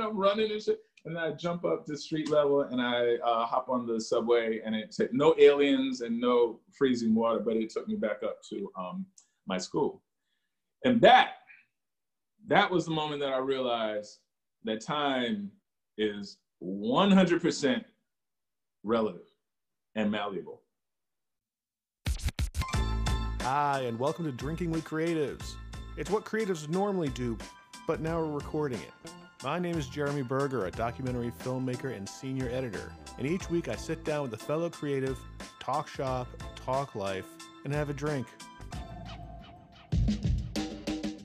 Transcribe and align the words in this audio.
I'm 0.00 0.16
running 0.16 0.50
and 0.50 0.62
shit. 0.62 0.80
And 1.04 1.16
then 1.16 1.22
I 1.22 1.30
jump 1.32 1.64
up 1.64 1.86
to 1.86 1.96
street 1.96 2.28
level 2.28 2.62
and 2.62 2.80
I 2.80 3.14
uh, 3.16 3.46
hop 3.46 3.68
on 3.68 3.86
the 3.86 4.00
subway 4.00 4.60
and 4.64 4.74
it 4.74 4.90
took 4.90 5.12
no 5.12 5.34
aliens 5.38 6.00
and 6.00 6.20
no 6.20 6.60
freezing 6.76 7.14
water, 7.14 7.38
but 7.38 7.56
it 7.56 7.70
took 7.70 7.88
me 7.88 7.94
back 7.94 8.22
up 8.22 8.38
to 8.50 8.70
um, 8.76 9.06
my 9.46 9.58
school. 9.58 10.02
And 10.84 11.00
that, 11.00 11.30
that 12.48 12.70
was 12.70 12.84
the 12.84 12.90
moment 12.90 13.20
that 13.20 13.32
I 13.32 13.38
realized 13.38 14.18
that 14.64 14.80
time 14.80 15.50
is 15.96 16.38
100% 16.62 17.84
relative 18.82 19.22
and 19.94 20.10
malleable. 20.10 20.62
Hi, 23.42 23.80
and 23.86 23.98
welcome 23.98 24.24
to 24.26 24.32
Drinking 24.32 24.70
with 24.70 24.84
Creatives. 24.84 25.54
It's 25.96 26.10
what 26.10 26.24
creatives 26.24 26.68
normally 26.68 27.08
do, 27.08 27.38
but 27.86 28.00
now 28.00 28.20
we're 28.20 28.32
recording 28.32 28.80
it. 28.80 29.17
My 29.44 29.60
name 29.60 29.78
is 29.78 29.86
Jeremy 29.86 30.22
Berger, 30.22 30.66
a 30.66 30.70
documentary 30.72 31.30
filmmaker 31.30 31.96
and 31.96 32.08
senior 32.08 32.50
editor, 32.50 32.92
and 33.18 33.24
each 33.24 33.48
week 33.48 33.68
I 33.68 33.76
sit 33.76 34.04
down 34.04 34.22
with 34.22 34.32
a 34.32 34.36
fellow 34.36 34.68
creative, 34.68 35.16
talk 35.60 35.86
shop, 35.86 36.26
talk 36.56 36.96
life, 36.96 37.24
and 37.64 37.72
have 37.72 37.88
a 37.88 37.92
drink. 37.92 38.26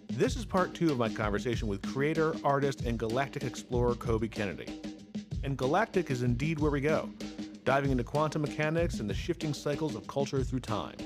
This 0.09 0.35
is 0.35 0.45
part 0.45 0.75
two 0.75 0.91
of 0.91 0.99
my 0.99 1.09
conversation 1.09 1.67
with 1.67 1.81
creator, 1.91 2.35
artist, 2.43 2.81
and 2.81 2.99
galactic 2.99 3.45
explorer 3.45 3.95
Kobe 3.95 4.27
Kennedy. 4.27 4.79
And 5.43 5.57
galactic 5.57 6.11
is 6.11 6.21
indeed 6.21 6.59
where 6.59 6.69
we 6.69 6.81
go, 6.81 7.09
diving 7.63 7.89
into 7.89 8.03
quantum 8.03 8.43
mechanics 8.43 8.99
and 8.99 9.09
the 9.09 9.15
shifting 9.15 9.55
cycles 9.55 9.95
of 9.95 10.05
culture 10.05 10.43
through 10.43 10.59
time. 10.59 10.97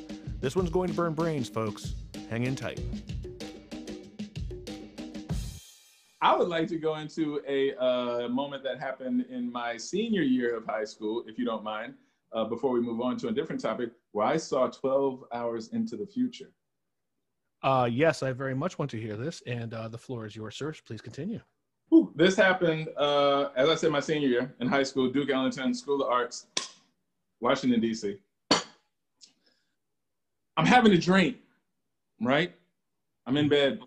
This 0.41 0.57
one's 0.57 0.70
going 0.70 0.89
to 0.89 0.93
burn 0.93 1.13
brains, 1.13 1.48
folks. 1.48 1.95
Hang 2.29 2.43
in 2.43 2.57
tight. 2.57 2.81
I 6.21 6.35
would 6.35 6.48
like 6.48 6.67
to 6.70 6.77
go 6.77 6.95
into 6.95 7.41
a 7.48 7.76
uh, 7.76 8.27
moment 8.27 8.63
that 8.63 8.80
happened 8.80 9.26
in 9.30 9.52
my 9.52 9.77
senior 9.77 10.23
year 10.23 10.57
of 10.57 10.66
high 10.66 10.84
school, 10.84 11.23
if 11.27 11.38
you 11.38 11.45
don't 11.45 11.63
mind, 11.63 11.93
uh, 12.34 12.43
before 12.43 12.71
we 12.71 12.82
move 12.82 13.01
on 13.01 13.18
to 13.18 13.27
a 13.27 13.32
different 13.32 13.62
topic, 13.62 13.91
where 14.13 14.26
I 14.26 14.38
saw 14.38 14.68
12 14.68 15.26
hours 15.32 15.70
into 15.70 15.95
the 15.95 16.07
future. 16.07 16.49
Uh, 17.62 17.88
yes, 17.91 18.23
I 18.23 18.32
very 18.32 18.55
much 18.55 18.79
want 18.79 18.90
to 18.91 18.99
hear 18.99 19.15
this, 19.15 19.43
and 19.45 19.73
uh, 19.73 19.88
the 19.88 19.98
floor 19.98 20.26
is 20.26 20.35
yours, 20.35 20.55
sir. 20.55 20.73
Please 20.85 21.01
continue. 21.01 21.40
Whew. 21.90 22.12
This 22.15 22.35
happened, 22.35 22.90
uh, 22.98 23.49
as 23.55 23.70
I 23.70 23.76
said, 23.76 23.91
my 23.91 23.99
senior 23.99 24.27
year 24.27 24.55
in 24.60 24.68
high 24.68 24.84
school, 24.84 25.10
Duke 25.10 25.29
Ellington 25.29 25.73
School 25.73 26.01
of 26.01 26.10
Arts, 26.10 26.48
Washington, 27.40 27.79
D.C. 27.79 28.18
I'm 30.57 30.65
having 30.65 30.91
a 30.93 30.98
dream, 30.98 31.35
right? 32.20 32.54
I'm 33.27 33.38
in 33.38 33.48
bed, 33.48 33.79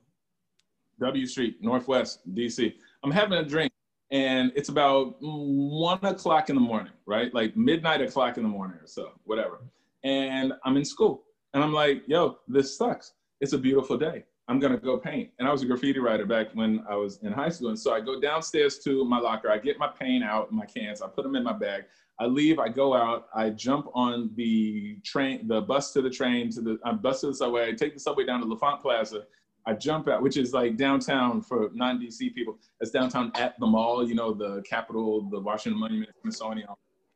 W 1.01 1.27
Street, 1.27 1.57
Northwest, 1.61 2.21
DC. 2.35 2.75
I'm 3.03 3.11
having 3.11 3.39
a 3.39 3.45
drink 3.45 3.73
and 4.11 4.53
it's 4.57 4.69
about 4.69 5.17
one 5.21 6.05
o'clock 6.05 6.51
in 6.51 6.57
the 6.57 6.61
morning, 6.61 6.93
right? 7.07 7.33
Like 7.33 7.57
midnight 7.57 8.01
o'clock 8.01 8.37
in 8.37 8.43
the 8.43 8.49
morning 8.49 8.79
or 8.79 8.87
so, 8.87 9.13
whatever. 9.25 9.61
And 10.05 10.53
I'm 10.65 10.77
in 10.77 10.85
school 10.85 11.25
and 11.55 11.63
I'm 11.63 11.73
like, 11.73 12.03
yo, 12.07 12.39
this 12.49 12.77
sucks. 12.77 13.13
It's 13.41 13.53
a 13.53 13.59
beautiful 13.59 13.97
day. 13.97 14.25
I'm 14.49 14.59
gonna 14.59 14.79
go 14.79 14.99
paint. 14.99 15.31
And 15.39 15.47
I 15.47 15.53
was 15.53 15.63
a 15.63 15.67
graffiti 15.67 16.01
writer 16.01 16.27
back 16.27 16.49
when 16.55 16.85
I 16.91 16.97
was 16.97 17.19
in 17.23 17.33
high 17.33 17.51
school. 17.51 17.69
And 17.69 17.79
so 17.79 17.95
I 17.95 18.01
go 18.01 18.21
downstairs 18.21 18.79
to 18.81 19.05
my 19.05 19.21
locker, 19.21 19.51
I 19.51 19.59
get 19.59 19.79
my 19.79 19.89
paint 19.89 20.25
out, 20.25 20.51
my 20.53 20.67
cans, 20.67 21.01
I 21.01 21.07
put 21.07 21.23
them 21.23 21.37
in 21.37 21.45
my 21.45 21.53
bag. 21.53 21.85
I 22.19 22.27
leave, 22.27 22.59
I 22.59 22.69
go 22.69 22.95
out, 22.95 23.29
I 23.35 23.51
jump 23.51 23.87
on 23.95 24.31
the 24.35 24.99
train, 25.05 25.47
the 25.47 25.63
bus 25.63 25.93
to 25.93 26.03
the 26.03 26.11
train, 26.11 26.51
to 26.51 26.61
the 26.61 26.79
I 26.85 26.93
bus 26.93 27.21
to 27.21 27.29
the 27.29 27.35
subway, 27.35 27.69
I 27.69 27.73
take 27.73 27.95
the 27.95 28.01
subway 28.01 28.27
down 28.27 28.41
to 28.41 28.47
L'Enfant 28.47 28.81
Plaza, 28.83 29.23
I 29.67 29.75
jump 29.75 30.09
out, 30.09 30.23
which 30.23 30.37
is 30.37 30.53
like 30.53 30.77
downtown 30.77 31.43
for 31.43 31.71
non-DC 31.75 32.35
people. 32.35 32.59
It's 32.81 32.91
downtown 32.91 33.31
at 33.35 33.59
the 33.61 33.67
mall, 33.67 34.07
you 34.07 34.15
know, 34.15 34.33
the 34.33 34.63
Capitol, 34.63 35.29
the 35.31 35.41
Washington 35.41 35.79
Monument, 35.79 36.11
Smithsonian. 36.23 36.69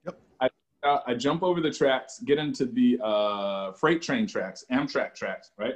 Yep. 0.05 0.21
I, 0.41 0.49
uh, 0.83 1.01
I 1.07 1.15
jump 1.15 1.43
over 1.43 1.61
the 1.61 1.71
tracks, 1.71 2.21
get 2.21 2.39
into 2.39 2.67
the 2.67 2.99
uh, 3.03 3.73
freight 3.73 4.03
train 4.03 4.27
tracks, 4.27 4.65
Amtrak 4.71 5.15
tracks, 5.15 5.53
right? 5.59 5.75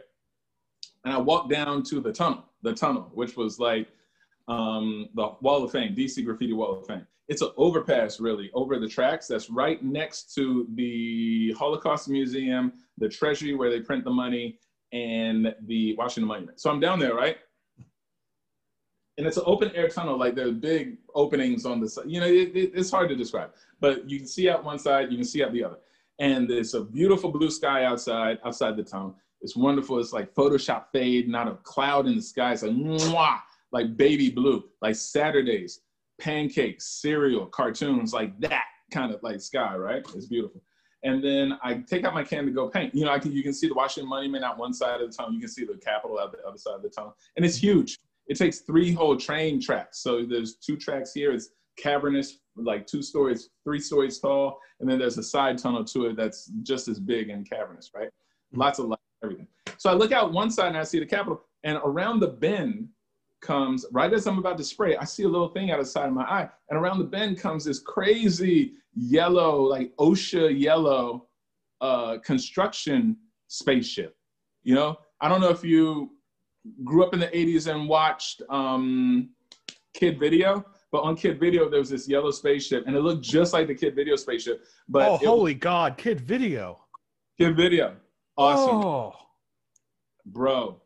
And 1.04 1.14
I 1.14 1.18
walk 1.18 1.48
down 1.48 1.82
to 1.84 2.00
the 2.00 2.12
tunnel, 2.12 2.44
the 2.62 2.74
tunnel, 2.74 3.10
which 3.14 3.36
was 3.36 3.58
like 3.58 3.88
um, 4.48 5.08
the 5.14 5.30
Wall 5.40 5.64
of 5.64 5.70
Fame, 5.70 5.94
DC 5.94 6.24
Graffiti 6.24 6.52
Wall 6.52 6.78
of 6.78 6.86
Fame. 6.86 7.06
It's 7.28 7.42
an 7.42 7.50
overpass, 7.58 8.20
really, 8.20 8.50
over 8.54 8.78
the 8.78 8.88
tracks. 8.88 9.26
That's 9.26 9.50
right 9.50 9.82
next 9.82 10.34
to 10.34 10.66
the 10.74 11.54
Holocaust 11.58 12.08
Museum, 12.08 12.72
the 12.96 13.08
Treasury 13.08 13.54
where 13.54 13.70
they 13.70 13.80
print 13.80 14.04
the 14.04 14.10
money, 14.10 14.58
and 14.92 15.54
the 15.66 15.94
Washington 15.96 16.28
Monument. 16.28 16.60
So 16.60 16.70
I'm 16.70 16.80
down 16.80 16.98
there, 16.98 17.14
right? 17.14 17.36
And 19.16 19.26
it's 19.26 19.36
an 19.36 19.42
open 19.46 19.72
air 19.74 19.88
tunnel, 19.88 20.16
like 20.16 20.36
there's 20.36 20.52
big 20.52 20.98
openings 21.14 21.66
on 21.66 21.80
the 21.80 21.88
side. 21.88 22.04
You 22.06 22.20
know, 22.20 22.26
it, 22.26 22.54
it, 22.54 22.72
it's 22.74 22.90
hard 22.90 23.08
to 23.08 23.16
describe, 23.16 23.50
but 23.80 24.08
you 24.08 24.18
can 24.18 24.28
see 24.28 24.48
out 24.48 24.64
one 24.64 24.78
side, 24.78 25.10
you 25.10 25.16
can 25.16 25.26
see 25.26 25.42
out 25.42 25.52
the 25.52 25.64
other. 25.64 25.78
And 26.20 26.48
there's 26.48 26.74
a 26.74 26.82
beautiful 26.82 27.30
blue 27.30 27.50
sky 27.50 27.84
outside, 27.84 28.38
outside 28.44 28.76
the 28.76 28.82
tunnel. 28.82 29.16
It's 29.40 29.56
wonderful. 29.56 29.98
It's 29.98 30.12
like 30.12 30.34
Photoshop 30.34 30.86
fade, 30.92 31.28
not 31.28 31.48
a 31.48 31.54
cloud 31.62 32.06
in 32.06 32.16
the 32.16 32.22
sky. 32.22 32.52
It's 32.52 32.62
like 32.62 32.72
mwah, 32.72 33.38
like 33.72 33.96
baby 33.96 34.30
blue, 34.30 34.64
like 34.82 34.96
Saturdays, 34.96 35.80
pancakes, 36.20 36.86
cereal, 36.86 37.46
cartoons, 37.46 38.12
like 38.12 38.38
that 38.40 38.64
kind 38.92 39.12
of 39.12 39.22
like 39.22 39.40
sky, 39.40 39.76
right? 39.76 40.04
It's 40.14 40.26
beautiful. 40.26 40.60
And 41.04 41.22
then 41.22 41.58
I 41.62 41.74
take 41.74 42.04
out 42.04 42.14
my 42.14 42.24
can 42.24 42.44
to 42.46 42.50
go 42.50 42.68
paint. 42.68 42.94
You 42.94 43.04
know, 43.04 43.12
I 43.12 43.18
can, 43.18 43.32
you 43.32 43.42
can 43.42 43.52
see 43.52 43.68
the 43.68 43.74
Washington 43.74 44.08
Monument 44.08 44.44
out 44.44 44.58
one 44.58 44.72
side 44.72 45.00
of 45.00 45.10
the 45.10 45.16
tunnel. 45.16 45.32
You 45.32 45.40
can 45.40 45.48
see 45.48 45.64
the 45.64 45.76
Capitol 45.76 46.18
out 46.18 46.32
the 46.32 46.46
other 46.46 46.58
side 46.58 46.74
of 46.74 46.82
the 46.82 46.88
tunnel. 46.88 47.16
And 47.36 47.44
it's 47.44 47.56
huge. 47.56 47.98
It 48.26 48.36
takes 48.36 48.60
three 48.60 48.92
whole 48.92 49.16
train 49.16 49.60
tracks. 49.60 50.00
So 50.00 50.24
there's 50.24 50.56
two 50.56 50.76
tracks 50.76 51.12
here. 51.12 51.32
It's 51.32 51.50
cavernous, 51.78 52.38
like 52.56 52.86
two 52.86 53.02
stories, 53.02 53.50
three 53.64 53.80
stories 53.80 54.18
tall. 54.18 54.58
And 54.80 54.90
then 54.90 54.98
there's 54.98 55.18
a 55.18 55.22
side 55.22 55.56
tunnel 55.56 55.84
to 55.84 56.06
it 56.06 56.16
that's 56.16 56.46
just 56.62 56.88
as 56.88 56.98
big 56.98 57.30
and 57.30 57.48
cavernous, 57.48 57.92
right? 57.94 58.08
Mm-hmm. 58.08 58.60
Lots 58.60 58.78
of 58.80 58.86
light, 58.86 58.98
everything. 59.22 59.46
So 59.78 59.90
I 59.90 59.94
look 59.94 60.12
out 60.12 60.32
one 60.32 60.50
side 60.50 60.68
and 60.68 60.76
I 60.76 60.82
see 60.82 60.98
the 60.98 61.06
Capitol. 61.06 61.42
And 61.64 61.78
around 61.84 62.20
the 62.20 62.28
bend 62.28 62.88
comes, 63.40 63.86
right 63.92 64.12
as 64.12 64.26
I'm 64.26 64.38
about 64.38 64.58
to 64.58 64.64
spray, 64.64 64.96
I 64.96 65.04
see 65.04 65.24
a 65.24 65.28
little 65.28 65.48
thing 65.48 65.70
out 65.70 65.78
of 65.78 65.86
the 65.86 65.90
side 65.90 66.08
of 66.08 66.14
my 66.14 66.24
eye. 66.24 66.48
And 66.70 66.78
around 66.78 66.98
the 66.98 67.04
bend 67.04 67.38
comes 67.38 67.64
this 67.64 67.80
crazy 67.80 68.74
yellow, 68.94 69.62
like 69.62 69.92
OSHA 69.96 70.58
yellow 70.58 71.28
uh, 71.80 72.18
construction 72.24 73.16
spaceship. 73.48 74.16
You 74.62 74.74
know, 74.74 74.96
I 75.20 75.28
don't 75.28 75.40
know 75.40 75.50
if 75.50 75.64
you 75.64 76.10
grew 76.84 77.04
up 77.04 77.14
in 77.14 77.20
the 77.20 77.28
80s 77.28 77.72
and 77.72 77.88
watched 77.88 78.42
um, 78.50 79.30
Kid 79.94 80.18
Video, 80.18 80.64
but 80.90 81.02
on 81.02 81.16
Kid 81.16 81.38
Video, 81.38 81.68
there 81.68 81.80
was 81.80 81.90
this 81.90 82.08
yellow 82.08 82.30
spaceship 82.30 82.86
and 82.86 82.96
it 82.96 83.00
looked 83.00 83.22
just 83.22 83.52
like 83.52 83.66
the 83.66 83.74
Kid 83.74 83.94
Video 83.94 84.16
spaceship. 84.16 84.64
But 84.88 85.08
oh, 85.08 85.16
holy 85.18 85.54
was, 85.54 85.60
God, 85.60 85.96
Kid 85.96 86.20
Video. 86.20 86.80
Kid 87.38 87.56
Video. 87.56 87.96
Awesome. 88.36 88.76
Oh. 88.76 89.14
Bro. 90.26 90.80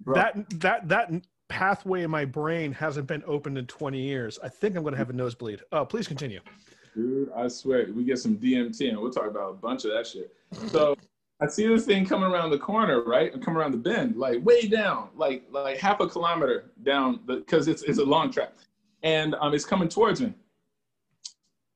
Bro. 0.00 0.14
That, 0.14 0.60
that, 0.60 0.88
that 0.88 1.10
pathway 1.48 2.02
in 2.02 2.10
my 2.10 2.24
brain 2.24 2.72
hasn't 2.72 3.06
been 3.06 3.22
opened 3.26 3.58
in 3.58 3.66
20 3.66 4.00
years. 4.00 4.38
I 4.42 4.48
think 4.48 4.76
I'm 4.76 4.82
going 4.82 4.92
to 4.92 4.98
have 4.98 5.10
a 5.10 5.14
nosebleed. 5.14 5.60
Oh, 5.72 5.84
please 5.84 6.06
continue. 6.06 6.40
Dude, 6.94 7.30
I 7.34 7.48
swear, 7.48 7.86
we 7.94 8.04
get 8.04 8.18
some 8.18 8.36
DMT 8.36 8.88
and 8.88 8.98
we'll 8.98 9.10
talk 9.10 9.26
about 9.26 9.50
a 9.50 9.54
bunch 9.54 9.84
of 9.84 9.92
that 9.92 10.06
shit. 10.06 10.34
So 10.68 10.96
I 11.40 11.46
see 11.46 11.66
this 11.66 11.84
thing 11.84 12.04
coming 12.04 12.30
around 12.30 12.50
the 12.50 12.58
corner, 12.58 13.02
right? 13.02 13.32
Coming 13.42 13.60
around 13.60 13.72
the 13.72 13.78
bend, 13.78 14.16
like 14.16 14.44
way 14.44 14.66
down, 14.66 15.10
like 15.14 15.44
like 15.50 15.78
half 15.78 16.00
a 16.00 16.08
kilometer 16.08 16.72
down, 16.82 17.20
because 17.26 17.68
it's, 17.68 17.82
it's 17.82 17.98
a 17.98 18.04
long 18.04 18.32
track. 18.32 18.52
And 19.04 19.36
um, 19.36 19.54
it's 19.54 19.64
coming 19.64 19.88
towards 19.88 20.20
me. 20.20 20.34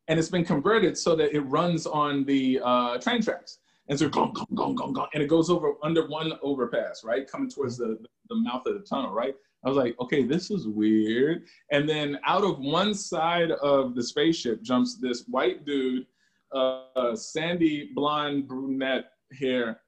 And 0.08 0.18
it's 0.18 0.28
been 0.28 0.44
converted 0.44 0.98
so 0.98 1.14
that 1.14 1.32
it 1.32 1.40
runs 1.42 1.86
on 1.86 2.24
the 2.24 2.60
uh, 2.64 2.98
train 2.98 3.22
tracks. 3.22 3.58
And 3.88 3.96
so 3.96 4.08
gong, 4.08 4.32
gong, 4.32 4.46
gong, 4.54 4.74
gong, 4.74 4.92
gong, 4.92 5.06
and 5.14 5.22
it 5.22 5.28
goes 5.28 5.50
over 5.50 5.74
under 5.82 6.08
one 6.08 6.32
overpass, 6.42 7.04
right? 7.04 7.30
Coming 7.30 7.48
towards 7.48 7.76
the, 7.76 7.98
the 8.28 8.34
mouth 8.34 8.66
of 8.66 8.74
the 8.74 8.80
tunnel, 8.80 9.12
right? 9.12 9.36
I 9.64 9.68
was 9.68 9.76
like, 9.76 9.94
okay, 10.00 10.24
this 10.24 10.50
is 10.50 10.66
weird. 10.66 11.44
And 11.70 11.88
then 11.88 12.18
out 12.26 12.44
of 12.44 12.58
one 12.58 12.94
side 12.94 13.52
of 13.52 13.94
the 13.94 14.02
spaceship 14.02 14.62
jumps 14.62 14.96
this 14.96 15.24
white 15.28 15.64
dude, 15.64 16.06
uh, 16.52 17.14
sandy 17.14 17.90
blonde 17.94 18.48
brunette 18.48 19.06
hair. 19.38 19.80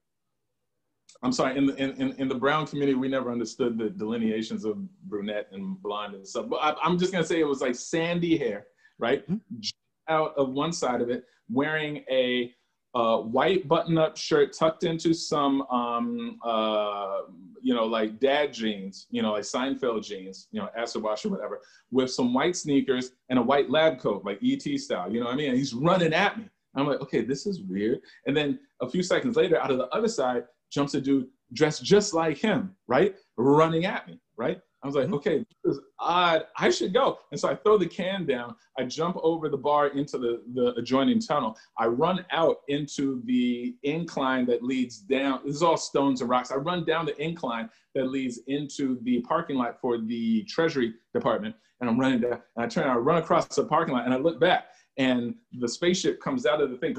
I'm 1.23 1.33
sorry, 1.33 1.57
in 1.57 1.67
the 1.67 1.77
in, 1.77 2.13
in, 2.19 2.29
the 2.29 2.35
brown 2.35 2.67
community, 2.67 2.95
we 2.95 3.09
never 3.09 3.33
understood 3.33 3.79
the 3.79 3.89
delineations 3.89 4.65
of 4.65 4.77
brunette 5.05 5.49
and 5.53 5.81
blonde 5.83 6.15
and 6.15 6.27
stuff. 6.27 6.47
But 6.51 6.57
I, 6.57 6.87
am 6.87 6.99
just 6.99 7.13
gonna 7.13 7.25
say 7.25 7.41
it 7.41 7.49
was 7.49 7.63
like 7.63 7.75
sandy 7.75 8.37
hair, 8.37 8.67
right? 8.99 9.29
Mm-hmm. 9.31 9.61
Out 10.09 10.35
of 10.37 10.51
one 10.51 10.73
side 10.73 11.01
of 11.01 11.09
it, 11.09 11.25
wearing 11.49 12.05
a 12.11 12.53
uh, 12.95 13.19
white 13.19 13.67
button-up 13.67 14.17
shirt 14.17 14.53
tucked 14.53 14.85
into 14.85 15.13
some, 15.13 15.63
um, 15.63 16.39
uh, 16.45 17.23
you 17.65 17.75
know, 17.75 17.87
like 17.87 18.21
dad 18.21 18.53
jeans, 18.53 19.07
you 19.11 19.23
know, 19.23 19.33
like 19.33 19.43
Seinfeld 19.43 20.05
jeans, 20.05 20.49
you 20.53 20.61
know, 20.61 20.69
acid 20.77 21.03
wash 21.03 21.25
or 21.25 21.31
whatever, 21.31 21.63
with 21.91 22.11
some 22.11 22.35
white 22.35 22.57
sneakers 22.57 23.13
and 23.31 23.39
a 23.39 23.43
white 23.43 23.71
lab 23.71 23.99
coat, 23.99 24.23
like 24.23 24.39
ET 24.45 24.63
style. 24.79 25.11
You 25.11 25.21
know 25.21 25.27
what 25.27 25.33
I 25.33 25.37
mean? 25.37 25.49
And 25.49 25.57
he's 25.57 25.73
running 25.73 26.13
at 26.13 26.39
me. 26.39 26.45
I'm 26.77 26.87
like, 26.87 27.01
okay, 27.01 27.23
this 27.23 27.47
is 27.47 27.63
weird. 27.63 28.01
And 28.27 28.37
then 28.37 28.59
a 28.83 28.89
few 28.89 29.03
seconds 29.03 29.37
later, 29.37 29.59
out 29.59 29.71
of 29.71 29.79
the 29.79 29.89
other 29.89 30.09
side, 30.09 30.45
jumps 30.71 30.93
a 30.93 31.01
dude 31.01 31.29
dressed 31.55 31.83
just 31.83 32.13
like 32.13 32.37
him, 32.37 32.77
right? 32.87 33.15
Running 33.39 33.87
at 33.87 34.07
me, 34.07 34.21
right? 34.37 34.61
I 34.85 34.87
was 34.87 34.97
like, 34.97 35.09
Mhm. 35.09 35.15
okay, 35.15 35.39
this 35.65 35.77
is 35.77 35.81
odd. 35.99 36.45
I 36.59 36.69
should 36.69 36.93
go. 36.93 37.19
And 37.31 37.41
so 37.41 37.49
I 37.49 37.55
throw 37.57 37.79
the 37.79 37.87
can 37.87 38.27
down. 38.27 38.55
I 38.79 38.85
jump 38.85 39.17
over 39.23 39.49
the 39.49 39.57
bar 39.57 39.89
into 39.89 40.19
the, 40.19 40.43
the 40.53 40.75
adjoining 40.75 41.21
tunnel. 41.21 41.57
I 41.79 41.87
run 41.87 42.25
out 42.31 42.59
into 42.69 43.23
the 43.25 43.75
incline 43.83 44.45
that 44.47 44.63
leads 44.63 44.99
down. 44.99 45.41
This 45.47 45.57
is 45.57 45.63
all 45.63 45.79
stones 45.79 46.21
and 46.21 46.29
rocks. 46.29 46.53
I 46.53 46.57
run 46.57 46.85
down 46.85 47.07
the 47.07 47.19
incline 47.21 47.71
that 47.95 48.11
leads 48.11 48.41
into 48.47 48.99
the 49.05 49.23
parking 49.23 49.57
lot 49.57 49.81
for 49.81 49.97
the 49.97 50.45
Treasury 50.45 50.93
Department. 51.15 51.57
And 51.81 51.89
I'm 51.89 51.99
running 51.99 52.21
down. 52.21 52.43
And 52.57 52.65
I 52.65 52.69
turn, 52.69 52.87
I 52.87 52.95
run 52.97 53.17
across 53.17 53.47
the 53.49 53.65
parking 53.65 53.95
lot 53.95 54.05
and 54.05 54.13
I 54.13 54.19
look 54.19 54.39
back. 54.39 54.67
And 54.99 55.35
the 55.61 55.69
spaceship 55.69 56.21
comes 56.21 56.45
out 56.45 56.61
of 56.61 56.71
the 56.71 56.77
thing. 56.77 56.95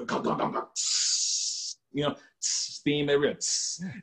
You 1.93 2.03
know, 2.03 2.15
steam 2.39 3.09
everywhere. 3.09 3.37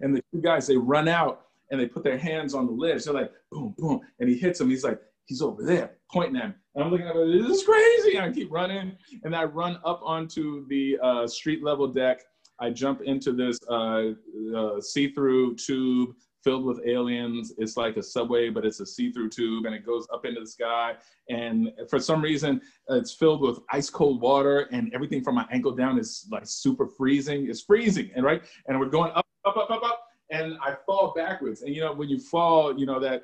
And 0.01 0.17
the 0.17 0.23
two 0.33 0.41
guys, 0.41 0.67
they 0.69 0.77
run 0.77 1.09
out 1.09 1.47
and 1.73 1.81
they 1.81 1.87
put 1.87 2.05
their 2.05 2.19
hands 2.19 2.55
on 2.55 2.67
the 2.67 2.73
ledge. 2.73 3.05
They're 3.05 3.15
like, 3.15 3.33
boom, 3.51 3.75
boom. 3.79 4.01
And 4.21 4.29
he 4.29 4.37
hits 4.37 4.61
him. 4.61 4.69
He's 4.69 4.85
like, 4.85 5.01
he's 5.25 5.41
over 5.41 5.65
there, 5.65 5.97
pointing 6.13 6.37
at 6.37 6.45
him. 6.45 6.55
And 6.75 6.85
I'm 6.85 6.91
looking 6.91 7.07
at 7.07 7.17
him, 7.17 7.43
this 7.43 7.59
is 7.59 7.65
crazy. 7.65 8.17
And 8.17 8.27
I 8.27 8.31
keep 8.31 8.53
running. 8.53 8.93
And 9.25 9.35
I 9.35 9.45
run 9.45 9.79
up 9.85 10.03
onto 10.05 10.67
the 10.69 10.99
uh, 11.03 11.27
street 11.27 11.65
level 11.65 11.89
deck. 11.89 12.21
I 12.61 12.71
jump 12.71 13.01
into 13.01 13.33
this 13.33 13.59
uh, 13.69 14.11
uh, 14.55 14.81
see 14.81 15.09
through 15.13 15.57
tube 15.57 16.15
filled 16.45 16.65
with 16.65 16.81
aliens. 16.87 17.55
It's 17.57 17.77
like 17.77 17.97
a 17.97 18.03
subway, 18.03 18.51
but 18.51 18.67
it's 18.67 18.81
a 18.81 18.87
see 18.87 19.11
through 19.11 19.31
tube 19.31 19.65
and 19.65 19.75
it 19.75 19.87
goes 19.87 20.07
up 20.13 20.27
into 20.27 20.41
the 20.41 20.47
sky. 20.47 20.95
And 21.31 21.71
for 21.89 21.99
some 21.99 22.21
reason, 22.21 22.61
it's 22.89 23.15
filled 23.15 23.41
with 23.41 23.61
ice 23.71 23.89
cold 23.89 24.21
water 24.21 24.69
and 24.73 24.93
everything 24.93 25.23
from 25.23 25.37
my 25.37 25.47
ankle 25.51 25.73
down 25.73 25.99
is 25.99 26.27
like 26.31 26.43
super 26.45 26.87
freezing. 26.87 27.49
It's 27.49 27.63
freezing. 27.63 28.11
And 28.15 28.25
right. 28.25 28.43
And 28.67 28.79
we're 28.79 28.87
going 28.87 29.13
up, 29.13 29.27
up, 29.45 29.57
up, 29.57 29.71
up, 29.71 29.83
up 29.83 30.02
and 30.33 30.57
I 30.61 30.75
fall 30.87 31.13
backwards. 31.15 31.63
And 31.63 31.73
you 31.75 31.83
know, 31.83 31.93
when 31.93 32.09
you 32.09 32.19
fall, 32.19 32.77
you 32.77 32.87
know 32.87 32.99
that 32.99 33.23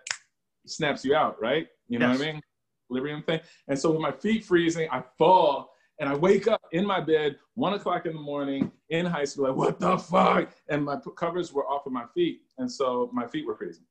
snaps 0.66 1.04
you 1.04 1.16
out, 1.16 1.40
right? 1.40 1.66
You 1.88 1.98
know 1.98 2.10
Yes. 2.10 2.18
what 2.18 2.28
I 2.28 2.32
mean? 2.32 2.42
Equilibrium 2.86 3.22
thing. 3.22 3.40
And 3.66 3.78
so 3.78 3.90
with 3.90 4.00
my 4.00 4.12
feet 4.12 4.44
freezing, 4.44 4.88
I 4.92 5.02
fall 5.16 5.72
and 5.98 6.08
I 6.08 6.14
wake 6.14 6.46
up 6.46 6.60
in 6.72 6.86
my 6.86 7.00
bed, 7.00 7.36
one 7.54 7.72
o'clock 7.72 8.06
in 8.06 8.12
the 8.12 8.20
morning 8.20 8.70
in 8.90 9.04
high 9.04 9.24
school, 9.24 9.48
like, 9.48 9.56
what 9.56 9.80
the 9.80 9.98
fuck? 9.98 10.50
And 10.68 10.84
my 10.84 10.96
covers 11.16 11.52
were 11.52 11.66
off 11.66 11.86
of 11.86 11.92
my 11.92 12.04
feet. 12.14 12.42
And 12.58 12.70
so 12.70 13.10
my 13.12 13.26
feet 13.26 13.46
were 13.46 13.56
freezing. 13.56 13.84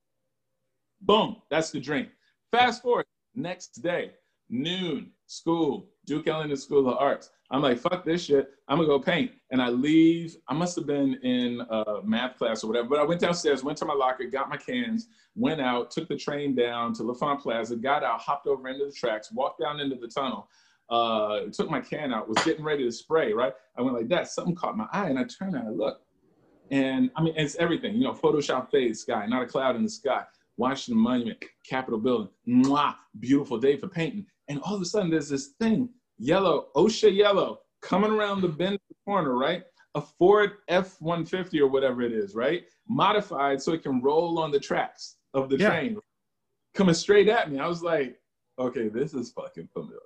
Boom, 1.02 1.42
that's 1.50 1.72
the 1.72 1.80
dream. 1.80 2.08
Fast 2.52 2.82
forward, 2.82 3.06
next 3.36 3.82
day, 3.82 4.12
noon, 4.50 5.12
school, 5.26 5.90
Duke 6.06 6.28
Ellington 6.28 6.58
School 6.58 6.88
of 6.90 6.98
Arts. 6.98 7.30
I'm 7.50 7.62
like, 7.62 7.80
fuck 7.80 8.04
this 8.04 8.26
shit. 8.26 8.50
I'm 8.68 8.78
gonna 8.78 8.88
go 8.88 9.00
paint. 9.00 9.32
And 9.52 9.62
I 9.62 9.70
leave. 9.70 10.36
I 10.50 10.54
must 10.54 10.76
have 10.76 10.86
been 10.86 11.16
in 11.24 11.62
uh, 11.62 12.02
math 12.04 12.38
class 12.38 12.64
or 12.64 12.68
whatever. 12.68 12.90
But 12.90 13.00
I 13.00 13.04
went 13.04 13.22
downstairs, 13.22 13.64
went 13.64 13.78
to 13.80 13.86
my 13.86 13.94
locker, 13.94 14.26
got 14.26 14.50
my 14.50 14.58
cans, 14.58 15.08
went 15.36 15.62
out, 15.62 15.90
took 15.90 16.10
the 16.10 16.18
train 16.18 16.56
down 16.56 16.94
to 16.94 17.04
L'Enfant 17.04 17.40
Plaza, 17.40 17.78
got 17.78 18.04
out, 18.04 18.20
hopped 18.20 18.48
over 18.48 18.68
into 18.68 18.86
the 18.86 18.92
tracks, 18.92 19.32
walked 19.32 19.62
down 19.62 19.80
into 19.80 19.96
the 19.96 20.08
tunnel, 20.08 20.50
uh, 20.90 21.42
took 21.54 21.70
my 21.70 21.80
can 21.80 22.14
out, 22.14 22.28
was 22.28 22.44
getting 22.44 22.66
ready 22.66 22.84
to 22.84 22.92
spray, 22.92 23.32
right? 23.32 23.54
I 23.78 23.82
went 23.82 23.96
like 23.96 24.10
that. 24.10 24.28
Something 24.28 24.56
caught 24.56 24.76
my 24.76 24.88
eye 24.92 25.10
and 25.10 25.18
I 25.18 25.24
turned 25.24 25.56
and 25.56 25.68
I 25.68 25.72
looked. 25.72 26.04
And 26.70 27.10
I 27.16 27.24
mean, 27.24 27.34
it's 27.38 27.56
everything, 27.56 27.96
you 27.96 28.04
know, 28.04 28.14
Photoshop 28.14 28.70
fade 28.70 28.98
sky, 28.98 29.26
not 29.26 29.42
a 29.42 29.46
cloud 29.46 29.78
in 29.78 29.84
the 29.84 29.90
sky. 29.90 30.24
Washington 30.58 31.02
Monument, 31.02 31.44
Capitol 31.64 32.00
Building, 32.00 32.30
mwah, 32.48 32.96
beautiful 33.20 33.60
day 33.60 33.78
for 33.78 33.88
painting. 33.88 34.26
And 34.50 34.60
all 34.62 34.76
of 34.76 34.82
a 34.82 34.86
sudden, 34.86 35.12
there's 35.12 35.30
this 35.30 35.50
thing, 35.60 35.90
yellow, 36.18 36.68
OSHA 36.76 37.16
yellow, 37.16 37.60
coming 37.82 38.12
around 38.12 38.42
the 38.42 38.48
bend 38.48 38.76
of 38.76 38.82
the 38.90 38.96
corner, 39.06 39.38
right? 39.38 39.64
A 39.96 40.02
Ford 40.02 40.52
F 40.68 41.02
150 41.02 41.62
or 41.62 41.68
whatever 41.70 42.02
it 42.02 42.12
is, 42.12 42.36
right? 42.36 42.64
Modified 42.88 43.62
so 43.62 43.74
it 43.74 43.84
can 43.84 44.02
roll 44.02 44.40
on 44.40 44.52
the 44.52 44.60
tracks 44.60 45.18
of 45.34 45.50
the 45.50 45.58
Yeah. 45.58 45.70
train, 45.70 46.00
coming 46.74 46.94
straight 46.96 47.28
at 47.30 47.52
me. 47.52 47.60
I 47.60 47.68
was 47.68 47.82
like, 47.84 48.20
okay, 48.60 48.88
this 48.90 49.14
is 49.14 49.32
fucking 49.32 49.68
familiar. 49.74 50.00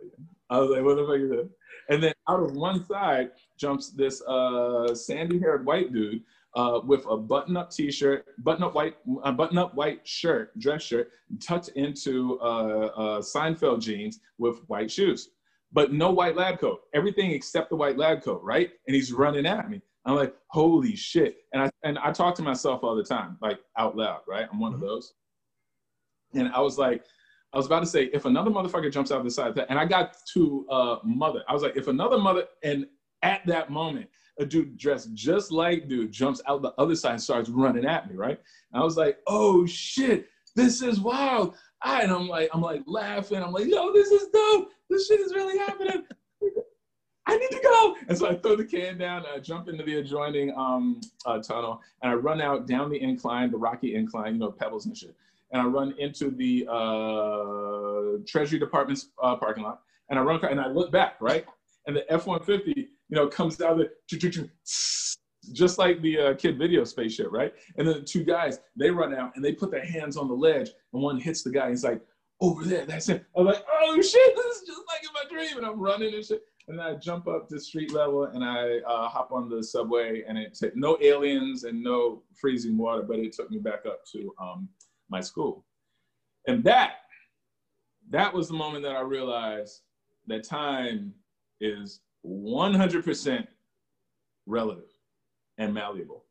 I 0.49 0.59
was 0.59 0.69
like, 0.69 0.83
what 0.83 0.95
the 0.95 1.05
fuck 1.05 1.19
is 1.19 1.29
this? 1.29 1.47
And 1.89 2.03
then 2.03 2.13
out 2.29 2.41
of 2.43 2.53
one 2.53 2.83
side 2.85 3.31
jumps 3.57 3.91
this 3.91 4.21
uh, 4.27 4.93
sandy-haired 4.93 5.65
white 5.65 5.93
dude 5.93 6.23
uh, 6.55 6.81
with 6.85 7.05
a 7.09 7.15
button-up 7.15 7.71
T-shirt, 7.71 8.25
button-up 8.39 8.75
white, 8.75 8.97
a 9.23 9.31
button-up 9.31 9.73
white 9.75 10.05
shirt, 10.05 10.57
dress 10.59 10.81
shirt, 10.83 11.11
tucked 11.41 11.69
into 11.69 12.37
uh, 12.41 12.43
uh, 12.95 13.21
Seinfeld 13.21 13.81
jeans 13.81 14.19
with 14.37 14.59
white 14.67 14.91
shoes, 14.91 15.29
but 15.71 15.93
no 15.93 16.11
white 16.11 16.35
lab 16.35 16.59
coat. 16.59 16.81
Everything 16.93 17.31
except 17.31 17.69
the 17.69 17.75
white 17.75 17.97
lab 17.97 18.23
coat, 18.23 18.41
right? 18.43 18.71
And 18.87 18.95
he's 18.95 19.11
running 19.13 19.45
at 19.45 19.69
me. 19.69 19.81
I'm 20.05 20.15
like, 20.15 20.33
holy 20.47 20.95
shit! 20.95 21.37
And 21.53 21.63
I 21.63 21.69
and 21.83 21.97
I 21.99 22.11
talk 22.11 22.35
to 22.35 22.41
myself 22.41 22.83
all 22.83 22.95
the 22.95 23.03
time, 23.03 23.37
like 23.41 23.59
out 23.77 23.95
loud, 23.95 24.21
right? 24.27 24.47
I'm 24.51 24.59
one 24.59 24.73
of 24.73 24.79
Mhm. 24.79 24.83
those. 24.87 25.13
And 26.33 26.49
I 26.49 26.61
was 26.61 26.77
like, 26.77 27.03
I 27.53 27.57
was 27.57 27.65
about 27.65 27.81
to 27.81 27.85
say, 27.85 28.05
if 28.13 28.25
another 28.25 28.49
motherfucker 28.49 28.91
jumps 28.91 29.11
out 29.11 29.23
the 29.23 29.29
side 29.29 29.49
of 29.49 29.55
that, 29.55 29.67
and 29.69 29.77
I 29.77 29.85
got 29.85 30.15
to 30.33 30.65
uh, 30.69 30.95
mother, 31.03 31.43
I 31.47 31.53
was 31.53 31.61
like, 31.63 31.75
if 31.75 31.87
another 31.87 32.17
mother, 32.17 32.45
and 32.63 32.85
at 33.21 33.45
that 33.47 33.69
moment, 33.69 34.09
a 34.39 34.45
dude 34.45 34.77
dressed 34.77 35.13
just 35.13 35.51
like 35.51 35.87
dude 35.87 36.11
jumps 36.11 36.41
out 36.47 36.61
the 36.61 36.73
other 36.77 36.95
side 36.95 37.11
and 37.13 37.21
starts 37.21 37.49
running 37.49 37.85
at 37.85 38.09
me, 38.09 38.15
right? 38.15 38.39
And 38.71 38.81
I 38.81 38.83
was 38.83 38.97
like, 38.97 39.19
oh 39.27 39.65
shit, 39.65 40.27
this 40.55 40.81
is 40.81 40.99
wild. 40.99 41.55
I, 41.83 42.03
and 42.03 42.11
I'm 42.11 42.27
like, 42.27 42.49
I'm 42.53 42.61
like 42.61 42.83
laughing. 42.85 43.41
I'm 43.41 43.51
like, 43.51 43.67
yo, 43.67 43.91
this 43.91 44.11
is 44.11 44.27
dope. 44.29 44.71
This 44.89 45.07
shit 45.07 45.19
is 45.19 45.33
really 45.33 45.57
happening. 45.57 46.03
I 47.27 47.37
need 47.37 47.51
to 47.51 47.61
go. 47.61 47.95
And 48.07 48.17
so 48.17 48.29
I 48.29 48.35
throw 48.35 48.55
the 48.55 48.65
can 48.65 48.97
down, 48.97 49.25
I 49.31 49.39
jump 49.39 49.69
into 49.69 49.83
the 49.83 49.99
adjoining 49.99 50.53
um, 50.57 51.01
uh, 51.25 51.39
tunnel, 51.39 51.81
and 52.01 52.11
I 52.11 52.15
run 52.15 52.41
out 52.41 52.67
down 52.67 52.89
the 52.89 53.01
incline, 53.01 53.51
the 53.51 53.57
rocky 53.57 53.95
incline, 53.95 54.33
you 54.33 54.39
know, 54.39 54.51
pebbles 54.51 54.85
and 54.85 54.97
shit. 54.97 55.15
And 55.51 55.61
I 55.61 55.65
run 55.65 55.93
into 55.97 56.31
the 56.31 56.67
uh, 56.69 58.19
Treasury 58.27 58.59
Department's 58.59 59.09
uh, 59.21 59.35
parking 59.35 59.63
lot, 59.63 59.81
and 60.09 60.17
I 60.17 60.21
run, 60.23 60.43
and 60.45 60.59
I 60.59 60.67
look 60.67 60.91
back, 60.91 61.15
right? 61.21 61.45
And 61.87 61.95
the 61.95 62.11
F-150, 62.11 62.75
you 62.75 62.87
know, 63.09 63.27
comes 63.27 63.61
out 63.61 63.73
of 63.73 63.77
the, 63.79 63.91
just 65.53 65.77
like 65.77 66.01
the 66.01 66.19
uh, 66.19 66.33
kid 66.35 66.57
video 66.57 66.83
spaceship, 66.83 67.27
right? 67.31 67.53
And 67.77 67.87
then 67.87 67.95
the 67.99 68.01
two 68.01 68.23
guys, 68.23 68.59
they 68.75 68.91
run 68.91 69.13
out 69.13 69.31
and 69.35 69.43
they 69.43 69.53
put 69.53 69.71
their 69.71 69.85
hands 69.85 70.17
on 70.17 70.27
the 70.27 70.33
ledge, 70.33 70.69
and 70.93 71.01
one 71.01 71.19
hits 71.19 71.43
the 71.43 71.51
guy. 71.51 71.69
He's 71.69 71.83
like, 71.83 72.01
over 72.41 72.63
there, 72.63 72.85
that's 72.85 73.09
it. 73.09 73.25
I'm 73.37 73.45
like, 73.45 73.63
oh 73.71 73.95
shit, 74.01 74.35
this 74.35 74.57
is 74.57 74.67
just 74.67 74.81
like 74.87 75.03
in 75.03 75.09
my 75.13 75.23
dream. 75.29 75.57
And 75.57 75.65
I'm 75.65 75.79
running 75.79 76.13
and 76.13 76.25
shit. 76.25 76.41
And 76.67 76.77
then 76.77 76.85
I 76.85 76.95
jump 76.95 77.27
up 77.27 77.47
to 77.49 77.59
street 77.59 77.91
level 77.91 78.25
and 78.25 78.43
I 78.43 78.79
uh, 78.79 79.09
hop 79.09 79.31
on 79.31 79.49
the 79.49 79.63
subway 79.63 80.23
and 80.27 80.37
it 80.37 80.53
took 80.53 80.75
no 80.75 80.97
aliens 81.01 81.63
and 81.63 81.83
no 81.83 82.23
freezing 82.39 82.77
water, 82.77 83.03
but 83.03 83.19
it 83.19 83.33
took 83.33 83.51
me 83.51 83.57
back 83.57 83.85
up 83.85 84.05
to 84.13 84.33
um, 84.39 84.69
my 85.09 85.21
school. 85.21 85.65
And 86.47 86.63
that, 86.63 86.93
that 88.09 88.33
was 88.33 88.47
the 88.47 88.53
moment 88.53 88.83
that 88.83 88.95
I 88.95 89.01
realized 89.01 89.81
that 90.27 90.43
time 90.43 91.13
is 91.59 92.01
100% 92.25 93.47
relative 94.47 94.90
and 95.61 95.73
malleable. 95.73 96.25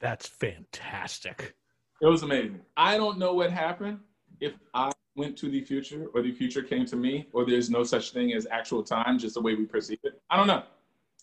That's 0.00 0.26
fantastic. 0.26 1.54
It 2.02 2.06
was 2.06 2.22
amazing. 2.22 2.60
I 2.76 2.98
don't 2.98 3.18
know 3.18 3.32
what 3.32 3.50
happened 3.50 4.00
if 4.40 4.52
I 4.74 4.92
went 5.16 5.38
to 5.38 5.48
the 5.48 5.62
future 5.62 6.08
or 6.12 6.20
the 6.20 6.32
future 6.32 6.62
came 6.62 6.84
to 6.86 6.96
me 6.96 7.28
or 7.32 7.46
there's 7.46 7.70
no 7.70 7.84
such 7.84 8.10
thing 8.10 8.34
as 8.34 8.46
actual 8.50 8.82
time, 8.82 9.18
just 9.18 9.34
the 9.34 9.40
way 9.40 9.54
we 9.54 9.64
perceive 9.64 10.00
it. 10.02 10.20
I 10.28 10.36
don't 10.36 10.46
know. 10.46 10.64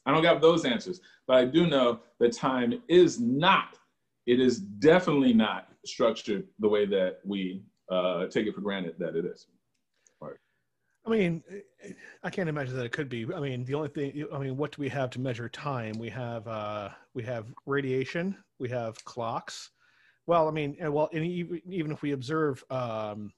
I 0.08 0.12
don't 0.12 0.24
got 0.24 0.42
those 0.42 0.66
answers, 0.66 1.00
but 1.28 1.38
I 1.38 1.46
do 1.46 1.68
know 1.68 2.00
that 2.20 2.34
time 2.34 2.82
is 2.88 3.20
not, 3.20 3.78
it 4.26 4.40
is 4.40 4.60
definitely 4.60 5.34
not 5.34 5.68
structured 5.86 6.48
the 6.58 6.70
way 6.70 6.88
that 6.88 7.20
we 7.24 7.62
uh, 7.92 8.26
take 8.28 8.48
it 8.48 8.56
for 8.56 8.62
granted 8.62 8.96
that 8.98 9.16
it 9.16 9.26
is. 9.26 9.46
I 11.06 11.10
mean, 11.10 11.44
I 12.24 12.30
can't 12.30 12.48
imagine 12.48 12.76
that 12.76 12.86
it 12.86 12.92
could 12.92 13.10
be. 13.10 13.26
I 13.34 13.40
mean, 13.40 13.64
the 13.66 13.74
only 13.74 13.90
thing, 13.90 14.26
I 14.32 14.38
mean, 14.38 14.56
what 14.56 14.72
do 14.74 14.82
we 14.82 14.90
have 14.90 15.10
to 15.12 15.20
measure 15.20 15.50
time? 15.50 15.98
We 15.98 16.10
have, 16.10 16.48
uh, 16.48 16.90
we 17.14 17.24
have 17.24 17.48
radiation, 17.66 18.38
we 18.60 18.70
have 18.70 19.04
clocks. 19.04 19.72
Well, 20.28 20.48
I 20.48 20.52
mean, 20.52 20.78
well, 20.80 21.10
and 21.12 21.26
even, 21.26 21.62
even 21.68 21.92
if 21.92 22.04
we 22.04 22.12
observe 22.12 22.64
um, 22.70 23.34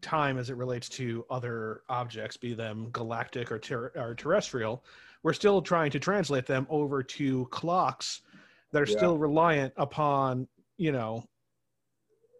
time 0.00 0.38
as 0.38 0.50
it 0.50 0.56
relates 0.56 0.88
to 0.90 1.26
other 1.28 1.82
objects, 1.88 2.36
be 2.36 2.54
them 2.54 2.88
galactic 2.92 3.50
or, 3.50 3.58
ter- 3.58 3.92
or 3.96 4.14
terrestrial, 4.14 4.84
we're 5.24 5.32
still 5.32 5.60
trying 5.60 5.90
to 5.90 5.98
translate 5.98 6.46
them 6.46 6.66
over 6.70 7.02
to 7.02 7.46
clocks 7.46 8.20
that 8.70 8.82
are 8.82 8.86
Yeah. 8.86 8.96
still 8.96 9.18
reliant 9.18 9.72
upon, 9.76 10.46
you 10.78 10.92
know, 10.92 11.24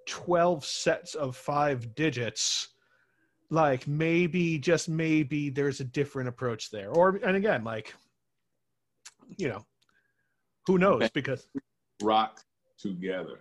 12 0.07 0.65
sets 0.65 1.15
of 1.15 1.37
five 1.37 1.95
digits 1.97 2.69
like 3.53 3.87
maybe 3.87 4.59
just 4.59 4.89
maybe 4.89 5.51
there's 5.51 5.81
a 5.81 5.85
different 5.85 6.27
approach 6.27 6.71
there 6.71 6.89
or 6.91 7.21
and 7.23 7.37
again 7.37 7.63
like 7.63 7.95
you 9.37 9.47
know 9.47 9.65
who 10.67 10.79
knows 10.79 11.11
because 11.11 11.47
Rock 12.03 12.41
together. 12.79 13.41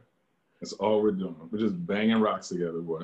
That's 0.60 0.74
all 0.74 1.02
we're 1.02 1.12
doing. 1.12 1.36
We're 1.52 1.60
just 1.60 1.86
banging 1.88 2.20
rocks 2.20 2.50
together, 2.50 2.82
boy. 2.82 3.04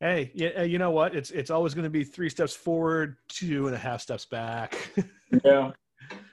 hey 0.00 0.30
yeah, 0.34 0.62
you 0.62 0.78
know 0.78 0.90
what 0.90 1.16
it's 1.16 1.30
it's 1.30 1.50
always 1.50 1.72
going 1.72 1.84
to 1.84 1.90
be 1.90 2.04
three 2.04 2.28
steps 2.28 2.54
forward 2.54 3.16
two 3.28 3.66
and 3.66 3.74
a 3.74 3.78
half 3.78 4.02
steps 4.02 4.26
back 4.26 4.76
Yeah. 5.44 5.72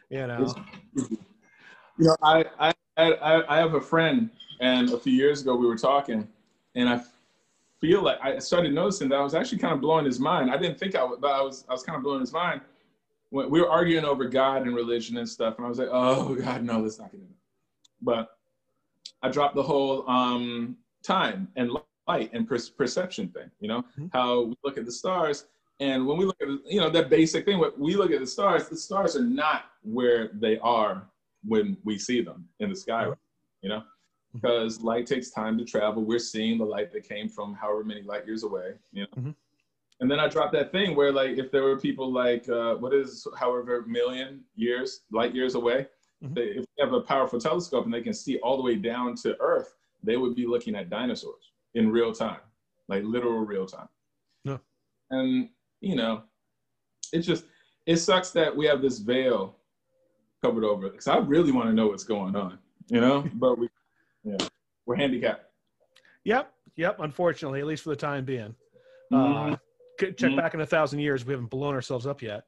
you 0.09 0.27
know 0.27 0.53
You 0.97 2.05
know, 2.07 2.15
I, 2.23 2.45
I, 2.59 2.73
I, 2.97 3.43
I 3.47 3.57
have 3.57 3.73
a 3.73 3.81
friend 3.81 4.29
And 4.61 4.91
a 4.91 4.99
few 4.99 5.13
years 5.13 5.41
ago, 5.41 5.55
we 5.55 5.65
were 5.65 5.77
talking, 5.77 6.27
and 6.75 6.89
I 6.89 7.01
feel 7.79 8.01
like 8.03 8.17
I 8.21 8.39
started 8.39 8.73
noticing 8.73 9.09
that 9.09 9.19
I 9.19 9.23
was 9.23 9.33
actually 9.33 9.59
kind 9.59 9.73
of 9.73 9.81
blowing 9.81 10.05
his 10.05 10.19
mind. 10.19 10.51
I 10.51 10.57
didn't 10.57 10.79
think 10.79 10.95
I 10.95 11.03
would, 11.03 11.21
but 11.21 11.31
I 11.31 11.41
was, 11.41 11.65
I 11.69 11.73
was 11.73 11.83
kind 11.83 11.95
of 11.95 12.03
blowing 12.03 12.19
his 12.19 12.33
mind. 12.33 12.61
When 13.29 13.49
we 13.49 13.61
were 13.61 13.69
arguing 13.69 14.05
over 14.05 14.25
God 14.25 14.63
and 14.63 14.75
religion 14.75 15.17
and 15.17 15.29
stuff, 15.29 15.57
and 15.57 15.65
I 15.65 15.69
was 15.69 15.79
like, 15.79 15.89
oh, 15.91 16.35
God, 16.35 16.63
no, 16.63 16.81
that's 16.81 16.99
not 16.99 17.11
going 17.11 17.23
to 17.23 17.33
But 18.01 18.29
I 19.21 19.29
dropped 19.29 19.55
the 19.55 19.63
whole 19.63 20.09
um, 20.09 20.77
time 21.03 21.47
and 21.55 21.71
light 22.07 22.31
and 22.33 22.47
per- 22.47 22.57
perception 22.77 23.29
thing, 23.29 23.51
you 23.59 23.67
know, 23.67 23.81
mm-hmm. 23.81 24.07
how 24.13 24.41
we 24.41 24.55
look 24.63 24.77
at 24.77 24.85
the 24.85 24.91
stars. 24.91 25.45
And 25.79 26.05
when 26.05 26.17
we 26.17 26.25
look 26.25 26.37
at, 26.41 26.47
you 26.65 26.81
know, 26.81 26.89
that 26.89 27.09
basic 27.09 27.45
thing, 27.45 27.59
when 27.59 27.71
we 27.77 27.95
look 27.95 28.11
at 28.11 28.19
the 28.19 28.27
stars, 28.27 28.67
the 28.67 28.75
stars 28.75 29.15
are 29.15 29.23
not 29.23 29.65
where 29.83 30.31
they 30.33 30.57
are 30.59 31.07
when 31.45 31.77
we 31.85 31.97
see 31.97 32.21
them 32.21 32.45
in 32.59 32.69
the 32.69 32.75
sky, 32.75 33.07
you 33.61 33.69
know, 33.69 33.83
because 34.33 34.77
mm-hmm. 34.77 34.87
light 34.87 35.05
takes 35.05 35.29
time 35.29 35.57
to 35.57 35.65
travel. 35.65 36.03
We're 36.03 36.19
seeing 36.19 36.57
the 36.57 36.65
light 36.65 36.91
that 36.93 37.07
came 37.07 37.29
from 37.29 37.53
however 37.53 37.83
many 37.83 38.01
light 38.01 38.25
years 38.25 38.43
away, 38.43 38.73
you 38.91 39.03
know. 39.03 39.07
Mm-hmm. 39.17 39.31
And 40.01 40.09
then 40.09 40.19
I 40.19 40.27
dropped 40.27 40.53
that 40.53 40.71
thing 40.71 40.95
where, 40.95 41.11
like, 41.11 41.37
if 41.37 41.51
there 41.51 41.63
were 41.63 41.77
people 41.77 42.11
like, 42.11 42.47
uh, 42.47 42.75
what 42.75 42.93
is 42.93 43.27
however 43.37 43.83
million 43.85 44.41
years, 44.55 45.01
light 45.11 45.35
years 45.35 45.55
away, 45.55 45.87
mm-hmm. 46.23 46.33
they, 46.33 46.41
if 46.43 46.65
they 46.77 46.83
have 46.83 46.93
a 46.93 47.01
powerful 47.01 47.39
telescope 47.39 47.85
and 47.85 47.93
they 47.93 48.01
can 48.01 48.13
see 48.13 48.37
all 48.37 48.55
the 48.55 48.63
way 48.63 48.75
down 48.75 49.15
to 49.15 49.35
Earth, 49.41 49.75
they 50.01 50.15
would 50.15 50.35
be 50.35 50.47
looking 50.47 50.75
at 50.75 50.89
dinosaurs 50.89 51.51
in 51.73 51.91
real 51.91 52.13
time, 52.13 52.39
like 52.87 53.03
literal 53.03 53.39
real 53.39 53.65
time. 53.65 53.89
Yeah. 54.45 54.57
And, 55.11 55.49
you 55.81 55.95
know, 55.95 56.23
it 57.11 57.19
just, 57.19 57.45
it 57.85 57.97
sucks 57.97 58.31
that 58.31 58.55
we 58.55 58.65
have 58.67 58.81
this 58.81 58.99
veil 58.99 59.57
covered 60.41 60.63
over 60.63 60.89
because 60.89 61.07
I 61.07 61.17
really 61.17 61.51
want 61.51 61.67
to 61.67 61.73
know 61.73 61.87
what's 61.87 62.05
going 62.05 62.37
on, 62.37 62.57
you 62.87 63.01
know. 63.01 63.27
but 63.33 63.57
we, 63.57 63.67
yeah, 64.29 64.47
we're 64.85 64.95
handicapped. 64.95 65.45
Yep, 66.23 66.53
yep. 66.75 66.97
Unfortunately, 66.99 67.59
at 67.59 67.65
least 67.65 67.83
for 67.83 67.89
the 67.89 67.95
time 67.95 68.25
being. 68.25 68.55
Mm-hmm. 69.11 69.53
Uh, 69.53 69.55
check 69.99 70.15
mm-hmm. 70.15 70.35
back 70.35 70.53
in 70.53 70.61
a 70.61 70.65
thousand 70.65 70.99
years, 70.99 71.25
we 71.25 71.33
haven't 71.33 71.49
blown 71.49 71.73
ourselves 71.73 72.05
up 72.07 72.21
yet. 72.21 72.43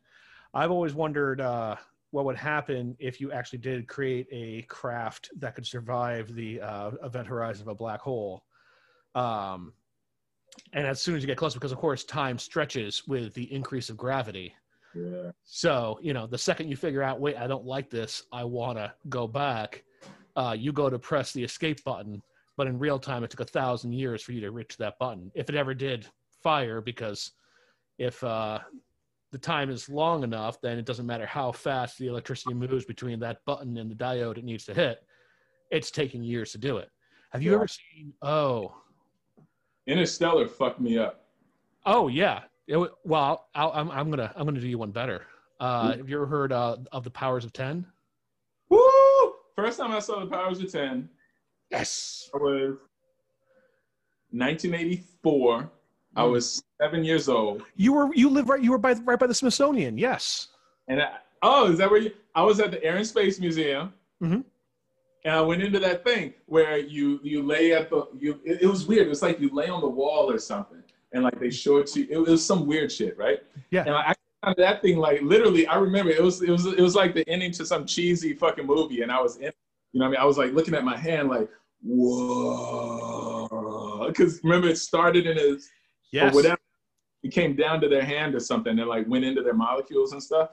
I've 0.54 0.72
always 0.72 0.94
wondered 0.94 1.42
uh, 1.42 1.76
what 2.12 2.26
would 2.26 2.36
happen 2.36 2.96
if 3.00 3.20
you 3.20 3.32
actually 3.32 3.60
did 3.60 3.88
create 3.88 4.28
a 4.32 4.64
craft 4.64 5.30
that 5.38 5.56
could 5.56 5.66
survive 5.66 6.34
the 6.36 6.62
uh, 6.62 6.92
event 7.04 7.28
horizon 7.28 7.64
of 7.64 7.70
a 7.70 7.76
black 7.76 8.02
hole. 8.02 8.44
Um, 9.16 9.74
and 10.74 10.86
as 10.86 11.02
soon 11.02 11.16
as 11.16 11.24
you 11.24 11.28
get 11.28 11.38
close, 11.38 11.54
because 11.54 11.72
of 11.72 11.78
course 11.78 12.04
time 12.04 12.38
stretches 12.38 13.08
with 13.08 13.34
the 13.34 13.52
increase 13.52 13.90
of 13.90 13.96
gravity. 13.98 14.54
Yeah. 14.94 15.32
So, 15.46 16.00
you 16.02 16.14
know, 16.14 16.28
the 16.28 16.38
second 16.38 16.68
you 16.68 16.76
figure 16.76 17.02
out, 17.02 17.22
wait, 17.22 17.38
I 17.38 17.48
don't 17.48 17.66
like 17.66 17.90
this, 17.90 18.24
I 18.34 18.44
want 18.44 18.78
to 18.78 18.94
go 19.08 19.28
back, 19.28 19.84
uh, 20.36 20.56
you 20.58 20.72
go 20.72 20.90
to 20.90 21.00
press 21.00 21.32
the 21.32 21.44
escape 21.44 21.84
button. 21.84 22.22
But 22.58 22.68
in 22.68 22.78
real 22.78 23.00
time, 23.00 23.24
it 23.24 23.30
took 23.30 23.40
a 23.40 23.46
thousand 23.46 23.94
years 23.94 24.22
for 24.22 24.34
you 24.34 24.42
to 24.42 24.52
reach 24.52 24.78
that 24.78 25.00
button. 25.00 25.32
If 25.34 25.50
it 25.50 25.56
ever 25.56 25.74
did 25.74 26.06
fire, 26.44 26.82
because 26.82 27.32
if 27.98 28.24
uh, 28.24 28.60
the 29.32 29.38
time 29.38 29.70
is 29.70 29.90
long 29.90 30.24
enough, 30.24 30.60
then 30.62 30.78
it 30.78 30.86
doesn't 30.86 31.06
matter 31.06 31.26
how 31.26 31.52
fast 31.52 31.98
the 31.98 32.08
electricity 32.08 32.54
moves 32.54 32.86
between 32.86 33.20
that 33.22 33.40
button 33.46 33.78
and 33.78 33.90
the 33.90 33.96
diode 33.96 34.38
it 34.38 34.44
needs 34.44 34.66
to 34.66 34.74
hit. 34.74 35.00
It's 35.72 35.90
taking 35.90 36.24
years 36.24 36.52
to 36.52 36.58
do 36.58 36.78
it. 36.78 36.90
Have 37.32 37.42
you 37.42 37.52
yeah. 37.52 37.58
ever 37.58 37.68
seen? 37.68 38.14
Oh, 38.22 38.74
Interstellar 39.88 40.48
fucked 40.48 40.82
me 40.82 40.98
up. 40.98 41.26
Oh 41.86 42.10
yeah, 42.10 42.42
it, 42.68 42.78
well, 43.04 43.48
i 43.56 43.64
am 43.64 43.72
I'm, 43.74 43.92
I'm 43.92 44.10
gonna 44.10 44.32
I'm 44.36 44.46
gonna 44.46 44.60
do 44.60 44.68
you 44.68 44.78
one 44.78 44.92
better. 44.92 45.26
Uh, 45.60 45.96
have 45.96 46.10
you 46.10 46.16
ever 46.16 46.26
heard 46.26 46.52
uh, 46.52 46.78
of 46.92 47.04
the 47.04 47.10
Powers 47.10 47.46
of 47.46 47.54
Ten? 47.54 47.86
First 49.56 49.80
time 49.80 49.92
I 49.92 50.00
saw 50.00 50.20
the 50.20 50.28
Powers 50.28 50.60
of 50.60 50.72
Ten. 50.72 51.10
Yes. 51.70 52.30
I 52.34 52.38
was 52.38 52.78
1984. 54.32 55.70
I 56.16 56.26
hmm. 56.26 56.32
was 56.32 56.64
seven 56.82 57.04
years 57.04 57.30
old. 57.30 57.64
You 57.76 57.94
were 57.94 58.14
you 58.14 58.30
live 58.30 58.50
right. 58.50 58.62
You 58.62 58.72
were 58.72 58.78
by 58.78 58.94
right 58.94 59.20
by 59.20 59.28
the 59.28 59.34
Smithsonian. 59.34 59.98
Yes. 59.98 60.50
And 60.88 61.02
I, 61.02 61.18
oh, 61.42 61.72
is 61.72 61.78
that 61.78 61.90
where 61.90 62.02
you? 62.02 62.12
I 62.36 62.44
was 62.44 62.60
at 62.60 62.72
the 62.72 62.84
Air 62.84 62.98
and 62.98 63.08
Space 63.08 63.40
Museum. 63.40 63.94
Mm-hmm. 64.22 64.42
And 65.24 65.36
I 65.36 65.42
went 65.42 65.62
into 65.62 65.80
that 65.80 66.04
thing 66.04 66.34
where 66.48 66.78
you 66.78 67.20
you 67.24 67.44
lay 67.44 67.74
at 67.74 67.90
the 67.90 68.08
you. 68.18 68.40
It, 68.44 68.64
it 68.64 68.68
was 68.68 68.88
weird. 68.88 69.08
It 69.08 69.10
was 69.10 69.22
like 69.22 69.40
you 69.40 69.50
lay 69.54 69.70
on 69.70 69.82
the 69.82 69.90
wall 69.90 70.30
or 70.30 70.38
something 70.38 70.82
and 71.14 71.24
like 71.24 71.40
they 71.40 71.50
showed 71.50 71.88
to 71.88 72.02
you. 72.02 72.08
It 72.10 72.30
was 72.30 72.46
some 72.46 72.66
weird 72.66 72.92
shit, 72.92 73.18
right? 73.18 73.40
Yeah. 73.70 73.84
And 73.86 73.96
I 73.96 74.14
that 74.58 74.82
thing 74.82 74.98
like 74.98 75.22
literally. 75.22 75.68
I 75.68 75.76
remember 75.76 76.12
it 76.12 76.22
was 76.22 76.42
it 76.42 76.50
was 76.50 76.66
it 76.66 76.80
was 76.80 76.96
like 76.96 77.14
the 77.14 77.28
ending 77.30 77.52
to 77.54 77.66
some 77.66 77.86
cheesy 77.86 78.34
fucking 78.34 78.66
movie, 78.66 79.02
and 79.02 79.12
I 79.12 79.22
was 79.22 79.38
in. 79.38 79.52
You 79.94 80.00
know, 80.00 80.06
what 80.06 80.10
I 80.10 80.12
mean, 80.12 80.22
I 80.22 80.26
was 80.26 80.38
like 80.38 80.54
looking 80.54 80.74
at 80.74 80.86
my 80.86 80.96
hand, 80.96 81.28
like 81.30 81.50
whoa, 81.84 83.48
because 84.08 84.42
remember 84.44 84.70
it 84.70 84.78
started 84.78 85.28
in 85.28 85.38
his 85.38 85.70
yes. 86.12 86.34
or 86.34 86.36
whatever. 86.36 86.58
It 87.24 87.32
came 87.32 87.56
down 87.56 87.82
to 87.82 87.90
their 87.90 88.04
hand 88.04 88.34
or 88.34 88.40
something, 88.40 88.80
and 88.80 88.90
like 88.90 89.08
went 89.08 89.26
into 89.26 89.44
their 89.44 89.54
molecules 89.54 90.14
and 90.14 90.24
stuff. 90.24 90.52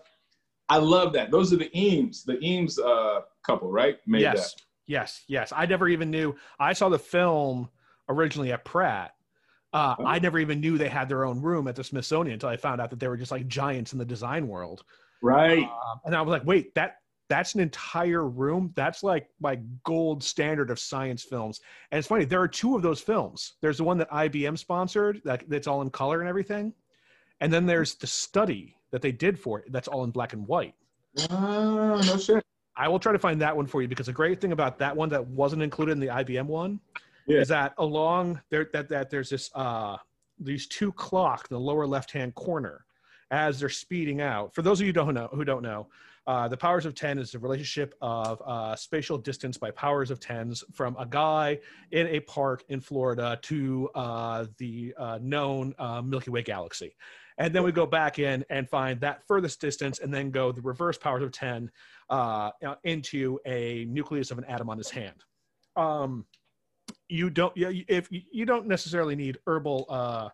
I 0.68 0.76
love 0.78 1.12
that. 1.14 1.30
Those 1.30 1.52
are 1.52 1.57
the 1.57 1.71
Eames, 1.78 2.25
the 2.25 2.38
Eames 2.45 2.78
uh, 2.78 3.21
couple, 3.42 3.71
right? 3.71 3.99
Made 4.07 4.21
yes, 4.21 4.54
that. 4.54 4.62
yes, 4.87 5.25
yes. 5.28 5.52
I 5.54 5.64
never 5.66 5.88
even 5.88 6.11
knew. 6.11 6.35
I 6.61 6.75
saw 6.75 6.88
the 6.90 6.99
film 6.99 7.71
originally 8.09 8.52
at 8.52 8.64
Pratt, 8.64 9.12
uh, 9.72 9.94
oh. 9.98 10.04
I 10.04 10.18
never 10.18 10.38
even 10.38 10.60
knew 10.60 10.78
they 10.78 10.88
had 10.88 11.08
their 11.08 11.25
own 11.25 11.40
room 11.40 11.68
at 11.68 11.76
the 11.76 11.84
Smithsonian 11.84 12.34
until 12.34 12.48
I 12.48 12.56
found 12.56 12.80
out 12.80 12.90
that 12.90 13.00
they 13.00 13.08
were 13.08 13.16
just 13.16 13.30
like 13.30 13.46
giants 13.48 13.92
in 13.92 13.98
the 13.98 14.04
design 14.04 14.48
world. 14.48 14.84
Right. 15.22 15.64
Uh, 15.64 15.96
and 16.04 16.14
I 16.14 16.22
was 16.22 16.30
like, 16.30 16.44
wait, 16.44 16.75
that 16.75 16.96
that's 17.28 17.54
an 17.54 17.60
entire 17.60 18.26
room. 18.26 18.72
That's 18.75 19.02
like 19.02 19.28
my 19.40 19.56
gold 19.84 20.25
standard 20.25 20.70
of 20.70 20.78
science 20.78 21.22
films. 21.22 21.60
And 21.90 21.98
it's 21.98 22.08
funny, 22.08 22.25
there 22.25 22.40
are 22.40 22.48
two 22.48 22.75
of 22.75 22.82
those 22.82 23.00
films. 23.00 23.54
There's 23.60 23.76
the 23.76 23.84
one 23.84 23.98
that 23.98 24.10
IBM 24.10 24.56
sponsored, 24.58 25.20
that, 25.25 25.48
that's 25.48 25.66
all 25.66 25.82
in 25.82 25.90
color 25.90 26.20
and 26.20 26.28
everything. 26.28 26.72
And 27.40 27.52
then 27.52 27.66
there's 27.66 27.94
the 27.96 28.06
study 28.06 28.76
that 28.90 29.02
they 29.02 29.12
did 29.12 29.38
for 29.38 29.60
it, 29.60 29.70
that's 29.70 29.88
all 29.88 30.04
in 30.04 30.10
black 30.10 30.32
and 30.32 30.46
white. 30.46 30.75
Oh, 31.30 32.00
no 32.06 32.16
shit. 32.16 32.42
I 32.76 32.88
will 32.88 32.98
try 32.98 33.12
to 33.12 33.18
find 33.18 33.40
that 33.42 33.54
one 33.54 33.66
for 33.66 33.82
you 33.82 33.88
because 33.88 34.06
the 34.06 34.12
great 34.12 34.40
thing 34.40 34.52
about 34.52 34.78
that 34.78 34.96
one 34.96 35.08
that 35.10 35.26
wasn't 35.26 35.62
included 35.62 35.92
in 35.92 36.00
the 36.00 36.06
IBM 36.06 36.46
one 36.46 36.80
yeah. 37.28 37.40
is 37.40 37.49
that 37.49 37.75
along 37.78 38.40
there 38.50 38.68
that 38.73 38.88
that 38.88 39.11
there's 39.11 39.30
this 39.30 39.50
uh 39.54 39.97
these 40.40 40.66
two 40.66 40.92
clock 40.92 41.49
the 41.49 41.58
lower 41.58 41.87
left 41.87 42.11
hand 42.11 42.35
corner 42.35 42.85
as 43.30 43.61
they're 43.61 43.68
speeding 43.68 44.20
out. 44.20 44.54
For 44.54 44.62
those 44.62 44.80
of 44.80 44.87
you 44.87 44.92
don't 44.92 45.14
know 45.14 45.28
who 45.32 45.44
don't 45.44 45.62
know, 45.62 45.88
uh, 46.26 46.47
the 46.47 46.56
powers 46.56 46.85
of 46.85 46.94
10 46.94 47.18
is 47.18 47.32
the 47.32 47.38
relationship 47.38 47.94
of 48.02 48.42
uh, 48.44 48.76
spatial 48.76 49.16
distance 49.16 49.56
by 49.56 49.70
powers 49.70 50.11
of 50.11 50.20
10s 50.20 50.62
from 50.75 50.94
a 50.99 51.06
guy 51.06 51.58
in 51.90 52.06
a 52.08 52.20
park 52.20 52.64
in 52.68 52.80
Florida 52.80 53.38
to 53.42 53.88
uh, 53.94 54.44
the 54.58 54.94
uh, 54.99 55.18
known 55.23 55.75
uh, 55.78 56.02
Milky 56.02 56.30
Way 56.30 56.42
galaxy. 56.42 56.94
And 57.38 57.54
then 57.54 57.62
we 57.62 57.73
go 57.73 57.87
back 57.87 58.18
in 58.18 58.44
and 58.50 58.68
find 58.68 59.00
that 59.00 59.23
furthest 59.26 59.61
distance 59.61 60.00
and 60.00 60.12
then 60.12 60.30
go 60.30 60.52
the 60.52 60.61
reverse 60.61 60.99
powers 60.99 61.23
of 61.23 61.32
10 61.32 61.70
uh, 62.11 62.50
into 62.85 63.38
a 63.47 63.87
nucleus 63.88 64.30
of 64.30 64.37
an 64.38 64.44
atom 64.44 64.68
on 64.68 64.76
his 64.76 64.90
hand. 64.90 65.25
Um, 65.76 66.26
you 67.08 67.30
don't 67.30 67.52
if 67.56 68.08
you 68.10 68.44
don't 68.44 68.66
necessarily 68.66 69.16
need 69.16 69.38
herbal 69.46 69.86
uh, 69.88 70.28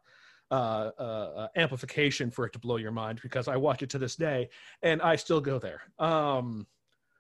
uh, 0.51 0.91
uh, 0.99 1.49
amplification 1.57 2.31
for 2.31 2.47
it 2.47 2.53
to 2.53 2.59
blow 2.59 2.77
your 2.77 2.93
mind 2.93 3.21
because 3.23 3.49
I 3.49 3.57
watch 3.57 3.83
it 3.83 3.91
to 3.91 3.99
this 3.99 4.17
day 4.17 4.49
and 4.83 5.01
I 5.03 5.17
still 5.17 5.41
go 5.41 5.59
there. 5.59 5.83
Um, 5.99 6.67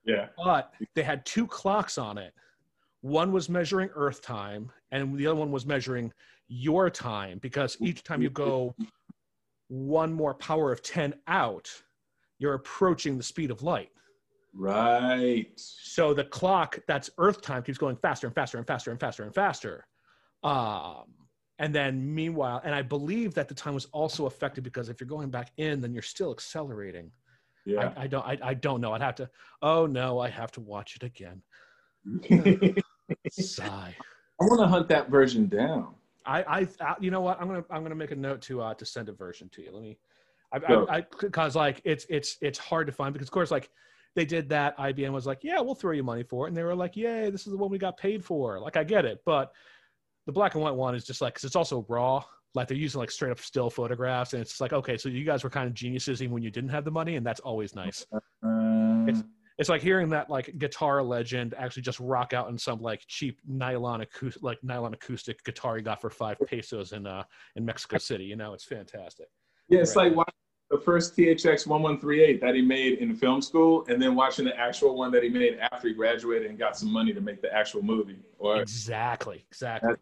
yeah. 0.04 0.28
But 0.36 0.72
they 0.94 1.02
had 1.02 1.24
two 1.24 1.46
clocks 1.46 1.98
on 1.98 2.18
it. 2.18 2.34
One 3.00 3.32
was 3.32 3.48
measuring 3.48 3.90
Earth 3.94 4.22
time, 4.22 4.70
and 4.90 5.16
the 5.18 5.26
other 5.26 5.36
one 5.36 5.50
was 5.50 5.66
measuring 5.66 6.12
your 6.48 6.90
time 6.90 7.38
because 7.38 7.76
each 7.80 8.02
time 8.02 8.22
you 8.22 8.30
go 8.30 8.74
one 9.68 10.12
more 10.12 10.34
power 10.34 10.72
of 10.72 10.82
10 10.82 11.14
out, 11.26 11.68
you're 12.38 12.54
approaching 12.54 13.16
the 13.16 13.22
speed 13.22 13.50
of 13.50 13.62
light. 13.62 13.90
Right. 14.56 15.46
So 15.56 16.14
the 16.14 16.24
clock 16.24 16.78
that's 16.86 17.10
Earth 17.18 17.42
time 17.42 17.62
keeps 17.62 17.78
going 17.78 17.96
faster 17.96 18.26
and 18.26 18.34
faster 18.34 18.58
and 18.58 18.66
faster 18.66 18.90
and 18.90 19.00
faster 19.00 19.24
and 19.24 19.34
faster. 19.34 19.86
Um, 20.42 21.04
and 21.58 21.74
then 21.74 22.14
meanwhile, 22.14 22.60
and 22.64 22.74
I 22.74 22.82
believe 22.82 23.34
that 23.34 23.48
the 23.48 23.54
time 23.54 23.74
was 23.74 23.86
also 23.86 24.26
affected 24.26 24.64
because 24.64 24.88
if 24.88 25.00
you're 25.00 25.08
going 25.08 25.30
back 25.30 25.52
in, 25.56 25.80
then 25.80 25.92
you're 25.92 26.02
still 26.02 26.30
accelerating. 26.30 27.10
Yeah. 27.64 27.92
I, 27.96 28.02
I 28.02 28.06
don't. 28.06 28.24
I, 28.24 28.38
I 28.42 28.54
don't 28.54 28.80
know. 28.80 28.92
I'd 28.92 29.00
have 29.00 29.14
to. 29.16 29.30
Oh 29.62 29.86
no, 29.86 30.18
I 30.18 30.28
have 30.28 30.52
to 30.52 30.60
watch 30.60 30.96
it 30.96 31.02
again. 31.02 31.42
Sigh. 33.30 33.94
I 34.40 34.44
want 34.44 34.60
to 34.60 34.66
hunt 34.66 34.88
that 34.88 35.10
version 35.10 35.48
down. 35.48 35.94
I, 36.26 36.66
I, 36.80 36.94
you 37.00 37.10
know 37.10 37.20
what? 37.20 37.40
I'm 37.40 37.48
gonna, 37.48 37.64
I'm 37.70 37.82
gonna 37.82 37.94
make 37.94 38.10
a 38.10 38.16
note 38.16 38.40
to, 38.42 38.62
uh, 38.62 38.74
to 38.74 38.86
send 38.86 39.08
a 39.08 39.12
version 39.12 39.48
to 39.50 39.62
you. 39.62 39.70
Let 39.72 39.82
me, 39.82 39.98
I, 40.52 40.58
I, 40.88 41.06
because 41.20 41.54
like 41.54 41.80
it's, 41.84 42.06
it's, 42.08 42.38
it's 42.40 42.58
hard 42.58 42.86
to 42.86 42.92
find 42.92 43.12
because 43.12 43.28
of 43.28 43.32
course 43.32 43.50
like 43.50 43.70
they 44.14 44.24
did 44.24 44.48
that. 44.50 44.76
IBM 44.78 45.12
was 45.12 45.26
like, 45.26 45.40
yeah, 45.42 45.60
we'll 45.60 45.74
throw 45.74 45.92
you 45.92 46.04
money 46.04 46.22
for 46.22 46.46
it. 46.46 46.48
And 46.48 46.56
they 46.56 46.62
were 46.62 46.74
like, 46.74 46.96
yay, 46.96 47.30
this 47.30 47.46
is 47.46 47.52
the 47.52 47.58
one 47.58 47.70
we 47.70 47.78
got 47.78 47.96
paid 47.96 48.24
for. 48.24 48.60
Like, 48.60 48.76
I 48.76 48.84
get 48.84 49.04
it. 49.04 49.20
But 49.26 49.52
the 50.26 50.32
black 50.32 50.54
and 50.54 50.62
white 50.62 50.74
one 50.74 50.94
is 50.94 51.04
just 51.04 51.20
like, 51.20 51.34
cause 51.34 51.44
it's 51.44 51.56
also 51.56 51.84
raw. 51.88 52.22
Like 52.54 52.68
they're 52.68 52.76
using 52.76 53.00
like 53.00 53.10
straight 53.10 53.32
up 53.32 53.40
still 53.40 53.68
photographs. 53.68 54.32
And 54.32 54.40
it's 54.40 54.60
like, 54.60 54.72
okay, 54.72 54.96
so 54.96 55.08
you 55.08 55.24
guys 55.24 55.42
were 55.42 55.50
kind 55.50 55.66
of 55.66 55.74
geniuses 55.74 56.22
even 56.22 56.32
when 56.32 56.42
you 56.42 56.50
didn't 56.50 56.70
have 56.70 56.84
the 56.84 56.90
money. 56.90 57.16
And 57.16 57.26
that's 57.26 57.40
always 57.40 57.74
nice. 57.74 58.06
Uh, 58.12 58.20
it's, 59.08 59.24
it's 59.58 59.68
like 59.68 59.82
hearing 59.82 60.08
that 60.10 60.30
like 60.30 60.56
guitar 60.58 61.02
legend 61.02 61.54
actually 61.58 61.82
just 61.82 62.00
rock 62.00 62.32
out 62.32 62.48
in 62.48 62.58
some 62.58 62.80
like 62.80 63.02
cheap 63.06 63.40
nylon 63.46 64.00
acoustic 64.00 64.42
like 64.42 64.58
nylon 64.62 64.94
acoustic 64.94 65.42
guitar 65.44 65.76
he 65.76 65.82
got 65.82 66.00
for 66.00 66.10
five 66.10 66.36
pesos 66.46 66.92
in 66.92 67.06
uh 67.06 67.22
in 67.56 67.64
Mexico 67.64 67.98
City. 67.98 68.24
You 68.24 68.36
know, 68.36 68.52
it's 68.52 68.64
fantastic. 68.64 69.26
Yeah, 69.68 69.80
it's 69.80 69.94
right. 69.94 70.08
like 70.08 70.16
watching 70.16 70.34
the 70.70 70.78
first 70.78 71.16
THX 71.16 71.66
1138 71.66 72.40
that 72.40 72.54
he 72.54 72.62
made 72.62 72.98
in 72.98 73.14
film 73.14 73.42
school, 73.42 73.84
and 73.88 74.00
then 74.00 74.14
watching 74.14 74.44
the 74.44 74.58
actual 74.58 74.96
one 74.96 75.10
that 75.12 75.22
he 75.22 75.28
made 75.28 75.58
after 75.72 75.88
he 75.88 75.94
graduated 75.94 76.48
and 76.48 76.58
got 76.58 76.76
some 76.76 76.90
money 76.90 77.12
to 77.12 77.20
make 77.20 77.42
the 77.42 77.54
actual 77.54 77.82
movie. 77.82 78.18
Or 78.38 78.60
exactly, 78.60 79.44
exactly. 79.50 79.94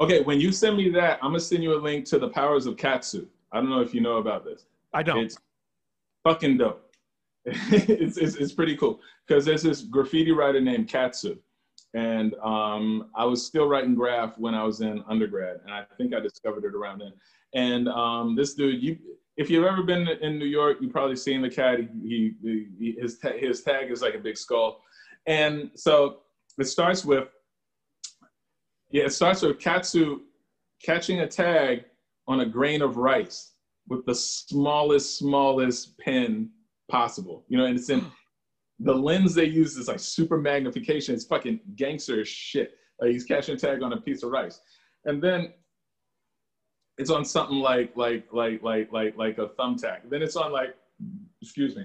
Okay, 0.00 0.22
when 0.22 0.40
you 0.40 0.52
send 0.52 0.76
me 0.76 0.88
that, 0.90 1.18
I'm 1.22 1.30
gonna 1.30 1.40
send 1.40 1.62
you 1.62 1.74
a 1.74 1.80
link 1.80 2.04
to 2.06 2.18
the 2.18 2.28
Powers 2.28 2.66
of 2.66 2.76
Katsu. 2.76 3.26
I 3.52 3.60
don't 3.60 3.70
know 3.70 3.80
if 3.80 3.94
you 3.94 4.00
know 4.00 4.16
about 4.16 4.44
this. 4.44 4.66
I 4.92 5.02
don't. 5.02 5.18
It's 5.18 5.38
fucking 6.24 6.58
dope. 6.58 6.84
it's, 7.44 8.16
it's, 8.18 8.36
it's 8.36 8.52
pretty 8.52 8.76
cool 8.76 9.00
because 9.26 9.44
there's 9.44 9.62
this 9.62 9.82
graffiti 9.82 10.32
writer 10.32 10.60
named 10.60 10.88
Katsu, 10.88 11.38
and 11.94 12.34
um, 12.42 13.10
I 13.14 13.24
was 13.24 13.44
still 13.44 13.66
writing 13.66 13.94
graph 13.94 14.38
when 14.38 14.54
I 14.54 14.64
was 14.64 14.80
in 14.80 15.02
undergrad, 15.08 15.60
and 15.64 15.72
I 15.72 15.84
think 15.96 16.14
I 16.14 16.20
discovered 16.20 16.64
it 16.64 16.74
around 16.74 17.00
then. 17.00 17.12
And 17.54 17.88
um, 17.88 18.36
this 18.36 18.54
dude, 18.54 18.82
you 18.82 18.98
if 19.36 19.48
you've 19.48 19.64
ever 19.64 19.84
been 19.84 20.08
in 20.08 20.38
New 20.38 20.46
York, 20.46 20.78
you've 20.80 20.92
probably 20.92 21.14
seen 21.14 21.40
the 21.40 21.48
cat. 21.48 21.78
He, 22.02 22.32
he, 22.42 22.96
his 23.00 23.18
ta- 23.18 23.38
his 23.38 23.62
tag 23.62 23.90
is 23.90 24.02
like 24.02 24.14
a 24.14 24.18
big 24.18 24.36
skull, 24.36 24.82
and 25.26 25.70
so 25.74 26.20
it 26.58 26.64
starts 26.64 27.04
with 27.04 27.28
yeah, 28.90 29.04
it 29.04 29.12
starts 29.12 29.42
with 29.42 29.58
Katsu 29.58 30.20
catching 30.82 31.20
a 31.20 31.26
tag 31.26 31.84
on 32.26 32.40
a 32.40 32.46
grain 32.46 32.82
of 32.82 32.96
rice 32.96 33.52
with 33.88 34.04
the 34.06 34.14
smallest 34.14 35.18
smallest 35.18 35.98
pen 35.98 36.50
possible. 36.90 37.44
You 37.48 37.58
know, 37.58 37.64
and 37.64 37.78
it's 37.78 37.90
in 37.90 38.04
the 38.80 38.94
lens 38.94 39.34
they 39.34 39.44
use 39.44 39.76
is 39.76 39.88
like 39.88 40.00
super 40.00 40.38
magnification. 40.38 41.14
It's 41.14 41.24
fucking 41.24 41.60
gangster 41.76 42.24
shit. 42.24 42.74
Like 43.00 43.10
he's 43.10 43.24
catching 43.24 43.54
a 43.54 43.58
tag 43.58 43.82
on 43.82 43.92
a 43.92 44.00
piece 44.00 44.22
of 44.22 44.30
rice, 44.30 44.60
and 45.04 45.22
then 45.22 45.52
it's 46.98 47.10
on 47.10 47.24
something 47.24 47.58
like 47.58 47.96
like 47.96 48.26
like 48.32 48.62
like 48.62 48.92
like 48.92 49.16
like 49.16 49.38
a 49.38 49.48
thumbtack. 49.48 50.10
Then 50.10 50.22
it's 50.22 50.36
on 50.36 50.52
like, 50.52 50.74
excuse 51.40 51.76
me. 51.76 51.84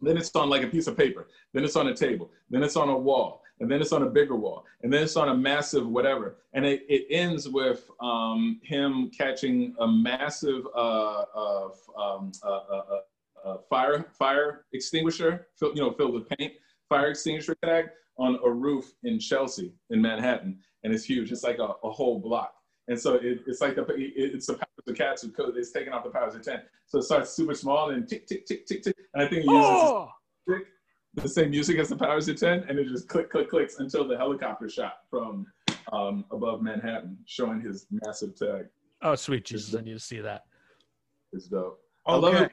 Then 0.00 0.16
it's 0.16 0.34
on 0.36 0.48
like 0.48 0.62
a 0.62 0.68
piece 0.68 0.86
of 0.86 0.96
paper. 0.96 1.26
Then 1.52 1.64
it's 1.64 1.76
on 1.76 1.88
a 1.88 1.94
table. 1.94 2.30
Then 2.50 2.62
it's 2.62 2.76
on 2.76 2.88
a 2.88 2.96
wall. 2.96 3.42
And 3.60 3.68
then 3.68 3.80
it's 3.80 3.92
on 3.92 4.02
a 4.04 4.06
bigger 4.06 4.36
wall. 4.36 4.64
And 4.82 4.92
then 4.92 5.02
it's 5.02 5.16
on 5.16 5.30
a 5.30 5.34
massive 5.34 5.86
whatever. 5.88 6.36
And 6.52 6.64
it, 6.64 6.82
it 6.88 7.06
ends 7.10 7.48
with 7.48 7.90
um, 8.00 8.60
him 8.62 9.10
catching 9.16 9.74
a 9.80 9.88
massive 9.88 10.64
uh, 10.76 11.24
uh, 11.34 11.68
um, 11.98 12.30
uh, 12.44 12.48
uh, 12.48 12.82
uh 13.44 13.56
fire 13.68 14.06
fire 14.12 14.66
extinguisher, 14.72 15.48
filled, 15.58 15.76
you 15.76 15.82
know, 15.82 15.92
filled 15.92 16.14
with 16.14 16.28
paint, 16.28 16.52
fire 16.88 17.10
extinguisher 17.10 17.56
tag 17.64 17.86
on 18.18 18.38
a 18.44 18.50
roof 18.50 18.92
in 19.04 19.18
Chelsea 19.18 19.72
in 19.90 20.02
Manhattan. 20.02 20.58
And 20.84 20.92
it's 20.92 21.04
huge. 21.04 21.32
It's 21.32 21.42
like 21.44 21.58
a, 21.58 21.74
a 21.84 21.90
whole 21.90 22.20
block. 22.20 22.52
And 22.88 22.98
so 22.98 23.14
it, 23.14 23.40
it's 23.46 23.60
like 23.60 23.76
the 23.76 23.84
it's 23.96 24.46
the 24.46 24.54
powers 24.54 24.66
of 24.86 24.96
cats 24.96 25.22
who 25.22 25.30
code. 25.30 25.54
It's 25.56 25.72
taking 25.72 25.92
off 25.92 26.04
the 26.04 26.10
powers 26.10 26.34
of 26.34 26.42
ten. 26.42 26.62
So 26.86 26.98
it 26.98 27.02
starts 27.02 27.30
super 27.30 27.54
small 27.54 27.90
and 27.90 28.08
tick 28.08 28.26
tick 28.26 28.46
tick 28.46 28.66
tick 28.66 28.82
tick. 28.82 28.96
And 29.14 29.22
I 29.22 29.28
think 29.28 29.44
it 29.44 29.50
uses 29.50 29.70
oh! 29.70 30.10
the 31.14 31.28
same 31.28 31.50
music 31.50 31.78
as 31.78 31.90
the 31.90 31.96
powers 31.96 32.28
of 32.28 32.40
ten, 32.40 32.64
and 32.68 32.78
it 32.78 32.88
just 32.88 33.08
click 33.08 33.30
click 33.30 33.50
clicks 33.50 33.78
until 33.78 34.08
the 34.08 34.16
helicopter 34.16 34.70
shot 34.70 34.94
from 35.10 35.46
um, 35.92 36.24
above 36.30 36.62
Manhattan, 36.62 37.18
showing 37.26 37.60
his 37.60 37.86
massive 37.90 38.34
tag. 38.34 38.66
Oh 39.02 39.14
sweet 39.14 39.44
Jesus! 39.44 39.74
I 39.74 39.82
need 39.82 39.92
to 39.92 40.00
see 40.00 40.20
that. 40.20 40.44
It's 41.32 41.46
dope. 41.46 41.80
Okay. 42.08 42.14
I 42.14 42.16
love 42.16 42.34
it. 42.36 42.52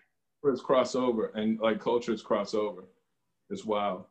It's 0.52 0.62
crossover 0.62 1.34
and 1.36 1.60
like 1.60 1.80
cultures 1.80 2.24
crossover. 2.24 2.86
It's 3.50 3.66
wild 3.66 4.06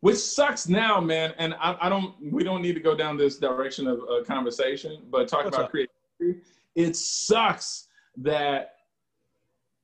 which 0.00 0.16
sucks 0.16 0.68
now, 0.68 1.00
man. 1.00 1.34
And 1.38 1.54
I, 1.54 1.76
I, 1.82 1.88
don't, 1.88 2.14
we 2.32 2.44
don't 2.44 2.62
need 2.62 2.74
to 2.74 2.80
go 2.80 2.96
down 2.96 3.16
this 3.16 3.38
direction 3.38 3.86
of 3.86 4.00
uh, 4.00 4.22
conversation, 4.24 5.02
but 5.10 5.28
talk 5.28 5.44
What's 5.44 5.56
about 5.56 5.66
up? 5.66 5.70
creativity. 5.70 6.46
It 6.74 6.94
sucks 6.96 7.88
that, 8.18 8.74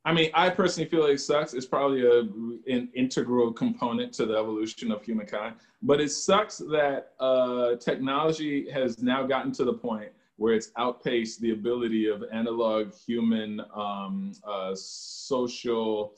I 0.05 0.13
mean, 0.13 0.31
I 0.35 0.51
personally 0.51 0.89
feel 0.89 1.03
like 1.03 1.15
it 1.15 1.21
sucks. 1.21 1.55
It's 1.55 1.67
probably 1.67 2.07
a, 2.07 2.21
an 2.73 2.91
integral 2.95 3.53
component 3.53 4.13
to 4.15 4.27
the 4.27 4.37
evolution 4.37 4.93
of 4.93 5.03
humankind, 5.03 5.57
but 5.83 6.01
it 6.01 6.11
sucks 6.11 6.59
that 6.59 7.13
uh, 7.19 7.77
technology 7.77 8.71
has 8.71 9.03
now 9.03 9.27
gotten 9.27 9.51
to 9.53 9.65
the 9.65 9.73
point 9.73 10.11
where 10.37 10.55
it's 10.55 10.71
outpaced 10.77 11.41
the 11.41 11.53
ability 11.53 12.09
of 12.09 12.25
analog 12.33 12.93
human 12.93 13.61
um, 13.75 14.33
uh, 14.47 14.75
social 14.75 16.15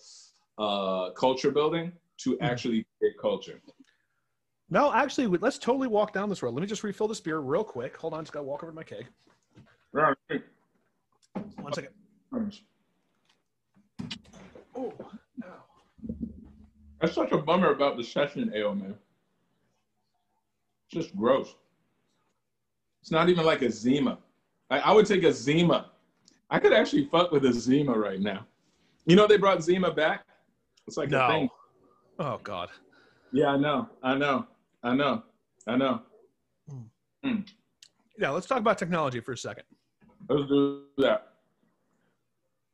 uh, 0.59 1.11
culture 1.11 1.51
building 1.51 1.93
to 2.19 2.33
hmm. 2.33 2.45
actually 2.45 2.87
create 2.99 3.19
culture. 3.21 3.61
No, 4.69 4.93
actually, 4.93 5.27
let's 5.27 5.59
totally 5.59 5.87
walk 5.87 6.13
down 6.13 6.29
this 6.29 6.43
road. 6.43 6.55
Let 6.55 6.61
me 6.61 6.67
just 6.67 6.83
refill 6.83 7.07
this 7.07 7.21
beer 7.21 7.39
real 7.39 7.63
quick. 7.63 7.97
Hold 7.99 8.15
on, 8.15 8.25
just 8.25 8.33
gotta 8.33 8.45
walk 8.45 8.65
over 8.65 8.73
to 8.73 8.75
my 8.75 8.83
keg. 8.83 9.07
Right. 9.93 10.17
One 11.61 11.73
second. 11.73 11.93
Oh, 14.75 14.93
no. 15.39 15.47
That's 17.01 17.15
such 17.15 17.33
a 17.33 17.39
bummer 17.39 17.71
about 17.71 17.97
the 17.97 18.03
session 18.03 18.53
ale, 18.55 18.75
man. 18.75 18.95
It's 20.91 21.07
just 21.07 21.17
gross. 21.17 21.55
It's 23.07 23.13
not 23.13 23.29
even 23.29 23.45
like 23.45 23.63
a 23.63 23.71
Zima. 23.71 24.19
I, 24.69 24.81
I 24.81 24.93
would 24.93 25.07
take 25.07 25.23
a 25.23 25.33
Zima. 25.33 25.93
I 26.51 26.59
could 26.59 26.73
actually 26.73 27.05
fuck 27.05 27.31
with 27.31 27.45
a 27.45 27.53
Zima 27.53 27.97
right 27.97 28.19
now. 28.19 28.45
You 29.05 29.15
know 29.15 29.29
they 29.29 29.37
brought 29.37 29.63
Zima 29.63 29.93
back? 29.93 30.25
It's 30.89 30.97
like 30.97 31.11
no. 31.11 31.25
a 31.25 31.29
thing. 31.29 31.49
Oh 32.19 32.41
God. 32.43 32.69
Yeah, 33.33 33.51
I 33.51 33.59
know. 33.59 33.89
I 34.03 34.17
know. 34.17 34.49
I 34.83 34.97
know. 34.97 35.23
I 35.69 35.77
know. 35.77 36.03
Mm. 36.69 36.85
Mm. 37.25 37.49
Yeah, 38.19 38.31
let's 38.31 38.49
talk 38.49 38.59
about 38.59 38.77
technology 38.77 39.21
for 39.21 39.35
a 39.35 39.39
second. 39.39 39.63
Let's 40.29 40.49
do 40.49 40.83
that. 40.99 41.29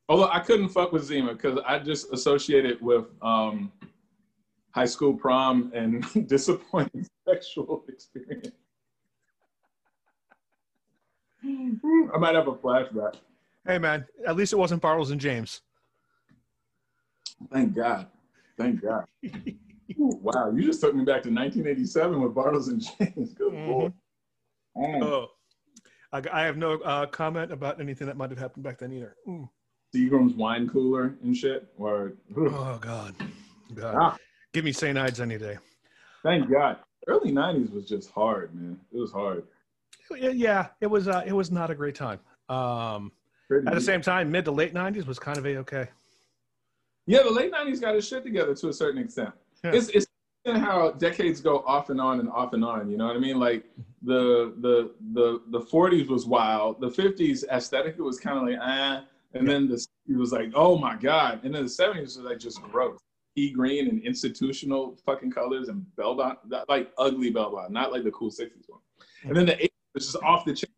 Although 0.08 0.30
I 0.30 0.40
couldn't 0.40 0.70
fuck 0.70 0.92
with 0.92 1.04
Zima 1.04 1.34
because 1.34 1.58
I 1.66 1.78
just 1.78 2.10
associate 2.10 2.64
it 2.64 2.80
with 2.80 3.04
um, 3.20 3.70
high 4.70 4.86
school 4.86 5.12
prom 5.12 5.70
and 5.74 6.06
disappointing 6.26 7.06
sexual 7.28 7.84
experience. 7.86 8.56
I 11.44 12.18
might 12.18 12.34
have 12.34 12.48
a 12.48 12.52
flashback. 12.52 13.16
Hey 13.66 13.78
man, 13.78 14.06
at 14.26 14.36
least 14.36 14.52
it 14.52 14.56
wasn't 14.56 14.82
Bartles 14.82 15.10
and 15.10 15.20
James. 15.20 15.62
Thank 17.52 17.74
God. 17.74 18.06
Thank 18.58 18.82
God. 18.82 19.04
wow, 19.96 20.52
you 20.54 20.62
just 20.64 20.80
took 20.80 20.94
me 20.94 21.04
back 21.04 21.22
to 21.22 21.30
1987 21.30 22.20
with 22.20 22.34
Bartles 22.34 22.68
and 22.68 22.80
James. 22.80 23.32
Good 23.38 23.52
mm-hmm. 23.52 23.70
boy. 23.70 23.92
Mm. 24.76 25.02
Oh, 25.02 25.28
I, 26.12 26.22
I, 26.32 26.42
have 26.44 26.56
no 26.56 26.78
uh, 26.78 27.06
comment 27.06 27.52
about 27.52 27.80
anything 27.80 28.06
that 28.06 28.16
might 28.16 28.30
have 28.30 28.38
happened 28.38 28.64
back 28.64 28.78
then 28.78 28.92
either. 28.92 29.16
Mm. 29.28 29.48
Seagram's 29.94 30.34
wine 30.34 30.68
cooler 30.68 31.16
and 31.22 31.36
shit. 31.36 31.68
Or 31.78 32.14
oh 32.36 32.78
god, 32.80 33.14
god, 33.74 33.94
ah. 33.98 34.16
give 34.52 34.64
me 34.64 34.72
St. 34.72 34.96
Ides 34.96 35.20
any 35.20 35.38
day. 35.38 35.58
Thank 36.22 36.50
God. 36.50 36.78
Early 37.08 37.32
90s 37.32 37.72
was 37.72 37.84
just 37.84 38.10
hard, 38.10 38.54
man. 38.54 38.78
It 38.92 38.98
was 38.98 39.12
hard. 39.12 39.44
Yeah, 40.18 40.68
it 40.80 40.86
was. 40.86 41.08
Uh, 41.08 41.22
it 41.26 41.32
was 41.32 41.50
not 41.50 41.70
a 41.70 41.74
great 41.74 41.94
time. 41.94 42.20
Um, 42.48 43.12
at 43.50 43.74
the 43.74 43.80
same 43.80 44.00
time, 44.00 44.30
mid 44.30 44.44
to 44.46 44.50
late 44.50 44.74
90s 44.74 45.06
was 45.06 45.18
kind 45.18 45.38
of 45.38 45.46
a 45.46 45.56
okay. 45.58 45.88
Yeah, 47.06 47.22
the 47.22 47.30
late 47.30 47.52
90s 47.52 47.80
got 47.80 47.94
his 47.94 48.06
shit 48.06 48.22
together 48.22 48.54
to 48.54 48.68
a 48.68 48.72
certain 48.72 49.02
extent 49.02 49.32
yeah. 49.64 49.72
it's 49.74 49.88
it's 49.88 50.06
how 50.46 50.90
decades 50.92 51.40
go 51.40 51.62
off 51.66 51.90
and 51.90 52.00
on 52.00 52.18
and 52.18 52.28
off 52.28 52.52
and 52.52 52.64
on. 52.64 52.90
You 52.90 52.96
know 52.96 53.06
what 53.06 53.16
I 53.16 53.20
mean? 53.20 53.38
Like 53.38 53.64
the 54.02 54.54
the 54.60 54.92
the 55.12 55.40
the 55.50 55.60
40s 55.60 56.08
was 56.08 56.26
wild. 56.26 56.80
The 56.80 56.88
50s 56.88 57.44
aesthetically 57.48 58.02
was 58.02 58.18
kind 58.18 58.38
of 58.38 58.44
like 58.44 58.58
ah, 58.60 59.04
and 59.34 59.48
then 59.48 59.68
the 59.68 59.84
it 60.08 60.16
was 60.16 60.32
like 60.32 60.50
oh 60.54 60.76
my 60.76 60.96
god, 60.96 61.40
and 61.44 61.54
then 61.54 61.62
the 61.62 61.68
70s 61.68 62.00
was 62.00 62.18
like 62.18 62.38
just 62.38 62.60
gross. 62.62 62.98
Pea 63.34 63.50
green 63.50 63.88
and 63.88 64.02
institutional 64.02 64.94
fucking 65.06 65.30
colors 65.30 65.68
and 65.68 65.86
bell 65.96 66.14
bottom, 66.14 66.36
like 66.68 66.92
ugly 66.98 67.30
bell 67.30 67.50
bottom, 67.50 67.72
not 67.72 67.90
like 67.90 68.04
the 68.04 68.10
cool 68.10 68.30
60s 68.30 68.68
one. 68.68 68.80
And 69.24 69.34
then 69.34 69.46
the 69.46 69.70
80s 69.96 70.00
is 70.00 70.16
off 70.16 70.44
the 70.44 70.54
chain. 70.54 70.70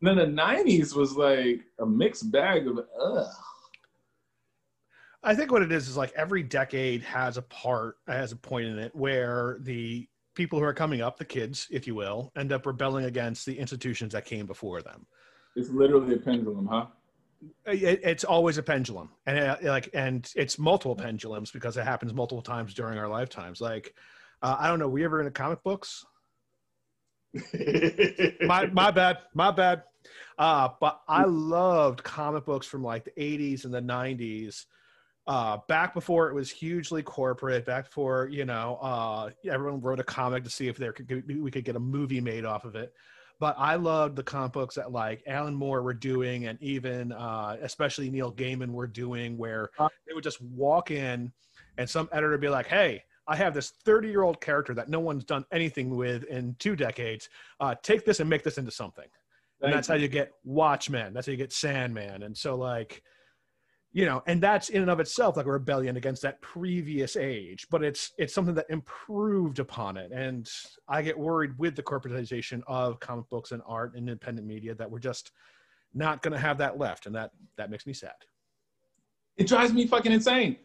And 0.00 0.18
then 0.18 0.34
the 0.34 0.42
90s 0.42 0.94
was 0.94 1.16
like 1.16 1.60
a 1.80 1.86
mixed 1.86 2.30
bag 2.30 2.66
of 2.66 2.78
ugh. 3.00 3.26
I 5.22 5.34
think 5.34 5.50
what 5.50 5.62
it 5.62 5.72
is 5.72 5.88
is 5.88 5.96
like 5.96 6.12
every 6.16 6.44
decade 6.44 7.02
has 7.02 7.36
a 7.36 7.42
part, 7.42 7.96
has 8.06 8.30
a 8.32 8.36
point 8.36 8.66
in 8.68 8.78
it 8.78 8.94
where 8.94 9.58
the 9.62 10.08
people 10.34 10.60
who 10.60 10.64
are 10.64 10.72
coming 10.72 11.00
up, 11.00 11.16
the 11.16 11.24
kids, 11.24 11.66
if 11.72 11.86
you 11.86 11.96
will, 11.96 12.30
end 12.36 12.52
up 12.52 12.64
rebelling 12.64 13.06
against 13.06 13.44
the 13.44 13.58
institutions 13.58 14.12
that 14.12 14.24
came 14.24 14.46
before 14.46 14.80
them. 14.80 15.04
It's 15.56 15.70
literally 15.70 16.14
a 16.14 16.18
pendulum, 16.18 16.68
huh? 16.68 16.86
It, 17.66 18.00
it's 18.04 18.22
always 18.22 18.58
a 18.58 18.62
pendulum, 18.62 19.10
and 19.26 19.38
it, 19.38 19.48
uh, 19.48 19.56
like, 19.64 19.90
and 19.94 20.30
it's 20.36 20.58
multiple 20.58 20.94
pendulums 20.94 21.50
because 21.50 21.76
it 21.76 21.84
happens 21.84 22.14
multiple 22.14 22.42
times 22.42 22.74
during 22.74 22.98
our 22.98 23.08
lifetimes. 23.08 23.60
Like, 23.60 23.94
uh, 24.42 24.56
I 24.58 24.68
don't 24.68 24.78
know, 24.78 24.88
were 24.88 25.00
you 25.00 25.04
ever 25.04 25.20
into 25.20 25.32
comic 25.32 25.62
books? 25.64 26.04
My 27.34 28.66
my 28.72 28.90
bad, 28.90 29.18
my 29.34 29.50
bad. 29.50 29.82
Uh, 30.38 30.68
but 30.80 31.00
I 31.08 31.24
loved 31.24 32.02
comic 32.02 32.44
books 32.44 32.66
from 32.66 32.82
like 32.82 33.04
the 33.04 33.12
'80s 33.18 33.64
and 33.64 33.74
the 33.74 33.82
'90s 33.82 34.64
uh, 35.28 35.58
back 35.68 35.92
before 35.92 36.30
it 36.30 36.34
was 36.34 36.50
hugely 36.50 37.02
corporate, 37.02 37.66
back 37.66 37.84
before 37.84 38.28
you 38.32 38.46
know 38.46 38.78
uh, 38.80 39.30
everyone 39.48 39.80
wrote 39.80 40.00
a 40.00 40.04
comic 40.04 40.42
to 40.42 40.50
see 40.50 40.68
if 40.68 40.78
there 40.78 40.92
could 40.92 41.24
we 41.42 41.50
could 41.50 41.64
get 41.64 41.76
a 41.76 41.80
movie 41.80 42.20
made 42.20 42.46
off 42.46 42.64
of 42.64 42.74
it. 42.74 42.94
But 43.38 43.54
I 43.58 43.76
loved 43.76 44.16
the 44.16 44.22
comic 44.22 44.52
books 44.52 44.76
that 44.76 44.90
like 44.90 45.22
Alan 45.26 45.54
Moore 45.54 45.82
were 45.82 45.94
doing, 45.94 46.46
and 46.46 46.60
even 46.62 47.12
uh, 47.12 47.58
especially 47.60 48.10
Neil 48.10 48.32
Gaiman 48.32 48.70
were 48.70 48.86
doing, 48.86 49.36
where 49.36 49.70
they 49.78 50.14
would 50.14 50.24
just 50.24 50.40
walk 50.40 50.90
in, 50.90 51.30
and 51.76 51.88
some 51.88 52.08
editor 52.10 52.30
would 52.30 52.40
be 52.40 52.48
like, 52.48 52.66
"Hey, 52.66 53.04
I 53.28 53.36
have 53.36 53.54
this 53.54 53.72
30 53.84 54.08
year 54.08 54.22
old 54.22 54.40
character 54.40 54.74
that 54.74 54.88
no 54.88 55.00
one's 55.00 55.24
done 55.24 55.44
anything 55.52 55.94
with 55.96 56.24
in 56.24 56.56
two 56.58 56.74
decades. 56.74 57.28
Uh, 57.60 57.74
take 57.82 58.04
this 58.04 58.20
and 58.20 58.28
make 58.28 58.42
this 58.42 58.58
into 58.58 58.70
something." 58.70 59.06
and 59.60 59.72
that's 59.72 59.88
how 59.88 59.94
you 59.94 60.08
get 60.08 60.32
Watchmen. 60.44 61.12
That's 61.12 61.26
how 61.26 61.32
you 61.32 61.36
get 61.36 61.52
Sandman. 61.52 62.22
And 62.22 62.36
so 62.36 62.54
like 62.54 63.02
you 63.92 64.04
know 64.04 64.22
and 64.26 64.40
that's 64.42 64.68
in 64.68 64.82
and 64.82 64.90
of 64.90 65.00
itself 65.00 65.36
like 65.36 65.46
a 65.46 65.50
rebellion 65.50 65.96
against 65.96 66.20
that 66.20 66.40
previous 66.42 67.16
age 67.16 67.66
but 67.70 67.82
it's 67.82 68.12
it's 68.18 68.34
something 68.34 68.54
that 68.54 68.66
improved 68.68 69.58
upon 69.58 69.96
it 69.96 70.12
and 70.12 70.46
i 70.88 71.00
get 71.00 71.18
worried 71.18 71.58
with 71.58 71.74
the 71.74 71.82
corporatization 71.82 72.60
of 72.66 73.00
comic 73.00 73.26
books 73.30 73.50
and 73.50 73.62
art 73.66 73.94
and 73.94 74.08
independent 74.08 74.46
media 74.46 74.74
that 74.74 74.90
we're 74.90 74.98
just 74.98 75.32
not 75.94 76.20
going 76.20 76.32
to 76.32 76.38
have 76.38 76.58
that 76.58 76.78
left 76.78 77.06
and 77.06 77.14
that 77.14 77.30
that 77.56 77.70
makes 77.70 77.86
me 77.86 77.92
sad 77.94 78.12
it 79.38 79.46
drives 79.46 79.72
me 79.72 79.86
fucking 79.86 80.12
insane 80.12 80.56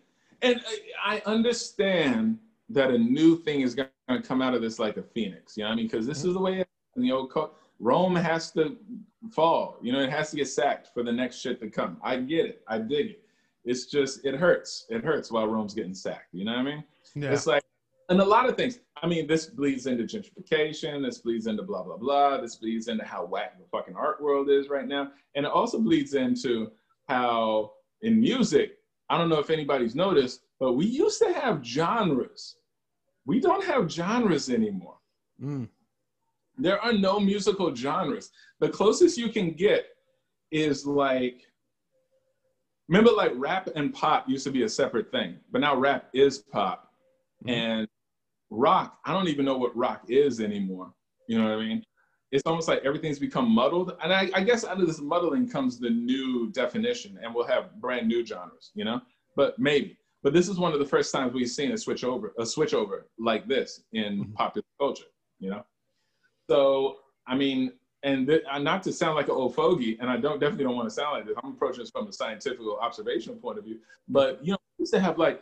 and 0.42 0.62
i 1.02 1.22
understand 1.26 2.38
that 2.70 2.92
a 2.92 2.98
new 2.98 3.38
thing 3.38 3.62
is 3.62 3.76
going 3.76 3.90
to 4.10 4.22
come 4.22 4.42
out 4.42 4.54
of 4.54 4.62
this 4.62 4.80
like 4.80 4.98
a 4.98 5.04
phoenix 5.04 5.58
you 5.58 5.64
know 5.64 5.70
what 5.70 5.74
i 5.74 5.76
mean 5.76 5.88
because 5.88 6.06
this 6.06 6.20
mm-hmm. 6.20 6.30
is 6.30 6.34
the 6.34 6.42
way 6.42 6.60
it, 6.60 6.68
you 6.96 7.10
know 7.10 7.28
Rome 7.80 8.16
has 8.16 8.52
to 8.52 8.78
fall. 9.32 9.78
You 9.82 9.92
know, 9.92 10.00
it 10.00 10.10
has 10.10 10.32
to 10.32 10.38
get 10.38 10.48
sacked 10.48 10.90
for 10.94 11.04
the 11.04 11.12
next 11.12 11.40
shit 11.40 11.60
to 11.60 11.70
come. 11.70 11.98
I 12.02 12.18
get 12.18 12.46
it. 12.46 12.62
I 12.68 12.78
dig 12.78 13.12
it. 13.12 13.24
It's 13.66 13.86
just 13.86 14.26
it 14.26 14.36
hurts. 14.36 14.86
It 14.90 15.04
hurts 15.04 15.32
while 15.32 15.48
Rome's 15.48 15.74
getting 15.74 15.94
sacked. 15.94 16.34
You 16.34 16.46
know 16.46 16.54
what 16.54 16.60
I 16.60 16.64
mean? 16.64 16.84
Yeah. 17.16 17.32
It's 17.32 17.48
like 17.48 17.64
and 18.10 18.20
a 18.20 18.26
lot 18.26 18.50
of 18.50 18.58
things. 18.58 18.80
I 19.02 19.08
mean, 19.08 19.28
this 19.28 19.48
bleeds 19.48 19.86
into 19.86 20.04
gentrification. 20.04 21.04
This 21.04 21.20
bleeds 21.20 21.48
into 21.48 21.64
blah 21.64 21.84
blah 21.84 21.98
blah. 21.98 22.40
This 22.42 22.56
bleeds 22.56 22.88
into 22.88 23.04
how 23.06 23.26
whack 23.26 23.58
the 23.58 23.66
fucking 23.72 23.96
art 23.96 24.22
world 24.22 24.50
is 24.50 24.70
right 24.70 24.88
now, 24.88 25.12
and 25.36 25.46
it 25.46 25.52
also 25.52 25.80
bleeds 25.80 26.14
into 26.14 26.72
how 27.08 27.74
in 28.02 28.20
music. 28.20 28.78
I 29.10 29.18
don't 29.18 29.30
know 29.30 29.40
if 29.40 29.50
anybody's 29.50 29.96
noticed, 29.96 30.42
but 30.64 30.78
we 30.78 30.86
used 30.86 31.20
to 31.20 31.34
have 31.34 31.62
genres. 31.62 32.56
We 33.26 33.42
don't 33.42 33.66
have 33.66 33.92
genres 33.92 34.50
anymore. 34.50 34.96
Mm. 35.44 35.68
There 36.58 36.80
are 36.80 36.94
no 36.94 37.20
musical 37.20 37.76
genres. 37.76 38.32
The 38.62 38.70
closest 38.70 39.18
you 39.18 39.28
can 39.28 39.52
get 39.52 39.88
is 40.52 40.86
like, 40.86 41.42
remember, 42.88 43.12
like 43.12 43.34
rap 43.36 43.68
and 43.76 43.94
pop 43.94 44.30
used 44.30 44.46
to 44.46 44.52
be 44.52 44.64
a 44.64 44.70
separate 44.70 45.12
thing, 45.12 45.36
but 45.52 45.60
now 45.60 45.76
rap 45.76 46.08
is 46.14 46.38
pop. 46.38 46.94
Mm-hmm. 47.46 47.50
And 47.50 47.88
rock, 48.50 49.00
I 49.06 49.12
don't 49.12 49.28
even 49.28 49.44
know 49.44 49.58
what 49.58 49.76
rock 49.76 50.04
is 50.08 50.40
anymore. 50.40 50.94
You 51.28 51.40
know 51.40 51.50
what 51.50 51.62
I 51.62 51.68
mean? 51.68 51.84
It's 52.32 52.44
almost 52.46 52.70
like 52.70 52.86
everything's 52.86 53.20
become 53.20 53.50
muddled. 53.50 53.98
And 54.02 54.14
I, 54.14 54.30
I 54.34 54.42
guess 54.44 54.64
out 54.64 54.80
of 54.80 54.88
this 54.88 55.02
muddling 55.02 55.50
comes 55.50 55.78
the 55.78 55.90
new 55.90 56.54
definition, 56.54 57.20
and 57.22 57.36
we'll 57.36 57.48
have 57.48 57.82
brand 57.82 58.08
new 58.08 58.26
genres, 58.26 58.72
you 58.76 58.86
know? 58.86 59.02
But 59.36 59.60
maybe. 59.60 59.98
But 60.24 60.34
this 60.34 60.48
is 60.48 60.58
one 60.58 60.74
of 60.74 60.80
the 60.80 60.86
first 60.86 61.12
times 61.12 61.34
we've 61.34 61.50
seen 61.50 61.72
a 61.74 61.78
switch 61.78 62.04
over, 62.04 62.34
a 62.40 62.46
switch 62.46 62.74
over 62.74 63.08
like 63.20 63.48
this 63.48 63.84
in 63.92 64.22
mm-hmm. 64.22 64.34
popular 64.34 64.66
culture, 64.80 65.06
you 65.40 65.50
know? 65.50 65.66
So, 66.50 66.98
I 67.28 67.36
mean, 67.36 67.74
and 68.04 68.28
th- 68.28 68.44
uh, 68.50 68.60
not 68.60 68.84
to 68.84 68.94
sound 68.94 69.16
like 69.16 69.28
an 69.28 69.34
old 69.34 69.56
fogey, 69.56 69.98
and 70.00 70.10
I 70.10 70.18
don't 70.18 70.40
definitely 70.40 70.66
don't 70.66 70.76
want 70.76 70.90
to 70.90 70.94
sound 70.94 71.14
like 71.14 71.26
this. 71.26 71.36
I'm 71.42 71.52
approaching 71.52 71.80
this 71.80 71.90
from 71.90 72.08
a 72.08 72.14
scientific 72.14 72.60
observational 72.82 73.38
point 73.38 73.58
of 73.58 73.66
view. 73.66 73.80
But 74.08 74.40
you 74.44 74.52
know, 74.52 74.58
we 74.78 74.84
used 74.84 74.94
to 74.94 75.00
have 75.00 75.18
like 75.18 75.42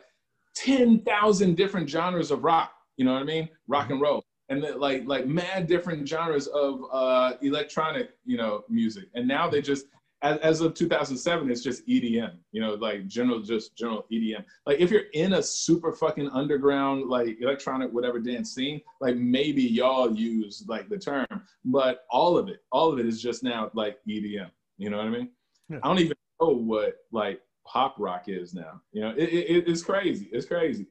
ten 0.55 0.99
thousand 0.99 1.57
different 1.57 1.89
genres 1.89 2.29
of 2.29 2.43
rock. 2.43 2.73
You 2.97 3.05
know 3.05 3.13
what 3.13 3.23
I 3.23 3.25
mean? 3.25 3.49
Rock 3.67 3.89
and 3.89 3.99
roll, 3.99 4.23
and 4.49 4.63
the, 4.63 4.77
like 4.77 5.03
like 5.07 5.25
mad 5.25 5.65
different 5.65 6.07
genres 6.07 6.45
of 6.47 6.81
uh, 6.91 7.33
electronic, 7.41 8.11
you 8.25 8.37
know, 8.37 8.63
music. 8.69 9.05
And 9.15 9.27
now 9.27 9.49
they 9.49 9.61
just 9.61 9.87
as, 10.21 10.37
as 10.39 10.61
of 10.61 10.73
2007, 10.73 11.49
it's 11.49 11.63
just 11.63 11.85
EDM, 11.87 12.33
you 12.51 12.61
know, 12.61 12.75
like 12.75 13.07
general, 13.07 13.39
just 13.39 13.75
general 13.75 14.05
EDM. 14.11 14.43
Like 14.65 14.79
if 14.79 14.91
you're 14.91 15.09
in 15.13 15.33
a 15.33 15.43
super 15.43 15.91
fucking 15.93 16.29
underground, 16.29 17.09
like 17.09 17.37
electronic, 17.41 17.91
whatever 17.91 18.19
dance 18.19 18.53
scene, 18.53 18.81
like 18.99 19.15
maybe 19.15 19.63
y'all 19.63 20.15
use 20.15 20.63
like 20.67 20.89
the 20.89 20.97
term, 20.97 21.25
but 21.65 22.05
all 22.09 22.37
of 22.37 22.49
it, 22.49 22.63
all 22.71 22.91
of 22.91 22.99
it 22.99 23.05
is 23.05 23.21
just 23.21 23.43
now 23.43 23.71
like 23.73 23.97
EDM. 24.07 24.49
You 24.77 24.89
know 24.89 24.97
what 24.97 25.07
I 25.07 25.09
mean? 25.09 25.29
Yeah. 25.69 25.79
I 25.83 25.87
don't 25.87 25.99
even 25.99 26.17
know 26.39 26.49
what 26.49 26.97
like 27.11 27.41
pop 27.65 27.95
rock 27.97 28.25
is 28.27 28.53
now. 28.53 28.81
You 28.91 29.01
know, 29.01 29.13
it, 29.17 29.29
it, 29.29 29.67
it's 29.67 29.81
crazy. 29.81 30.29
It's 30.31 30.45
crazy. 30.45 30.85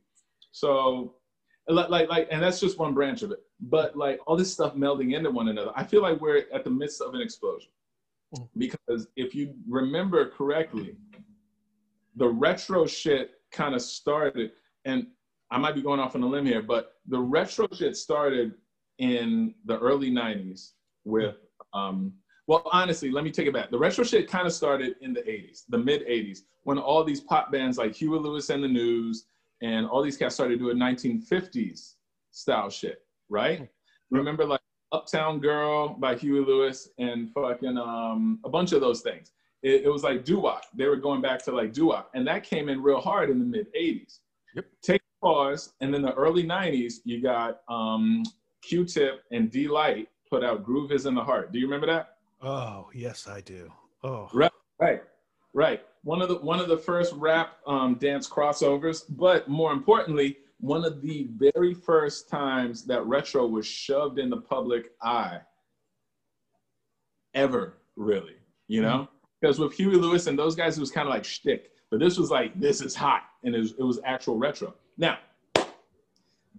So 0.50 1.14
like, 1.68 1.88
like, 1.88 2.08
like, 2.08 2.28
and 2.32 2.42
that's 2.42 2.58
just 2.58 2.78
one 2.78 2.94
branch 2.94 3.22
of 3.22 3.30
it. 3.30 3.38
But 3.60 3.96
like 3.96 4.18
all 4.26 4.36
this 4.36 4.52
stuff 4.52 4.74
melding 4.74 5.14
into 5.14 5.30
one 5.30 5.48
another, 5.48 5.70
I 5.76 5.84
feel 5.84 6.02
like 6.02 6.20
we're 6.20 6.44
at 6.52 6.64
the 6.64 6.70
midst 6.70 7.00
of 7.00 7.14
an 7.14 7.20
explosion 7.20 7.70
because 8.56 9.08
if 9.16 9.34
you 9.34 9.54
remember 9.68 10.28
correctly, 10.30 10.96
the 12.16 12.28
retro 12.28 12.86
shit 12.86 13.32
kind 13.52 13.74
of 13.74 13.82
started, 13.82 14.52
and 14.84 15.06
I 15.50 15.58
might 15.58 15.74
be 15.74 15.82
going 15.82 16.00
off 16.00 16.14
on 16.14 16.22
a 16.22 16.26
limb 16.26 16.46
here, 16.46 16.62
but 16.62 16.94
the 17.06 17.18
retro 17.18 17.66
shit 17.72 17.96
started 17.96 18.54
in 18.98 19.54
the 19.64 19.78
early 19.78 20.10
90s 20.10 20.72
with, 21.04 21.36
um, 21.72 22.12
well, 22.46 22.62
honestly, 22.72 23.10
let 23.10 23.24
me 23.24 23.30
take 23.30 23.46
it 23.46 23.54
back. 23.54 23.70
The 23.70 23.78
retro 23.78 24.04
shit 24.04 24.28
kind 24.28 24.46
of 24.46 24.52
started 24.52 24.96
in 25.00 25.12
the 25.12 25.22
80s, 25.22 25.62
the 25.68 25.78
mid 25.78 26.06
80s, 26.06 26.40
when 26.64 26.78
all 26.78 27.04
these 27.04 27.20
pop 27.20 27.50
bands 27.50 27.78
like 27.78 27.94
Huey 27.94 28.18
Lewis 28.18 28.50
and 28.50 28.62
the 28.62 28.68
News 28.68 29.24
and 29.62 29.86
all 29.86 30.02
these 30.02 30.16
cats 30.16 30.34
started 30.34 30.58
doing 30.58 30.76
1950s 30.76 31.94
style 32.30 32.70
shit, 32.70 33.02
right? 33.28 33.68
Remember, 34.10 34.44
like 34.44 34.60
Uptown 34.92 35.38
Girl 35.40 35.88
by 35.88 36.14
Huey 36.16 36.44
Lewis 36.44 36.88
and 36.98 37.32
fucking 37.32 37.78
um, 37.78 38.38
a 38.44 38.48
bunch 38.48 38.72
of 38.72 38.80
those 38.80 39.00
things. 39.00 39.32
It, 39.62 39.82
it 39.84 39.88
was 39.88 40.02
like 40.02 40.24
doo 40.24 40.40
wop. 40.40 40.64
They 40.74 40.86
were 40.86 40.96
going 40.96 41.20
back 41.20 41.44
to 41.44 41.52
like 41.52 41.72
doo 41.72 41.86
wop, 41.86 42.10
and 42.14 42.26
that 42.26 42.44
came 42.44 42.68
in 42.68 42.82
real 42.82 43.00
hard 43.00 43.30
in 43.30 43.38
the 43.38 43.44
mid 43.44 43.66
'80s. 43.74 44.20
Yep. 44.54 44.66
Take 44.82 45.02
pause, 45.22 45.74
and 45.80 45.92
then 45.92 46.02
the 46.02 46.14
early 46.14 46.44
'90s, 46.44 46.94
you 47.04 47.22
got 47.22 47.60
um, 47.68 48.22
Q-Tip 48.62 49.22
and 49.30 49.50
Deee-Lite 49.50 50.08
put 50.28 50.42
out 50.42 50.64
"Groove 50.64 50.92
Is 50.92 51.06
in 51.06 51.14
the 51.14 51.22
Heart." 51.22 51.52
Do 51.52 51.58
you 51.58 51.66
remember 51.66 51.86
that? 51.86 52.16
Oh 52.42 52.88
yes, 52.94 53.28
I 53.28 53.42
do. 53.42 53.70
Oh, 54.02 54.28
right, 54.32 54.50
right, 54.80 55.02
right. 55.52 55.82
One 56.04 56.22
of 56.22 56.28
the 56.28 56.36
one 56.36 56.58
of 56.58 56.68
the 56.68 56.78
first 56.78 57.12
rap 57.14 57.58
um, 57.66 57.96
dance 57.96 58.26
crossovers, 58.28 59.04
but 59.10 59.46
more 59.46 59.72
importantly, 59.72 60.38
one 60.60 60.84
of 60.84 61.00
the 61.00 61.28
very 61.36 61.74
first 61.74 62.28
times 62.28 62.84
that 62.84 63.04
retro 63.06 63.46
was 63.46 63.66
shoved 63.66 64.18
in 64.18 64.28
the 64.28 64.36
public 64.36 64.92
eye 65.02 65.40
ever, 67.34 67.78
really, 67.96 68.36
you 68.68 68.82
know? 68.82 69.08
Because 69.40 69.56
mm-hmm. 69.56 69.64
with 69.64 69.74
Huey 69.74 69.96
Lewis 69.96 70.26
and 70.26 70.38
those 70.38 70.54
guys, 70.54 70.76
it 70.76 70.80
was 70.80 70.90
kind 70.90 71.08
of 71.08 71.14
like 71.14 71.24
shtick. 71.24 71.70
But 71.90 71.98
this 72.00 72.18
was 72.18 72.30
like, 72.30 72.58
this 72.60 72.80
is 72.80 72.94
hot. 72.94 73.22
And 73.42 73.54
it 73.54 73.58
was, 73.58 73.72
it 73.72 73.82
was 73.82 74.00
actual 74.04 74.36
retro. 74.36 74.74
Now, 74.98 75.18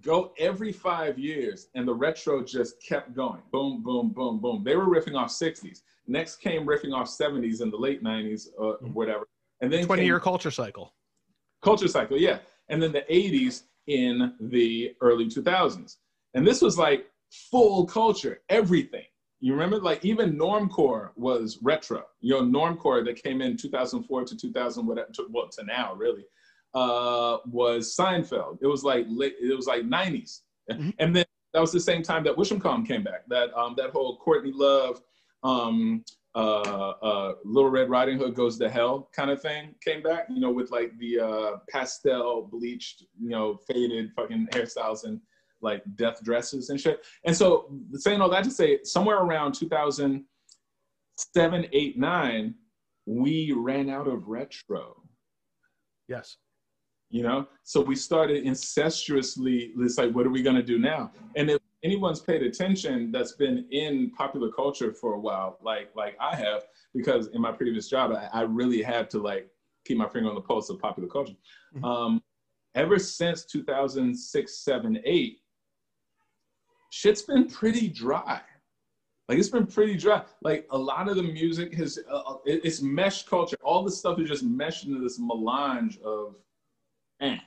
go 0.02 0.34
every 0.40 0.72
five 0.72 1.20
years, 1.20 1.68
and 1.76 1.88
the 1.88 1.94
retro 1.94 2.44
just 2.44 2.82
kept 2.84 3.14
going. 3.14 3.42
Boom, 3.52 3.84
boom, 3.84 4.10
boom, 4.10 4.40
boom. 4.40 4.64
They 4.64 4.76
were 4.76 4.88
riffing 4.88 5.16
off 5.16 5.30
60s. 5.30 5.82
Next 6.08 6.38
came 6.38 6.66
riffing 6.66 6.94
off 6.94 7.08
70s 7.08 7.62
in 7.62 7.70
the 7.70 7.78
late 7.78 8.04
90s, 8.04 8.48
or 8.58 8.74
uh, 8.74 8.78
mm-hmm. 8.78 8.94
whatever. 8.94 9.28
And 9.62 9.72
then 9.72 9.86
20 9.86 10.04
year 10.04 10.20
culture 10.20 10.50
cycle. 10.50 10.96
Culture 11.62 11.88
cycle, 11.88 12.18
yeah. 12.18 12.40
And 12.70 12.82
then 12.82 12.92
the 12.92 13.06
80s 13.12 13.64
in 13.88 14.34
the 14.40 14.94
early 15.02 15.26
2000s. 15.26 15.98
And 16.34 16.48
this 16.48 16.62
was 16.62 16.78
like 16.78 17.08
full 17.50 17.86
culture, 17.86 18.42
everything. 18.50 19.04
You 19.40 19.54
remember, 19.54 19.80
like 19.80 20.06
even 20.06 20.38
normcore 20.38 21.10
was 21.16 21.58
retro. 21.62 22.04
You 22.20 22.34
know, 22.34 22.44
normcore 22.44 23.04
that 23.06 23.22
came 23.22 23.42
in 23.42 23.58
2004 23.58 24.26
to 24.26 24.38
2000, 24.38 24.86
whatever, 24.86 25.12
to, 25.14 25.28
well, 25.32 25.50
to 25.50 25.64
now 25.64 25.96
really, 25.96 26.26
uh, 26.74 27.38
was 27.46 27.96
Seinfeld. 27.96 28.60
It 28.62 28.68
was 28.68 28.84
like 28.84 29.06
late, 29.10 29.36
it 29.42 29.56
was 29.56 29.66
like 29.66 29.84
90s, 29.84 30.42
mm-hmm. 30.72 30.90
and 31.00 31.16
then 31.16 31.26
that 31.54 31.60
was 31.60 31.72
the 31.72 31.80
same 31.80 32.04
time 32.04 32.24
that 32.24 32.38
Wisham 32.38 32.62
came 32.86 33.04
back. 33.04 33.28
That 33.28 33.54
um, 33.56 33.74
that 33.78 33.90
whole 33.90 34.18
Courtney 34.18 34.52
Love, 34.54 35.02
um, 35.44 36.04
uh, 36.34 36.94
uh, 37.02 37.34
Little 37.44 37.70
Red 37.70 37.90
Riding 37.90 38.18
Hood 38.18 38.36
goes 38.36 38.58
to 38.60 38.70
hell 38.70 39.10
kind 39.14 39.30
of 39.30 39.42
thing 39.42 39.76
came 39.84 40.02
back, 40.02 40.28
you 40.30 40.40
know, 40.40 40.52
with 40.52 40.72
like 40.72 40.98
the 40.98 41.20
uh, 41.20 41.58
pastel 41.70 42.48
bleached, 42.50 43.04
you 43.20 43.30
know, 43.30 43.60
faded 43.68 44.12
fucking 44.16 44.48
hairstyles 44.52 45.04
and 45.04 45.20
like 45.62 45.84
death 45.96 46.24
dresses 46.24 46.70
and 46.70 46.80
shit. 46.80 47.06
And 47.26 47.36
so 47.36 47.70
saying 47.94 48.22
all 48.22 48.30
that 48.30 48.46
to 48.46 48.52
say, 48.52 48.80
somewhere 48.84 49.18
around 49.18 49.54
2007, 49.54 51.68
8, 51.72 52.00
9, 52.00 52.56
we 53.06 53.54
ran 53.56 53.90
out 53.90 54.08
of 54.08 54.28
retro. 54.28 54.96
Yes. 56.08 56.38
You 57.10 57.24
know, 57.24 57.48
so 57.64 57.82
we 57.82 57.96
started 57.96 58.46
incestuously, 58.46 59.74
it's 59.78 59.98
like, 59.98 60.14
what 60.14 60.26
are 60.26 60.30
we 60.30 60.42
going 60.42 60.56
to 60.56 60.64
do 60.64 60.80
now? 60.80 61.12
And 61.36 61.50
if 61.50 61.61
anyone's 61.84 62.20
paid 62.20 62.44
attention 62.44 63.12
that's 63.12 63.34
been 63.34 63.66
in 63.72 64.12
popular 64.12 64.50
culture 64.52 64.94
for 64.94 65.14
a 65.14 65.20
while, 65.20 65.58
like 65.62 65.90
like 65.96 66.16
I 66.20 66.36
have, 66.36 66.64
because 66.94 67.28
in 67.28 67.42
my 67.42 67.52
previous 67.52 67.90
job, 67.90 68.12
I, 68.12 68.30
I 68.32 68.42
really 68.42 68.82
had 68.82 69.10
to 69.12 69.20
like 69.20 69.50
keep 69.86 69.98
my 69.98 70.08
finger 70.08 70.30
on 70.30 70.36
the 70.36 70.42
pulse 70.42 70.70
of 70.70 70.80
popular 70.80 71.10
culture. 71.10 71.36
Mm-hmm. 71.76 71.86
Um, 71.86 72.24
ever 72.76 73.00
since 73.00 73.46
2006, 73.46 74.60
7, 74.60 75.00
8, 75.04 75.38
shit's 76.92 77.22
been 77.24 77.48
pretty 77.48 77.88
dry. 77.88 78.42
Like 79.28 79.40
it's 79.40 79.50
been 79.50 79.66
pretty 79.66 79.96
dry. 79.96 80.24
Like 80.42 80.68
a 80.72 80.78
lot 80.78 81.08
of 81.10 81.16
the 81.16 81.24
music 81.24 81.74
has, 81.76 82.00
uh, 82.10 82.16
uh 82.16 82.38
it's 82.46 82.82
mesh 82.82 83.24
culture. 83.24 83.56
All 83.64 83.84
this 83.84 83.98
stuff 83.98 84.20
is 84.20 84.28
just 84.28 84.44
meshed 84.44 84.86
into 84.86 85.00
this 85.00 85.20
melange 85.20 86.00
of, 86.00 86.36
eh, 87.22 87.38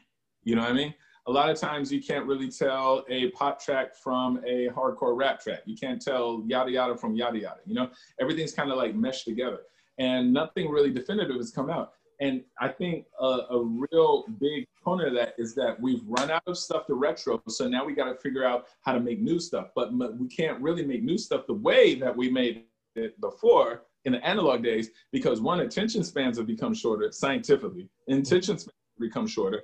you 0.44 0.56
know 0.56 0.62
what 0.62 0.70
I 0.70 0.74
mean? 0.74 0.94
A 1.26 1.32
lot 1.32 1.48
of 1.48 1.58
times 1.58 1.90
you 1.90 2.02
can't 2.02 2.26
really 2.26 2.50
tell 2.50 3.04
a 3.08 3.30
pop 3.30 3.60
track 3.60 3.96
from 3.96 4.38
a 4.46 4.68
hardcore 4.68 5.16
rap 5.16 5.40
track. 5.40 5.62
You 5.64 5.76
can't 5.76 6.00
tell 6.00 6.42
yada 6.46 6.70
yada 6.70 6.96
from 6.96 7.16
yada 7.16 7.38
yada. 7.38 7.60
You 7.64 7.74
know, 7.74 7.90
everything's 8.20 8.52
kind 8.52 8.70
of 8.70 8.76
like 8.76 8.94
meshed 8.94 9.24
together, 9.24 9.60
and 9.98 10.32
nothing 10.32 10.70
really 10.70 10.90
definitive 10.90 11.36
has 11.36 11.50
come 11.50 11.70
out. 11.70 11.92
And 12.20 12.42
I 12.60 12.68
think 12.68 13.06
a, 13.20 13.40
a, 13.50 13.64
real 13.90 14.24
big 14.40 14.66
component 14.76 15.08
of 15.08 15.14
that 15.14 15.34
is 15.36 15.54
that 15.56 15.80
we've 15.80 16.02
run 16.06 16.30
out 16.30 16.42
of 16.46 16.56
stuff 16.56 16.86
to 16.86 16.94
retro. 16.94 17.42
So 17.48 17.68
now 17.68 17.84
we 17.84 17.92
got 17.92 18.04
to 18.04 18.14
figure 18.16 18.44
out 18.44 18.66
how 18.82 18.92
to 18.92 19.00
make 19.00 19.20
new 19.20 19.40
stuff. 19.40 19.68
But 19.74 19.92
we 19.92 20.28
can't 20.28 20.60
really 20.60 20.84
make 20.84 21.02
new 21.02 21.18
stuff 21.18 21.46
the 21.46 21.54
way 21.54 21.96
that 21.96 22.16
we 22.16 22.30
made 22.30 22.64
it 22.94 23.20
before 23.20 23.82
in 24.04 24.12
the 24.12 24.24
analog 24.24 24.62
days 24.62 24.90
because 25.10 25.40
one, 25.40 25.60
attention 25.60 26.04
spans 26.04 26.38
have 26.38 26.46
become 26.46 26.74
shorter 26.74 27.10
scientifically. 27.10 27.88
Attention 28.08 28.58
spans 28.58 28.72
become 29.00 29.26
shorter. 29.26 29.62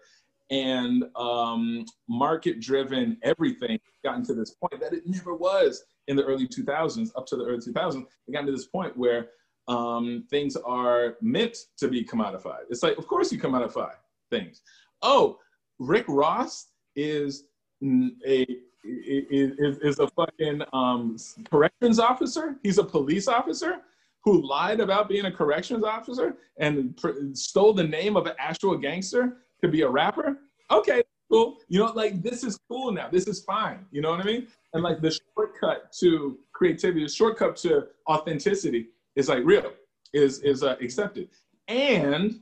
And 0.50 1.04
um, 1.14 1.84
market 2.08 2.60
driven 2.60 3.16
everything 3.22 3.78
gotten 4.04 4.24
to 4.24 4.34
this 4.34 4.54
point 4.54 4.80
that 4.80 4.92
it 4.92 5.04
never 5.06 5.34
was 5.34 5.84
in 6.08 6.16
the 6.16 6.24
early 6.24 6.48
2000s, 6.48 7.10
up 7.16 7.26
to 7.26 7.36
the 7.36 7.44
early 7.44 7.58
2000s. 7.58 8.04
It 8.26 8.32
got 8.32 8.46
to 8.46 8.52
this 8.52 8.66
point 8.66 8.96
where 8.96 9.28
um, 9.68 10.24
things 10.28 10.56
are 10.56 11.16
meant 11.20 11.56
to 11.78 11.88
be 11.88 12.04
commodified. 12.04 12.62
It's 12.68 12.82
like, 12.82 12.98
of 12.98 13.06
course, 13.06 13.30
you 13.30 13.38
commodify 13.38 13.90
things. 14.30 14.62
Oh, 15.02 15.38
Rick 15.78 16.06
Ross 16.08 16.66
is 16.96 17.44
a 17.82 18.46
is, 18.82 19.78
is 19.78 19.98
a 19.98 20.08
fucking 20.08 20.62
um, 20.72 21.16
corrections 21.50 21.98
officer. 21.98 22.56
He's 22.62 22.78
a 22.78 22.84
police 22.84 23.28
officer 23.28 23.76
who 24.24 24.46
lied 24.46 24.80
about 24.80 25.08
being 25.08 25.26
a 25.26 25.32
corrections 25.32 25.84
officer 25.84 26.36
and 26.58 26.98
stole 27.32 27.72
the 27.72 27.84
name 27.84 28.16
of 28.16 28.26
an 28.26 28.34
actual 28.38 28.76
gangster 28.76 29.38
to 29.62 29.68
be 29.68 29.82
a 29.82 29.88
rapper. 29.88 30.38
Okay, 30.70 31.02
cool. 31.30 31.58
You 31.68 31.80
know, 31.80 31.92
like 31.92 32.22
this 32.22 32.44
is 32.44 32.58
cool 32.68 32.92
now. 32.92 33.08
This 33.10 33.26
is 33.26 33.42
fine. 33.44 33.86
You 33.90 34.02
know 34.02 34.10
what 34.10 34.20
I 34.20 34.24
mean? 34.24 34.46
And 34.74 34.82
like 34.82 35.00
the 35.00 35.18
shortcut 35.34 35.92
to 36.00 36.38
creativity, 36.52 37.04
the 37.04 37.10
shortcut 37.10 37.56
to 37.58 37.88
authenticity 38.08 38.88
is 39.16 39.28
like 39.28 39.44
real, 39.44 39.72
is 40.12 40.40
is 40.40 40.62
uh, 40.62 40.76
accepted, 40.80 41.28
and 41.68 42.40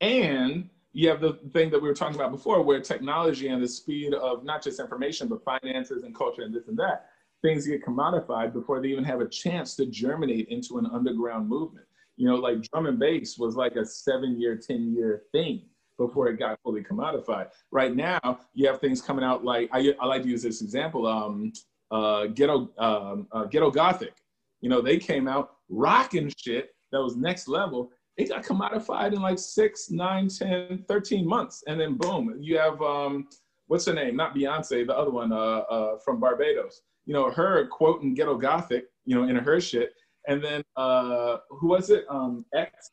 and 0.00 0.68
you 0.92 1.08
have 1.08 1.20
the 1.20 1.34
thing 1.52 1.70
that 1.70 1.80
we 1.80 1.88
were 1.88 1.94
talking 1.94 2.16
about 2.16 2.32
before, 2.32 2.62
where 2.62 2.80
technology 2.80 3.48
and 3.48 3.62
the 3.62 3.68
speed 3.68 4.12
of 4.12 4.44
not 4.44 4.62
just 4.62 4.78
information 4.78 5.26
but 5.28 5.42
finances 5.42 6.02
and 6.02 6.14
culture 6.14 6.42
and 6.42 6.54
this 6.54 6.68
and 6.68 6.76
that, 6.76 7.06
things 7.40 7.66
get 7.66 7.82
commodified 7.82 8.52
before 8.52 8.80
they 8.80 8.88
even 8.88 9.04
have 9.04 9.20
a 9.20 9.28
chance 9.28 9.74
to 9.76 9.86
germinate 9.86 10.48
into 10.48 10.78
an 10.78 10.86
underground 10.92 11.48
movement. 11.48 11.86
You 12.16 12.28
know, 12.28 12.34
like 12.34 12.60
drum 12.62 12.86
and 12.86 12.98
bass 12.98 13.38
was 13.38 13.56
like 13.56 13.76
a 13.76 13.86
seven-year, 13.86 14.56
ten-year 14.56 15.22
thing 15.32 15.62
before 16.06 16.28
it 16.28 16.38
got 16.38 16.58
fully 16.62 16.82
commodified. 16.82 17.48
Right 17.70 17.94
now, 17.94 18.40
you 18.54 18.66
have 18.66 18.80
things 18.80 19.00
coming 19.00 19.24
out 19.24 19.44
like 19.44 19.68
I, 19.72 19.94
I 20.00 20.06
like 20.06 20.22
to 20.22 20.28
use 20.28 20.42
this 20.42 20.62
example. 20.62 21.06
Um, 21.06 21.52
uh, 21.90 22.26
ghetto 22.28 22.70
um, 22.78 23.28
uh, 23.32 23.44
ghetto 23.44 23.70
gothic. 23.70 24.14
You 24.60 24.68
know, 24.68 24.80
they 24.80 24.98
came 24.98 25.28
out 25.28 25.56
rocking 25.68 26.32
shit 26.36 26.74
that 26.90 27.02
was 27.02 27.16
next 27.16 27.48
level. 27.48 27.90
It 28.16 28.28
got 28.28 28.44
commodified 28.44 29.14
in 29.14 29.22
like 29.22 29.38
six, 29.38 29.90
nine, 29.90 30.28
10, 30.28 30.84
13 30.86 31.26
months. 31.26 31.64
And 31.66 31.80
then 31.80 31.96
boom, 31.96 32.36
you 32.38 32.58
have, 32.58 32.80
um, 32.82 33.28
what's 33.66 33.86
her 33.86 33.94
name? 33.94 34.16
Not 34.16 34.34
Beyonce, 34.34 34.86
the 34.86 34.96
other 34.96 35.10
one 35.10 35.32
uh, 35.32 35.36
uh, 35.36 35.98
from 35.98 36.20
Barbados. 36.20 36.82
You 37.06 37.14
know, 37.14 37.30
her 37.30 37.66
quoting 37.68 38.14
ghetto 38.14 38.36
gothic, 38.36 38.86
you 39.04 39.14
know, 39.14 39.28
in 39.28 39.36
her 39.36 39.60
shit. 39.60 39.94
And 40.28 40.42
then 40.42 40.62
uh, 40.76 41.38
who 41.50 41.68
was 41.68 41.90
it? 41.90 42.04
Um, 42.08 42.44
X, 42.54 42.90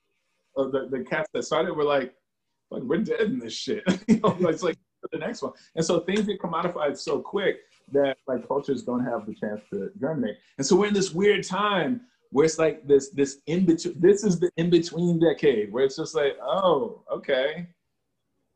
or 0.56 0.72
the, 0.72 0.88
the 0.89 1.04
cats 1.04 1.30
that 1.34 1.43
started 1.43 1.74
were 1.74 1.84
like, 1.84 2.13
like 2.71 2.84
we're 2.84 2.97
dead 2.97 3.21
in 3.21 3.39
this 3.39 3.53
shit. 3.53 3.84
you 4.08 4.19
know, 4.19 4.38
it's 4.41 4.63
like 4.63 4.77
the 5.12 5.17
next 5.17 5.41
one. 5.41 5.53
And 5.75 5.86
so 5.86 6.01
things 6.01 6.21
get 6.21 6.41
commodified 6.41 6.97
so 6.97 7.19
quick 7.19 7.62
that 7.91 8.17
like 8.27 8.47
cultures 8.47 8.84
don't 8.84 9.03
have 9.03 9.25
the 9.25 9.34
chance 9.34 9.62
to 9.71 9.91
germinate. 9.99 10.38
And 10.58 10.65
so 10.65 10.75
we're 10.75 10.88
in 10.88 10.93
this 10.93 11.12
weird 11.12 11.43
time 11.43 12.01
where 12.32 12.45
it's 12.45 12.60
like 12.60 12.88
this 12.88 13.10
this 13.10 13.39
in 13.47 13.65
between 13.65 13.99
this 13.99 14.23
is 14.23 14.39
the 14.39 14.51
in 14.58 14.69
between 14.69 15.19
decade 15.19 15.71
where 15.71 15.84
it's 15.84 15.95
just 15.95 16.15
like 16.15 16.38
oh 16.41 17.03
okay 17.12 17.67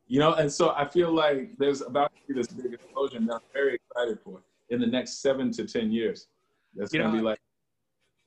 you 0.06 0.18
know 0.18 0.34
and 0.34 0.52
so 0.52 0.70
i 0.70 0.86
feel 0.86 1.12
like 1.12 1.56
there's 1.58 1.80
about 1.80 2.12
to 2.14 2.32
be 2.32 2.40
this 2.40 2.48
big 2.48 2.72
explosion 2.72 3.26
that 3.26 3.34
i'm 3.34 3.40
very 3.52 3.74
excited 3.74 4.18
for 4.22 4.40
in 4.70 4.80
the 4.80 4.86
next 4.86 5.20
seven 5.20 5.50
to 5.50 5.66
ten 5.66 5.90
years 5.90 6.28
that's 6.74 6.92
going 6.92 7.04
to 7.04 7.12
be 7.12 7.20
like 7.20 7.40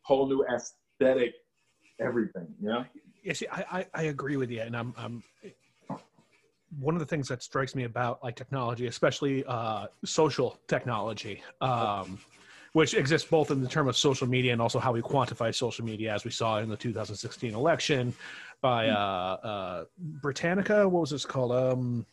whole 0.01 0.27
new 0.27 0.45
aesthetic 0.53 1.35
everything 1.99 2.47
you 2.61 2.69
know 2.69 2.85
yeah 3.23 3.33
see 3.33 3.47
i 3.51 3.65
i, 3.71 3.85
I 3.93 4.03
agree 4.03 4.37
with 4.37 4.51
you 4.51 4.61
and 4.61 4.75
i'm 4.75 4.93
i'm 4.97 5.23
one 6.79 6.95
of 6.95 6.99
the 6.99 7.05
things 7.05 7.27
that 7.27 7.41
strikes 7.41 7.75
me 7.75 7.85
about 7.85 8.21
like 8.23 8.35
technology 8.35 8.87
especially 8.87 9.43
uh 9.45 9.87
social 10.03 10.59
technology 10.67 11.41
um 11.61 12.19
which 12.77 12.93
exists 12.93 13.27
both 13.27 13.49
in 13.49 13.59
the 13.59 13.67
term 13.67 13.87
of 13.87 13.97
social 13.97 14.27
media 14.27 14.53
and 14.53 14.61
also 14.61 14.77
how 14.77 14.91
we 14.91 15.01
quantify 15.01 15.53
social 15.53 15.83
media, 15.83 16.13
as 16.13 16.23
we 16.23 16.29
saw 16.29 16.59
in 16.59 16.69
the 16.69 16.77
2016 16.77 17.55
election 17.55 18.13
by 18.61 18.85
hmm. 18.85 18.93
uh, 18.93 18.95
uh, 18.95 19.85
Britannica. 19.97 20.87
What 20.87 21.01
was 21.01 21.09
this 21.09 21.25
called? 21.25 21.53
Um, 21.53 22.05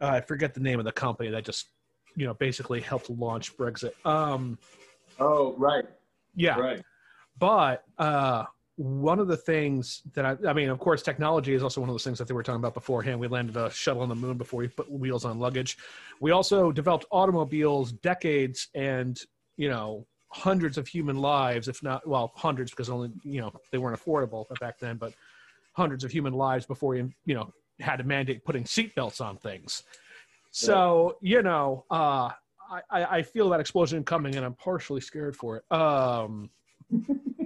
I 0.00 0.20
forget 0.20 0.52
the 0.52 0.60
name 0.60 0.80
of 0.80 0.84
the 0.84 0.90
company 0.90 1.30
that 1.30 1.44
just, 1.44 1.66
you 2.16 2.26
know, 2.26 2.34
basically 2.34 2.80
helped 2.80 3.08
launch 3.08 3.56
Brexit. 3.56 3.92
Um, 4.04 4.58
oh, 5.20 5.54
right. 5.58 5.84
Yeah. 6.34 6.58
Right. 6.58 6.82
But 7.38 7.84
uh, 7.98 8.46
one 8.82 9.20
of 9.20 9.28
the 9.28 9.36
things 9.36 10.02
that 10.14 10.26
I, 10.26 10.36
I 10.48 10.52
mean, 10.52 10.68
of 10.68 10.80
course, 10.80 11.02
technology 11.02 11.54
is 11.54 11.62
also 11.62 11.80
one 11.80 11.88
of 11.88 11.94
those 11.94 12.02
things 12.02 12.18
that 12.18 12.26
they 12.26 12.34
were 12.34 12.42
talking 12.42 12.60
about 12.60 12.74
beforehand. 12.74 13.20
We 13.20 13.28
landed 13.28 13.56
a 13.56 13.70
shuttle 13.70 14.02
on 14.02 14.08
the 14.08 14.16
moon 14.16 14.36
before 14.36 14.58
we 14.58 14.68
put 14.68 14.90
wheels 14.90 15.24
on 15.24 15.38
luggage. 15.38 15.78
We 16.20 16.32
also 16.32 16.72
developed 16.72 17.04
automobiles 17.12 17.92
decades 17.92 18.68
and, 18.74 19.20
you 19.56 19.68
know, 19.68 20.06
hundreds 20.30 20.78
of 20.78 20.88
human 20.88 21.16
lives, 21.16 21.68
if 21.68 21.80
not, 21.82 22.06
well, 22.08 22.32
hundreds 22.34 22.72
because 22.72 22.90
only, 22.90 23.12
you 23.22 23.40
know, 23.40 23.52
they 23.70 23.78
weren't 23.78 23.98
affordable 23.98 24.46
back 24.58 24.80
then, 24.80 24.96
but 24.96 25.12
hundreds 25.74 26.02
of 26.02 26.10
human 26.10 26.32
lives 26.32 26.66
before 26.66 26.90
we, 26.90 27.14
you 27.24 27.34
know, 27.34 27.52
had 27.78 27.96
to 27.96 28.04
mandate 28.04 28.44
putting 28.44 28.64
seatbelts 28.64 29.20
on 29.20 29.36
things. 29.36 29.84
So, 30.50 31.16
you 31.20 31.42
know, 31.42 31.84
uh, 31.90 32.30
I, 32.90 33.04
I 33.18 33.22
feel 33.22 33.48
that 33.50 33.60
explosion 33.60 34.02
coming 34.02 34.34
and 34.34 34.44
I'm 34.44 34.54
partially 34.54 35.00
scared 35.00 35.36
for 35.36 35.58
it. 35.58 35.72
Um, 35.72 36.50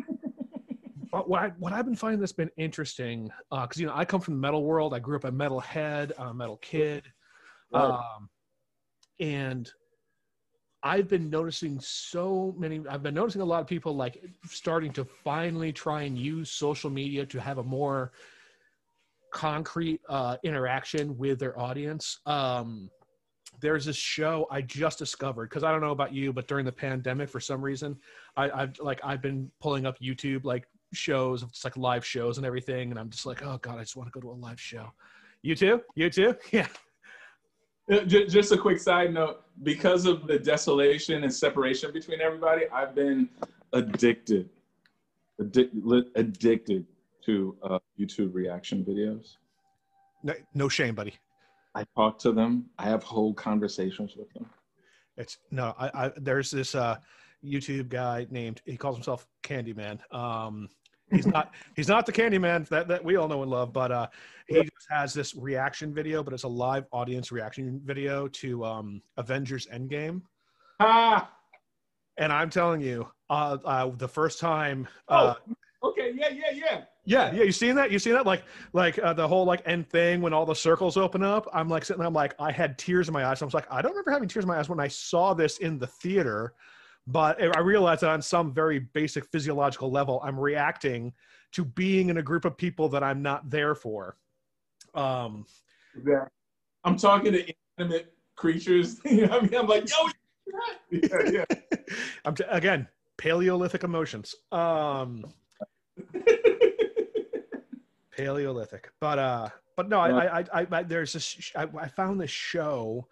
what 1.11 1.43
I 1.43 1.49
what 1.59 1.73
I've 1.73 1.85
been 1.85 1.97
finding 1.97 2.21
that's 2.21 2.33
been 2.33 2.51
interesting 2.57 3.31
because 3.51 3.79
uh, 3.79 3.81
you 3.81 3.87
know 3.87 3.93
I 3.95 4.05
come 4.05 4.21
from 4.21 4.35
the 4.35 4.41
metal 4.41 4.65
world. 4.65 4.95
I 4.95 4.99
grew 4.99 5.17
up 5.17 5.25
a 5.25 5.33
metal 5.33 5.61
head, 5.61 6.13
a 6.19 6.33
metal 6.33 6.57
kid, 6.59 7.05
um, 7.73 8.29
and 9.21 9.71
I've 10.83 11.09
been 11.09 11.31
noticing 11.31 11.81
so 11.81 12.55
many. 12.57 12.81
I've 12.89 13.03
been 13.03 13.15
noticing 13.15 13.43
a 13.43 13.45
lot 13.45 13.61
of 13.61 13.67
people 13.67 13.95
like 13.97 14.23
starting 14.49 14.93
to 14.93 15.05
finally 15.05 15.73
try 15.73 16.03
and 16.03 16.17
use 16.17 16.51
social 16.51 16.91
media 16.91 17.27
to 17.27 17.41
have 17.41 17.59
a 17.59 17.63
more 17.65 18.13
concrete 19.33 20.01
uh, 20.09 20.37
interaction 20.45 21.17
with 21.19 21.39
their 21.39 21.59
audience. 21.59 22.21
Um, 22.27 22.91
there's 23.61 23.85
this 23.87 23.97
show 23.97 24.47
I 24.51 24.61
just 24.61 24.99
discovered 24.99 25.49
because 25.49 25.65
I 25.65 25.73
don't 25.73 25.81
know 25.81 25.91
about 25.91 26.13
you, 26.13 26.33
but 26.33 26.47
during 26.47 26.65
the 26.65 26.73
pandemic, 26.73 27.29
for 27.29 27.41
some 27.41 27.63
reason, 27.63 27.97
I, 28.37 28.51
I've 28.51 28.79
like 28.79 29.01
I've 29.03 29.23
been 29.23 29.51
pulling 29.61 29.87
up 29.87 29.99
YouTube 29.99 30.45
like 30.45 30.67
shows, 30.93 31.43
it's 31.43 31.65
like 31.65 31.77
live 31.77 32.05
shows 32.05 32.39
and 32.39 32.47
everything, 32.47 32.91
and 32.91 32.99
I'm 32.99 33.11
just 33.11 33.27
like, 33.27 33.43
oh 33.43 33.59
god, 33.59 33.79
I 33.79 33.81
just 33.81 33.97
want 33.97 34.13
to 34.13 34.13
go 34.13 34.21
to 34.21 34.31
a 34.31 34.39
live 34.39 34.61
show. 34.61 34.93
You 35.43 35.55
too? 35.55 35.81
You 35.95 36.11
too? 36.11 36.37
Yeah. 36.53 36.69
Uh, 37.89 38.01
just 38.01 38.51
a 38.51 38.59
quick 38.59 38.81
side 38.81 39.15
note: 39.15 39.45
because 39.63 40.07
of 40.07 40.27
the 40.27 40.39
desolation 40.39 41.23
and 41.23 41.33
separation 41.33 41.93
between 41.93 42.21
everybody, 42.21 42.69
I've 42.73 42.97
been 42.97 43.29
addicted, 43.73 44.49
addicted, 45.39 46.11
addicted 46.17 46.85
to 47.27 47.57
uh, 47.63 47.79
YouTube 47.99 48.35
reaction 48.35 48.85
videos. 48.85 49.37
No, 50.25 50.35
no 50.55 50.69
shame, 50.69 50.97
buddy. 50.97 51.15
I 51.77 51.85
talk 51.95 52.19
to 52.21 52.33
them. 52.33 52.67
I 52.79 52.85
have 52.89 53.05
whole 53.05 53.35
conversations 53.35 54.17
with 54.17 54.33
them. 54.33 54.47
It's 55.17 55.39
no, 55.51 55.75
I, 55.79 56.07
I 56.07 56.13
there's 56.17 56.51
this 56.51 56.75
uh 56.75 56.97
YouTube 57.47 57.89
guy 57.89 58.27
named 58.31 58.63
he 58.65 58.77
calls 58.77 58.97
himself 58.97 59.27
Candyman. 59.43 60.01
Um, 60.15 60.69
he's 61.11 61.27
not 61.27 61.53
he's 61.77 61.89
not 61.89 62.07
the 62.07 62.13
Candyman 62.13 62.69
that, 62.69 62.89
that 62.89 63.05
we 63.05 63.17
all 63.17 63.29
know 63.29 63.43
and 63.43 63.51
love, 63.51 63.73
but 63.73 63.93
uh, 63.93 64.07
he 64.49 64.63
just 64.63 64.87
has 64.91 65.13
this 65.15 65.35
reaction 65.35 65.95
video, 65.95 66.23
but 66.23 66.33
it's 66.35 66.45
a 66.45 66.49
live 66.49 66.87
audience 66.93 67.33
reaction 67.33 67.81
video 67.85 68.29
to 68.29 68.65
um, 68.65 69.03
Avengers 69.17 69.67
Endgame. 69.73 70.23
Ah, 70.81 71.31
and 72.19 72.33
I'm 72.33 72.51
telling 72.51 72.81
you, 72.81 73.09
uh, 73.31 73.59
uh, 73.65 73.91
the 73.97 74.09
first 74.09 74.41
time. 74.41 74.89
Uh, 75.09 75.35
oh, 75.83 75.89
okay. 75.91 76.13
yeah, 76.15 76.29
yeah, 76.29 76.51
yeah, 76.53 76.53
yeah. 76.53 76.81
Yeah, 77.09 77.33
yeah, 77.33 77.45
you 77.45 77.53
seen 77.53 77.77
that? 77.77 77.93
You 77.93 78.01
seen 78.01 78.15
that? 78.15 78.27
Like, 78.27 78.43
like 78.73 78.99
uh, 78.99 79.13
the 79.13 79.27
whole 79.27 79.45
like 79.45 79.63
end 79.65 79.89
thing 79.89 80.21
when 80.21 80.33
all 80.33 80.45
the 80.45 80.55
circles 80.55 80.97
open 80.97 81.23
up. 81.23 81.49
I'm 81.53 81.69
like 81.69 81.85
sitting 81.85 82.01
there. 82.01 82.09
I'm 82.09 82.15
like, 82.15 82.35
I 82.41 82.51
had 82.51 82.79
tears 82.79 83.07
in 83.07 83.15
my 83.15 83.25
eyes. 83.25 83.43
I 83.43 83.45
was 83.45 83.55
like, 83.55 83.71
I 83.71 83.81
don't 83.81 83.93
remember 83.93 84.11
having 84.11 84.29
tears 84.29 84.45
in 84.45 84.49
my 84.49 84.59
eyes 84.59 84.69
when 84.69 84.81
I 84.81 84.89
saw 84.89 85.33
this 85.33 85.59
in 85.59 85.79
the 85.79 85.87
theater, 85.87 86.55
but 87.07 87.41
I 87.41 87.61
realize 87.61 88.01
that 88.01 88.11
on 88.11 88.21
some 88.21 88.53
very 88.53 88.81
basic 88.81 89.25
physiological 89.27 89.91
level, 89.91 90.21
I'm 90.25 90.39
reacting 90.39 91.13
to 91.53 91.65
being 91.65 92.09
in 92.09 92.19
a 92.19 92.23
group 92.23 92.45
of 92.45 92.57
people 92.57 92.89
that 92.91 93.03
I'm 93.03 93.23
not 93.23 93.49
there 93.49 93.75
for. 93.75 94.17
Um, 94.95 95.47
yeah. 96.07 96.25
I'm 96.85 96.97
talking 96.97 97.33
to 97.33 97.53
inanimate 97.79 98.13
creatures. 98.35 99.01
you 99.05 99.27
know 99.27 99.39
I 99.39 99.41
mean? 99.43 99.55
I'm 99.55 99.67
like, 99.67 99.89
yo, 99.89 100.09
yeah, 100.91 101.31
yeah. 101.31 101.45
I'm 102.25 102.35
t- 102.35 102.45
again 102.49 102.89
Paleolithic 103.19 103.85
emotions. 103.85 104.35
Um, 104.53 105.25
Paleolithic, 108.17 108.91
but 109.01 109.19
uh, 109.19 109.49
but 109.77 109.89
no, 109.89 110.01
I, 110.01 110.39
I, 110.39 110.45
I, 110.53 110.67
I 110.71 110.83
there's 110.83 111.13
this. 111.13 111.53
I, 111.55 111.67
I 111.79 111.89
found 111.89 112.21
this 112.21 112.31
show 112.31 113.07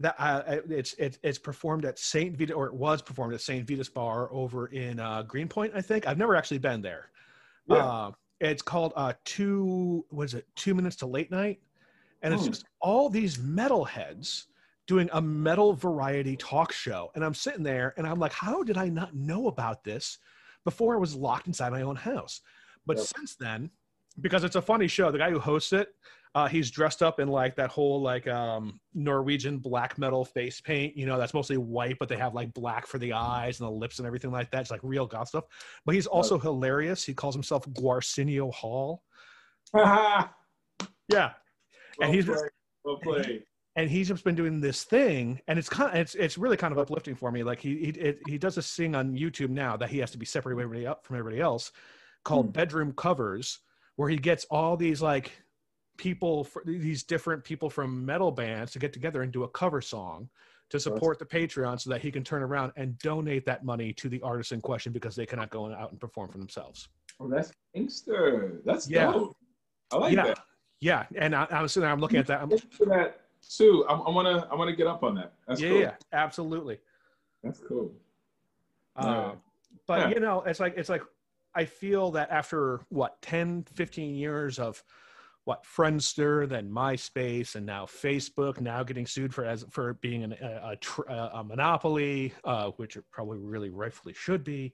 that 0.00 0.14
uh, 0.18 0.42
it's 0.68 0.94
it's 0.94 1.18
it's 1.22 1.38
performed 1.38 1.84
at 1.84 1.98
Saint 1.98 2.36
Vita 2.36 2.54
or 2.54 2.66
it 2.66 2.74
was 2.74 3.02
performed 3.02 3.34
at 3.34 3.40
Saint 3.40 3.66
Vitus 3.66 3.88
Bar 3.88 4.32
over 4.32 4.66
in 4.68 4.98
uh, 4.98 5.22
Greenpoint. 5.22 5.72
I 5.74 5.82
think 5.82 6.06
I've 6.06 6.18
never 6.18 6.34
actually 6.34 6.58
been 6.58 6.82
there. 6.82 7.10
Yeah. 7.68 7.76
Uh, 7.76 8.10
it's 8.40 8.62
called 8.62 8.94
uh, 8.96 9.12
two. 9.24 10.04
What 10.10 10.24
is 10.24 10.34
it? 10.34 10.46
Two 10.56 10.74
minutes 10.74 10.96
to 10.96 11.06
late 11.06 11.30
night, 11.30 11.60
and 12.22 12.32
it's 12.32 12.44
hmm. 12.44 12.50
just 12.50 12.64
all 12.80 13.10
these 13.10 13.36
metalheads 13.36 14.44
doing 14.86 15.08
a 15.12 15.20
metal 15.20 15.74
variety 15.74 16.36
talk 16.36 16.72
show. 16.72 17.12
And 17.14 17.24
I'm 17.24 17.32
sitting 17.32 17.62
there 17.62 17.94
and 17.96 18.04
I'm 18.04 18.18
like, 18.18 18.32
how 18.32 18.64
did 18.64 18.76
I 18.76 18.88
not 18.88 19.14
know 19.14 19.46
about 19.46 19.84
this 19.84 20.18
before 20.64 20.96
I 20.96 20.98
was 20.98 21.14
locked 21.14 21.46
inside 21.46 21.70
my 21.70 21.82
own 21.82 21.94
house? 21.94 22.40
But 22.86 22.96
yep. 22.96 23.06
since 23.06 23.36
then, 23.36 23.70
because 24.20 24.42
it's 24.42 24.56
a 24.56 24.62
funny 24.62 24.88
show. 24.88 25.12
The 25.12 25.18
guy 25.18 25.30
who 25.30 25.38
hosts 25.38 25.72
it, 25.72 25.94
uh, 26.34 26.46
he's 26.46 26.70
dressed 26.70 27.02
up 27.02 27.18
in 27.18 27.28
like 27.28 27.56
that 27.56 27.70
whole 27.70 28.00
like 28.00 28.28
um, 28.28 28.78
Norwegian 28.94 29.58
black 29.58 29.98
metal 29.98 30.24
face 30.24 30.60
paint. 30.60 30.96
You 30.96 31.06
know, 31.06 31.18
that's 31.18 31.34
mostly 31.34 31.56
white, 31.56 31.96
but 31.98 32.08
they 32.08 32.16
have 32.16 32.34
like 32.34 32.54
black 32.54 32.86
for 32.86 32.98
the 32.98 33.12
eyes 33.12 33.58
and 33.58 33.66
the 33.66 33.72
lips 33.72 33.98
and 33.98 34.06
everything 34.06 34.30
like 34.30 34.50
that. 34.52 34.60
It's 34.60 34.70
like 34.70 34.80
real 34.82 35.06
goth 35.06 35.28
stuff. 35.28 35.44
But 35.84 35.96
he's 35.96 36.06
also 36.06 36.36
right. 36.36 36.42
hilarious. 36.42 37.04
He 37.04 37.14
calls 37.14 37.34
himself 37.34 37.66
Gwarsenio 37.70 38.52
Hall. 38.54 39.02
yeah, 39.74 40.30
well 41.08 41.32
and 42.02 42.14
he's 42.14 42.26
played. 42.26 42.38
well 42.84 42.98
played. 43.02 43.44
And 43.76 43.88
he's 43.88 44.08
just 44.08 44.24
been 44.24 44.34
doing 44.34 44.60
this 44.60 44.82
thing, 44.84 45.40
and 45.46 45.58
it's 45.58 45.68
kind 45.68 45.90
of, 45.90 45.96
it's 45.96 46.14
it's 46.14 46.38
really 46.38 46.56
kind 46.56 46.72
of 46.72 46.78
uplifting 46.78 47.14
for 47.14 47.30
me. 47.32 47.42
Like 47.42 47.60
he 47.60 47.76
he 47.76 47.88
it, 47.90 48.18
he 48.26 48.38
does 48.38 48.54
this 48.54 48.74
thing 48.74 48.94
on 48.94 49.16
YouTube 49.16 49.50
now 49.50 49.76
that 49.76 49.90
he 49.90 49.98
has 49.98 50.10
to 50.12 50.18
be 50.18 50.26
separated 50.26 50.86
up 50.86 51.06
from 51.06 51.16
everybody 51.16 51.40
else, 51.40 51.72
called 52.24 52.46
hmm. 52.46 52.52
Bedroom 52.52 52.92
Covers 52.92 53.60
where 54.00 54.08
he 54.08 54.16
gets 54.16 54.46
all 54.46 54.78
these 54.78 55.02
like 55.02 55.30
people 56.00 56.44
for 56.44 56.62
these 56.64 57.02
different 57.02 57.44
people 57.44 57.68
from 57.68 58.06
metal 58.06 58.32
bands 58.32 58.72
to 58.72 58.78
get 58.78 58.90
together 58.90 59.20
and 59.20 59.30
do 59.30 59.42
a 59.42 59.48
cover 59.48 59.82
song 59.82 60.26
to 60.70 60.80
support 60.80 61.18
the 61.18 61.26
patreon 61.26 61.78
so 61.78 61.90
that 61.90 62.00
he 62.00 62.10
can 62.10 62.24
turn 62.24 62.42
around 62.42 62.72
and 62.76 62.96
donate 63.00 63.44
that 63.44 63.66
money 63.66 63.92
to 63.92 64.08
the 64.08 64.18
artist 64.22 64.52
in 64.52 64.62
question 64.62 64.92
because 64.92 65.14
they 65.14 65.26
cannot 65.26 65.50
go 65.50 65.70
out 65.70 65.90
and 65.90 66.00
perform 66.00 66.30
for 66.30 66.38
themselves. 66.38 66.88
Oh 67.20 67.28
that's 67.28 67.52
gangster. 67.74 68.62
That's 68.64 68.88
yeah. 68.88 69.12
dope. 69.12 69.36
i 69.92 69.96
like 69.98 70.16
yeah. 70.16 70.28
that. 70.28 70.38
Yeah. 70.80 71.04
And 71.16 71.36
I, 71.36 71.46
I 71.50 71.60
was 71.60 71.72
sitting 71.72 71.82
there 71.82 71.92
i'm 71.92 72.00
looking 72.00 72.18
at 72.18 72.26
that 72.28 72.40
i'm 72.40 72.48
that 72.48 73.20
too. 73.46 73.84
I, 73.86 73.92
I 73.92 74.10
want 74.10 74.26
to 74.26 74.48
i 74.50 74.54
want 74.54 74.70
to 74.70 74.76
get 74.76 74.86
up 74.86 75.02
on 75.02 75.14
that. 75.16 75.34
That's 75.46 75.60
yeah 75.60 75.68
cool. 75.68 75.80
yeah 75.80 75.92
absolutely. 76.14 76.78
That's 77.44 77.60
cool. 77.60 77.92
Uh, 78.96 79.32
but 79.86 80.00
yeah. 80.00 80.14
you 80.14 80.20
know 80.20 80.40
it's 80.46 80.60
like 80.60 80.78
it's 80.78 80.88
like 80.88 81.02
I 81.54 81.66
feel 81.66 82.10
that 82.12 82.30
after 82.30 82.80
what 82.90 83.20
10, 83.22 83.66
15 83.74 84.14
years 84.14 84.58
of 84.58 84.82
what 85.50 85.64
Friendster, 85.64 86.48
then 86.48 86.70
MySpace, 86.70 87.56
and 87.56 87.66
now 87.66 87.84
Facebook, 87.84 88.60
now 88.60 88.84
getting 88.84 89.04
sued 89.04 89.34
for 89.34 89.44
as 89.44 89.64
for 89.68 89.94
being 89.94 90.22
an, 90.22 90.34
a, 90.34 90.76
a, 91.08 91.30
a, 91.34 91.42
monopoly, 91.42 92.32
uh, 92.44 92.70
which 92.76 92.94
it 92.96 93.02
probably 93.10 93.38
really 93.38 93.68
rightfully 93.68 94.14
should 94.14 94.44
be. 94.44 94.72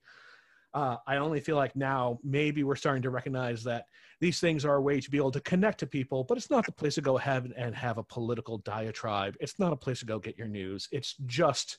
Uh, 0.74 0.98
I 1.06 1.16
only 1.16 1.40
feel 1.40 1.56
like 1.56 1.74
now 1.76 2.18
maybe 2.22 2.62
we're 2.62 2.76
starting 2.76 3.00
to 3.04 3.08
recognize 3.08 3.64
that 3.64 3.86
these 4.20 4.38
things 4.38 4.66
are 4.66 4.74
a 4.74 4.82
way 4.82 5.00
to 5.00 5.10
be 5.10 5.16
able 5.16 5.30
to 5.30 5.40
connect 5.40 5.80
to 5.80 5.86
people, 5.86 6.24
but 6.24 6.36
it's 6.36 6.50
not 6.50 6.66
the 6.66 6.72
place 6.72 6.96
to 6.96 7.00
go 7.00 7.16
ahead 7.16 7.54
and 7.56 7.74
have 7.74 7.96
a 7.96 8.02
political 8.02 8.58
diatribe. 8.58 9.34
It's 9.40 9.58
not 9.58 9.72
a 9.72 9.76
place 9.76 10.00
to 10.00 10.04
go 10.04 10.18
get 10.18 10.36
your 10.36 10.48
news. 10.48 10.90
It's 10.92 11.14
just, 11.24 11.78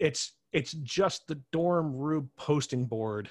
it's 0.00 0.32
it's 0.52 0.72
just 0.72 1.28
the 1.28 1.40
dorm 1.52 1.94
room 1.94 2.30
posting 2.36 2.86
board 2.86 3.30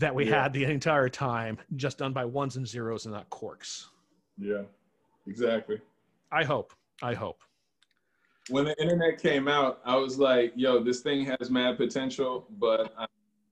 that 0.00 0.14
we 0.14 0.26
yeah. 0.26 0.42
had 0.42 0.52
the 0.52 0.64
entire 0.64 1.08
time, 1.08 1.58
just 1.76 1.98
done 1.98 2.12
by 2.12 2.24
ones 2.24 2.56
and 2.56 2.66
zeros 2.66 3.04
and 3.04 3.14
not 3.14 3.28
corks. 3.28 3.90
Yeah, 4.38 4.62
exactly. 5.26 5.78
I 6.32 6.42
hope. 6.42 6.72
I 7.02 7.14
hope. 7.14 7.42
When 8.48 8.64
the 8.64 8.74
internet 8.80 9.22
came 9.22 9.46
out, 9.46 9.80
I 9.84 9.96
was 9.96 10.18
like, 10.18 10.52
"Yo, 10.56 10.82
this 10.82 11.00
thing 11.00 11.26
has 11.26 11.50
mad 11.50 11.76
potential, 11.76 12.46
but 12.58 12.92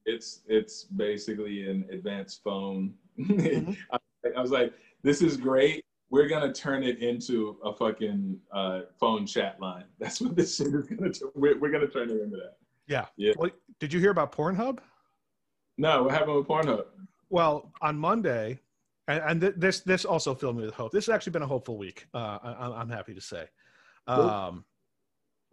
it's 0.07 0.41
it's 0.49 0.85
basically 0.85 1.69
an 1.69 1.87
advanced 1.93 2.43
phone." 2.43 2.95
Mm-hmm. 3.21 3.73
I, 3.93 3.99
I 4.37 4.41
was 4.41 4.51
like, 4.51 4.73
"This 5.03 5.21
is 5.21 5.37
great. 5.37 5.85
We're 6.11 6.29
gonna 6.29 6.53
turn 6.53 6.83
it 6.83 7.01
into 7.01 7.59
a 7.63 7.75
fucking 7.75 8.39
uh, 8.53 8.81
phone 8.99 9.27
chat 9.27 9.61
line. 9.61 9.85
That's 9.99 10.23
what 10.23 10.35
this 10.35 10.57
shit 10.57 10.69
is 10.69 10.87
gonna. 10.87 11.13
T- 11.13 11.27
we're, 11.35 11.59
we're 11.59 11.71
gonna 11.71 11.89
turn 11.89 12.09
it 12.09 12.23
into 12.23 12.39
that." 12.39 12.57
Yeah. 12.87 13.05
Yeah. 13.19 13.35
Well, 13.37 13.51
did 13.81 13.93
you 13.93 14.01
hear 14.01 14.11
about 14.11 14.33
Pornhub? 14.33 14.79
No, 15.79 16.03
what 16.03 16.13
happened 16.13 16.37
with 16.37 16.49
Pornhub? 16.49 16.85
Well, 17.31 17.73
on 17.81 17.97
Monday, 17.97 18.59
and, 19.07 19.23
and 19.25 19.41
th- 19.41 19.55
this 19.57 19.81
this 19.81 20.05
also 20.05 20.35
filled 20.35 20.57
me 20.57 20.65
with 20.65 20.75
hope. 20.75 20.93
This 20.93 21.07
has 21.07 21.15
actually 21.15 21.33
been 21.33 21.43
a 21.43 21.47
hopeful 21.47 21.79
week. 21.79 22.07
Uh, 22.13 22.39
I, 22.43 22.81
am 22.81 22.91
happy 22.91 23.15
to 23.15 23.21
say. 23.21 23.47
Um, 24.09 24.65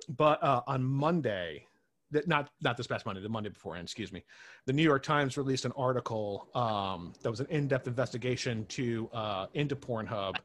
but 0.10 0.42
uh, 0.44 0.62
on 0.68 0.84
Monday, 0.84 1.68
that 2.12 2.28
not 2.28 2.50
not 2.62 2.76
this 2.76 2.88
past 2.88 3.06
Monday, 3.06 3.22
the 3.22 3.30
Monday 3.30 3.50
before, 3.50 3.76
and 3.76 3.84
excuse 3.84 4.12
me, 4.12 4.24
the 4.66 4.74
New 4.74 4.84
York 4.84 5.04
Times 5.04 5.38
released 5.38 5.66
an 5.66 5.74
article 5.78 6.50
um, 6.56 7.14
that 7.22 7.30
was 7.30 7.40
an 7.40 7.48
in-depth 7.50 7.88
investigation 7.88 8.66
to 8.68 9.10
uh, 9.14 9.46
into 9.54 9.76
Pornhub 9.76 10.36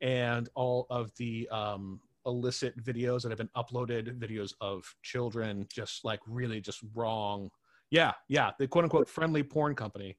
and 0.00 0.48
all 0.54 0.86
of 0.90 1.14
the 1.16 1.48
um, 1.50 2.00
illicit 2.24 2.82
videos 2.82 3.22
that 3.22 3.30
have 3.30 3.38
been 3.38 3.50
uploaded, 3.56 4.16
videos 4.18 4.54
of 4.60 4.84
children 5.02 5.66
just 5.72 6.04
like 6.04 6.20
really 6.26 6.60
just 6.60 6.80
wrong 6.94 7.50
yeah, 7.90 8.12
yeah, 8.28 8.50
the 8.58 8.68
quote 8.68 8.84
unquote 8.84 9.08
friendly 9.08 9.42
porn 9.42 9.74
company. 9.74 10.16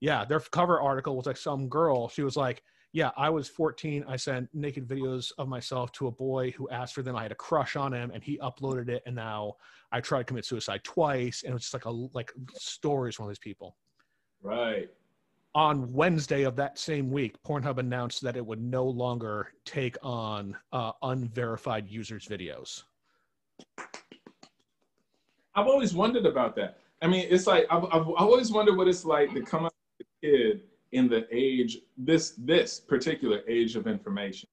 Yeah, 0.00 0.24
their 0.24 0.40
cover 0.40 0.80
article 0.80 1.16
was 1.16 1.26
like 1.26 1.36
some 1.36 1.68
girl. 1.68 2.08
She 2.08 2.22
was 2.22 2.36
like, 2.36 2.62
"Yeah, 2.92 3.10
I 3.16 3.30
was 3.30 3.48
14. 3.48 4.04
I 4.08 4.16
sent 4.16 4.48
naked 4.52 4.86
videos 4.86 5.32
of 5.38 5.48
myself 5.48 5.92
to 5.92 6.08
a 6.08 6.10
boy 6.10 6.50
who 6.52 6.68
asked 6.70 6.94
for 6.94 7.02
them. 7.02 7.16
I 7.16 7.22
had 7.22 7.32
a 7.32 7.36
crush 7.36 7.76
on 7.76 7.92
him, 7.92 8.10
and 8.12 8.22
he 8.22 8.38
uploaded 8.38 8.88
it. 8.88 9.02
And 9.06 9.14
now 9.14 9.54
I 9.92 10.00
tried 10.00 10.20
to 10.20 10.24
commit 10.24 10.44
suicide 10.44 10.82
twice. 10.84 11.42
And 11.44 11.54
it's 11.54 11.64
just 11.64 11.74
like 11.74 11.84
a 11.86 11.90
like 11.90 12.32
stories 12.54 13.14
from 13.14 13.28
these 13.28 13.38
people." 13.38 13.76
Right. 14.42 14.90
On 15.54 15.92
Wednesday 15.92 16.42
of 16.42 16.56
that 16.56 16.78
same 16.78 17.12
week, 17.12 17.40
Pornhub 17.44 17.78
announced 17.78 18.20
that 18.22 18.36
it 18.36 18.44
would 18.44 18.60
no 18.60 18.84
longer 18.84 19.52
take 19.64 19.96
on 20.02 20.56
uh, 20.72 20.90
unverified 21.02 21.88
users' 21.88 22.26
videos. 22.26 22.82
I've 25.54 25.68
always 25.68 25.94
wondered 25.94 26.26
about 26.26 26.56
that. 26.56 26.78
I 27.02 27.06
mean, 27.06 27.26
it's 27.28 27.46
like 27.46 27.66
I've, 27.70 27.84
I've 27.84 28.08
always 28.08 28.50
wondered 28.50 28.76
what 28.76 28.88
it's 28.88 29.04
like 29.04 29.32
to 29.34 29.42
come 29.42 29.66
up 29.66 29.74
as 30.00 30.06
a 30.06 30.26
kid 30.26 30.62
in 30.92 31.08
the 31.08 31.26
age 31.30 31.78
this 31.98 32.34
this 32.38 32.80
particular 32.80 33.42
age 33.48 33.76
of 33.76 33.86
information. 33.86 34.48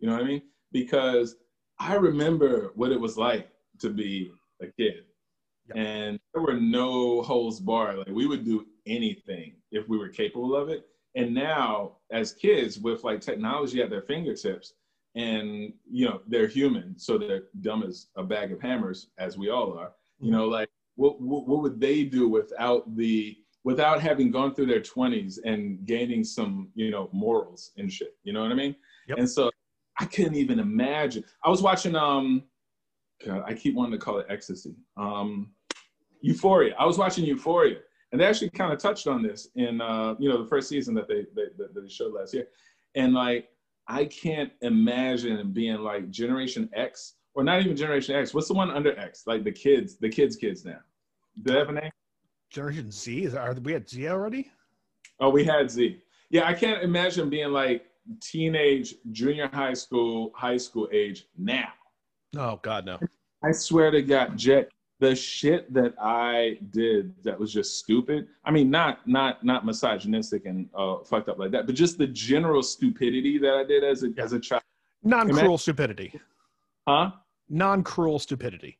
You 0.00 0.08
know 0.08 0.14
what 0.14 0.22
I 0.22 0.26
mean? 0.26 0.42
Because 0.72 1.36
I 1.78 1.94
remember 1.94 2.72
what 2.74 2.92
it 2.92 3.00
was 3.00 3.16
like 3.16 3.48
to 3.80 3.90
be 3.90 4.32
a 4.60 4.66
kid, 4.66 5.04
yep. 5.68 5.76
and 5.76 6.20
there 6.34 6.42
were 6.42 6.60
no 6.60 7.22
holds 7.22 7.60
barred. 7.60 7.98
Like 7.98 8.08
we 8.08 8.26
would 8.26 8.44
do 8.44 8.66
anything 8.86 9.54
if 9.70 9.88
we 9.88 9.98
were 9.98 10.08
capable 10.08 10.54
of 10.54 10.68
it. 10.68 10.86
And 11.14 11.32
now, 11.32 11.92
as 12.10 12.32
kids, 12.32 12.78
with 12.78 13.04
like 13.04 13.20
technology 13.20 13.80
at 13.80 13.88
their 13.88 14.02
fingertips, 14.02 14.74
and 15.14 15.72
you 15.90 16.06
know 16.06 16.20
they're 16.26 16.46
human, 16.46 16.98
so 16.98 17.16
they're 17.16 17.44
dumb 17.60 17.82
as 17.82 18.08
a 18.16 18.22
bag 18.22 18.52
of 18.52 18.60
hammers, 18.60 19.08
as 19.18 19.38
we 19.38 19.48
all 19.48 19.72
are. 19.78 19.92
You 20.18 20.26
mm-hmm. 20.26 20.36
know, 20.36 20.46
like 20.46 20.68
what, 20.96 21.20
what, 21.20 21.46
what 21.46 21.62
would 21.62 21.80
they 21.80 22.04
do 22.04 22.28
without 22.28 22.96
the 22.96 23.36
without 23.64 24.00
having 24.00 24.30
gone 24.30 24.54
through 24.54 24.66
their 24.66 24.80
20s 24.80 25.38
and 25.44 25.84
gaining 25.86 26.22
some 26.22 26.68
you 26.74 26.90
know 26.90 27.08
morals 27.12 27.72
and 27.76 27.92
shit? 27.92 28.16
You 28.24 28.32
know 28.32 28.42
what 28.42 28.50
i 28.50 28.54
mean? 28.54 28.74
Yep. 29.08 29.18
and 29.18 29.30
so 29.30 29.50
i 30.00 30.04
couldn't 30.04 30.34
even 30.34 30.58
imagine. 30.58 31.24
I 31.44 31.50
was 31.50 31.62
watching 31.62 31.94
um 31.94 32.44
God, 33.24 33.44
i 33.46 33.54
keep 33.54 33.74
wanting 33.74 33.92
to 33.92 34.04
call 34.04 34.18
it 34.18 34.26
ecstasy. 34.28 34.74
Um 34.96 35.52
euphoria. 36.20 36.74
I 36.78 36.86
was 36.86 36.98
watching 36.98 37.24
euphoria 37.24 37.78
and 38.12 38.20
they 38.20 38.24
actually 38.24 38.50
kind 38.50 38.72
of 38.72 38.78
touched 38.78 39.06
on 39.06 39.22
this 39.22 39.48
in 39.54 39.80
uh 39.80 40.14
you 40.18 40.28
know 40.28 40.42
the 40.42 40.48
first 40.48 40.68
season 40.68 40.94
that 40.94 41.08
they, 41.08 41.26
they 41.34 41.48
that 41.58 41.74
they 41.74 41.88
showed 41.88 42.14
last 42.14 42.34
year. 42.34 42.48
And 42.94 43.12
like 43.12 43.50
i 43.88 44.04
can't 44.06 44.52
imagine 44.62 45.52
being 45.52 45.78
like 45.78 46.10
generation 46.10 46.68
x 46.74 47.14
or 47.36 47.44
not 47.44 47.60
even 47.60 47.76
Generation 47.76 48.16
X. 48.16 48.32
What's 48.34 48.48
the 48.48 48.54
one 48.54 48.70
under 48.70 48.98
X? 48.98 49.24
Like 49.26 49.44
the 49.44 49.52
kids, 49.52 49.96
the 49.96 50.08
kids' 50.08 50.36
kids 50.36 50.64
now. 50.64 50.78
Do 51.44 51.52
they 51.52 51.58
have 51.58 51.68
a 51.68 51.72
name? 51.72 51.90
Generation 52.50 52.90
Z. 52.90 53.24
Is 53.24 53.34
are 53.34 53.54
we 53.54 53.74
at 53.74 53.88
Z 53.88 54.08
already? 54.08 54.50
Oh, 55.20 55.28
we 55.30 55.44
had 55.44 55.70
Z. 55.70 56.00
Yeah, 56.30 56.46
I 56.48 56.54
can't 56.54 56.82
imagine 56.82 57.28
being 57.28 57.50
like 57.52 57.86
teenage, 58.20 58.94
junior 59.12 59.48
high 59.52 59.74
school, 59.74 60.32
high 60.34 60.56
school 60.56 60.88
age 60.92 61.26
now. 61.36 61.68
Oh 62.36 62.58
God, 62.62 62.86
no. 62.86 62.98
I 63.44 63.52
swear 63.52 63.90
to 63.90 64.00
God, 64.02 64.36
Jet, 64.36 64.70
the 64.98 65.14
shit 65.14 65.72
that 65.74 65.94
I 66.00 66.58
did 66.70 67.14
that 67.22 67.38
was 67.38 67.52
just 67.52 67.78
stupid. 67.78 68.28
I 68.46 68.50
mean, 68.50 68.70
not 68.70 69.06
not 69.06 69.44
not 69.44 69.66
misogynistic 69.66 70.46
and 70.46 70.68
uh, 70.74 70.98
fucked 71.04 71.28
up 71.28 71.38
like 71.38 71.50
that, 71.50 71.66
but 71.66 71.74
just 71.74 71.98
the 71.98 72.06
general 72.06 72.62
stupidity 72.62 73.36
that 73.38 73.54
I 73.54 73.64
did 73.64 73.84
as 73.84 74.04
a 74.04 74.08
Yeah. 74.08 74.24
as 74.24 74.32
a 74.32 74.40
child. 74.40 74.62
Non-cruel 75.02 75.58
stupidity. 75.58 76.18
Huh? 76.88 77.10
Non-cruel 77.48 78.18
stupidity. 78.18 78.78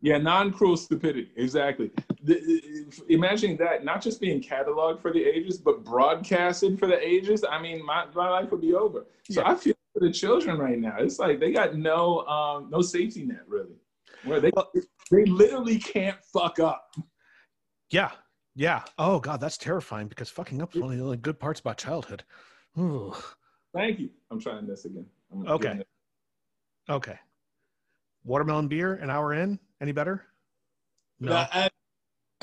Yeah, 0.00 0.18
non-cruel 0.18 0.76
stupidity. 0.76 1.32
Exactly. 1.36 1.90
The, 2.22 2.86
imagining 3.08 3.56
that 3.56 3.84
not 3.84 4.00
just 4.00 4.20
being 4.20 4.40
cataloged 4.40 5.00
for 5.00 5.12
the 5.12 5.22
ages, 5.24 5.58
but 5.58 5.82
broadcasted 5.84 6.78
for 6.78 6.86
the 6.86 6.98
ages. 7.04 7.44
I 7.48 7.60
mean, 7.60 7.84
my, 7.84 8.06
my 8.14 8.28
life 8.30 8.50
would 8.52 8.60
be 8.60 8.74
over. 8.74 9.06
So 9.30 9.40
Yeah. 9.42 9.50
I 9.50 9.54
feel 9.56 9.74
for 9.92 10.00
the 10.00 10.12
children 10.12 10.58
right 10.58 10.78
now. 10.78 10.96
It's 10.98 11.18
like 11.18 11.40
they 11.40 11.50
got 11.52 11.74
no 11.76 12.20
um, 12.26 12.70
no 12.70 12.80
safety 12.80 13.24
net 13.24 13.42
really. 13.48 13.74
Where 14.24 14.40
they 14.40 14.50
Well- 14.54 14.70
they 15.10 15.24
literally 15.24 15.78
can't 15.78 16.18
fuck 16.32 16.60
up. 16.60 16.94
Yeah. 17.90 18.10
Yeah. 18.54 18.82
Oh 18.98 19.18
God, 19.18 19.40
that's 19.40 19.56
terrifying 19.58 20.06
because 20.08 20.28
fucking 20.28 20.60
up 20.62 20.74
is 20.76 20.80
one 20.82 20.92
of 20.92 20.98
the 20.98 21.04
only 21.04 21.16
good 21.16 21.40
parts 21.40 21.60
about 21.60 21.76
childhood. 21.78 22.22
Ooh. 22.78 23.14
Thank 23.74 23.98
you. 23.98 24.10
I'm 24.30 24.38
trying 24.40 24.66
this 24.66 24.84
again. 24.84 25.06
I'm 25.32 25.46
Okay. 25.48 25.80
Okay. 26.88 27.18
Watermelon 28.28 28.68
beer, 28.68 28.94
an 28.94 29.10
hour 29.10 29.32
in. 29.32 29.58
Any 29.80 29.92
better? 29.92 30.24
No. 31.18 31.46
I, 31.50 31.70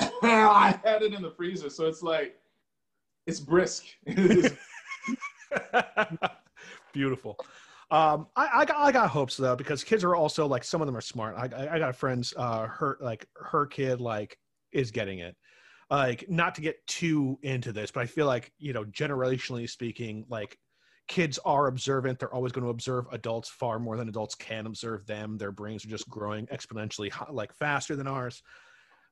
I 0.00 0.78
had 0.84 1.02
it 1.02 1.14
in 1.14 1.22
the 1.22 1.30
freezer, 1.30 1.70
so 1.70 1.86
it's 1.86 2.02
like 2.02 2.36
it's 3.26 3.40
brisk. 3.40 3.86
Beautiful. 6.92 7.38
Um, 7.90 8.26
I, 8.34 8.48
I 8.52 8.64
got 8.64 8.76
I 8.76 8.90
got 8.90 9.10
hopes 9.10 9.36
though 9.36 9.54
because 9.54 9.84
kids 9.84 10.02
are 10.02 10.16
also 10.16 10.46
like 10.46 10.64
some 10.64 10.82
of 10.82 10.86
them 10.86 10.96
are 10.96 11.00
smart. 11.00 11.36
I 11.36 11.48
I, 11.56 11.76
I 11.76 11.78
got 11.78 11.94
friends. 11.94 12.34
Uh, 12.36 12.66
her 12.66 12.98
like 13.00 13.28
her 13.36 13.66
kid 13.66 14.00
like 14.00 14.38
is 14.72 14.90
getting 14.90 15.20
it. 15.20 15.36
Like 15.88 16.28
not 16.28 16.56
to 16.56 16.62
get 16.62 16.84
too 16.88 17.38
into 17.42 17.72
this, 17.72 17.92
but 17.92 18.00
I 18.00 18.06
feel 18.06 18.26
like 18.26 18.50
you 18.58 18.72
know 18.72 18.84
generationally 18.84 19.70
speaking, 19.70 20.24
like 20.28 20.58
kids 21.08 21.38
are 21.44 21.68
observant. 21.68 22.18
They're 22.18 22.34
always 22.34 22.52
going 22.52 22.64
to 22.64 22.70
observe 22.70 23.06
adults 23.12 23.48
far 23.48 23.78
more 23.78 23.96
than 23.96 24.08
adults 24.08 24.34
can 24.34 24.66
observe 24.66 25.06
them. 25.06 25.38
Their 25.38 25.52
brains 25.52 25.84
are 25.84 25.88
just 25.88 26.08
growing 26.08 26.46
exponentially 26.48 27.10
like 27.32 27.52
faster 27.54 27.94
than 27.96 28.06
ours. 28.06 28.42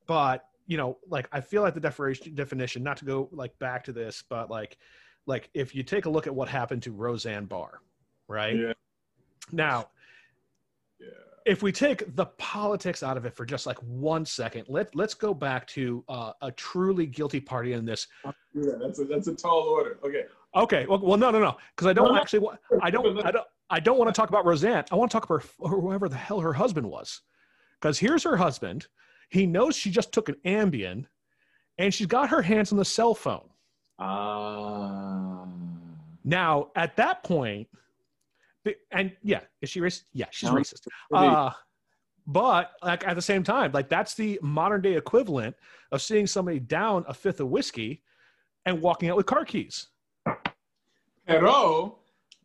But 0.07 0.45
you 0.66 0.76
know, 0.76 0.99
like 1.09 1.28
I 1.32 1.40
feel 1.40 1.62
like 1.62 1.74
the 1.74 1.80
definition 1.80 2.34
definition, 2.34 2.82
not 2.82 2.97
to 2.99 3.05
go 3.05 3.28
like 3.32 3.59
back 3.59 3.84
to 3.84 3.92
this, 3.92 4.22
but 4.28 4.51
like 4.51 4.76
like 5.26 5.49
if 5.55 5.74
you 5.74 5.82
take 5.82 6.07
a 6.07 6.11
look 6.11 6.26
at 6.26 6.34
what 6.34 6.49
happened 6.49 6.82
to 6.84 6.92
Roseanne 6.92 7.45
Barr, 7.47 7.80
right? 8.28 8.57
Yeah. 8.57 8.72
Now, 9.53 9.88
Yeah. 10.99 11.09
if 11.47 11.62
we 11.62 11.70
take 11.70 12.14
the 12.16 12.26
politics 12.38 13.03
out 13.03 13.16
of 13.16 13.24
it 13.26 13.34
for 13.34 13.45
just 13.45 13.66
like 13.66 13.78
one 13.78 14.24
second, 14.24 14.64
let 14.68 14.95
let's 14.97 15.14
go 15.14 15.32
back 15.34 15.66
to 15.68 16.03
uh, 16.09 16.32
a 16.42 16.51
truly 16.53 17.07
guilty 17.07 17.40
party 17.40 17.72
in 17.74 17.84
this. 17.84 18.07
yeah, 18.24 18.72
that's 18.80 18.99
a 19.01 19.05
that's 19.05 19.28
a 19.28 19.34
tall 19.34 19.61
order. 19.68 19.99
Okay. 20.05 20.24
Okay, 20.57 20.86
well, 20.88 21.00
well 21.00 21.18
no, 21.18 21.30
no, 21.30 21.40
no, 21.40 21.57
because 21.74 21.86
I 21.88 21.92
don't 21.92 22.16
actually 22.16 22.38
want. 22.40 22.61
I 22.82 22.90
don't. 22.90 23.24
I 23.24 23.30
don't. 23.30 23.46
I 23.70 23.80
don't 23.80 23.98
want 23.98 24.14
to 24.14 24.18
talk 24.18 24.28
about 24.28 24.44
Roseanne. 24.44 24.84
I 24.92 24.94
want 24.94 25.11
to 25.11 25.14
talk 25.14 25.28
about 25.28 25.42
her, 25.42 25.68
whoever 25.68 26.09
the 26.09 26.16
hell 26.16 26.40
her 26.40 26.52
husband 26.52 26.88
was, 26.88 27.22
because 27.80 27.98
here's 27.98 28.22
her 28.22 28.36
husband. 28.36 28.86
He 29.30 29.46
knows 29.46 29.74
she 29.74 29.90
just 29.90 30.12
took 30.12 30.28
an 30.28 30.36
Ambien, 30.44 31.07
and 31.78 31.92
she's 31.92 32.07
got 32.07 32.28
her 32.28 32.42
hands 32.42 32.72
on 32.72 32.78
the 32.78 32.84
cell 32.84 33.14
phone. 33.14 33.48
Ah. 33.98 35.46
Now, 36.24 36.70
at 36.76 36.96
that 36.96 37.22
and 38.92 39.12
yeah, 39.22 39.40
is 39.61 39.70
she 39.70 39.80
racist? 39.80 40.05
Yeah, 40.12 40.26
she's 40.30 40.48
No. 40.48 40.57
racist. 40.57 40.86
Uh, 41.12 41.50
but 42.26 42.72
like 42.82 43.07
at 43.07 43.14
the 43.14 43.22
same 43.22 43.42
time, 43.42 43.72
like 43.72 43.88
that's 43.88 44.14
the 44.14 44.38
modern 44.42 44.80
day 44.80 44.94
equivalent 44.94 45.57
of 45.92 46.00
seeing 46.00 46.26
somebody 46.26 46.59
down 46.59 47.05
a 47.07 47.14
fifth 47.14 47.40
of 47.40 47.48
whiskey 47.48 48.02
and 48.64 48.80
walking 48.80 49.11
out 49.11 49.16
with 49.16 49.26
car 49.26 49.44
keys. 49.44 49.88
Pero, 51.27 51.99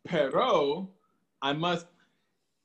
pero, 0.06 0.88
I 1.42 1.52
must. 1.52 1.86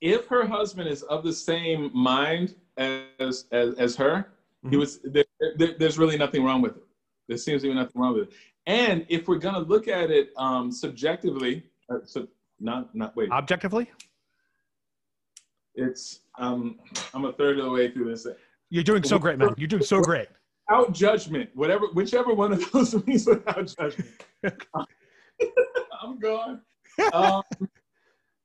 If 0.02 0.28
her 0.28 0.46
husband 0.46 0.88
is 0.90 1.04
of 1.04 1.24
the 1.24 1.34
same 1.34 1.92
mind 1.94 2.56
as 2.78 3.46
as, 3.52 3.74
as 3.76 3.96
her, 3.98 4.32
he 4.70 4.76
Mhm. 4.76 4.80
was. 4.80 5.00
There, 5.04 5.26
there, 5.58 5.74
there's 5.78 5.98
really 5.98 6.18
nothing 6.18 6.44
wrong 6.44 6.62
with 6.62 6.78
it. 6.78 6.84
There 7.28 7.38
seems 7.38 7.62
to 7.64 7.68
be 7.70 7.74
nothing 7.74 8.02
wrong 8.02 8.14
with 8.14 8.30
it. 8.30 8.34
And 8.68 9.06
if 9.10 9.28
we're 9.28 9.38
gonna 9.40 9.60
look 9.60 9.88
at 9.88 10.10
it 10.12 10.32
um, 10.38 10.72
subjectively, 10.72 11.64
uh, 11.90 12.00
so 12.06 12.28
not 12.60 12.94
not 12.96 13.16
wait, 13.16 13.30
Objectively, 13.32 13.92
it's 15.76 16.22
um, 16.38 16.80
I'm 17.14 17.26
a 17.26 17.34
third 17.34 17.60
of 17.60 17.66
the 17.66 17.72
way 17.72 17.92
through 17.92 18.10
this. 18.10 18.26
you're 18.70 18.84
doing 18.84 19.04
so 19.04 19.20
great, 19.20 19.38
man. 19.38 19.54
You're 19.58 19.68
doing 19.68 19.84
so 19.84 20.02
great. 20.02 20.28
Without 20.70 20.94
judgment, 20.94 21.50
whatever, 21.54 21.88
whichever 21.94 22.34
one 22.34 22.54
of 22.54 22.72
those 22.72 23.06
means 23.08 23.26
without 23.28 23.68
judgment. 23.78 24.10
I'm 26.06 26.20
gone. 26.20 26.62
Um, 27.14 27.44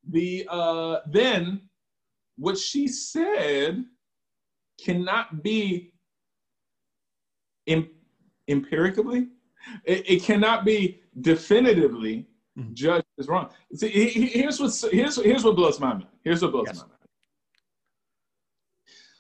the 0.09 0.47
uh, 0.51 1.01
then 1.07 1.69
what 2.37 2.57
she 2.59 2.89
said 2.89 3.85
cannot 4.83 5.43
be 5.43 5.93
em- 7.67 7.91
empirically. 8.49 9.29
It, 9.85 10.09
it 10.11 10.23
cannot 10.23 10.65
be 10.65 11.01
definitively 11.21 12.27
Mhm. 12.59 12.73
judged 12.75 13.07
as 13.19 13.29
wrong. 13.29 13.51
See, 13.75 13.89
he- 13.89 14.09
he- 14.09 14.27
here's 14.41 14.59
what 14.59 14.73
here's 14.91 15.23
here's 15.23 15.45
what 15.45 15.55
blows 15.55 15.79
my 15.79 15.93
mind. 15.93 16.07
Here's 16.25 16.43
what 16.43 16.51
blows 16.53 16.67
Yes. 16.69 16.79
my 16.79 16.83
mind. 16.89 16.97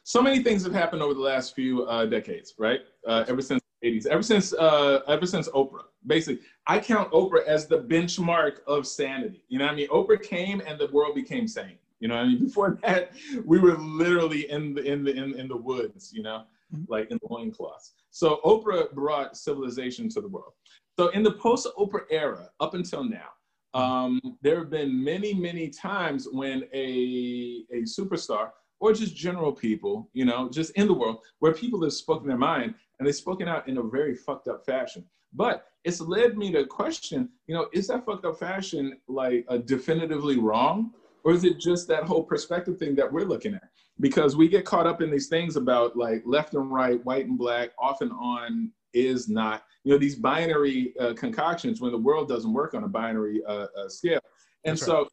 So 0.03 0.21
many 0.21 0.43
things 0.43 0.65
have 0.65 0.73
happened 0.73 1.03
over 1.03 1.15
the 1.15 1.21
last 1.21 1.55
few 1.55 1.85
uh, 1.85 2.07
decades, 2.07 2.55
right? 2.59 2.81
Uh, 3.07 3.25
ever 3.29 3.41
since 3.43 3.61
80s, 3.85 4.07
ever 4.07 4.23
since 4.23 4.53
uh, 4.53 5.01
ever 5.09 5.27
since 5.27 5.49
Oprah. 5.49 5.85
Basically, 6.07 6.43
I 6.67 6.79
count 6.79 7.11
Oprah 7.13 7.45
as 7.47 7.67
the 7.67 7.79
benchmark 7.79 8.59
of 8.67 8.87
sanity. 8.87 9.43
You 9.49 9.59
know 9.59 9.67
what 9.67 9.73
I 9.73 9.77
mean? 9.77 9.89
Oprah 9.89 10.23
came 10.23 10.63
and 10.67 10.79
the 10.79 10.89
world 10.89 11.15
became 11.15 11.47
sane. 11.47 11.79
You 12.01 12.09
know 12.09 12.17
what 12.17 12.25
I 12.25 12.29
mean? 12.29 12.39
Before 12.47 12.79
that, 12.83 13.13
we 13.45 13.59
were 13.59 13.77
literally 13.79 14.51
in 14.51 14.75
the 14.75 14.83
in 14.83 15.05
the 15.05 15.13
in, 15.15 15.39
in 15.39 15.49
the 15.49 15.57
woods, 15.57 16.13
you 16.13 16.23
know, 16.23 16.45
Mhm. 16.75 16.87
like 16.89 17.11
in 17.11 17.19
the 17.21 17.27
loincloths. 17.29 17.95
So 18.11 18.41
Oprah 18.45 18.93
brought 18.93 19.37
civilization 19.37 20.09
to 20.11 20.21
the 20.21 20.29
world. 20.29 20.53
So 20.97 21.09
in 21.09 21.23
the 21.25 21.33
post-Oprah 21.33 22.05
era, 22.11 22.49
up 22.61 22.75
until 22.75 23.03
now, 23.03 23.31
um, 23.75 24.21
there 24.41 24.59
have 24.59 24.71
been 24.71 25.03
many, 25.03 25.33
many 25.35 25.69
times 25.69 26.29
when 26.31 26.65
a 26.73 27.65
a 27.73 27.83
superstar 27.83 28.51
or 28.81 28.93
just 28.93 29.15
general 29.17 29.53
people, 29.53 30.09
you 30.13 30.25
know, 30.25 30.49
just 30.49 30.71
in 30.73 30.87
the 30.87 30.95
world, 30.95 31.19
where 31.41 31.53
people 31.53 31.83
have 31.83 31.93
spoken 31.93 32.27
their 32.29 32.39
mind 32.39 32.75
and 33.01 33.07
they've 33.07 33.15
spoken 33.17 33.49
out 33.49 33.67
in 33.67 33.79
a 33.79 33.83
very 33.83 34.15
fucked 34.15 34.47
up 34.47 34.65
fashion. 34.65 35.05
But 35.33 35.65
it's 35.85 36.01
led 36.01 36.37
me 36.37 36.53
to 36.53 36.67
question, 36.67 37.31
you 37.47 37.55
know, 37.55 37.69
is 37.73 37.89
that 37.89 38.05
fucked 38.05 38.27
up 38.27 38.39
fashion 38.39 38.99
like 39.09 39.47
uh, 39.49 39.57
definitively 39.57 40.39
wrong? 40.39 40.93
Or 41.25 41.33
is 41.33 41.45
it 41.45 41.59
just 41.59 41.89
that 41.89 42.05
whole 42.05 42.23
perspective 42.23 42.79
thing 42.79 42.95
that 42.97 43.11
we're 43.11 43.25
looking 43.25 43.55
at? 43.55 43.69
Because 44.01 44.37
we 44.37 44.49
get 44.49 44.67
caught 44.67 44.87
up 44.87 45.01
in 45.01 45.11
these 45.11 45.29
things 45.29 45.57
about 45.57 45.97
like 45.97 46.23
left 46.27 46.55
and 46.55 46.71
right, 46.71 47.05
white 47.05 47.27
and 47.27 47.39
black, 47.39 47.71
off 47.79 48.03
and 48.03 48.13
on, 48.13 48.71
is 48.93 49.29
not, 49.29 49.65
you 49.85 49.93
know, 49.93 49.99
these 49.99 50.17
binary 50.17 50.93
uh, 51.01 51.15
concoctions 51.15 51.81
when 51.81 51.93
the 51.93 51.99
world 51.99 52.29
doesn't 52.29 52.53
work 52.53 52.75
on 52.75 52.85
a 52.85 52.89
binary 52.89 53.43
uh, 53.47 53.67
uh, 53.79 53.89
scale. 53.89 54.21
And 54.65 54.77
That's 54.77 54.85
so, 54.85 55.09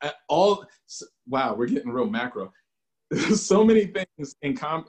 uh, 0.00 0.10
all, 0.28 0.64
wow, 1.26 1.54
we're 1.54 1.66
getting 1.66 1.90
real 1.90 2.08
macro. 2.08 2.50
so 3.34 3.62
many 3.62 3.86
things 3.86 4.36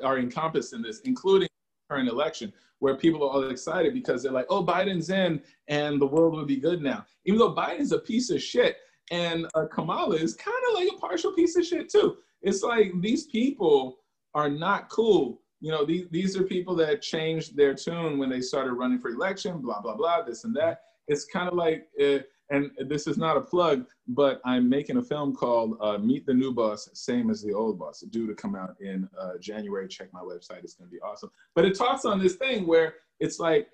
are 0.01 0.17
encompassed 0.17 0.73
in 0.73 0.81
this, 0.81 1.01
including 1.01 1.49
current 1.93 2.09
election, 2.09 2.51
where 2.79 2.95
people 2.95 3.23
are 3.23 3.29
all 3.29 3.49
excited 3.49 3.93
because 3.93 4.23
they're 4.23 4.31
like, 4.31 4.47
"Oh, 4.49 4.65
Biden's 4.65 5.09
in, 5.09 5.41
and 5.67 6.01
the 6.01 6.07
world 6.07 6.33
will 6.33 6.45
be 6.45 6.57
good 6.57 6.81
now." 6.81 7.05
Even 7.25 7.39
though 7.39 7.55
Biden's 7.55 7.91
a 7.91 7.99
piece 7.99 8.29
of 8.29 8.41
shit, 8.41 8.77
and 9.11 9.47
uh, 9.53 9.65
Kamala 9.71 10.15
is 10.15 10.35
kind 10.35 10.63
of 10.69 10.75
like 10.75 10.89
a 10.91 10.97
partial 10.97 11.33
piece 11.33 11.55
of 11.55 11.65
shit 11.65 11.89
too. 11.89 12.17
It's 12.41 12.63
like 12.63 12.91
these 12.99 13.27
people 13.27 13.99
are 14.33 14.49
not 14.49 14.89
cool. 14.89 15.41
You 15.61 15.71
know, 15.71 15.85
these 15.85 16.07
these 16.09 16.35
are 16.37 16.43
people 16.43 16.75
that 16.77 17.01
changed 17.01 17.55
their 17.55 17.73
tune 17.73 18.17
when 18.17 18.29
they 18.29 18.41
started 18.41 18.73
running 18.73 18.99
for 18.99 19.09
election. 19.09 19.61
Blah 19.61 19.81
blah 19.81 19.95
blah. 19.95 20.23
This 20.23 20.43
and 20.43 20.55
that. 20.55 20.81
It's 21.07 21.25
kind 21.25 21.47
of 21.47 21.55
like. 21.55 21.87
Uh, 22.01 22.19
and 22.49 22.71
this 22.87 23.07
is 23.07 23.17
not 23.17 23.37
a 23.37 23.41
plug, 23.41 23.85
but 24.07 24.41
I'm 24.45 24.69
making 24.69 24.97
a 24.97 25.01
film 25.01 25.33
called 25.35 25.77
uh, 25.81 25.97
Meet 25.97 26.25
the 26.25 26.33
New 26.33 26.53
Boss, 26.53 26.89
Same 26.93 27.29
as 27.29 27.41
the 27.41 27.53
Old 27.53 27.79
Boss, 27.79 28.01
due 28.01 28.27
to 28.27 28.33
come 28.35 28.55
out 28.55 28.75
in 28.81 29.07
uh, 29.19 29.37
January. 29.39 29.87
Check 29.87 30.11
my 30.13 30.19
website, 30.19 30.63
it's 30.63 30.73
going 30.73 30.89
to 30.89 30.93
be 30.93 31.01
awesome. 31.01 31.31
But 31.55 31.65
it 31.65 31.77
talks 31.77 32.05
on 32.05 32.19
this 32.19 32.35
thing 32.35 32.67
where 32.67 32.95
it's 33.19 33.39
like 33.39 33.67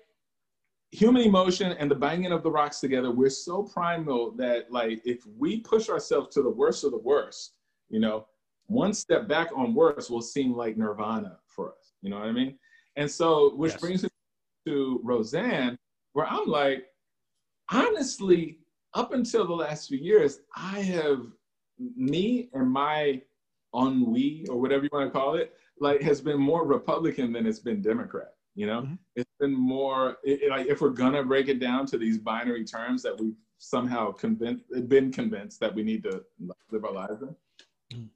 human 0.92 1.22
emotion 1.22 1.72
and 1.72 1.90
the 1.90 1.94
banging 1.94 2.32
of 2.32 2.42
the 2.42 2.50
rocks 2.50 2.80
together. 2.80 3.10
We're 3.10 3.30
so 3.30 3.62
primal 3.62 4.32
that, 4.32 4.70
like, 4.70 5.00
if 5.04 5.26
we 5.38 5.60
push 5.60 5.88
ourselves 5.88 6.34
to 6.34 6.42
the 6.42 6.50
worst 6.50 6.84
of 6.84 6.92
the 6.92 6.98
worst, 6.98 7.54
you 7.88 8.00
know, 8.00 8.26
one 8.66 8.94
step 8.94 9.26
back 9.26 9.48
on 9.54 9.74
worse 9.74 10.08
will 10.10 10.22
seem 10.22 10.54
like 10.54 10.76
nirvana 10.76 11.38
for 11.46 11.70
us. 11.70 11.92
You 12.02 12.10
know 12.10 12.20
what 12.20 12.28
I 12.28 12.32
mean? 12.32 12.56
And 12.96 13.10
so, 13.10 13.54
which 13.56 13.72
Yes. 13.72 13.80
brings 13.80 14.02
me 14.04 14.08
to 14.66 15.00
Roseanne 15.02 15.76
where 16.12 16.26
I'm 16.26 16.46
like, 16.46 16.86
honestly, 17.70 18.58
up 18.94 19.12
until 19.12 19.46
the 19.46 19.54
last 19.54 19.88
few 19.88 19.98
years, 19.98 20.40
I 20.56 20.80
have 20.80 21.26
me 21.78 22.50
and 22.52 22.70
my 22.70 23.22
ennui 23.74 24.46
or 24.48 24.60
whatever 24.60 24.84
you 24.84 24.90
want 24.92 25.12
to 25.12 25.18
call 25.18 25.34
it, 25.34 25.54
like 25.78 26.02
has 26.02 26.20
been 26.20 26.38
more 26.38 26.66
Republican 26.66 27.32
than 27.32 27.46
it's 27.46 27.60
been 27.60 27.80
Democrat. 27.80 28.34
You 28.56 28.66
know, 28.66 28.82
mm-hmm. 28.82 28.94
it's 29.14 29.30
been 29.38 29.54
more 29.54 30.16
it, 30.24 30.42
it, 30.42 30.50
like 30.50 30.66
if 30.66 30.80
we're 30.80 30.90
gonna 30.90 31.22
break 31.22 31.48
it 31.48 31.60
down 31.60 31.86
to 31.86 31.98
these 31.98 32.18
binary 32.18 32.64
terms 32.64 33.02
that 33.02 33.18
we've 33.18 33.36
somehow 33.58 34.10
convinced 34.10 34.64
been 34.88 35.12
convinced 35.12 35.60
that 35.60 35.74
we 35.74 35.82
need 35.82 36.02
to 36.02 36.22
live 36.70 36.84
our 36.84 36.92
lives 36.92 37.22
in. 37.22 37.28
Mm-hmm. 37.94 38.06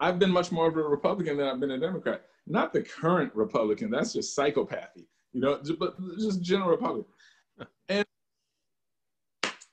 I've 0.00 0.18
been 0.18 0.30
much 0.30 0.52
more 0.52 0.68
of 0.68 0.76
a 0.76 0.82
Republican 0.82 1.36
than 1.36 1.48
I've 1.48 1.60
been 1.60 1.72
a 1.72 1.78
Democrat. 1.78 2.26
Not 2.46 2.72
the 2.72 2.82
current 2.82 3.34
Republican, 3.34 3.90
that's 3.90 4.12
just 4.12 4.36
psychopathy, 4.36 5.06
you 5.32 5.40
know, 5.40 5.60
but 5.78 5.96
just 6.18 6.40
general 6.40 6.70
Republican. 6.70 7.12
And 7.88 8.06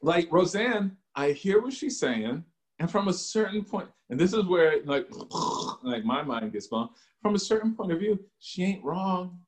like 0.02 0.32
Roseanne, 0.32 0.98
I 1.16 1.32
hear 1.32 1.62
what 1.62 1.74
she's 1.74 2.00
saying, 2.00 2.44
and 2.80 2.92
from 2.92 3.08
a 3.08 3.14
certain 3.14 3.64
point, 3.64 3.90
and 4.10 4.20
this 4.20 4.34
is 4.34 4.46
where 4.46 4.84
like 4.86 5.08
like 5.84 6.06
my 6.06 6.22
mind 6.22 6.52
gets 6.54 6.68
blown. 6.68 6.90
From 7.22 7.36
a 7.36 7.40
certain 7.40 7.74
point 7.74 7.92
of 7.92 8.00
view, 8.00 8.20
she 8.40 8.64
ain't 8.64 8.84
wrong. 8.84 9.40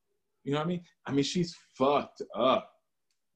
You 0.44 0.52
know 0.52 0.58
what 0.58 0.64
I 0.64 0.68
mean? 0.68 0.82
I 1.06 1.12
mean, 1.12 1.24
she's 1.24 1.56
fucked 1.76 2.22
up. 2.34 2.72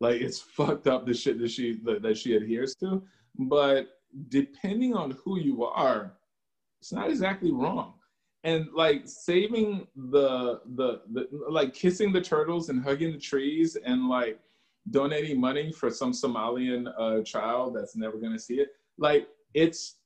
Like 0.00 0.20
it's 0.20 0.40
fucked 0.40 0.88
up 0.88 1.06
the 1.06 1.14
shit 1.14 1.38
that 1.38 1.50
she 1.50 1.78
that, 1.84 2.16
she 2.16 2.34
adheres 2.36 2.74
to. 2.76 3.02
But 3.38 3.88
depending 4.28 4.94
on 4.94 5.16
who 5.24 5.38
you 5.38 5.64
are, 5.64 6.14
it's 6.80 6.92
not 6.92 7.10
exactly 7.10 7.52
wrong. 7.52 7.94
And 8.44 8.66
like 8.74 9.02
saving 9.04 9.86
the 9.94 10.60
the 10.74 11.02
the 11.12 11.28
like 11.48 11.74
kissing 11.74 12.12
the 12.12 12.20
turtles 12.20 12.68
and 12.68 12.82
hugging 12.82 13.12
the 13.12 13.18
trees 13.18 13.76
and 13.76 14.08
like 14.08 14.40
donating 14.90 15.40
money 15.40 15.72
for 15.72 15.90
some 15.90 16.12
Somalian 16.12 16.92
uh, 16.98 17.22
child 17.22 17.76
that's 17.76 17.96
never 17.96 18.18
gonna 18.18 18.38
see 18.38 18.54
it. 18.60 18.68
Like 18.98 19.28
it's 19.54 19.96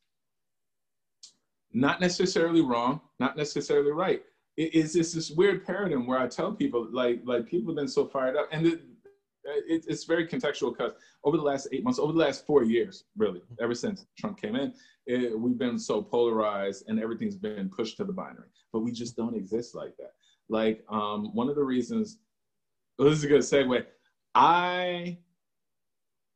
not 1.73 2.01
necessarily 2.01 2.63
wrong, 2.63 3.01
not 3.21 3.37
necessarily 3.37 3.93
right. 3.93 4.23
It 4.57 4.75
is 4.75 4.95
this, 4.95 5.13
this 5.13 5.31
weird 5.31 5.67
paradigm 5.67 6.07
where 6.07 6.19
I 6.19 6.27
tell 6.27 6.53
people, 6.53 6.89
like, 6.91 7.21
like 7.25 7.47
people 7.47 7.71
have 7.73 7.77
been 7.77 7.89
so 7.89 8.07
fired 8.07 8.37
up, 8.37 8.49
and 8.51 8.67
it, 8.67 8.81
it, 9.45 9.85
it's 9.87 10.05
very 10.05 10.27
contextual 10.27 10.77
because 10.77 10.93
over 11.25 11.37
the 11.37 11.43
last 11.43 11.69
eight 11.73 11.85
months, 11.85 11.99
over 11.99 12.13
the 12.13 12.19
last 12.19 12.47
four 12.47 12.65
years, 12.65 13.05
really, 13.17 13.43
ever 13.61 13.75
since 13.75 14.07
Trump 14.19 14.41
came 14.41 14.57
in, 14.57 14.73
it, 15.07 15.39
we've 15.39 15.59
been 15.59 15.79
so 15.79 16.03
polarized 16.03 16.85
and 16.89 16.99
everything's 16.99 17.37
been 17.37 17.69
pushed 17.69 17.97
to 17.99 18.05
the 18.05 18.13
binary. 18.13 18.49
But 18.73 18.81
we 18.81 18.91
just 18.91 19.15
don't 19.15 19.37
exist 19.37 19.75
like 19.75 19.97
that. 19.99 20.13
Like 20.49 20.83
um, 20.89 21.35
one 21.35 21.49
of 21.49 21.57
the 21.57 21.63
reasons, 21.63 22.19
well, 22.99 23.11
this 23.11 23.19
is 23.19 23.25
a 23.25 23.29
good 23.29 23.43
segue. 23.43 23.85
I 24.39 25.17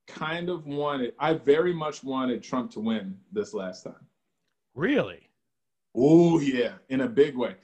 kind 0.08 0.48
of 0.48 0.66
wanted, 0.66 1.12
I 1.18 1.34
very 1.34 1.74
much 1.74 2.02
wanted 2.02 2.42
Trump 2.42 2.70
to 2.72 2.80
win 2.80 3.14
this 3.30 3.52
last 3.52 3.84
time. 3.84 4.06
Really? 4.74 5.28
Oh 5.94 6.40
yeah, 6.40 6.72
in 6.88 7.02
a 7.02 7.08
big 7.08 7.36
way. 7.36 7.56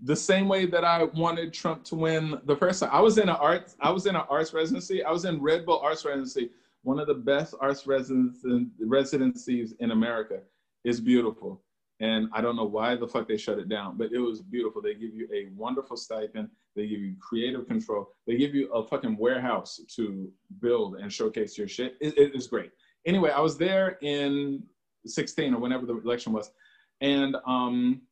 The 0.00 0.14
same 0.14 0.46
way 0.46 0.66
that 0.66 0.84
I 0.84 1.04
wanted 1.04 1.54
Trump 1.54 1.84
to 1.84 1.94
win 1.94 2.38
the 2.44 2.54
first 2.54 2.80
time. 2.80 2.90
I 2.92 3.00
was 3.00 3.16
in 3.16 3.30
an 3.30 3.36
arts, 3.36 3.76
I 3.80 3.90
was 3.90 4.04
in 4.04 4.14
an 4.14 4.24
arts 4.28 4.52
residency. 4.52 5.02
I 5.02 5.10
was 5.10 5.24
in 5.24 5.40
Red 5.40 5.64
Bull 5.64 5.80
Arts 5.80 6.04
Residency, 6.04 6.50
one 6.82 6.98
of 7.00 7.06
the 7.06 7.14
best 7.14 7.54
arts 7.58 7.86
residencies 7.86 9.74
in 9.80 9.90
America. 9.90 10.40
It's 10.84 11.00
beautiful. 11.00 11.62
And 12.00 12.28
I 12.32 12.40
don't 12.40 12.56
know 12.56 12.64
why 12.64 12.94
the 12.94 13.08
fuck 13.08 13.26
they 13.26 13.36
shut 13.36 13.58
it 13.58 13.68
down, 13.68 13.96
but 13.96 14.12
it 14.12 14.18
was 14.18 14.40
beautiful. 14.40 14.80
They 14.80 14.94
give 14.94 15.14
you 15.14 15.28
a 15.34 15.48
wonderful 15.56 15.96
stipend. 15.96 16.48
They 16.76 16.86
give 16.86 17.00
you 17.00 17.16
creative 17.20 17.66
control. 17.66 18.10
They 18.26 18.36
give 18.36 18.54
you 18.54 18.72
a 18.72 18.86
fucking 18.86 19.16
warehouse 19.16 19.80
to 19.96 20.30
build 20.60 20.96
and 20.96 21.12
showcase 21.12 21.58
your 21.58 21.66
shit. 21.66 21.96
It, 22.00 22.16
it, 22.16 22.32
it's 22.34 22.46
great. 22.46 22.70
Anyway, 23.04 23.30
I 23.30 23.40
was 23.40 23.58
there 23.58 23.98
in 24.00 24.62
16 25.06 25.54
or 25.54 25.58
whenever 25.60 25.86
the 25.86 25.98
election 25.98 26.32
was, 26.32 26.52
and 27.00 27.36
um, 27.46 28.02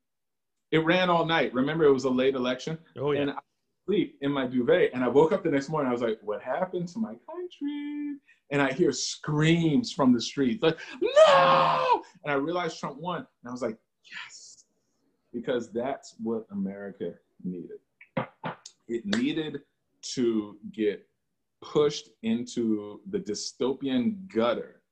it 0.72 0.84
ran 0.84 1.10
all 1.10 1.24
night. 1.24 1.54
Remember, 1.54 1.84
it 1.84 1.92
was 1.92 2.04
a 2.04 2.10
late 2.10 2.34
election. 2.34 2.78
Oh 2.98 3.12
yeah. 3.12 3.20
And 3.20 3.30
I 3.30 3.38
sleep 3.86 4.18
in 4.20 4.32
my 4.32 4.46
duvet, 4.46 4.90
and 4.92 5.02
I 5.02 5.08
woke 5.08 5.32
up 5.32 5.44
the 5.44 5.50
next 5.50 5.68
morning. 5.68 5.88
I 5.88 5.92
was 5.92 6.02
like, 6.02 6.18
"What 6.22 6.42
happened 6.42 6.88
to 6.88 6.98
my 6.98 7.14
country?" 7.30 8.18
And 8.50 8.60
I 8.60 8.72
hear 8.72 8.92
screams 8.92 9.92
from 9.92 10.12
the 10.12 10.20
streets, 10.20 10.62
like 10.62 10.78
"No!" 11.00 12.02
And 12.24 12.32
I 12.32 12.34
realized 12.34 12.78
Trump 12.78 12.98
won, 12.98 13.18
and 13.18 13.48
I 13.48 13.50
was 13.50 13.62
like, 13.62 13.78
"Yes," 14.10 14.64
because 15.32 15.70
that's 15.72 16.14
what 16.22 16.46
America 16.50 17.14
needed. 17.42 17.78
It 18.88 19.04
needed 19.04 19.62
to 20.14 20.58
get 20.72 21.08
pushed 21.62 22.10
into 22.22 23.00
the 23.10 23.18
dystopian 23.18 24.26
gutter 24.32 24.82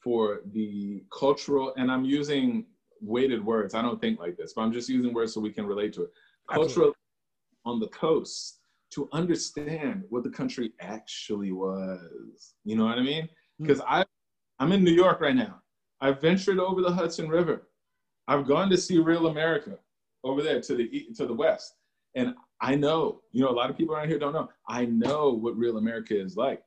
for 0.00 0.40
the 0.52 1.04
cultural, 1.10 1.74
and 1.76 1.90
I'm 1.90 2.04
using 2.04 2.66
weighted 3.00 3.44
words. 3.44 3.74
I 3.74 3.82
don't 3.82 4.00
think 4.00 4.18
like 4.18 4.36
this, 4.36 4.54
but 4.54 4.62
I'm 4.62 4.72
just 4.72 4.88
using 4.88 5.12
words 5.12 5.34
so 5.34 5.40
we 5.40 5.52
can 5.52 5.66
relate 5.66 5.92
to 5.94 6.04
it. 6.04 6.12
Cultural 6.48 6.95
on 7.66 7.78
the 7.80 7.88
coast 7.88 8.60
to 8.92 9.08
understand 9.12 10.04
what 10.08 10.22
the 10.22 10.30
country 10.30 10.72
actually 10.80 11.52
was. 11.52 12.54
You 12.64 12.76
know 12.76 12.86
what 12.86 12.98
I 12.98 13.02
mean? 13.02 13.28
Because 13.60 13.80
hmm. 13.80 13.86
I, 13.88 14.04
I'm 14.58 14.72
in 14.72 14.82
New 14.82 14.92
York 14.92 15.20
right 15.20 15.36
now. 15.36 15.60
I've 16.00 16.20
ventured 16.20 16.58
over 16.58 16.80
the 16.80 16.92
Hudson 16.92 17.28
River. 17.28 17.68
I've 18.28 18.46
gone 18.46 18.70
to 18.70 18.76
see 18.76 18.98
Real 18.98 19.26
America 19.26 19.78
over 20.24 20.42
there 20.42 20.60
to 20.60 20.74
the 20.74 21.06
to 21.16 21.26
the 21.26 21.32
west, 21.32 21.74
and 22.14 22.34
I 22.60 22.74
know, 22.74 23.20
you 23.32 23.44
know, 23.44 23.50
a 23.50 23.52
lot 23.52 23.70
of 23.70 23.76
people 23.76 23.94
around 23.94 24.08
here 24.08 24.18
don't 24.18 24.32
know. 24.32 24.48
I 24.68 24.86
know 24.86 25.30
what 25.30 25.56
Real 25.56 25.76
America 25.76 26.18
is 26.18 26.36
like, 26.36 26.62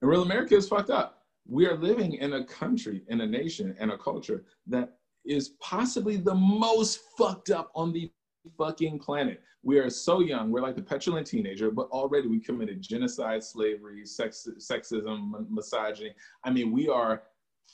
and 0.00 0.10
Real 0.10 0.22
America 0.22 0.56
is 0.56 0.68
fucked 0.68 0.90
up 0.90 1.20
we 1.50 1.66
are 1.66 1.76
living 1.76 2.14
in 2.14 2.34
a 2.34 2.44
country, 2.44 3.02
in 3.08 3.20
a 3.22 3.26
nation, 3.26 3.74
and 3.80 3.90
a 3.90 3.98
culture 3.98 4.44
that 4.68 4.96
is 5.24 5.50
possibly 5.60 6.16
the 6.16 6.34
most 6.34 7.00
fucked 7.18 7.50
up 7.50 7.70
on 7.74 7.92
the 7.92 8.10
fucking 8.56 8.98
planet. 8.98 9.42
We 9.62 9.78
are 9.78 9.90
so 9.90 10.20
young. 10.20 10.50
We're 10.50 10.62
like 10.62 10.76
the 10.76 10.82
petulant 10.82 11.26
teenager, 11.26 11.70
but 11.70 11.88
already 11.90 12.28
we 12.28 12.40
committed 12.40 12.80
genocide, 12.80 13.44
slavery, 13.44 14.06
sex, 14.06 14.48
sexism, 14.58 15.48
misogyny. 15.50 16.14
I 16.44 16.50
mean, 16.50 16.72
we 16.72 16.88
are 16.88 17.24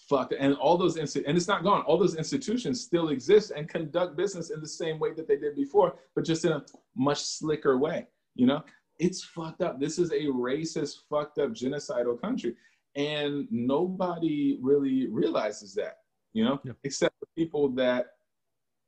fucked. 0.08 0.34
And 0.38 0.54
all 0.56 0.76
those, 0.76 0.96
and 0.96 1.36
it's 1.36 1.48
not 1.48 1.62
gone. 1.62 1.82
All 1.82 1.96
those 1.96 2.16
institutions 2.16 2.80
still 2.80 3.10
exist 3.10 3.52
and 3.54 3.68
conduct 3.68 4.16
business 4.16 4.50
in 4.50 4.60
the 4.60 4.68
same 4.68 4.98
way 4.98 5.12
that 5.14 5.28
they 5.28 5.36
did 5.36 5.54
before, 5.54 5.96
but 6.14 6.24
just 6.24 6.44
in 6.44 6.52
a 6.52 6.64
much 6.96 7.22
slicker 7.22 7.78
way. 7.78 8.06
You 8.34 8.46
know, 8.46 8.64
it's 8.98 9.22
fucked 9.22 9.62
up. 9.62 9.78
This 9.78 9.98
is 9.98 10.10
a 10.10 10.24
racist, 10.24 10.96
fucked 11.08 11.38
up, 11.38 11.50
genocidal 11.50 12.20
country 12.20 12.56
and 12.96 13.46
nobody 13.50 14.58
really 14.60 15.06
realizes 15.08 15.74
that 15.74 15.98
you 16.32 16.42
know 16.44 16.58
yeah. 16.64 16.72
except 16.82 17.14
the 17.20 17.26
people 17.36 17.68
that 17.68 18.06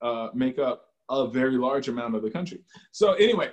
uh, 0.03 0.29
make 0.35 0.59
up 0.59 0.88
a 1.11 1.29
very 1.29 1.57
large 1.57 1.89
amount 1.89 2.15
of 2.15 2.23
the 2.23 2.31
country 2.31 2.61
so 2.93 3.13
anyway 3.15 3.51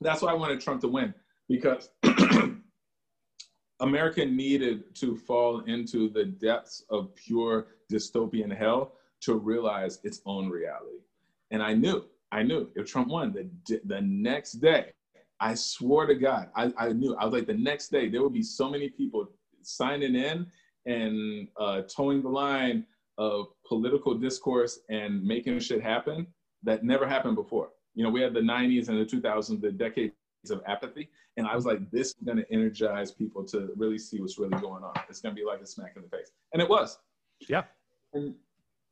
that's 0.00 0.22
why 0.22 0.30
i 0.30 0.34
wanted 0.34 0.60
trump 0.60 0.80
to 0.80 0.88
win 0.88 1.12
because 1.48 1.90
america 3.80 4.24
needed 4.24 4.94
to 4.94 5.16
fall 5.16 5.60
into 5.60 6.08
the 6.10 6.24
depths 6.24 6.84
of 6.90 7.14
pure 7.14 7.68
dystopian 7.90 8.54
hell 8.54 8.94
to 9.20 9.34
realize 9.34 9.98
its 10.04 10.20
own 10.26 10.48
reality 10.48 10.98
and 11.50 11.62
i 11.62 11.72
knew 11.74 12.04
i 12.32 12.42
knew 12.42 12.68
if 12.76 12.86
trump 12.86 13.08
won 13.08 13.32
the, 13.32 13.80
the 13.84 14.00
next 14.02 14.52
day 14.54 14.92
I 15.40 15.54
swore 15.54 16.06
to 16.06 16.14
God, 16.14 16.48
I, 16.56 16.72
I 16.76 16.92
knew. 16.92 17.14
I 17.16 17.24
was 17.24 17.32
like, 17.32 17.46
the 17.46 17.54
next 17.54 17.90
day, 17.90 18.08
there 18.08 18.22
would 18.22 18.32
be 18.32 18.42
so 18.42 18.68
many 18.68 18.88
people 18.88 19.28
signing 19.62 20.14
in 20.14 20.46
and 20.86 21.48
uh, 21.58 21.82
towing 21.82 22.22
the 22.22 22.28
line 22.28 22.84
of 23.18 23.46
political 23.66 24.14
discourse 24.14 24.80
and 24.88 25.22
making 25.22 25.58
shit 25.60 25.82
happen 25.82 26.26
that 26.62 26.84
never 26.84 27.06
happened 27.06 27.36
before. 27.36 27.70
You 27.94 28.04
know, 28.04 28.10
we 28.10 28.20
had 28.20 28.34
the 28.34 28.40
90s 28.40 28.88
and 28.88 28.98
the 28.98 29.04
2000s, 29.04 29.60
the 29.60 29.72
decades 29.72 30.12
of 30.50 30.62
apathy. 30.66 31.08
And 31.36 31.46
I 31.46 31.54
was 31.54 31.66
like, 31.66 31.90
this 31.90 32.08
is 32.08 32.16
going 32.24 32.38
to 32.38 32.52
energize 32.52 33.12
people 33.12 33.44
to 33.46 33.72
really 33.76 33.98
see 33.98 34.20
what's 34.20 34.38
really 34.38 34.58
going 34.60 34.82
on. 34.82 34.92
It's 35.08 35.20
going 35.20 35.34
to 35.34 35.40
be 35.40 35.46
like 35.46 35.60
a 35.60 35.66
smack 35.66 35.94
in 35.96 36.02
the 36.02 36.08
face. 36.08 36.30
And 36.52 36.62
it 36.62 36.68
was. 36.68 36.98
Yeah. 37.48 37.64
And 38.12 38.34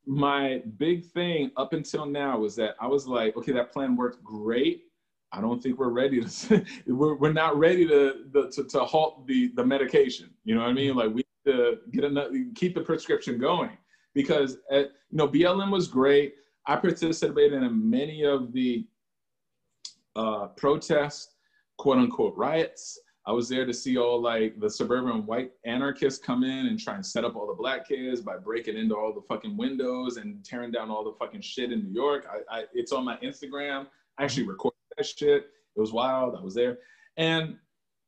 my 0.06 0.62
big 0.76 1.04
thing 1.04 1.50
up 1.56 1.72
until 1.72 2.06
now 2.06 2.38
was 2.38 2.54
that 2.56 2.76
I 2.80 2.86
was 2.86 3.06
like, 3.06 3.36
okay, 3.36 3.52
that 3.52 3.72
plan 3.72 3.96
worked 3.96 4.22
great. 4.22 4.84
I 5.32 5.40
don't 5.40 5.60
think 5.60 5.78
we're 5.78 5.88
ready 5.88 6.22
to, 6.22 6.64
we're, 6.86 7.16
we're 7.16 7.32
not 7.32 7.58
ready 7.58 7.86
to, 7.88 8.24
to, 8.32 8.64
to 8.64 8.80
halt 8.84 9.26
the, 9.26 9.48
the 9.56 9.64
medication. 9.64 10.30
You 10.44 10.54
know 10.54 10.60
what 10.62 10.70
I 10.70 10.72
mean? 10.72 10.94
Like 10.94 11.08
we 11.08 11.24
need 11.24 11.52
to 11.52 11.78
get 11.90 12.04
another, 12.04 12.30
keep 12.54 12.74
the 12.74 12.80
prescription 12.80 13.38
going 13.38 13.76
because, 14.14 14.58
at, 14.70 14.86
uh, 14.86 14.88
you 15.10 15.18
know, 15.18 15.28
BLM 15.28 15.70
was 15.70 15.88
great. 15.88 16.36
I 16.66 16.76
participated 16.76 17.62
in 17.62 17.90
many 17.90 18.24
of 18.24 18.52
the 18.52 18.86
uh, 20.16 20.48
protests, 20.48 21.34
quote 21.78 21.98
unquote 21.98 22.36
riots. 22.36 22.98
I 23.26 23.32
was 23.32 23.48
there 23.48 23.66
to 23.66 23.74
see 23.74 23.98
all 23.98 24.20
like 24.20 24.58
the 24.60 24.70
suburban 24.70 25.26
white 25.26 25.50
anarchists 25.64 26.24
come 26.24 26.44
in 26.44 26.66
and 26.66 26.78
try 26.78 26.94
and 26.94 27.04
set 27.04 27.24
up 27.24 27.34
all 27.34 27.48
the 27.48 27.54
black 27.54 27.86
kids 27.88 28.20
by 28.20 28.36
breaking 28.36 28.76
into 28.76 28.96
all 28.96 29.12
the 29.12 29.22
fucking 29.22 29.56
windows 29.56 30.16
and 30.16 30.44
tearing 30.44 30.70
down 30.70 30.90
all 30.90 31.04
the 31.04 31.16
fucking 31.18 31.40
shit 31.40 31.72
in 31.72 31.84
New 31.84 31.92
York. 31.92 32.26
I, 32.30 32.58
I 32.58 32.64
it's 32.72 32.92
on 32.92 33.04
my 33.04 33.16
Instagram. 33.18 33.86
I 34.18 34.24
actually 34.24 34.46
recorded 34.46 34.78
that 34.96 35.06
shit. 35.06 35.50
It 35.76 35.80
was 35.80 35.92
wild. 35.92 36.36
I 36.36 36.40
was 36.40 36.54
there. 36.54 36.78
And 37.16 37.56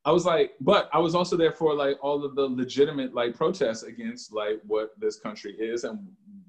I 0.04 0.12
was 0.12 0.24
like, 0.24 0.52
but 0.60 0.88
I 0.92 0.98
was 0.98 1.14
also 1.14 1.36
there 1.36 1.52
for 1.52 1.74
like 1.74 1.98
all 2.00 2.24
of 2.24 2.34
the 2.36 2.46
legitimate 2.46 3.12
like 3.12 3.36
protests 3.36 3.82
against 3.82 4.32
like 4.32 4.60
what 4.66 4.92
this 4.98 5.18
country 5.18 5.52
is 5.58 5.84
and 5.84 5.98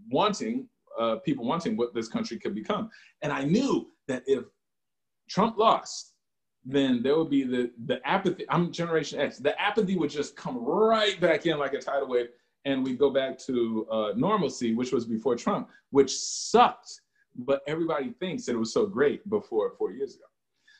wanting 0.10 0.68
uh, 1.00 1.16
people 1.18 1.46
wanting 1.46 1.78
what 1.78 1.94
this 1.94 2.08
country 2.08 2.38
could 2.38 2.54
become. 2.54 2.90
And 3.22 3.32
I 3.32 3.44
knew 3.44 3.90
that 4.08 4.24
if 4.28 4.44
Trump 5.30 5.58
lost, 5.58 6.14
then 6.66 7.02
there 7.02 7.18
would 7.18 7.30
be 7.30 7.44
the 7.44 7.72
the 7.86 8.06
apathy. 8.08 8.46
I'm 8.50 8.72
Generation 8.72 9.20
X. 9.20 9.38
The 9.38 9.60
apathy 9.60 9.96
would 9.96 10.10
just 10.10 10.36
come 10.36 10.58
right 10.58 11.20
back 11.20 11.46
in 11.46 11.58
like 11.58 11.74
a 11.74 11.80
tidal 11.80 12.10
wave, 12.10 12.28
and 12.66 12.84
we'd 12.84 13.00
go 13.00 13.10
back 13.10 13.40
to 13.40 13.88
uh, 13.90 14.12
normalcy, 14.16 14.76
which 14.76 14.92
was 14.92 15.06
before 15.06 15.36
Trump, 15.36 15.70
which 15.92 16.14
sucked. 16.16 17.02
But 17.36 17.62
everybody 17.68 18.10
thinks 18.20 18.46
that 18.46 18.54
it 18.54 18.58
was 18.58 18.74
so 18.74 18.86
great 18.86 19.28
before 19.30 19.72
four 19.78 19.92
years 19.92 20.16
ago. 20.16 20.26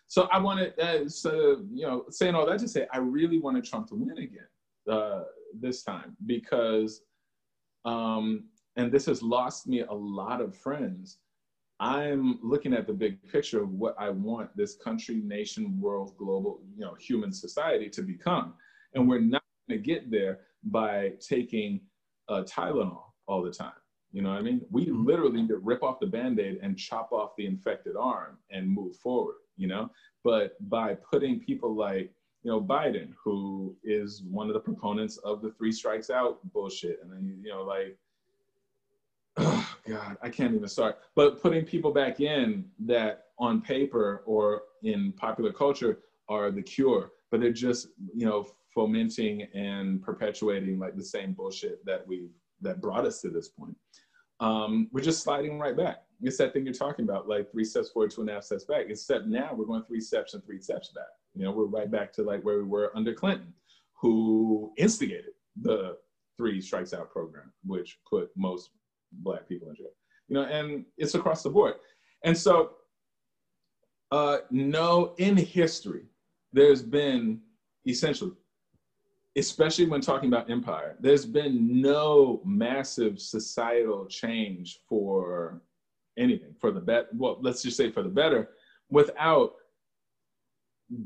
So 0.08 0.28
I 0.32 0.40
wanted, 0.40 0.78
uh, 0.80 1.08
so 1.08 1.64
you 1.72 1.86
know, 1.86 2.06
saying 2.10 2.34
all 2.34 2.46
that 2.48 2.60
to 2.60 2.68
say, 2.68 2.88
I 2.92 2.98
really 2.98 3.40
wanted 3.40 3.64
Trump 3.64 3.88
to 3.90 3.96
win 3.96 4.18
again 4.18 4.48
uh, 4.92 5.24
this 5.54 5.84
time 5.84 6.18
because, 6.26 7.02
um, 7.86 8.46
and 8.76 8.92
this 8.92 9.06
has 9.06 9.22
lost 9.22 9.68
me 9.68 9.82
a 9.82 9.94
lot 9.94 10.42
of 10.42 10.56
friends 10.56 11.18
I'm 11.80 12.40
looking 12.44 12.74
at 12.74 12.88
the 12.88 12.94
big 12.94 13.26
picture 13.32 13.62
of 13.62 13.72
what 13.72 13.96
I 13.98 14.10
want 14.10 14.56
this 14.56 14.76
country, 14.76 15.16
nation, 15.16 15.80
world, 15.80 16.14
global, 16.18 16.62
you 16.76 16.84
know, 16.84 16.96
human 16.96 17.32
society 17.32 17.90
to 17.90 18.02
become. 18.02 18.54
And 18.94 19.08
we're 19.08 19.22
not 19.22 19.44
going 19.68 19.80
to 19.80 19.86
get 19.86 20.12
there 20.12 20.42
by 20.64 21.14
taking 21.22 21.80
uh, 22.28 22.44
Tylenol 22.44 23.04
all 23.28 23.42
the 23.42 23.52
time. 23.52 23.72
You 24.12 24.24
know 24.24 24.30
what 24.30 24.40
I 24.40 24.42
mean? 24.42 24.62
We 24.72 24.88
mm-hmm. 24.88 25.06
literally 25.06 25.42
need 25.42 25.50
to 25.50 25.58
rip 25.58 25.82
off 25.82 26.02
the 26.02 26.08
band 26.08 26.40
aid 26.40 26.60
and 26.62 26.78
chop 26.78 27.14
off 27.14 27.36
the 27.38 27.46
infected 27.46 27.96
arm 27.96 28.40
and 28.50 28.68
move 28.68 28.98
forward, 28.98 29.38
you 29.56 29.68
know? 29.68 29.90
But 30.24 30.58
by 30.70 30.96
putting 30.96 31.40
people 31.40 31.76
like, 31.76 32.12
you 32.44 32.52
know, 32.52 32.60
Biden, 32.60 33.14
who 33.24 33.76
is 33.84 34.24
one 34.30 34.48
of 34.48 34.54
the 34.54 34.60
proponents 34.60 35.18
of 35.18 35.42
the 35.42 35.52
three 35.52 35.72
strikes 35.72 36.10
out 36.10 36.40
bullshit, 36.52 37.00
and 37.02 37.12
then, 37.12 37.40
you 37.42 37.52
know, 37.52 37.64
like, 37.64 37.98
oh 39.40 39.76
God, 39.88 40.18
I 40.22 40.30
can't 40.30 40.54
even 40.54 40.68
start. 40.68 41.00
But 41.16 41.42
putting 41.42 41.66
people 41.66 41.92
back 41.92 42.20
in 42.20 42.66
that 42.86 43.26
on 43.38 43.62
paper 43.62 44.24
or 44.26 44.64
in 44.84 45.14
popular 45.14 45.52
culture 45.52 46.00
are 46.28 46.52
the 46.52 46.62
cure, 46.62 47.12
but 47.32 47.40
they're 47.40 47.52
just, 47.52 47.88
you 48.14 48.26
know, 48.26 48.48
fomenting 48.74 49.44
and 49.54 50.02
perpetuating 50.02 50.80
like 50.80 50.96
the 50.96 51.04
same 51.04 51.34
bullshit 51.34 51.84
that 51.86 52.06
we've 52.08 52.30
that 52.62 52.82
brought 52.82 53.06
us 53.06 53.22
to 53.22 53.30
this 53.30 53.48
point. 53.48 53.76
Um, 54.42 54.90
we're 54.92 55.02
just 55.02 55.24
sliding 55.24 55.60
right 55.60 55.76
back. 55.76 56.04
It's 56.22 56.38
that 56.38 56.54
thing 56.54 56.66
you're 56.66 56.74
talking 56.74 57.06
about, 57.06 57.28
like 57.28 57.52
three 57.52 57.64
steps 57.64 57.90
forward, 57.90 58.12
two 58.12 58.22
and 58.22 58.30
a 58.30 58.34
half 58.34 58.44
steps 58.44 58.66
back. 58.66 58.86
Except 58.90 59.26
now 59.26 59.52
we're 59.54 59.66
going 59.66 59.84
three 59.84 60.02
steps 60.02 60.34
and 60.34 60.44
three 60.46 60.60
steps 60.60 60.92
back. 60.94 61.06
You 61.34 61.44
know, 61.44 61.52
we're 61.52 61.66
right 61.66 61.90
back 61.90 62.12
to 62.14 62.24
like 62.24 62.44
where 62.44 62.58
we 62.58 62.64
were 62.64 62.92
under 62.96 63.14
Clinton, 63.14 63.54
who 63.94 64.74
instigated 64.78 65.32
the 65.62 65.98
three 66.38 66.62
strikes 66.62 66.94
out 66.94 67.12
program, 67.12 67.52
which 67.66 68.00
put 68.10 68.30
most 68.36 68.72
black 69.12 69.48
people 69.48 69.70
in 69.70 69.76
jail. 69.76 69.88
You 70.28 70.36
know, 70.36 70.44
and 70.44 70.86
it's 70.98 71.16
across 71.16 71.44
the 71.44 71.50
board. 71.50 71.76
And 72.24 72.38
so, 72.38 72.72
uh, 74.12 74.38
no, 74.52 75.14
in 75.18 75.38
history, 75.38 76.06
there's 76.54 76.82
been 76.82 77.42
essentially, 77.88 78.32
especially 79.36 79.86
when 79.86 80.02
talking 80.02 80.30
about 80.30 80.50
empire, 80.50 80.96
there's 81.00 81.26
been 81.26 81.82
no 81.82 82.42
massive 82.46 83.20
societal 83.20 84.06
change 84.08 84.80
for 84.88 85.62
anything, 86.18 86.54
for 86.60 86.72
the 86.72 86.80
better. 86.80 87.08
Well, 87.14 87.38
let's 87.42 87.62
just 87.62 87.78
say 87.78 87.90
for 87.92 88.04
the 88.04 88.10
better, 88.10 88.50
without 88.90 89.54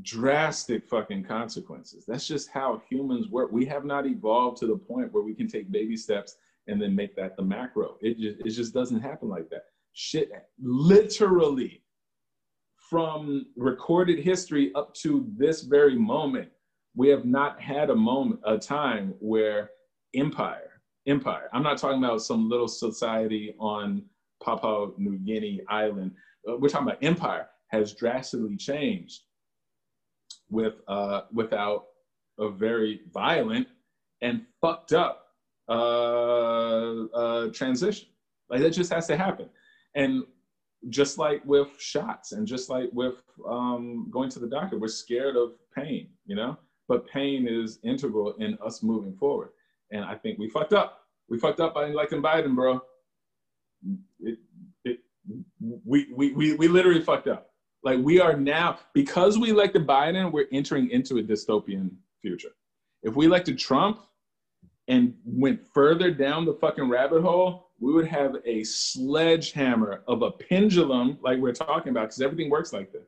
drastic 0.02 0.88
fucking 0.88 1.24
consequences. 1.24 2.06
That's 2.08 2.28
just 2.28 2.50
how 2.50 2.82
humans 2.90 3.28
work. 3.28 3.52
We 3.52 3.66
have 3.66 3.86
not 3.86 4.06
evolved 4.06 4.58
to 4.60 4.68
the 4.68 4.78
point 4.78 5.12
where 5.12 5.24
we 5.24 5.34
can 5.34 5.48
take 5.48 5.72
baby 5.72 5.98
steps 5.98 6.38
and 6.68 6.82
then 6.82 6.96
make 6.96 7.16
that 7.16 7.36
the 7.36 7.44
macro. 7.44 7.98
It 8.02 8.18
just, 8.20 8.46
it 8.46 8.50
just 8.52 8.74
doesn't 8.74 9.02
happen 9.02 9.30
like 9.30 9.50
that. 9.50 9.64
Shit, 9.94 10.32
literally 10.62 11.84
from 12.90 13.46
recorded 13.56 14.20
history 14.20 14.72
up 14.76 14.94
to 14.94 15.28
this 15.38 15.62
very 15.62 15.98
moment, 15.98 16.50
we 16.96 17.10
have 17.10 17.26
not 17.26 17.60
had 17.62 17.90
a 17.90 17.96
moment, 17.96 18.40
a 18.46 18.58
time 18.58 19.14
where 19.20 19.72
empire, 20.14 20.82
empire, 21.08 21.50
I'm 21.54 21.64
not 21.64 21.78
talking 21.78 22.04
about 22.04 22.22
some 22.22 22.50
little 22.50 22.68
society 22.68 23.56
on 23.60 24.04
Papua 24.44 24.92
New 24.98 25.18
Guinea 25.18 25.62
island. 25.70 26.12
Uh, 26.48 26.58
we're 26.58 26.70
talking 26.70 26.88
about 26.88 27.04
empire 27.04 27.48
has 27.70 27.94
drastically 27.94 28.56
changed 28.58 29.22
with 30.50 30.76
uh, 30.88 31.22
without 31.34 31.86
a 32.40 32.50
very 32.50 33.02
violent 33.12 33.68
and 34.22 34.44
fucked 34.62 34.94
up 34.94 35.23
uh, 35.70 37.06
uh, 37.06 37.48
transition. 37.52 38.10
Like 38.50 38.62
that 38.62 38.72
just 38.72 38.92
has 38.92 39.08
to 39.08 39.18
happen. 39.18 39.50
And 39.96 40.24
just 40.90 41.18
like 41.18 41.44
with 41.46 41.70
shots 41.80 42.34
and 42.34 42.46
just 42.46 42.70
like 42.70 42.90
with 42.92 43.16
um, 43.48 44.10
going 44.12 44.30
to 44.30 44.40
the 44.40 44.48
doctor, 44.48 44.78
we're 44.78 44.88
scared 44.88 45.36
of 45.36 45.54
pain, 45.76 46.10
you 46.26 46.36
know? 46.36 46.58
But 46.90 47.08
pain 47.08 47.48
is 47.48 47.80
integral 47.84 48.34
in 48.40 48.58
us 48.64 48.84
moving 48.84 49.16
forward. 49.16 49.50
And 49.92 50.04
I 50.04 50.16
think 50.16 50.38
we 50.38 50.50
fucked 50.50 50.74
up. 50.74 51.00
We 51.30 51.40
fucked 51.40 51.62
up 51.62 51.74
by 51.74 51.88
liking 51.88 52.22
Biden, 52.22 52.56
bro. 52.56 52.82
It, 54.20 54.40
it, 54.84 55.00
we, 55.86 56.08
we, 56.14 56.34
we, 56.34 56.56
we 56.56 56.68
literally 56.68 57.02
fucked 57.02 57.28
up. 57.28 57.52
Like 57.84 58.00
we 58.00 58.20
are 58.20 58.36
now, 58.36 58.80
because 58.94 59.40
we 59.40 59.50
elected 59.50 59.88
Biden, 59.88 60.32
we're 60.32 60.48
entering 60.52 60.90
into 60.90 61.18
a 61.18 61.24
dystopian 61.24 61.92
future. 62.22 62.52
If 63.04 63.16
we 63.16 63.26
elected 63.26 63.58
Trump, 63.58 64.00
and 64.88 65.14
went 65.26 65.66
further 65.74 66.12
down 66.12 66.46
the 66.46 66.54
fucking 66.54 66.90
rabbit 66.90 67.22
hole, 67.22 67.70
we 67.80 67.94
would 67.94 68.08
have 68.08 68.36
a 68.46 68.64
sledgehammer 68.64 70.04
of 70.08 70.22
a 70.22 70.32
pendulum, 70.32 71.18
like 71.22 71.40
we're 71.40 71.54
talking 71.54 71.92
about, 71.92 72.04
because 72.04 72.22
everything 72.22 72.50
works 72.50 72.74
like 72.74 72.92
this. 72.92 73.08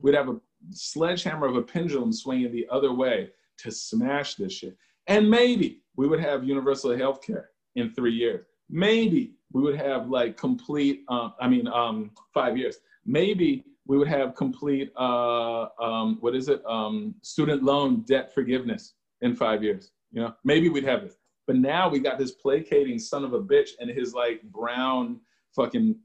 We'd 0.00 0.14
have 0.14 0.28
a 0.28 0.40
sledgehammer 0.70 1.46
of 1.46 1.56
a 1.56 1.62
pendulum 1.62 2.12
swinging 2.12 2.52
the 2.52 2.66
other 2.70 2.92
way 2.92 3.30
to 3.58 3.70
smash 3.70 4.34
this 4.34 4.52
shit. 4.52 4.76
And 5.06 5.28
maybe 5.28 5.82
we 5.96 6.06
would 6.06 6.20
have 6.20 6.44
universal 6.44 6.96
health 6.96 7.22
care 7.22 7.50
in 7.74 7.90
three 7.90 8.12
years. 8.12 8.46
Maybe 8.70 9.34
we 9.52 9.62
would 9.62 9.76
have 9.76 10.08
like 10.08 10.36
complete, 10.36 11.04
um, 11.08 11.34
I 11.40 11.48
mean, 11.48 11.66
um, 11.68 12.10
five 12.34 12.56
years. 12.56 12.78
Maybe 13.06 13.64
we 13.86 13.98
would 13.98 14.08
have 14.08 14.34
complete, 14.34 14.92
uh, 14.96 15.68
um, 15.80 16.18
what 16.20 16.36
is 16.36 16.48
it, 16.48 16.62
um, 16.66 17.14
student 17.22 17.62
loan 17.62 18.02
debt 18.06 18.34
forgiveness 18.34 18.94
in 19.22 19.34
five 19.34 19.62
years. 19.62 19.90
You 20.10 20.22
know, 20.22 20.34
maybe 20.44 20.68
we'd 20.68 20.84
have 20.84 21.02
it. 21.02 21.14
But 21.46 21.56
now 21.56 21.88
we 21.88 21.98
got 21.98 22.18
this 22.18 22.32
placating 22.32 22.98
son 22.98 23.24
of 23.24 23.32
a 23.32 23.40
bitch 23.40 23.70
and 23.80 23.90
his 23.90 24.14
like 24.14 24.42
brown 24.42 25.20
fucking, 25.54 25.96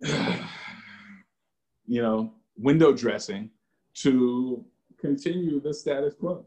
you 0.02 0.42
know, 2.02 2.32
window 2.56 2.92
dressing 2.92 3.50
to 3.94 4.64
continue 4.98 5.60
the 5.60 5.74
status 5.74 6.14
quo. 6.14 6.44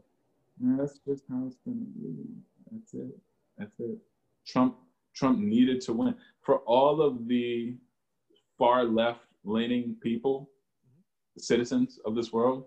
That's 0.60 0.98
just 1.06 1.24
how 1.28 1.44
it's 1.46 1.56
gonna 1.64 1.78
be. 2.00 2.24
That's 2.70 2.94
it. 2.94 3.18
That's 3.58 3.80
it. 3.80 3.98
Trump 4.46 4.76
Trump 5.14 5.38
needed 5.38 5.80
to 5.82 5.92
win. 5.92 6.14
For 6.40 6.58
all 6.60 7.00
of 7.00 7.28
the 7.28 7.76
far 8.58 8.84
left 8.84 9.26
leaning 9.44 9.96
people, 10.02 10.50
citizens 11.38 11.98
of 12.04 12.14
this 12.14 12.32
world, 12.32 12.64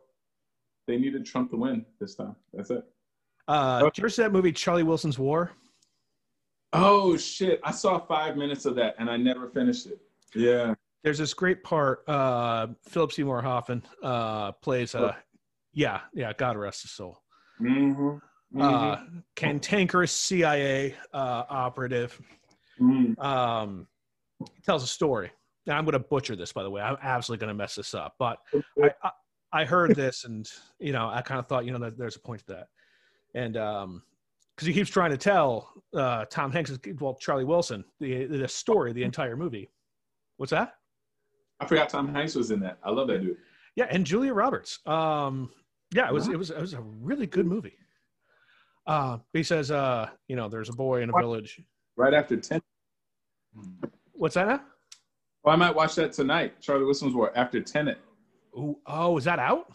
they 0.88 0.97
needed 0.97 1.26
Trump 1.26 1.51
to 1.51 1.58
win 1.58 1.86
this 1.99 2.16
time. 2.16 2.36
That's 2.53 2.70
it. 2.70 2.84
Uh, 3.48 3.80
okay. 3.82 3.86
Did 3.86 3.98
you 3.98 4.02
ever 4.04 4.10
see 4.10 4.22
that 4.24 4.32
movie 4.32 4.52
Charlie 4.52 4.84
Wilson's 4.84 5.20
War? 5.20 5.52
Oh 6.74 7.16
shit! 7.16 7.60
I 7.64 7.72
saw 7.72 8.00
five 8.00 8.36
minutes 8.36 8.66
of 8.66 8.76
that 8.76 8.96
and 9.00 9.10
I 9.10 9.18
never 9.18 9.50
finished 9.50 9.86
it. 9.88 10.00
Yeah. 10.34 10.74
There's 11.04 11.20
this 11.20 11.34
great 11.34 11.64
part. 11.64 12.08
Uh, 12.10 12.68
Philip 12.89 13.12
Seymour 13.12 13.41
Hoffman 13.41 13.84
uh, 14.02 14.54
plays. 14.54 14.96
Uh, 14.96 15.14
yeah, 15.72 16.02
yeah. 16.14 16.34
God 16.34 16.58
rest 16.58 16.82
his 16.82 16.91
soul. 16.91 17.22
Mm-hmm. 17.62 18.18
Uh, 18.60 18.96
mm-hmm. 18.96 19.18
Uh, 19.18 19.22
cantankerous 19.36 20.12
CIA 20.12 20.96
uh, 21.14 21.43
operative. 21.48 22.20
Mm. 22.82 23.18
Um, 23.24 23.88
tells 24.66 24.84
a 24.84 24.88
story. 24.88 25.32
Now 25.68 25.78
I'm 25.78 25.86
going 25.86 25.93
to 25.93 26.00
butcher 26.00 26.36
this, 26.36 26.52
by 26.52 26.64
the 26.64 26.70
way. 26.70 26.82
I'm 26.82 26.98
absolutely 27.02 27.46
going 27.46 27.56
to 27.56 27.58
mess 27.58 27.76
this 27.76 27.93
up, 27.93 28.16
but 28.20 28.39
I, 28.84 28.89
I, 29.04 29.12
I 29.54 29.66
heard 29.66 29.96
this, 29.96 30.26
and 30.26 30.50
you 30.80 30.91
know, 30.91 31.08
I 31.08 31.22
kind 31.22 31.39
of 31.39 31.48
thought, 31.48 31.66
you 31.66 31.72
know, 31.72 31.80
that 31.80 31.98
there's 31.98 32.16
a 32.16 32.20
point 32.20 32.41
to 32.41 32.48
that 32.48 32.68
and 33.36 33.58
um, 33.58 34.02
because 34.56 34.66
he 34.66 34.74
keeps 34.74 34.90
trying 34.90 35.12
to 35.12 35.18
tell 35.18 35.74
uh, 35.94 36.26
Tom 36.32 36.52
Hanks, 36.52 36.72
well, 37.00 37.16
Charlie 37.16 37.44
Wilson, 37.44 37.84
the 38.00 38.26
the 38.26 38.48
story, 38.48 38.94
the 38.94 39.04
entire 39.04 39.36
movie. 39.36 39.70
What's 40.38 40.52
that? 40.52 40.76
I 41.60 41.68
forgot 41.68 41.90
Tom 41.90 42.12
Hanks 42.14 42.36
was 42.36 42.52
in 42.52 42.60
that. 42.62 42.80
I 42.84 42.90
love 42.90 43.08
that 43.10 43.22
dude. 43.22 43.38
Yeah, 43.76 43.86
and 43.92 44.06
Julia 44.06 44.34
Roberts. 44.34 44.80
Um, 44.88 45.52
yeah, 45.94 46.08
it 46.08 46.14
was 46.14 46.28
it 46.30 46.38
was 46.38 46.50
it 46.50 46.60
was 46.60 46.74
a 46.74 46.82
really 46.82 47.28
good 47.28 47.46
movie. 47.46 47.78
Uh, 48.88 49.18
he 49.34 49.44
says, 49.44 49.72
uh, 49.72 50.10
you 50.28 50.36
know, 50.36 50.48
there's 50.48 50.70
a 50.70 50.74
boy 50.74 51.02
in 51.02 51.10
a 51.10 51.14
village. 51.14 51.62
Right 51.98 52.14
after 52.14 52.38
ten. 52.38 52.62
What's 54.14 54.36
that? 54.36 54.48
Now? 54.48 54.62
Well, 55.44 55.54
I 55.54 55.58
might 55.58 55.76
watch 55.76 55.96
that 55.96 56.14
tonight. 56.14 56.60
Charlie 56.62 56.86
Wilson's 56.86 57.14
War 57.14 57.32
after 57.36 57.62
Tenet. 57.62 58.00
Ooh, 58.58 58.78
oh, 58.88 59.18
is 59.18 59.26
that 59.26 59.40
out? 59.40 59.68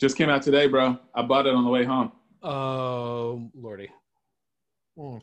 Just 0.00 0.16
came 0.16 0.30
out 0.30 0.42
today, 0.42 0.66
bro. 0.66 0.96
I 1.14 1.22
bought 1.22 1.46
it 1.46 1.54
on 1.54 1.64
the 1.64 1.70
way 1.70 1.84
home. 1.84 2.12
Oh, 2.48 3.50
lordy. 3.54 3.90
Mm. 4.98 5.20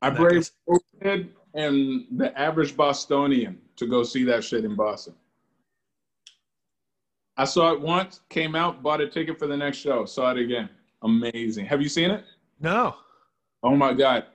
I 0.00 0.10
braved 0.10 0.52
overhead 0.68 1.28
and 1.54 2.06
the 2.12 2.38
average 2.38 2.76
Bostonian 2.76 3.60
to 3.74 3.86
go 3.86 4.04
see 4.04 4.22
that 4.22 4.44
shit 4.44 4.64
in 4.64 4.76
Boston. 4.76 5.14
I 7.36 7.44
saw 7.44 7.72
it 7.72 7.80
once, 7.80 8.20
came 8.28 8.54
out, 8.54 8.80
bought 8.80 9.00
a 9.00 9.08
ticket 9.08 9.40
for 9.40 9.48
the 9.48 9.56
next 9.56 9.78
show, 9.78 10.04
saw 10.04 10.30
it 10.30 10.38
again. 10.38 10.68
Amazing. 11.02 11.66
Have 11.66 11.82
you 11.82 11.88
seen 11.88 12.12
it? 12.12 12.24
No. 12.60 12.94
Oh 13.64 13.74
my 13.74 13.92
God. 13.92 14.26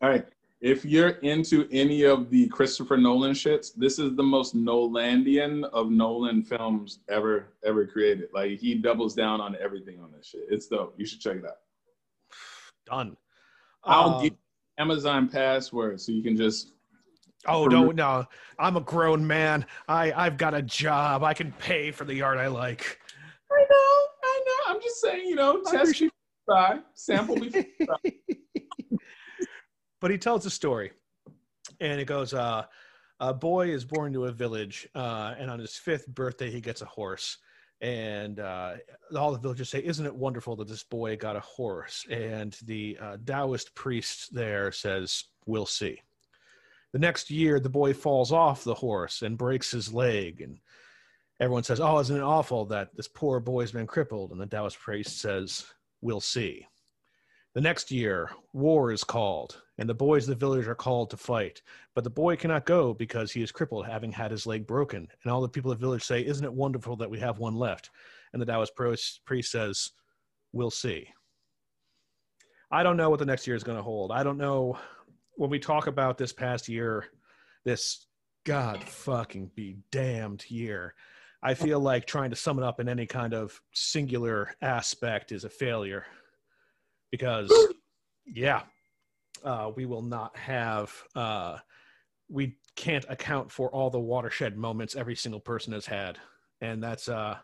All 0.00 0.08
right. 0.08 0.24
If 0.62 0.84
you're 0.84 1.08
into 1.22 1.68
any 1.72 2.04
of 2.04 2.30
the 2.30 2.46
Christopher 2.46 2.96
Nolan 2.96 3.32
shits, 3.32 3.74
this 3.74 3.98
is 3.98 4.14
the 4.14 4.22
most 4.22 4.54
Nolandian 4.54 5.64
of 5.72 5.90
Nolan 5.90 6.44
films 6.44 7.00
ever, 7.08 7.48
ever 7.64 7.84
created. 7.84 8.28
Like 8.32 8.60
he 8.60 8.76
doubles 8.76 9.12
down 9.12 9.40
on 9.40 9.56
everything 9.60 9.98
on 9.98 10.12
this 10.12 10.28
shit. 10.28 10.42
It's 10.48 10.68
dope. 10.68 10.94
You 10.96 11.04
should 11.04 11.20
check 11.20 11.38
it 11.38 11.44
out. 11.44 11.56
Done. 12.86 13.16
I'll 13.82 14.14
um, 14.14 14.22
give 14.22 14.34
Amazon 14.78 15.28
password 15.28 16.00
so 16.00 16.12
you 16.12 16.22
can 16.22 16.36
just 16.36 16.72
Oh 17.44 17.66
no, 17.66 17.90
no! 17.90 18.24
I'm 18.56 18.76
a 18.76 18.80
grown 18.80 19.26
man. 19.26 19.66
I 19.88 20.12
I've 20.12 20.36
got 20.36 20.54
a 20.54 20.62
job. 20.62 21.24
I 21.24 21.34
can 21.34 21.50
pay 21.58 21.90
for 21.90 22.04
the 22.04 22.22
art 22.22 22.38
I 22.38 22.46
like. 22.46 23.00
I 23.50 23.64
know, 23.68 24.06
I 24.22 24.40
know. 24.46 24.74
I'm 24.74 24.80
just 24.80 25.00
saying, 25.00 25.28
you 25.28 25.34
know, 25.34 25.60
test 25.62 26.00
me 26.00 26.10
try, 26.48 26.78
sample 26.94 27.34
me. 27.34 27.50
but 30.02 30.10
he 30.10 30.18
tells 30.18 30.44
a 30.44 30.50
story, 30.50 30.92
and 31.80 31.98
it 31.98 32.04
goes: 32.04 32.34
uh, 32.34 32.64
a 33.20 33.32
boy 33.32 33.70
is 33.70 33.86
born 33.86 34.12
to 34.12 34.26
a 34.26 34.32
village, 34.32 34.86
uh, 34.94 35.34
and 35.38 35.50
on 35.50 35.58
his 35.58 35.76
fifth 35.76 36.06
birthday, 36.08 36.50
he 36.50 36.60
gets 36.60 36.82
a 36.82 36.86
horse. 36.86 37.38
And 37.80 38.38
uh, 38.38 38.74
all 39.16 39.32
the 39.32 39.38
villagers 39.38 39.70
say, 39.70 39.82
"Isn't 39.82 40.04
it 40.04 40.14
wonderful 40.14 40.56
that 40.56 40.68
this 40.68 40.82
boy 40.82 41.16
got 41.16 41.36
a 41.36 41.40
horse?" 41.40 42.04
And 42.10 42.54
the 42.64 42.98
uh, 43.00 43.16
Taoist 43.24 43.74
priest 43.74 44.34
there 44.34 44.72
says, 44.72 45.24
"We'll 45.46 45.66
see." 45.66 45.98
The 46.92 46.98
next 46.98 47.30
year, 47.30 47.58
the 47.58 47.70
boy 47.70 47.94
falls 47.94 48.32
off 48.32 48.64
the 48.64 48.74
horse 48.74 49.22
and 49.22 49.38
breaks 49.38 49.70
his 49.70 49.94
leg. 49.94 50.42
And 50.42 50.58
everyone 51.40 51.62
says, 51.62 51.80
Oh, 51.80 51.98
isn't 51.98 52.16
it 52.16 52.22
awful 52.22 52.66
that 52.66 52.94
this 52.94 53.08
poor 53.08 53.40
boy's 53.40 53.72
been 53.72 53.86
crippled? 53.86 54.30
And 54.30 54.40
the 54.40 54.46
Taoist 54.46 54.78
priest 54.78 55.18
says, 55.18 55.64
We'll 56.02 56.20
see. 56.20 56.66
The 57.54 57.60
next 57.60 57.90
year, 57.90 58.30
war 58.54 58.92
is 58.92 59.04
called, 59.04 59.60
and 59.76 59.86
the 59.86 59.94
boys 59.94 60.24
of 60.24 60.30
the 60.30 60.46
village 60.46 60.66
are 60.66 60.74
called 60.74 61.10
to 61.10 61.18
fight. 61.18 61.60
But 61.94 62.02
the 62.02 62.10
boy 62.10 62.36
cannot 62.36 62.64
go 62.64 62.94
because 62.94 63.30
he 63.30 63.42
is 63.42 63.52
crippled, 63.52 63.86
having 63.86 64.10
had 64.10 64.30
his 64.30 64.46
leg 64.46 64.66
broken. 64.66 65.06
And 65.22 65.32
all 65.32 65.42
the 65.42 65.48
people 65.48 65.70
of 65.70 65.78
the 65.78 65.84
village 65.84 66.04
say, 66.04 66.24
Isn't 66.24 66.46
it 66.46 66.52
wonderful 66.52 66.96
that 66.96 67.10
we 67.10 67.18
have 67.18 67.38
one 67.38 67.54
left? 67.54 67.90
And 68.32 68.40
the 68.40 68.46
Taoist 68.46 68.74
priest 69.26 69.50
says, 69.50 69.90
We'll 70.52 70.70
see. 70.70 71.08
I 72.70 72.82
don't 72.82 72.96
know 72.96 73.10
what 73.10 73.18
the 73.18 73.26
next 73.26 73.46
year 73.46 73.56
is 73.56 73.64
going 73.64 73.76
to 73.76 73.82
hold. 73.82 74.12
I 74.12 74.22
don't 74.22 74.38
know 74.38 74.78
when 75.36 75.50
we 75.50 75.58
talk 75.58 75.86
about 75.88 76.16
this 76.16 76.32
past 76.32 76.68
year, 76.68 77.04
this 77.66 78.06
God 78.44 78.82
fucking 78.82 79.50
be 79.54 79.76
damned 79.90 80.50
year, 80.50 80.94
I 81.42 81.54
feel 81.54 81.80
like 81.80 82.06
trying 82.06 82.30
to 82.30 82.36
sum 82.36 82.58
it 82.58 82.64
up 82.64 82.80
in 82.80 82.88
any 82.88 83.06
kind 83.06 83.34
of 83.34 83.60
singular 83.72 84.54
aspect 84.62 85.32
is 85.32 85.44
a 85.44 85.50
failure 85.50 86.06
because, 87.12 87.52
yeah, 88.26 88.62
uh, 89.44 89.70
we 89.76 89.86
will 89.86 90.02
not 90.02 90.36
have, 90.36 90.92
uh, 91.14 91.58
we 92.28 92.56
can't 92.74 93.04
account 93.08 93.52
for 93.52 93.70
all 93.70 93.90
the 93.90 94.00
watershed 94.00 94.56
moments 94.56 94.96
every 94.96 95.14
single 95.14 95.40
person 95.40 95.72
has 95.74 95.86
had. 95.86 96.18
And 96.60 96.82
that's, 96.82 97.08
uh, 97.08 97.36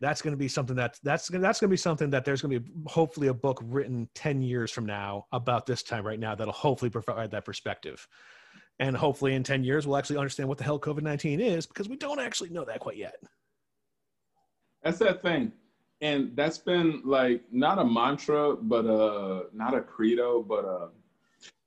that's 0.00 0.20
going 0.22 0.32
to 0.32 0.38
be 0.38 0.48
something 0.48 0.76
that 0.76 0.96
that's 1.02 1.26
that's 1.26 1.58
going 1.58 1.68
to 1.68 1.72
be 1.72 1.76
something 1.76 2.10
that 2.10 2.24
there's 2.24 2.40
going 2.40 2.54
to 2.54 2.60
be 2.60 2.70
hopefully 2.86 3.26
a 3.26 3.34
book 3.34 3.60
written 3.64 4.08
10 4.14 4.42
years 4.42 4.70
from 4.70 4.86
now 4.86 5.26
about 5.32 5.66
this 5.66 5.82
time 5.82 6.06
right 6.06 6.20
now 6.20 6.36
that'll 6.36 6.52
hopefully 6.52 6.90
provide 6.90 7.32
that 7.32 7.44
perspective. 7.44 8.06
And 8.78 8.96
hopefully 8.96 9.34
in 9.34 9.42
10 9.42 9.64
years 9.64 9.86
we'll 9.86 9.96
actually 9.96 10.18
understand 10.18 10.48
what 10.48 10.58
the 10.58 10.64
hell 10.64 10.78
covid-19 10.78 11.40
is 11.40 11.66
because 11.66 11.88
we 11.88 11.96
don't 11.96 12.20
actually 12.20 12.50
know 12.50 12.64
that 12.64 12.78
quite 12.78 12.96
yet. 12.96 13.16
That's 14.84 14.98
that 14.98 15.20
thing 15.20 15.52
and 16.00 16.30
that's 16.36 16.58
been 16.58 17.02
like 17.04 17.42
not 17.50 17.78
a 17.78 17.84
mantra 17.84 18.56
but 18.56 18.84
not 19.52 19.74
a 19.74 19.80
credo 19.80 20.42
but 20.42 20.64
uh 20.64 20.88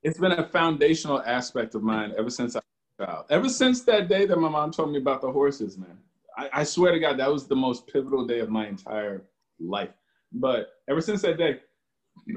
it's 0.03 0.17
been 0.17 0.31
a 0.31 0.47
foundational 0.47 1.21
aspect 1.23 1.75
of 1.75 1.83
mine 1.83 2.13
ever 2.17 2.29
since 2.29 2.55
i 2.55 2.59
was 2.59 2.65
a 2.99 3.05
child 3.05 3.25
ever 3.29 3.49
since 3.49 3.81
that 3.81 4.07
day 4.07 4.25
that 4.25 4.37
my 4.37 4.49
mom 4.49 4.71
told 4.71 4.91
me 4.91 4.97
about 4.97 5.21
the 5.21 5.31
horses 5.31 5.77
man 5.77 5.97
I, 6.37 6.49
I 6.53 6.63
swear 6.63 6.91
to 6.91 6.99
God, 6.99 7.17
that 7.19 7.31
was 7.31 7.47
the 7.47 7.55
most 7.55 7.87
pivotal 7.87 8.25
day 8.25 8.39
of 8.39 8.49
my 8.49 8.67
entire 8.67 9.23
life. 9.59 9.91
But 10.31 10.69
ever 10.89 11.01
since 11.01 11.21
that 11.23 11.37
day, 11.37 11.59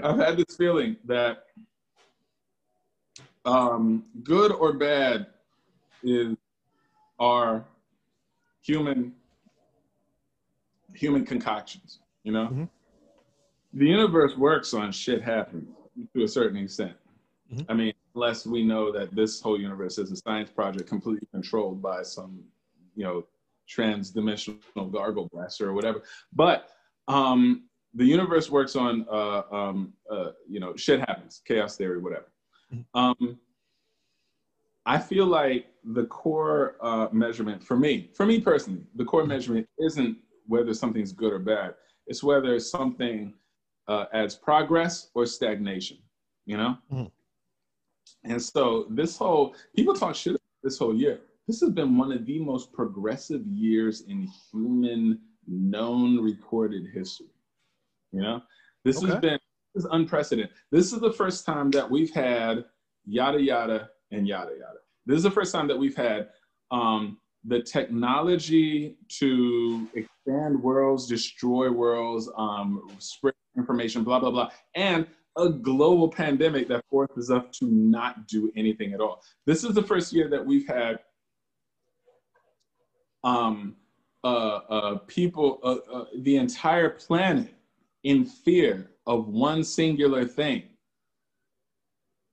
I've 0.03 0.18
had 0.18 0.36
this 0.36 0.57
feeling 0.57 0.97
that 1.05 1.45
um, 3.45 4.05
good 4.22 4.53
or 4.53 4.72
bad 4.72 5.26
is 6.03 6.36
our 7.18 7.64
human 8.62 9.12
human 10.95 11.24
concoctions. 11.24 12.01
You 12.22 12.32
know, 12.32 12.47
mm-hmm. 12.47 12.64
the 13.74 13.86
universe 13.86 14.36
works 14.36 14.72
on 14.74 14.92
shit 14.92 15.22
happening 15.22 15.68
to 16.14 16.24
a 16.24 16.28
certain 16.28 16.57
extent. 16.57 16.95
Mm-hmm. 17.53 17.70
I 17.70 17.74
mean, 17.74 17.92
unless 18.14 18.47
we 18.47 18.64
know 18.64 18.92
that 18.92 19.14
this 19.14 19.40
whole 19.40 19.61
universe 19.61 19.99
is 19.99 20.11
a 20.11 20.16
science 20.16 20.51
project 20.51 20.88
completely 20.88 21.26
controlled 21.32 21.82
by 21.82 22.03
some, 22.03 22.42
you 22.95 23.05
know, 23.05 23.26
trans-dimensional 23.68 24.86
gargle 24.90 25.28
blaster 25.32 25.68
or 25.68 25.72
whatever. 25.72 26.03
But 26.32 26.70
um, 27.09 27.64
the 27.95 28.05
universe 28.05 28.51
works 28.51 28.76
on, 28.76 29.07
uh, 29.11 29.42
um, 29.51 29.92
uh, 30.11 30.30
you 30.49 30.61
know, 30.61 30.74
shit 30.76 31.01
happens, 31.01 31.42
chaos 31.47 31.76
theory, 31.76 31.99
whatever. 31.99 32.30
Mm-hmm. 32.72 32.99
Um, 32.99 33.38
I 34.86 34.99
feel 34.99 35.26
like 35.26 35.66
the 35.82 36.05
core 36.05 36.76
uh, 36.80 37.09
measurement 37.12 37.62
for 37.62 37.76
me, 37.76 38.11
for 38.14 38.26
me 38.26 38.40
personally, 38.40 38.82
the 38.95 39.05
core 39.05 39.24
measurement 39.26 39.66
isn't 39.78 40.18
whether 40.47 40.74
something's 40.74 41.12
good 41.12 41.32
or 41.32 41.38
bad. 41.38 41.74
It's 42.07 42.22
whether 42.22 42.59
something 42.61 43.34
uh, 43.88 44.07
adds 44.12 44.34
progress 44.34 45.11
or 45.14 45.26
stagnation, 45.26 45.99
you 46.47 46.57
know? 46.57 46.78
Mm. 46.92 47.11
And 48.24 48.42
so 48.42 48.86
this 48.90 49.16
whole, 49.16 49.55
people 49.74 49.95
talk 49.95 50.14
shit 50.14 50.36
this 50.62 50.78
whole 50.78 50.95
year 50.95 51.20
this 51.47 51.61
has 51.61 51.70
been 51.70 51.97
one 51.97 52.12
of 52.12 52.24
the 52.24 52.38
most 52.38 52.72
progressive 52.72 53.47
years 53.47 54.03
in 54.03 54.28
human 54.51 55.20
known 55.47 56.22
recorded 56.22 56.86
history. 56.92 57.26
You 58.12 58.22
know, 58.22 58.42
this 58.84 58.99
okay. 58.99 59.09
has 59.09 59.16
been 59.20 59.38
this 59.74 59.84
is 59.84 59.90
unprecedented. 59.90 60.55
This 60.70 60.92
is 60.92 61.01
the 61.01 61.12
first 61.12 61.45
time 61.45 61.70
that 61.72 61.90
we've 61.90 62.12
had 62.12 62.64
yada 63.05 63.40
yada 63.40 63.90
and 64.11 64.26
yada 64.26 64.53
yada. 64.53 64.78
This 65.05 65.18
is 65.18 65.22
the 65.22 65.30
first 65.30 65.53
time 65.53 65.68
that 65.68 65.76
we've 65.76 65.97
had 65.97 66.28
um, 66.70 67.18
the 67.45 67.61
technology 67.61 68.97
to 69.18 69.88
expand 70.26 70.62
worlds, 70.62 71.06
destroy 71.06 71.70
worlds, 71.70 72.30
um, 72.36 72.88
spread 72.98 73.34
information, 73.56 74.04
blah 74.04 74.18
blah 74.18 74.30
blah, 74.30 74.50
and 74.74 75.06
a 75.36 75.48
global 75.48 76.08
pandemic 76.08 76.68
that 76.68 76.84
forces 76.90 77.30
us 77.30 77.44
to 77.58 77.66
not 77.66 78.26
do 78.28 78.52
anything 78.56 78.92
at 78.92 79.00
all. 79.00 79.20
This 79.46 79.64
is 79.64 79.74
the 79.74 79.82
first 79.82 80.12
year 80.12 80.28
that 80.28 80.44
we've 80.44 80.66
had 80.66 81.00
um, 83.24 83.74
uh, 84.22 84.26
uh, 84.68 84.98
people, 85.06 85.58
uh, 85.62 85.76
uh, 85.92 86.04
the 86.20 86.36
entire 86.36 86.90
planet 86.90 87.52
in 88.04 88.24
fear 88.24 88.90
of 89.06 89.28
one 89.28 89.64
singular 89.64 90.24
thing. 90.24 90.62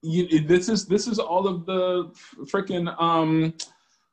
You, 0.02 0.40
this 0.40 0.68
is 0.68 0.86
this 0.86 1.06
is 1.06 1.18
all 1.18 1.46
of 1.46 1.64
the 1.64 2.12
freaking 2.46 3.00
um, 3.00 3.54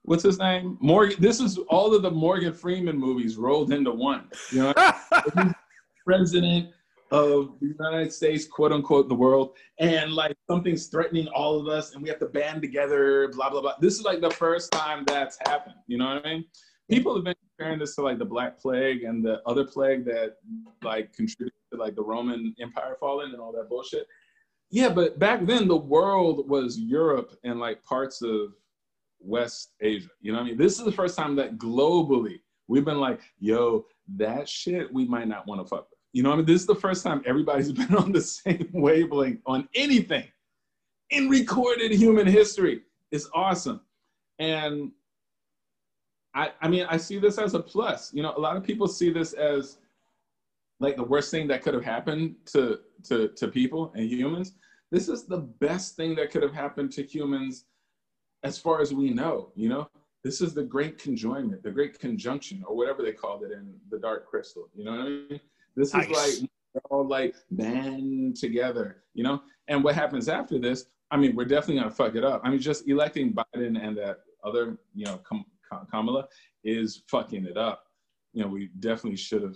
what's 0.04 0.24
his 0.24 0.40
name? 0.40 0.78
Morgan. 0.82 1.18
This 1.20 1.40
is 1.40 1.58
all 1.70 1.94
of 1.94 2.02
the 2.02 2.12
Morgan 2.12 2.54
Freeman 2.54 2.98
movies 2.98 3.38
rolled 3.38 3.72
into 3.72 3.92
one. 3.92 4.30
You 4.52 4.64
know, 4.64 4.74
president 6.06 6.70
of 7.12 7.60
the 7.60 7.68
United 7.68 8.14
States, 8.14 8.46
quote 8.46 8.72
unquote, 8.72 9.10
the 9.10 9.16
world, 9.16 9.58
and 9.80 10.14
like 10.14 10.36
something's 10.50 10.88
threatening 10.88 11.28
all 11.30 11.60
of 11.60 11.68
us, 11.68 11.94
and 11.94 12.04
we 12.04 12.10
have 12.10 12.20
to 12.20 12.28
band 12.28 12.62
together. 12.62 13.30
Blah 13.30 13.50
blah 13.50 13.62
blah. 13.62 13.74
This 13.80 13.96
is 13.96 14.04
like 14.04 14.22
the 14.22 14.32
first 14.32 14.72
time 14.72 15.04
that's 15.06 15.38
happened. 15.48 15.76
You 15.88 15.98
know 15.98 16.06
what 16.14 16.26
I 16.26 16.30
mean? 16.30 16.46
people 16.90 17.16
have 17.16 17.24
been 17.24 17.36
comparing 17.56 17.80
this 17.80 17.96
to 17.96 18.02
like 18.02 18.18
the 18.18 18.26
Black 18.26 18.60
Plague 18.60 19.04
and 19.04 19.24
the 19.24 19.42
other 19.46 19.64
plague 19.64 20.06
that 20.06 20.38
like 20.82 21.14
contributed 21.14 21.54
to 21.72 21.80
like 21.80 21.96
the 21.96 22.04
Roman 22.04 22.56
Empire 22.60 22.98
falling 23.00 23.32
and 23.32 23.40
all 23.40 23.54
that 23.54 23.70
bullshit. 23.70 24.08
Yeah, 24.72 24.90
but 24.90 25.20
back 25.20 25.46
then 25.46 25.68
the 25.68 25.78
world 25.78 26.50
was 26.50 26.78
Europe 26.78 27.36
and 27.44 27.60
like 27.60 27.84
parts 27.84 28.22
of 28.22 28.54
West 29.20 29.74
Asia. 29.82 30.10
You 30.22 30.32
know 30.32 30.40
what 30.40 30.46
I 30.46 30.50
mean? 30.50 30.58
This 30.58 30.80
is 30.80 30.86
the 30.86 30.92
first 30.92 31.18
time 31.18 31.36
that 31.38 31.58
globally 31.58 32.40
we've 32.68 32.86
been 32.86 33.00
like, 33.00 33.22
yo, 33.40 33.86
that 34.16 34.48
shit 34.48 34.92
we 34.94 35.06
might 35.06 35.28
not 35.28 35.48
want 35.48 35.62
to 35.62 35.68
fuck 35.68 35.90
with. 35.90 36.00
You 36.14 36.24
know 36.24 36.30
what 36.30 36.36
I 36.36 36.38
mean? 36.38 36.46
This 36.46 36.62
is 36.62 36.68
the 36.68 36.76
first 36.76 37.04
time 37.04 37.22
everybody's 37.26 37.72
been 37.74 37.96
on 37.96 38.12
the 38.12 38.22
same 38.22 38.70
wavelength 38.74 39.42
on 39.46 39.68
anything 39.76 40.26
in 41.10 41.30
recorded 41.30 41.92
human 41.92 42.28
history. 42.28 42.82
It's 43.12 43.30
awesome. 43.34 43.82
And 44.38 44.92
I, 46.34 46.52
I 46.62 46.68
mean, 46.68 46.86
I 46.90 46.98
see 46.98 47.20
this 47.20 47.38
as 47.38 47.56
a 47.56 47.60
plus. 47.60 48.14
You 48.14 48.24
know, 48.24 48.34
a 48.36 48.40
lot 48.40 48.56
of 48.56 48.64
people 48.64 48.88
see 48.88 49.12
this 49.12 49.34
as 49.34 49.80
like 50.80 50.96
the 50.96 51.04
worst 51.04 51.32
thing 51.32 51.48
that 51.48 51.62
could 51.62 51.74
have 51.74 51.84
happened 51.84 52.36
to 52.46 52.80
to 53.06 53.30
to 53.30 53.48
people 53.48 53.92
and 53.96 54.10
humans. 54.10 54.54
This 54.92 55.10
is 55.10 55.26
the 55.26 55.38
best 55.38 55.96
thing 55.96 56.16
that 56.16 56.32
could 56.32 56.44
have 56.44 56.54
happened 56.54 56.92
to 56.94 57.04
humans 57.04 57.66
as 58.44 58.58
far 58.58 58.82
as 58.82 58.94
we 58.94 59.10
know, 59.12 59.52
you 59.56 59.70
know. 59.70 59.90
This 60.24 60.42
is 60.42 60.54
the 60.54 60.64
great 60.64 60.98
conjoinment, 60.98 61.64
the 61.64 61.72
great 61.72 61.98
conjunction, 61.98 62.62
or 62.68 62.76
whatever 62.76 63.02
they 63.02 63.14
called 63.14 63.44
it 63.44 63.52
in 63.52 63.74
the 63.90 63.98
Dark 63.98 64.28
Crystal. 64.28 64.70
You 64.76 64.84
know 64.84 64.92
what 64.92 65.00
I 65.00 65.04
mean? 65.04 65.40
This 65.78 65.94
nice. 65.94 66.10
is 66.10 66.42
like 66.42 66.50
all 66.90 67.08
like 67.08 67.36
band 67.52 68.36
together, 68.36 69.04
you 69.14 69.24
know. 69.24 69.42
And 69.70 69.84
what 69.84 69.96
happens 69.96 70.28
after 70.28 70.60
this? 70.60 70.86
I 71.12 71.18
mean, 71.18 71.36
we're 71.36 71.46
definitely 71.46 71.82
gonna 71.82 71.92
fuck 71.92 72.16
it 72.16 72.24
up. 72.24 72.42
I 72.44 72.50
mean, 72.50 72.60
just 72.60 72.88
electing 72.88 73.34
Biden 73.34 73.82
and 73.82 73.98
that 73.98 74.18
other, 74.44 74.78
you 74.94 75.06
know, 75.06 75.22
Kamala 75.90 76.28
is 76.64 77.04
fucking 77.10 77.46
it 77.46 77.58
up. 77.58 77.84
You 78.34 78.44
know, 78.44 78.50
we 78.50 78.70
definitely 78.80 79.18
should 79.18 79.42
have. 79.42 79.56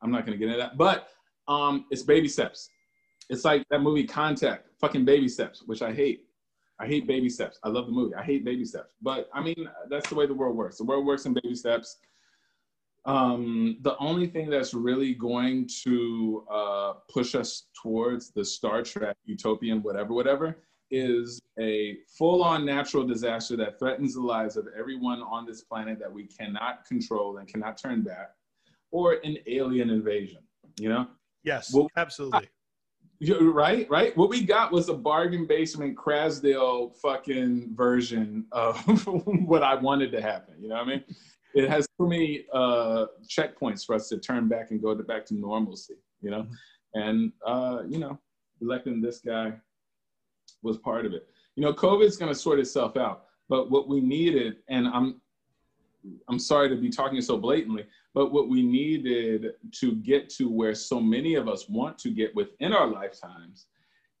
I'm 0.00 0.10
not 0.10 0.24
gonna 0.24 0.36
get 0.36 0.48
into 0.48 0.58
that, 0.58 0.76
but 0.76 1.08
um, 1.48 1.86
it's 1.90 2.02
baby 2.02 2.28
steps. 2.28 2.70
It's 3.30 3.44
like 3.44 3.64
that 3.70 3.80
movie 3.80 4.04
Contact, 4.04 4.68
fucking 4.80 5.04
baby 5.04 5.28
steps, 5.28 5.62
which 5.66 5.82
I 5.82 5.92
hate. 5.92 6.27
I 6.80 6.86
hate 6.86 7.06
baby 7.06 7.28
steps. 7.28 7.58
I 7.64 7.68
love 7.68 7.86
the 7.86 7.92
movie. 7.92 8.14
I 8.14 8.22
hate 8.22 8.44
baby 8.44 8.64
steps, 8.64 8.94
but 9.02 9.28
I 9.32 9.42
mean 9.42 9.68
that's 9.90 10.08
the 10.08 10.14
way 10.14 10.26
the 10.26 10.34
world 10.34 10.56
works. 10.56 10.78
The 10.78 10.84
world 10.84 11.06
works 11.06 11.26
in 11.26 11.34
baby 11.34 11.54
steps. 11.54 11.98
Um, 13.04 13.78
the 13.82 13.96
only 13.98 14.26
thing 14.26 14.50
that's 14.50 14.74
really 14.74 15.14
going 15.14 15.68
to 15.84 16.44
uh, 16.50 16.92
push 17.08 17.34
us 17.34 17.66
towards 17.80 18.30
the 18.30 18.44
Star 18.44 18.82
Trek 18.82 19.16
utopian 19.24 19.82
whatever 19.82 20.12
whatever 20.12 20.58
is 20.90 21.40
a 21.58 21.98
full-on 22.16 22.64
natural 22.64 23.06
disaster 23.06 23.56
that 23.56 23.78
threatens 23.78 24.14
the 24.14 24.20
lives 24.20 24.56
of 24.56 24.68
everyone 24.78 25.20
on 25.22 25.46
this 25.46 25.62
planet 25.62 25.98
that 25.98 26.12
we 26.12 26.26
cannot 26.26 26.84
control 26.86 27.38
and 27.38 27.48
cannot 27.48 27.76
turn 27.76 28.02
back, 28.02 28.30
or 28.90 29.18
an 29.24 29.36
alien 29.46 29.90
invasion. 29.90 30.42
You 30.78 30.88
know? 30.88 31.06
Yes, 31.42 31.72
well, 31.74 31.88
absolutely. 31.96 32.48
Right, 33.20 33.90
right. 33.90 34.16
What 34.16 34.28
we 34.28 34.44
got 34.44 34.70
was 34.70 34.88
a 34.88 34.94
bargain 34.94 35.44
basement 35.44 35.96
Crasdale 35.96 36.94
fucking 37.02 37.74
version 37.74 38.46
of 38.52 38.76
what 39.46 39.64
I 39.64 39.74
wanted 39.74 40.12
to 40.12 40.22
happen. 40.22 40.54
You 40.60 40.68
know 40.68 40.76
what 40.76 40.84
I 40.84 40.88
mean? 40.88 41.04
It 41.54 41.68
has 41.68 41.88
too 41.98 42.08
many 42.08 42.44
uh, 42.52 43.06
checkpoints 43.26 43.84
for 43.84 43.96
us 43.96 44.08
to 44.10 44.18
turn 44.18 44.46
back 44.46 44.70
and 44.70 44.80
go 44.80 44.94
to, 44.94 45.02
back 45.02 45.26
to 45.26 45.34
normalcy. 45.34 45.94
You 46.20 46.30
know, 46.30 46.46
and 46.94 47.32
uh, 47.44 47.82
you 47.88 47.98
know, 47.98 48.18
electing 48.60 49.00
this 49.00 49.18
guy 49.18 49.52
was 50.62 50.78
part 50.78 51.04
of 51.04 51.12
it. 51.12 51.26
You 51.56 51.64
know, 51.64 51.72
COVID's 51.72 52.16
going 52.16 52.32
to 52.32 52.38
sort 52.38 52.60
itself 52.60 52.96
out, 52.96 53.24
but 53.48 53.68
what 53.68 53.88
we 53.88 54.00
needed, 54.00 54.58
and 54.68 54.86
I'm 54.86 55.20
I'm 56.28 56.38
sorry 56.38 56.68
to 56.68 56.76
be 56.76 56.88
talking 56.88 57.20
so 57.20 57.36
blatantly, 57.36 57.84
but 58.14 58.32
what 58.32 58.48
we 58.48 58.62
needed 58.62 59.52
to 59.72 59.94
get 59.96 60.28
to 60.30 60.48
where 60.48 60.74
so 60.74 61.00
many 61.00 61.34
of 61.34 61.48
us 61.48 61.68
want 61.68 61.98
to 61.98 62.10
get 62.10 62.34
within 62.34 62.72
our 62.72 62.86
lifetimes 62.86 63.66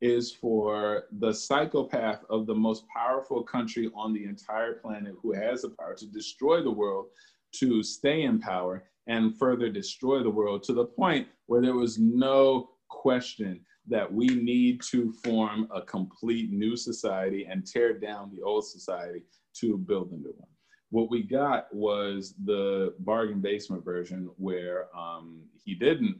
is 0.00 0.32
for 0.32 1.04
the 1.18 1.32
psychopath 1.32 2.24
of 2.30 2.46
the 2.46 2.54
most 2.54 2.84
powerful 2.94 3.42
country 3.42 3.90
on 3.94 4.12
the 4.12 4.24
entire 4.24 4.74
planet 4.74 5.14
who 5.20 5.32
has 5.32 5.62
the 5.62 5.70
power 5.70 5.94
to 5.94 6.06
destroy 6.06 6.62
the 6.62 6.70
world 6.70 7.06
to 7.52 7.82
stay 7.82 8.22
in 8.22 8.38
power 8.38 8.84
and 9.08 9.36
further 9.38 9.68
destroy 9.68 10.22
the 10.22 10.30
world 10.30 10.62
to 10.62 10.72
the 10.72 10.84
point 10.84 11.26
where 11.46 11.62
there 11.62 11.74
was 11.74 11.98
no 11.98 12.68
question 12.88 13.60
that 13.88 14.10
we 14.12 14.26
need 14.26 14.80
to 14.82 15.12
form 15.24 15.66
a 15.74 15.80
complete 15.80 16.52
new 16.52 16.76
society 16.76 17.46
and 17.50 17.66
tear 17.66 17.98
down 17.98 18.30
the 18.34 18.42
old 18.42 18.64
society 18.64 19.22
to 19.54 19.78
build 19.78 20.10
a 20.12 20.16
new 20.16 20.34
one 20.36 20.48
what 20.90 21.10
we 21.10 21.22
got 21.22 21.72
was 21.74 22.34
the 22.44 22.94
bargain 23.00 23.40
basement 23.40 23.84
version 23.84 24.30
where 24.36 24.86
um, 24.96 25.42
he 25.64 25.74
didn't 25.74 26.18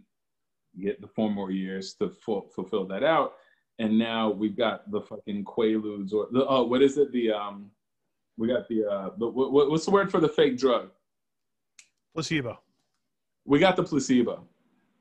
get 0.81 1.01
the 1.01 1.09
four 1.09 1.31
more 1.31 1.51
years 1.51 1.95
to 1.95 2.11
fu- 2.11 2.47
fulfill 2.55 2.87
that 2.87 3.03
out. 3.03 3.35
And 3.79 3.99
now 3.99 4.31
we've 4.31 4.57
got 4.57 4.91
the 4.91 5.01
fucking 5.01 5.45
Quaaludes 5.45 6.13
or 6.13 6.29
the, 6.33 6.47
oh, 6.47 6.65
what 6.65 6.83
is 6.83 6.99
it? 6.99 7.13
The, 7.13 7.33
um, 7.33 7.71
we 8.37 8.49
got 8.49 8.69
the, 8.69 8.85
uh, 8.85 9.11
the 9.19 9.29
what, 9.29 9.71
what's 9.71 9.85
the 9.85 9.91
word 9.91 10.11
for 10.11 10.21
the 10.21 10.29
fake 10.29 10.59
drug? 10.59 10.91
Placebo. 12.15 12.59
We 13.45 13.59
got 13.59 13.77
the 13.77 13.85
placebo. 13.85 14.45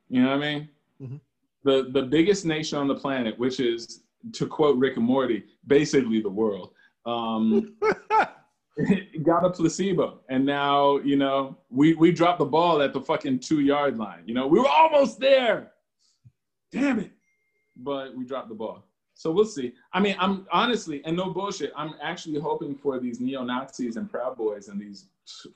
You 0.10 0.22
know 0.22 0.30
what 0.30 0.38
I 0.38 0.54
mean? 0.54 0.70
Mm-hmm. 1.02 1.18
The, 1.64 1.90
the 1.92 2.04
biggest 2.04 2.46
nation 2.46 2.78
on 2.78 2.88
the 2.88 2.96
planet, 2.96 3.38
which 3.38 3.60
is, 3.60 4.04
to 4.34 4.48
quote 4.48 4.78
Rick 4.78 4.98
and 4.98 5.06
Morty, 5.06 5.44
basically 5.66 6.22
the 6.22 6.30
world. 6.30 6.72
Um, 7.06 7.76
got 9.24 9.46
a 9.46 9.50
placebo. 9.50 10.20
And 10.30 10.46
now, 10.46 10.98
you 11.00 11.16
know, 11.16 11.58
we, 11.70 11.94
we 11.94 12.12
dropped 12.12 12.40
the 12.40 12.46
ball 12.46 12.82
at 12.82 12.94
the 12.94 13.02
fucking 13.02 13.40
two 13.40 13.62
yard 13.62 13.98
line. 13.98 14.24
You 14.26 14.34
know, 14.34 14.48
we 14.48 14.60
were 14.60 14.68
almost 14.68 15.20
there. 15.20 15.72
Damn 16.72 17.00
it. 17.00 17.12
But 17.76 18.16
we 18.16 18.26
dropped 18.26 18.50
the 18.50 18.56
ball. 18.56 18.88
So 19.14 19.32
we'll 19.32 19.46
see. 19.46 19.74
I 19.94 20.00
mean, 20.00 20.16
I'm 20.20 20.46
honestly, 20.52 21.02
and 21.06 21.18
no 21.18 21.32
bullshit, 21.32 21.72
I'm 21.76 21.96
actually 22.02 22.40
hoping 22.40 22.76
for 22.76 23.00
these 23.00 23.20
neo 23.20 23.44
Nazis 23.44 23.96
and 23.96 24.10
Proud 24.10 24.38
Boys 24.38 24.68
and 24.68 24.80
these 24.80 25.08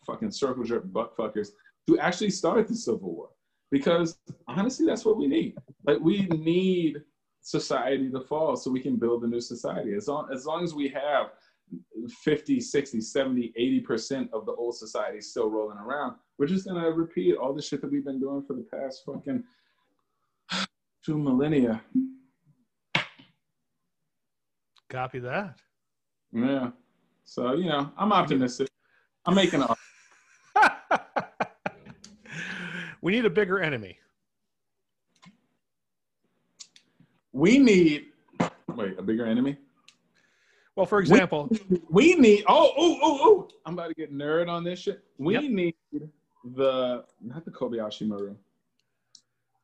fucking 0.06 0.32
circle 0.32 0.64
jerk 0.64 0.92
butt 0.92 1.16
fuckers 1.16 1.50
to 1.88 2.00
actually 2.00 2.32
start 2.32 2.68
the 2.68 2.76
Civil 2.76 3.14
War. 3.14 3.30
Because 3.70 4.18
honestly, 4.48 4.86
that's 4.86 5.06
what 5.06 5.18
we 5.18 5.28
need. 5.28 5.58
Like, 5.86 6.00
we 6.00 6.24
need 6.28 7.04
society 7.42 8.10
to 8.10 8.20
fall 8.22 8.56
so 8.56 8.72
we 8.72 8.80
can 8.80 8.96
build 8.96 9.24
a 9.24 9.28
new 9.28 9.42
society. 9.42 9.94
As 9.94 10.08
long, 10.08 10.30
as 10.34 10.46
long 10.46 10.64
as 10.64 10.74
we 10.74 10.90
have 10.90 11.32
50, 12.24 12.60
60, 12.60 13.02
70, 13.02 13.54
80% 13.88 14.30
of 14.34 14.46
the 14.46 14.54
old 14.54 14.76
society 14.76 15.22
still 15.22 15.50
rolling 15.50 15.78
around. 15.78 16.16
We're 16.38 16.48
just 16.48 16.66
gonna 16.66 16.92
repeat 16.92 17.36
all 17.36 17.54
the 17.54 17.62
shit 17.62 17.82
that 17.82 17.92
we've 17.92 18.06
been 18.06 18.20
doing 18.20 18.44
for 18.44 18.54
the 18.54 18.64
past 18.64 19.04
fucking 19.06 19.44
two 21.06 21.18
millennia. 21.18 21.82
Copy 24.90 25.20
that. 25.20 25.56
Yeah. 26.34 26.72
So, 27.24 27.54
you 27.54 27.70
know, 27.70 27.92
I'm 27.98 28.12
optimistic. 28.12 28.68
I'm 29.26 29.36
making 29.36 29.62
a 29.62 29.76
We 33.02 33.12
need 33.14 33.26
a 33.26 33.30
bigger 33.30 33.60
enemy. 33.60 33.98
We 37.34 37.58
need 37.58 38.08
wait, 38.76 39.00
a 39.00 39.02
bigger 39.02 39.26
enemy? 39.26 39.58
Well, 40.76 40.86
for 40.86 41.00
example, 41.00 41.50
we, 41.70 41.82
we 41.90 42.16
need. 42.16 42.44
Oh, 42.48 42.72
oh, 42.78 43.00
oh, 43.02 43.20
oh! 43.22 43.48
I'm 43.66 43.74
about 43.74 43.90
to 43.90 43.94
get 43.94 44.14
nerd 44.14 44.48
on 44.48 44.64
this 44.64 44.80
shit. 44.80 45.04
We 45.18 45.34
yep. 45.34 45.44
need 45.44 45.76
the 46.56 47.04
not 47.22 47.44
the 47.46 47.52
Kobayashi 47.52 48.08
Maru. 48.08 48.36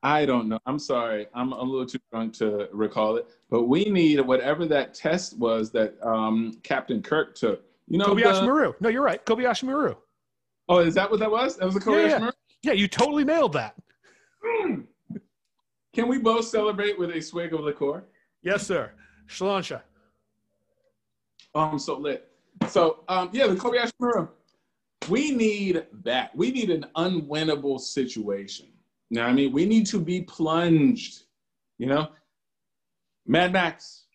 I 0.04 0.26
don't 0.26 0.48
know. 0.48 0.60
I'm 0.66 0.80
sorry. 0.80 1.28
I'm 1.34 1.54
a 1.54 1.62
little 1.62 1.86
too 1.86 2.00
drunk 2.12 2.34
to 2.36 2.70
recall 2.72 3.16
it. 3.16 3.28
But 3.50 3.64
we 3.64 3.86
need 3.86 4.20
whatever 4.22 4.66
that 4.68 4.94
test 4.94 5.38
was 5.40 5.72
that 5.72 5.96
um, 6.06 6.60
Captain 6.64 7.02
Kirk 7.02 7.36
took. 7.36 7.64
You 7.88 7.98
know, 7.98 8.08
Kobayashi 8.08 8.42
the, 8.42 8.46
Maru. 8.46 8.74
No, 8.80 8.90
you're 8.90 9.02
right. 9.02 9.26
Kobayashi 9.26 9.64
Maru. 9.64 9.96
Oh, 10.70 10.80
is 10.80 10.94
that 10.96 11.10
what 11.10 11.20
that 11.22 11.32
was? 11.32 11.56
That 11.58 11.66
was 11.66 11.78
a 11.78 11.80
Kobayashi 11.80 12.02
yeah, 12.04 12.10
yeah. 12.10 12.20
Maru. 12.20 12.32
Yeah, 12.64 12.74
you 12.74 12.88
totally 12.88 13.24
nailed 13.24 13.54
that. 13.54 13.76
Can 15.94 16.08
we 16.08 16.20
both 16.20 16.46
celebrate 16.46 17.00
with 17.00 17.12
a 17.12 17.22
swig 17.22 17.54
of 17.54 17.62
liqueur? 17.62 18.04
Yes, 18.44 18.68
sir. 18.68 18.92
Shalansha. 19.28 19.82
Oh, 21.56 21.62
I'm 21.62 21.80
so 21.80 21.98
lit. 21.98 22.30
So 22.68 23.04
um, 23.08 23.30
yeah, 23.34 23.48
the 23.48 23.56
Kobayashi 23.56 23.92
Maru. 24.00 24.28
We 25.10 25.32
need 25.32 25.86
that. 26.04 26.36
We 26.36 26.52
need 26.52 26.70
an 26.70 26.86
unwinnable 26.96 27.80
situation. 27.80 28.68
Now, 29.10 29.28
I 29.28 29.34
mean, 29.34 29.54
we 29.54 29.66
need 29.66 29.86
to 29.88 30.00
be 30.00 30.22
plunged. 30.22 31.24
You 31.78 31.88
know, 31.88 32.10
Mad 33.26 33.54
Max, 33.54 34.06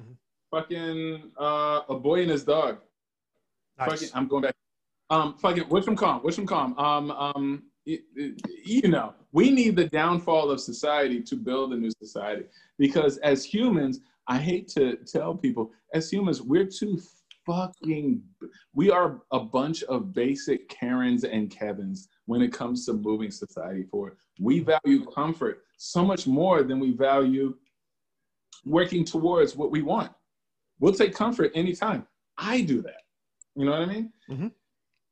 mm-hmm. 0.00 0.12
fucking 0.50 1.32
uh, 1.38 1.80
a 1.88 1.94
boy 1.94 2.22
and 2.22 2.30
his 2.30 2.44
dog. 2.44 2.78
Nice. 3.78 3.90
Fucking, 3.90 4.08
I'm 4.14 4.28
going 4.28 4.42
back. 4.42 4.54
Um, 5.10 5.34
fucking 5.34 5.68
Wisham 5.68 5.96
Calm, 5.96 6.22
Wisham 6.22 6.46
Calm. 6.46 6.78
Um, 6.78 7.10
um, 7.10 7.62
you 7.84 8.88
know, 8.88 9.14
we 9.32 9.50
need 9.50 9.76
the 9.76 9.86
downfall 9.88 10.50
of 10.50 10.60
society 10.60 11.20
to 11.22 11.36
build 11.36 11.72
a 11.72 11.76
new 11.76 11.90
society 11.98 12.44
because 12.78 13.18
as 13.18 13.44
humans, 13.44 14.00
I 14.28 14.38
hate 14.38 14.68
to 14.68 14.96
tell 15.06 15.34
people, 15.34 15.72
as 15.94 16.10
humans, 16.10 16.42
we're 16.42 16.66
too 16.66 17.00
fucking, 17.44 18.22
we 18.74 18.90
are 18.90 19.22
a 19.32 19.40
bunch 19.40 19.82
of 19.84 20.12
basic 20.12 20.68
Karens 20.68 21.24
and 21.24 21.50
Kevins 21.50 22.08
when 22.26 22.40
it 22.40 22.52
comes 22.52 22.86
to 22.86 22.92
moving 22.92 23.30
society 23.30 23.84
forward. 23.84 24.16
We 24.40 24.60
value 24.60 25.04
comfort 25.06 25.62
so 25.76 26.04
much 26.04 26.26
more 26.26 26.62
than 26.62 26.78
we 26.78 26.92
value 26.92 27.54
working 28.64 29.04
towards 29.04 29.56
what 29.56 29.70
we 29.70 29.82
want. 29.82 30.12
We'll 30.78 30.92
take 30.92 31.14
comfort 31.14 31.50
anytime. 31.54 32.06
I 32.38 32.62
do 32.62 32.82
that. 32.82 33.02
You 33.56 33.66
know 33.66 33.72
what 33.72 33.82
I 33.82 33.86
mean? 33.86 34.12
Mm-hmm. 34.30 34.48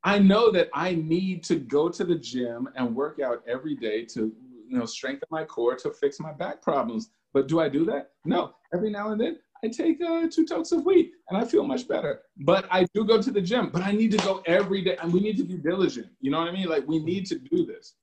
I 0.03 0.19
know 0.19 0.51
that 0.51 0.69
I 0.73 0.95
need 0.95 1.43
to 1.45 1.55
go 1.55 1.89
to 1.89 2.03
the 2.03 2.15
gym 2.15 2.69
and 2.75 2.95
work 2.95 3.19
out 3.19 3.43
every 3.47 3.75
day 3.75 4.03
to 4.05 4.33
you 4.67 4.77
know 4.77 4.85
strengthen 4.85 5.27
my 5.29 5.43
core 5.43 5.75
to 5.75 5.91
fix 5.91 6.19
my 6.19 6.33
back 6.33 6.61
problems. 6.61 7.09
But 7.33 7.47
do 7.47 7.59
I 7.59 7.69
do 7.69 7.85
that? 7.85 8.11
No. 8.25 8.53
Every 8.73 8.89
now 8.89 9.11
and 9.11 9.19
then 9.19 9.39
I 9.63 9.67
take 9.67 10.01
uh, 10.01 10.27
two 10.31 10.45
totes 10.45 10.71
of 10.71 10.85
wheat 10.85 11.11
and 11.29 11.37
I 11.37 11.45
feel 11.45 11.63
much 11.63 11.87
better. 11.87 12.21
But 12.37 12.65
I 12.71 12.85
do 12.93 13.05
go 13.05 13.21
to 13.21 13.31
the 13.31 13.41
gym, 13.41 13.69
but 13.71 13.83
I 13.83 13.91
need 13.91 14.11
to 14.11 14.17
go 14.17 14.41
every 14.45 14.81
day. 14.81 14.97
And 15.01 15.13
we 15.13 15.19
need 15.19 15.37
to 15.37 15.43
be 15.43 15.55
diligent. 15.55 16.07
You 16.19 16.31
know 16.31 16.39
what 16.39 16.47
I 16.47 16.51
mean? 16.51 16.67
Like 16.67 16.87
we 16.87 16.99
need 16.99 17.25
to 17.27 17.37
do 17.37 17.65
this. 17.65 17.95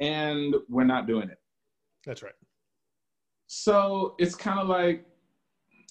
And 0.00 0.54
we're 0.68 0.84
not 0.84 1.06
doing 1.06 1.30
it. 1.30 1.38
That's 2.04 2.22
right. 2.22 2.34
So 3.46 4.14
it's 4.18 4.34
kind 4.34 4.58
of 4.60 4.68
like, 4.68 5.06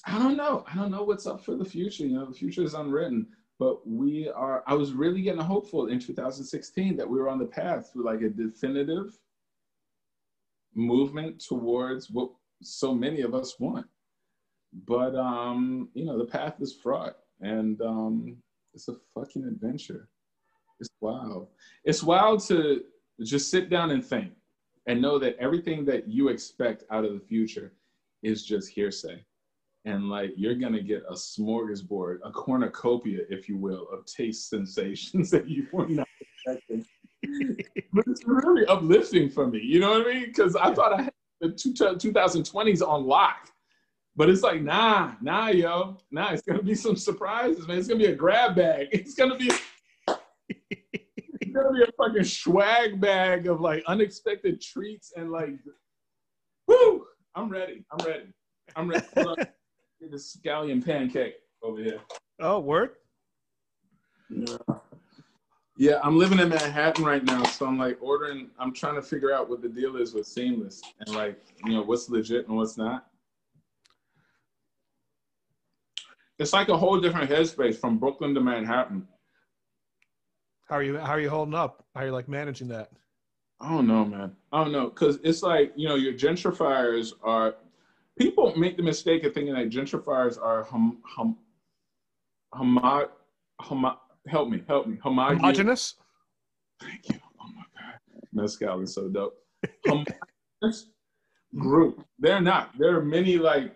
I 0.06 0.20
don't 0.20 0.38
know. 0.38 0.64
I 0.72 0.76
don't 0.76 0.91
know 0.91 1.04
what's 1.04 1.26
up 1.26 1.43
for 1.43 1.56
the 1.56 1.66
future. 1.66 2.06
You 2.06 2.16
know, 2.16 2.26
the 2.26 2.34
future 2.34 2.62
is 2.62 2.74
unwritten. 2.74 3.28
But 3.58 3.88
we 3.88 4.30
are, 4.30 4.64
I 4.68 4.74
was 4.74 4.91
really 4.91 5.22
getting 5.22 5.41
hopeful 5.41 5.88
in 5.88 6.00
2016 6.00 6.98
that 6.98 7.10
we 7.10 7.18
were 7.18 7.30
on 7.30 7.39
the 7.39 7.46
path 7.46 7.93
to 7.93 8.04
like 8.04 8.22
a 8.22 8.30
definitive 8.30 9.18
movement 10.76 11.39
towards 11.39 12.12
what 12.12 12.32
so 12.62 12.93
many 12.93 13.22
of 13.22 13.36
us 13.36 13.60
want 13.60 13.86
but 14.86 15.16
um, 15.16 15.89
you 15.93 16.06
know, 16.06 16.18
the 16.18 16.26
path 16.26 16.56
is 16.60 16.74
fraught, 16.74 17.16
and 17.39 17.82
um, 17.82 18.38
it's 18.74 18.88
a 18.88 18.95
fucking 19.14 19.45
adventure. 19.45 20.10
It's 20.80 20.89
wild. 20.99 21.47
It's 21.86 22.03
wild 22.03 22.45
to 22.47 22.84
just 23.24 23.49
sit 23.49 23.70
down 23.70 23.91
and 23.91 24.03
think, 24.03 24.34
and 24.88 25.01
know 25.01 25.18
that 25.20 25.38
everything 25.39 25.86
that 25.86 26.08
you 26.08 26.28
expect 26.28 26.84
out 26.91 27.06
of 27.06 27.14
the 27.14 27.20
future 27.20 27.74
is 28.24 28.45
just 28.45 28.70
hearsay, 28.70 29.24
and 29.86 30.10
like 30.10 30.32
you're 30.36 30.56
gonna 30.56 30.82
get 30.82 31.03
a 31.10 31.14
smorgasbord, 31.14 32.18
a 32.26 32.32
cornucopia, 32.32 33.22
if 33.30 33.47
you 33.47 33.58
will, 33.58 33.88
of 33.93 34.06
taste 34.06 34.49
sensations 34.49 35.32
that 35.32 35.47
you 35.47 35.68
were 35.72 35.88
not 35.88 36.08
expecting. 36.20 36.86
but 37.93 38.06
it's 38.08 38.26
really 38.26 38.66
uplifting 38.66 39.30
for 39.30 39.47
me. 39.47 39.60
You 39.64 39.80
know 39.80 39.91
what 39.91 40.08
I 40.08 40.14
mean? 40.14 40.26
Because 40.26 40.56
I 40.58 40.74
thought 40.74 40.93
I 40.93 41.03
had 41.03 41.14
the 41.42 41.50
2020s 41.50 42.88
on 42.88 43.06
lock 43.06 43.52
but 44.16 44.30
it's 44.30 44.44
like, 44.44 44.62
nah, 44.62 45.14
nah, 45.22 45.48
yo, 45.48 45.98
nah. 46.10 46.32
It's 46.32 46.42
gonna 46.42 46.64
be 46.64 46.76
some 46.76 46.96
surprises, 46.96 47.68
man. 47.68 47.78
It's 47.78 47.88
gonna 47.88 48.00
be 48.00 48.06
a 48.06 48.16
grab 48.16 48.56
bag. 48.56 48.88
It's 48.92 49.14
gonna 49.14 49.38
be, 49.38 49.52
it's 50.08 51.52
gonna 51.54 51.74
be 51.74 51.84
a 51.84 51.92
fucking 51.98 52.24
swag 52.24 53.02
bag 53.02 53.48
of 53.48 53.60
like 53.60 53.84
unexpected 53.88 54.62
treats 54.62 55.12
and 55.18 55.32
like, 55.32 55.60
whoo! 56.68 57.06
I'm 57.36 57.50
ready. 57.50 57.84
I'm 57.92 58.06
ready. 58.06 58.34
I'm 58.78 58.90
ready. 58.90 59.06
the 59.16 60.18
scallion 60.18 60.84
pancake 60.84 61.36
over 61.62 61.82
here. 61.82 62.00
Oh, 62.40 62.60
word. 62.60 62.92
Yeah. 64.30 64.58
Yeah, 65.78 65.99
I'm 66.03 66.17
living 66.17 66.39
in 66.39 66.49
Manhattan 66.49 67.03
right 67.03 67.23
now, 67.23 67.43
so 67.43 67.65
I'm 67.65 67.78
like 67.78 67.97
ordering. 68.01 68.49
I'm 68.57 68.73
trying 68.73 68.95
to 68.95 69.01
figure 69.01 69.34
out 69.34 69.49
what 69.49 69.61
the 69.61 69.67
deal 69.67 69.97
is 69.97 70.13
with 70.13 70.26
Seamless 70.26 70.82
and 70.99 71.15
like, 71.15 71.38
you 71.65 71.73
know, 71.73 71.82
what's 71.82 72.09
legit 72.09 72.47
and 72.47 72.55
what's 72.55 72.78
not. 72.78 73.07
it's 76.39 76.53
like 76.53 76.69
a 76.69 76.78
whole 76.78 76.99
different 76.99 77.30
headspace 77.30 77.76
from 77.76 77.97
Brooklyn 77.97 78.34
to 78.36 78.41
Manhattan. 78.41 79.07
How 80.67 80.76
are 80.78 80.84
you? 80.84 80.97
How 80.97 81.11
are 81.11 81.19
you 81.19 81.30
holding 81.30 81.53
up? 81.53 81.86
How 81.93 82.01
are 82.01 82.05
you 82.07 82.11
like 82.11 82.28
managing 82.28 82.67
that? 82.69 82.91
I 83.61 83.69
don't 83.69 83.88
know, 83.88 84.03
man. 84.03 84.36
I 84.51 84.63
don't 84.63 84.73
know, 84.73 84.89
cause 84.89 85.19
it's 85.23 85.41
like 85.41 85.73
you 85.76 85.88
know 85.88 85.95
your 85.95 86.13
gentrifiers 86.13 87.13
are. 87.23 87.55
People 88.17 88.55
make 88.55 88.78
the 88.78 88.84
mistake 88.84 89.26
of 89.26 89.34
thinking 89.34 89.53
that 89.53 89.69
gentrifiers 89.69 90.41
are 90.41 90.63
hum 90.63 90.99
hum 91.05 91.38
homo, 92.53 93.09
homo 93.59 93.99
help 94.28 94.49
me 94.49 94.63
help 94.67 94.88
me 94.88 94.97
homogenous. 95.01 95.95
Thank 96.82 97.09
you. 97.09 97.19
Oh 97.41 97.47
my 97.55 97.63
god, 97.80 97.99
mezcal 98.34 98.82
is 98.82 98.93
so 98.93 99.07
dope. 99.07 99.36
homogenous 99.86 100.89
group. 101.57 102.05
They're 102.19 102.41
not. 102.41 102.71
There 102.78 102.95
are 102.95 103.03
many 103.03 103.38
like 103.38 103.76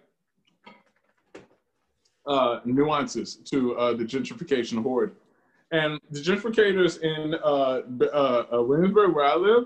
uh, 2.26 2.60
nuances 2.66 3.36
to 3.36 3.76
uh, 3.76 3.94
the 3.94 4.06
gentrification 4.06 4.82
horde. 4.82 5.16
And 5.72 6.00
the 6.10 6.20
gentrificators 6.20 7.00
in 7.02 7.36
uh, 7.36 7.82
uh, 8.14 8.46
uh, 8.54 8.64
Williamsburg, 8.64 9.14
where 9.14 9.26
I 9.26 9.36
live, 9.36 9.66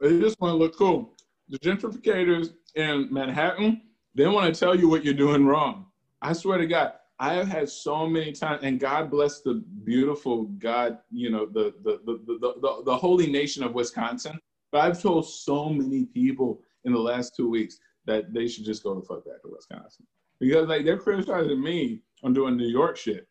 they 0.00 0.20
just 0.20 0.40
want 0.40 0.52
to 0.52 0.56
look 0.56 0.76
cool. 0.76 1.10
The 1.48 1.58
gentrificators 1.58 2.52
in 2.74 3.08
Manhattan, 3.10 3.82
they 4.14 4.26
want 4.26 4.52
to 4.52 4.58
tell 4.58 4.74
you 4.74 4.88
what 4.88 5.04
you're 5.04 5.14
doing 5.14 5.46
wrong. 5.46 5.86
I 6.20 6.32
swear 6.32 6.58
to 6.58 6.66
God, 6.66 6.94
I 7.18 7.32
have 7.34 7.48
had 7.48 7.68
so 7.68 8.06
many 8.06 8.32
times, 8.32 8.62
and 8.62 8.78
God 8.78 9.10
bless 9.10 9.40
the 9.40 9.64
beautiful 9.84 10.44
God, 10.58 10.98
you 11.10 11.30
know, 11.30 11.46
the 11.46 11.74
the 11.82 12.00
the 12.04 12.20
the, 12.26 12.54
the, 12.60 12.82
the 12.84 12.96
holy 12.96 13.26
nation 13.30 13.62
of 13.62 13.74
Wisconsin. 13.74 14.38
But 14.70 14.82
I've 14.82 15.00
told 15.00 15.26
so 15.28 15.68
many 15.70 16.04
people 16.04 16.60
in 16.84 16.92
the 16.92 16.98
last 16.98 17.34
two 17.34 17.48
weeks 17.48 17.78
that 18.04 18.34
they 18.34 18.46
should 18.46 18.64
just 18.64 18.82
go 18.82 18.94
the 18.94 19.00
fuck 19.00 19.24
back 19.24 19.40
to 19.42 19.48
Wisconsin 19.48 20.06
because 20.40 20.68
like 20.68 20.84
they're 20.84 20.98
criticizing 20.98 21.62
me 21.62 22.00
on 22.22 22.32
doing 22.32 22.56
New 22.56 22.68
York 22.68 22.96
shit. 22.96 23.26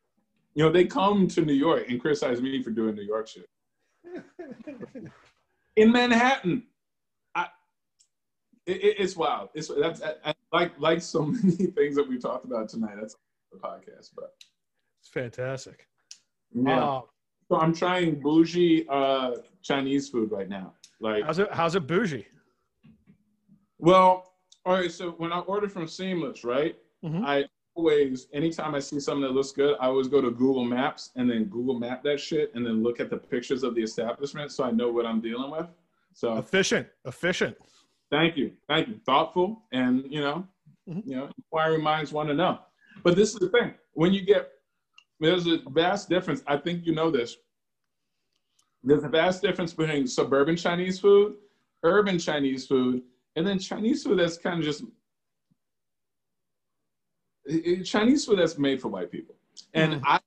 You 0.54 0.64
know, 0.64 0.72
they 0.72 0.86
come 0.86 1.28
to 1.30 1.42
New 1.42 1.54
York 1.54 1.86
and 1.90 2.00
criticize 2.00 2.42
me 2.42 2.64
for 2.64 2.72
doing 2.72 2.96
New 2.96 3.04
York 3.04 3.28
shit. 3.28 3.50
In 5.76 5.92
Manhattan, 5.92 6.64
I, 7.36 7.48
it, 8.66 8.96
it's 9.00 9.16
wild. 9.16 9.50
It's 9.54 9.68
that's 9.68 10.02
I, 10.02 10.14
I, 10.24 10.34
like 10.54 10.72
like 10.80 11.02
so 11.02 11.26
many 11.26 11.68
things 11.68 11.96
that 11.96 12.08
we 12.08 12.18
talked 12.18 12.46
about 12.46 12.70
tonight. 12.70 12.96
That's 13.00 13.16
the 13.56 13.68
podcast, 13.68 14.12
but 14.16 14.34
it's 14.99 15.10
fantastic. 15.10 15.88
Yeah. 16.53 16.84
Uh, 16.84 17.01
so 17.49 17.60
I'm 17.60 17.74
trying 17.74 18.20
bougie 18.20 18.88
uh, 18.89 19.36
Chinese 19.62 20.10
food 20.10 20.32
right 20.32 20.49
now. 20.49 20.74
Like, 20.99 21.24
how's 21.26 21.39
it? 21.39 21.51
How's 21.51 21.76
it 21.76 21.88
bougie? 21.88 22.26
Well, 23.78 24.34
all 24.66 24.74
right. 24.74 24.91
So 24.91 25.12
when 25.12 25.32
I 25.32 25.39
order 25.39 25.70
from 25.70 25.88
Seamless, 25.88 26.43
right? 26.43 26.76
Mm-hmm. 27.03 27.26
I 27.26 27.45
always, 27.76 28.28
anytime 28.34 28.74
I 28.74 28.80
see 28.80 28.99
something 28.99 29.22
that 29.22 29.34
looks 29.34 29.51
good, 29.51 29.76
I 29.80 29.88
always 29.88 30.08
go 30.08 30.22
to 30.22 30.32
Google 30.32 30.64
Maps 30.64 31.12
and 31.16 31.30
then 31.30 31.45
Google 31.45 31.78
Map 31.78 32.03
that 32.03 32.20
shit 32.20 32.51
and 32.56 32.66
then 32.66 32.82
look 32.82 32.99
at 32.99 33.10
the 33.10 33.18
pictures 33.18 33.64
of 33.64 33.76
the 33.76 33.84
establishment 33.84 34.51
so 34.51 34.64
I 34.64 34.72
know 34.72 34.89
what 34.89 35.06
I'm 35.06 35.22
dealing 35.22 35.51
with. 35.51 35.68
So 36.14 36.38
efficient, 36.38 36.88
efficient. 37.03 37.58
Thank 38.10 38.38
you, 38.38 38.53
thank 38.68 38.88
you. 38.88 38.99
Thoughtful, 39.06 39.64
and 39.74 40.06
you 40.10 40.22
know, 40.22 40.47
mm-hmm. 40.88 41.08
you 41.10 41.18
know, 41.18 41.30
inquiring 41.38 41.84
minds 41.84 42.14
want 42.14 42.30
to 42.30 42.34
know. 42.34 42.60
But 43.04 43.16
this 43.16 43.34
is 43.34 43.39
the 43.39 43.50
thing: 43.50 43.74
when 43.93 44.14
you 44.14 44.22
get, 44.22 44.52
there's 45.20 45.48
a 45.48 45.60
vast 45.70 46.10
difference. 46.10 46.43
I 46.48 46.58
think 46.58 46.86
you 46.86 46.93
know 46.93 47.12
this. 47.12 47.38
There's 48.84 49.04
a 49.04 49.10
vast 49.10 49.41
difference 49.41 49.74
between 49.74 50.06
suburban 50.08 50.56
Chinese 50.56 51.00
food, 51.00 51.36
urban 51.84 52.20
Chinese 52.20 52.68
food, 52.68 53.02
and 53.36 53.46
then 53.46 53.58
Chinese 53.58 54.04
food 54.04 54.20
that's 54.20 54.38
kind 54.38 54.60
of 54.60 54.66
just 54.66 54.84
Chinese 57.84 58.26
food 58.26 58.39
that's 58.39 58.58
made 58.58 58.82
for 58.82 58.89
white 58.89 59.12
people. 59.12 59.36
And 59.74 59.96
mm-hmm. 59.96 60.04
I 60.06 60.20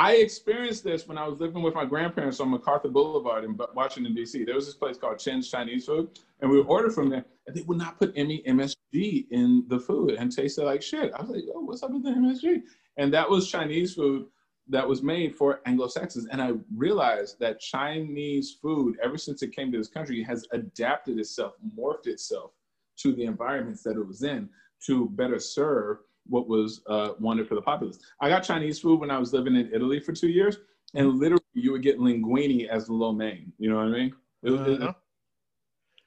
I 0.00 0.12
experienced 0.14 0.82
this 0.82 1.06
when 1.06 1.18
I 1.18 1.28
was 1.28 1.40
living 1.40 1.62
with 1.62 1.74
my 1.74 1.84
grandparents 1.84 2.40
on 2.40 2.48
MacArthur 2.48 2.88
Boulevard 2.88 3.44
in 3.44 3.54
Washington, 3.74 4.14
D.C. 4.14 4.44
There 4.44 4.54
was 4.54 4.64
this 4.64 4.74
place 4.74 4.96
called 4.96 5.18
Chin's 5.18 5.50
Chinese 5.50 5.84
Food, 5.84 6.18
and 6.40 6.50
we 6.50 6.56
would 6.56 6.68
order 6.68 6.88
from 6.88 7.10
there, 7.10 7.26
and 7.46 7.54
they 7.54 7.60
would 7.60 7.76
not 7.76 7.98
put 7.98 8.10
any 8.16 8.42
MSG 8.48 9.26
in 9.30 9.66
the 9.68 9.78
food 9.78 10.12
and 10.12 10.34
tasted 10.34 10.64
like 10.64 10.80
shit. 10.80 11.12
I 11.12 11.20
was 11.20 11.28
like, 11.28 11.44
oh, 11.54 11.60
what's 11.60 11.82
up 11.82 11.90
with 11.90 12.02
the 12.02 12.12
MSG? 12.12 12.62
And 12.96 13.12
that 13.12 13.28
was 13.28 13.50
Chinese 13.50 13.92
food 13.92 14.24
that 14.70 14.88
was 14.88 15.02
made 15.02 15.36
for 15.36 15.60
Anglo-Saxons. 15.66 16.28
And 16.32 16.40
I 16.40 16.52
realized 16.74 17.38
that 17.40 17.60
Chinese 17.60 18.56
food, 18.62 18.96
ever 19.02 19.18
since 19.18 19.42
it 19.42 19.54
came 19.54 19.70
to 19.70 19.76
this 19.76 19.88
country, 19.88 20.22
has 20.22 20.46
adapted 20.52 21.18
itself, 21.18 21.56
morphed 21.78 22.06
itself 22.06 22.52
to 23.00 23.12
the 23.12 23.24
environments 23.24 23.82
that 23.82 23.98
it 23.98 24.06
was 24.06 24.22
in 24.22 24.48
to 24.86 25.10
better 25.10 25.38
serve 25.38 25.98
what 26.30 26.48
was 26.48 26.80
uh, 26.86 27.10
wanted 27.18 27.46
for 27.46 27.56
the 27.56 27.62
populace. 27.62 27.98
I 28.20 28.28
got 28.28 28.40
Chinese 28.40 28.80
food 28.80 29.00
when 29.00 29.10
I 29.10 29.18
was 29.18 29.32
living 29.32 29.56
in 29.56 29.70
Italy 29.74 30.00
for 30.00 30.12
two 30.12 30.28
years, 30.28 30.56
and 30.94 31.18
literally 31.18 31.42
you 31.52 31.72
would 31.72 31.82
get 31.82 31.98
linguine 31.98 32.68
as 32.68 32.86
the 32.86 32.94
lo 32.94 33.12
mein. 33.12 33.52
You 33.58 33.70
know 33.70 33.76
what 33.76 33.86
I 33.86 33.90
mean? 33.90 34.14
It, 34.42 34.52
uh-huh. 34.52 34.88
it, 34.88 34.94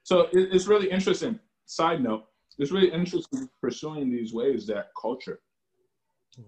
so 0.04 0.22
it, 0.34 0.50
it's 0.52 0.68
really 0.68 0.90
interesting. 0.90 1.40
Side 1.66 2.02
note, 2.02 2.26
it's 2.58 2.72
really 2.72 2.92
interesting 2.92 3.50
pursuing 3.62 4.10
these 4.10 4.34
ways 4.34 4.66
that 4.68 4.92
culture 5.00 5.40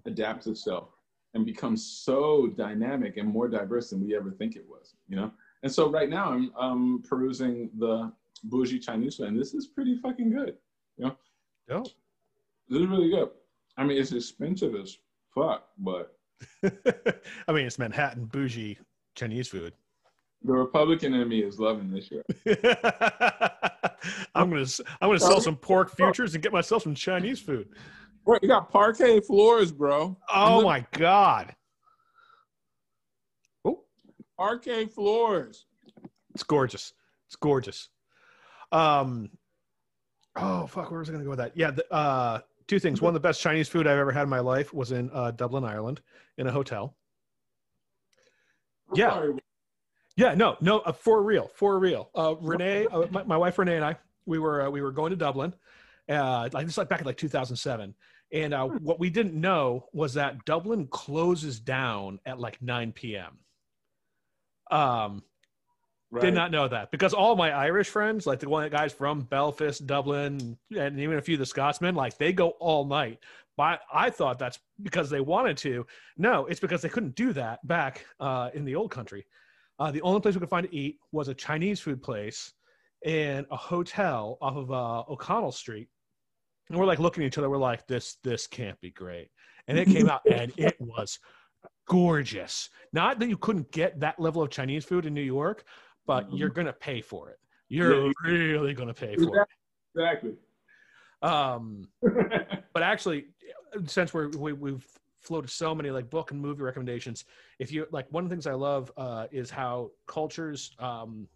adapts 0.05 0.47
itself 0.47 0.89
and 1.33 1.45
becomes 1.45 1.85
so 1.85 2.47
dynamic 2.47 3.17
and 3.17 3.27
more 3.27 3.47
diverse 3.47 3.89
than 3.89 4.03
we 4.03 4.15
ever 4.15 4.31
think 4.31 4.55
it 4.55 4.65
was. 4.67 4.95
You 5.07 5.17
know, 5.17 5.31
and 5.63 5.71
so 5.71 5.89
right 5.89 6.09
now 6.09 6.31
I'm 6.31 6.51
um, 6.57 7.03
perusing 7.07 7.69
the 7.77 8.11
bougie 8.45 8.79
Chinese 8.79 9.15
food, 9.15 9.27
and 9.27 9.39
this 9.39 9.53
is 9.53 9.67
pretty 9.67 9.97
fucking 9.97 10.31
good. 10.31 10.55
You 10.97 11.05
know, 11.05 11.15
Dope. 11.67 11.87
this 12.69 12.81
is 12.81 12.87
really 12.87 13.09
good. 13.09 13.29
I 13.77 13.83
mean, 13.83 13.97
it's 13.97 14.11
expensive 14.11 14.75
as 14.75 14.97
fuck, 15.33 15.67
but 15.77 16.15
I 16.63 17.51
mean, 17.51 17.65
it's 17.65 17.79
Manhattan 17.79 18.25
bougie 18.25 18.77
Chinese 19.15 19.47
food. 19.47 19.73
The 20.43 20.53
Republican 20.53 21.13
in 21.13 21.27
me 21.27 21.39
is 21.39 21.59
loving 21.59 21.91
this 21.91 22.11
year. 22.11 22.23
I'm 24.35 24.49
gonna 24.49 24.65
I'm 25.01 25.09
gonna 25.09 25.19
sell 25.19 25.41
some 25.41 25.55
pork 25.55 25.95
futures 25.95 26.35
and 26.35 26.43
get 26.43 26.53
myself 26.53 26.83
some 26.83 26.93
Chinese 26.93 27.39
food. 27.39 27.69
Wait, 28.25 28.41
you 28.43 28.49
got 28.49 28.69
parquet 28.71 29.21
floors, 29.21 29.71
bro. 29.71 30.17
Oh 30.33 30.63
my 30.63 30.85
god. 30.91 31.55
Oh, 33.63 33.83
parquet 34.37 34.85
floors. 34.85 35.65
It's 36.33 36.43
gorgeous. 36.43 36.93
It's 37.27 37.35
gorgeous. 37.35 37.89
Um. 38.71 39.29
Oh 40.35 40.67
fuck, 40.67 40.91
where 40.91 40.99
was 40.99 41.09
I 41.09 41.13
gonna 41.13 41.23
go 41.23 41.31
with 41.31 41.39
that? 41.39 41.53
Yeah. 41.55 41.71
The, 41.71 41.91
uh 41.91 42.39
two 42.67 42.79
things. 42.79 43.01
One, 43.01 43.09
of 43.09 43.13
the 43.13 43.19
best 43.19 43.41
Chinese 43.41 43.69
food 43.69 43.87
I've 43.87 43.97
ever 43.97 44.11
had 44.11 44.23
in 44.23 44.29
my 44.29 44.39
life 44.39 44.73
was 44.73 44.91
in 44.91 45.09
uh, 45.13 45.31
Dublin, 45.31 45.63
Ireland, 45.63 46.01
in 46.37 46.47
a 46.47 46.51
hotel. 46.51 46.95
Yeah. 48.93 49.31
Yeah, 50.17 50.33
no, 50.33 50.55
no, 50.61 50.79
uh, 50.79 50.93
for 50.93 51.21
real, 51.21 51.51
for 51.55 51.77
real. 51.77 52.09
Uh, 52.15 52.35
Renee, 52.39 52.87
uh, 52.87 53.05
my, 53.11 53.23
my 53.23 53.37
wife 53.37 53.57
Renee 53.59 53.75
and 53.75 53.83
I, 53.83 53.97
we 54.25 54.39
were 54.39 54.61
uh, 54.61 54.69
we 54.69 54.81
were 54.81 54.93
going 54.93 55.09
to 55.09 55.17
Dublin, 55.17 55.53
uh, 56.07 56.47
like 56.53 56.65
this 56.65 56.77
like 56.77 56.87
back 56.87 57.01
in 57.01 57.05
like 57.05 57.17
2007, 57.17 57.93
and 58.31 58.53
uh, 58.53 58.65
what 58.65 58.97
we 58.97 59.09
didn't 59.09 59.33
know 59.33 59.87
was 59.91 60.13
that 60.13 60.45
Dublin 60.45 60.87
closes 60.87 61.59
down 61.59 62.19
at 62.25 62.39
like 62.39 62.61
9 62.61 62.93
p.m. 62.93 63.39
Um, 64.71 65.21
Right. 66.15 66.23
did 66.23 66.33
not 66.33 66.49
know 66.49 66.67
that 66.67 66.91
because 66.91 67.13
all 67.13 67.35
my 67.35 67.51
Irish 67.51 67.89
friends, 67.89 68.25
like 68.25 68.39
the 68.39 68.47
one 68.47 68.69
guys 68.69 68.93
from 68.93 69.21
Belfast, 69.21 69.85
Dublin, 69.85 70.57
and 70.77 70.99
even 70.99 71.17
a 71.17 71.21
few 71.21 71.35
of 71.35 71.39
the 71.39 71.45
Scotsmen, 71.45 71.93
like 71.93 72.17
they 72.17 72.31
go 72.31 72.51
all 72.59 72.85
night. 72.85 73.19
But 73.57 73.81
I 73.93 74.09
thought 74.09 74.39
that's 74.39 74.59
because 74.81 75.09
they 75.09 75.19
wanted 75.19 75.57
to. 75.57 75.85
No, 76.17 76.45
it's 76.45 76.59
because 76.59 76.81
they 76.81 76.89
couldn't 76.89 77.15
do 77.15 77.33
that 77.33 77.65
back 77.67 78.05
uh, 78.19 78.49
in 78.53 78.63
the 78.63 78.75
old 78.75 78.91
country. 78.91 79.25
Uh, 79.77 79.91
the 79.91 80.01
only 80.03 80.21
place 80.21 80.35
we 80.35 80.39
could 80.39 80.49
find 80.49 80.67
to 80.69 80.75
eat 80.75 80.99
was 81.11 81.27
a 81.27 81.33
Chinese 81.33 81.81
food 81.81 82.01
place 82.01 82.53
and 83.05 83.45
a 83.51 83.57
hotel 83.57 84.37
off 84.41 84.55
of 84.55 84.71
uh, 84.71 85.03
O'Connell 85.11 85.51
Street. 85.51 85.89
And 86.69 86.79
we're 86.79 86.85
like 86.85 86.99
looking 86.99 87.23
at 87.23 87.27
each 87.27 87.37
other. 87.37 87.49
We're 87.49 87.57
like, 87.57 87.87
this 87.87 88.15
this 88.23 88.47
can't 88.47 88.79
be 88.79 88.91
great. 88.91 89.29
And 89.67 89.77
it 89.77 89.87
came 89.87 90.09
out 90.09 90.21
and 90.31 90.53
it 90.55 90.75
was 90.79 91.19
gorgeous. 91.87 92.69
Not 92.93 93.19
that 93.19 93.27
you 93.27 93.37
couldn't 93.37 93.71
get 93.71 93.99
that 93.99 94.19
level 94.19 94.41
of 94.41 94.49
Chinese 94.49 94.85
food 94.85 95.05
in 95.05 95.13
New 95.13 95.21
York, 95.21 95.65
but 96.05 96.29
Mhm. 96.29 96.39
you're 96.39 96.49
gonna 96.49 96.73
pay 96.73 97.01
for 97.01 97.29
it. 97.29 97.39
You're 97.67 98.07
Yeah. 98.07 98.13
really 98.23 98.73
gonna 98.73 98.93
pay 98.93 99.15
for 99.15 99.41
it. 99.41 99.47
Exactly. 99.95 100.35
Um, 101.21 101.89
but 102.73 102.83
actually, 102.83 103.27
since 103.85 104.13
we're, 104.13 104.29
we, 104.29 104.53
we've 104.53 104.85
floated 105.21 105.49
so 105.49 105.73
many 105.73 105.89
like 105.89 106.09
book 106.09 106.31
and 106.31 106.39
movie 106.39 106.61
recommendations, 106.61 107.25
if 107.59 107.71
you 107.71 107.87
like, 107.91 108.07
one 108.11 108.23
of 108.23 108.29
the 108.29 108.35
things 108.35 108.45
I 108.45 108.53
love 108.53 108.91
uh, 108.97 109.27
is 109.31 109.49
how 109.49 109.91
cultures 110.05 110.71
um, 110.79 111.27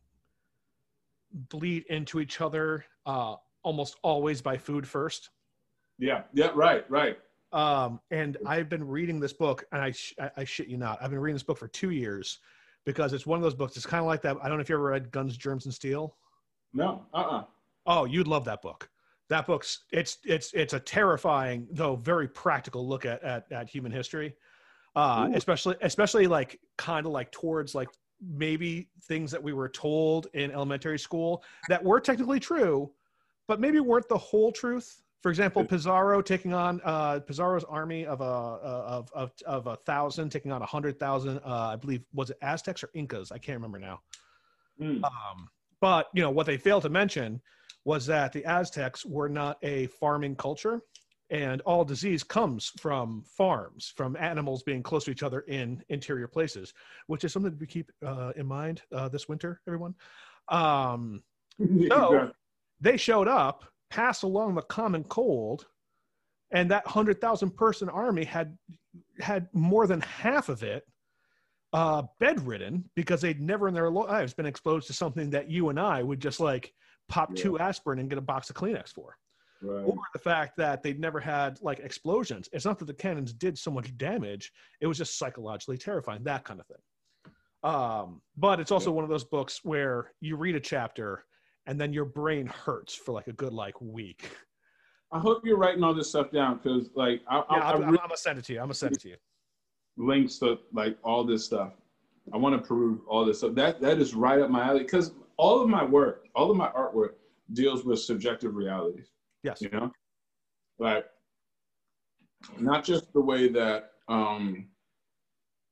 bleed 1.31 1.85
into 1.89 2.19
each 2.19 2.41
other 2.41 2.85
uh, 3.05 3.35
almost 3.63 3.97
always 4.03 4.41
by 4.41 4.57
food 4.57 4.87
first. 4.87 5.29
yeah. 5.97 6.23
Yeah. 6.33 6.51
Right. 6.53 6.89
Right. 6.89 7.17
Um, 7.51 7.99
and 8.11 8.37
I've 8.45 8.69
been 8.69 8.87
reading 8.87 9.19
this 9.19 9.33
book, 9.33 9.65
and 9.71 9.81
I, 9.81 9.91
sh- 9.91 10.13
I, 10.19 10.29
I 10.37 10.43
shit 10.43 10.67
you 10.67 10.77
not, 10.77 11.01
I've 11.01 11.09
been 11.09 11.19
reading 11.19 11.35
this 11.35 11.43
book 11.43 11.57
for 11.57 11.67
two 11.67 11.89
years 11.89 12.39
because 12.85 13.13
it's 13.13 13.25
one 13.25 13.37
of 13.37 13.43
those 13.43 13.55
books. 13.55 13.75
It's 13.77 13.85
kind 13.85 14.01
of 14.01 14.07
like 14.07 14.21
that. 14.23 14.37
I 14.41 14.47
don't 14.47 14.57
know 14.57 14.61
if 14.61 14.69
you 14.69 14.75
ever 14.75 14.85
read 14.85 15.11
Guns, 15.11 15.37
Germs, 15.37 15.65
and 15.65 15.73
Steel. 15.73 16.15
No. 16.73 17.05
Uh. 17.13 17.17
uh 17.17 17.43
Oh, 17.85 18.05
you'd 18.05 18.27
love 18.27 18.45
that 18.45 18.61
book. 18.61 18.89
That 19.29 19.47
book's 19.47 19.85
it's 19.91 20.17
it's 20.25 20.53
it's 20.53 20.73
a 20.73 20.79
terrifying 20.79 21.67
though 21.71 21.95
very 21.95 22.27
practical 22.27 22.87
look 22.87 23.05
at 23.05 23.23
at, 23.23 23.51
at 23.51 23.69
human 23.69 23.91
history, 23.91 24.35
uh, 24.95 25.27
Ooh. 25.29 25.35
especially 25.35 25.75
especially 25.81 26.27
like 26.27 26.59
kind 26.77 27.05
of 27.05 27.11
like 27.11 27.31
towards 27.31 27.75
like 27.75 27.89
maybe 28.21 28.89
things 29.03 29.31
that 29.31 29.41
we 29.41 29.53
were 29.53 29.69
told 29.69 30.27
in 30.33 30.51
elementary 30.51 30.99
school 30.99 31.43
that 31.69 31.83
were 31.83 31.99
technically 31.99 32.39
true, 32.39 32.91
but 33.47 33.59
maybe 33.59 33.79
weren't 33.79 34.09
the 34.09 34.17
whole 34.17 34.51
truth. 34.51 35.01
For 35.21 35.29
example, 35.29 35.65
Pizarro 35.65 36.21
taking 36.21 36.53
on 36.53 36.79
uh, 36.83 37.19
Pizarro's 37.19 37.65
army 37.65 38.05
of 38.05 38.21
a 38.21 38.23
of 38.23 39.09
of 39.13 39.31
of 39.45 39.67
a 39.67 39.75
thousand 39.75 40.29
taking 40.29 40.51
on 40.51 40.61
a 40.61 40.65
hundred 40.65 40.99
thousand. 40.99 41.39
Uh, 41.39 41.71
I 41.73 41.75
believe 41.75 42.03
was 42.13 42.29
it 42.29 42.37
Aztecs 42.41 42.83
or 42.83 42.89
Incas? 42.93 43.31
I 43.31 43.37
can't 43.37 43.57
remember 43.57 43.79
now. 43.79 43.99
Mm. 44.81 45.03
Um, 45.03 45.49
but 45.81 46.07
you 46.13 46.21
know 46.21 46.29
what 46.31 46.45
they 46.45 46.57
failed 46.57 46.83
to 46.83 46.89
mention 46.89 47.41
was 47.85 48.05
that 48.05 48.31
the 48.31 48.45
Aztecs 48.45 49.05
were 49.05 49.29
not 49.29 49.57
a 49.61 49.87
farming 49.87 50.35
culture, 50.35 50.81
and 51.29 51.61
all 51.61 51.83
disease 51.83 52.23
comes 52.23 52.71
from 52.79 53.23
farms, 53.37 53.93
from 53.95 54.15
animals 54.17 54.63
being 54.63 54.83
close 54.83 55.05
to 55.05 55.11
each 55.11 55.23
other 55.23 55.41
in 55.41 55.83
interior 55.89 56.27
places, 56.27 56.73
which 57.07 57.23
is 57.23 57.33
something 57.33 57.57
to 57.57 57.65
keep 57.65 57.91
uh, 58.05 58.31
in 58.35 58.45
mind 58.45 58.81
uh, 58.93 59.09
this 59.09 59.27
winter, 59.27 59.61
everyone. 59.67 59.95
Um, 60.47 61.23
So- 61.89 62.31
they 62.81 62.95
showed 62.95 63.27
up, 63.27 63.65
passed 63.89 64.23
along 64.23 64.55
the 64.55 64.61
common 64.61 65.03
cold, 65.03 65.65
and 66.51 66.71
that 66.71 66.85
hundred 66.87 67.21
thousand 67.21 67.55
person 67.55 67.89
army 67.89 68.23
had 68.23 68.57
had 69.19 69.47
more 69.53 69.87
than 69.87 70.01
half 70.01 70.49
of 70.49 70.63
it 70.63 70.83
uh, 71.73 72.03
bedridden 72.19 72.89
because 72.95 73.21
they'd 73.21 73.41
never 73.41 73.67
in 73.67 73.73
their 73.73 73.91
lives 73.91 74.33
been 74.33 74.45
exposed 74.45 74.87
to 74.87 74.93
something 74.93 75.29
that 75.29 75.49
you 75.49 75.69
and 75.69 75.79
I 75.79 76.01
would 76.01 76.19
just 76.19 76.39
like 76.39 76.73
pop 77.09 77.29
Yeah. 77.35 77.43
two 77.43 77.59
aspirin 77.59 77.99
and 77.99 78.09
get 78.09 78.17
a 78.17 78.21
box 78.21 78.49
of 78.49 78.55
Kleenex 78.55 78.89
for, 78.93 79.15
right. 79.61 79.83
or 79.83 79.97
the 80.13 80.19
fact 80.19 80.57
that 80.57 80.81
they'd 80.81 80.99
never 80.99 81.19
had 81.19 81.59
like 81.61 81.79
explosions. 81.79 82.49
It's 82.51 82.65
not 82.65 82.79
that 82.79 82.85
the 82.85 82.93
cannons 82.93 83.33
did 83.33 83.57
so 83.57 83.69
much 83.71 83.95
damage; 83.97 84.51
it 84.81 84.87
was 84.87 84.97
just 84.97 85.17
psychologically 85.19 85.77
terrifying, 85.77 86.23
that 86.23 86.43
kind 86.43 86.59
of 86.59 86.65
thing. 86.67 86.81
Um, 87.61 88.21
but 88.37 88.59
it's 88.59 88.71
also 88.71 88.89
one 88.91 89.03
of 89.03 89.09
those 89.09 89.25
books 89.25 89.59
where 89.63 90.13
you 90.21 90.37
read 90.37 90.55
a 90.55 90.61
chapter 90.61 91.25
and 91.69 91.79
then 91.79 91.93
your 91.93 92.05
brain 92.05 92.47
hurts 92.47 92.95
for 92.95 93.11
like 93.11 93.27
a 93.27 93.33
good 93.33 93.53
like 93.53 93.79
week. 93.79 94.27
I 95.11 95.19
hope 95.19 95.45
you're 95.45 95.57
writing 95.57 95.83
all 95.83 95.93
this 95.93 96.09
stuff 96.09 96.31
down 96.31 96.57
because, 96.57 96.89
like, 96.95 97.21
I, 97.29 97.37
Yeah, 97.37 97.43
I, 97.49 97.73
I'm, 97.73 97.81
really 97.81 97.97
gonna 97.97 98.17
send 98.17 98.39
it 98.39 98.45
to 98.45 98.53
you. 98.53 98.59
I'm 98.59 98.65
gonna 98.65 98.73
send 98.73 98.95
it 98.95 99.01
to 99.01 99.09
you. 99.09 99.15
links 99.97 100.39
to 100.39 100.57
like 100.73 100.97
all 101.03 101.23
this 101.23 101.45
stuff. 101.45 101.73
I 102.33 102.37
want 102.37 102.59
to 102.59 102.67
prove 102.67 103.01
all 103.07 103.23
this 103.23 103.39
stuff. 103.39 103.53
That 103.53 103.79
that 103.81 103.99
is 103.99 104.15
right 104.15 104.39
up 104.39 104.49
my 104.49 104.67
alley 104.67 104.79
because 104.79 105.11
all 105.37 105.61
of 105.61 105.69
my 105.69 105.83
work, 105.83 106.25
all 106.35 106.49
of 106.49 106.57
my 106.57 106.69
artwork 106.69 107.11
deals 107.53 107.85
with 107.85 107.99
subjective 107.99 108.55
realities. 108.55 109.11
Yes. 109.43 109.61
You 109.61 109.69
know, 109.69 109.91
like 110.79 111.05
not 112.57 112.83
just 112.83 113.13
the 113.13 113.21
way 113.21 113.47
that 113.49 113.91
um, 114.07 114.69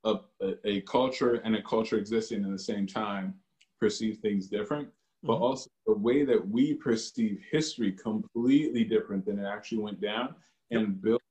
a, 0.03 0.17
a, 0.41 0.53
a 0.67 0.81
culture 0.81 1.35
and 1.43 1.55
a 1.55 1.61
culture 1.63 1.97
existing 1.97 2.43
in 2.43 2.51
the 2.51 2.59
same 2.59 2.85
time 2.85 3.33
perceive 3.79 4.17
things 4.17 4.47
different, 4.47 4.89
but 5.23 5.37
Mhm. 5.37 5.41
also 5.41 5.69
the 5.85 5.93
way 5.93 6.23
that 6.23 6.47
we 6.47 6.73
perceive 6.75 7.39
history 7.51 7.91
completely 7.91 8.83
different 8.83 9.25
than 9.25 9.39
it 9.39 9.45
actually 9.45 9.79
went 9.79 9.99
down 9.99 10.35
and 10.71 11.01
build 11.01 11.21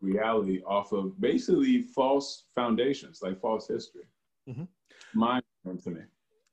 reality 0.00 0.62
off 0.64 0.92
of 0.92 1.18
basically 1.20 1.82
false 1.82 2.46
foundations, 2.54 3.22
like 3.22 3.40
false 3.40 3.66
history. 3.68 4.06
Mhm. 4.48 4.68
Mind 5.14 5.44
to 5.82 5.90
me. 5.90 6.02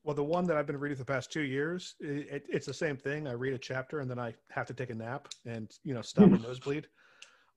Well, 0.03 0.15
the 0.15 0.23
one 0.23 0.45
that 0.47 0.57
I've 0.57 0.65
been 0.65 0.79
reading 0.79 0.95
for 0.97 1.03
the 1.03 1.13
past 1.13 1.31
two 1.31 1.41
years, 1.43 1.95
it, 1.99 2.27
it, 2.27 2.45
it's 2.49 2.65
the 2.65 2.73
same 2.73 2.97
thing. 2.97 3.27
I 3.27 3.33
read 3.33 3.53
a 3.53 3.57
chapter 3.59 3.99
and 3.99 4.09
then 4.09 4.17
I 4.17 4.33
have 4.49 4.65
to 4.67 4.73
take 4.73 4.89
a 4.89 4.95
nap 4.95 5.27
and 5.45 5.71
you 5.83 5.93
know 5.93 6.01
stop 6.01 6.23
a 6.31 6.37
nosebleed. 6.47 6.87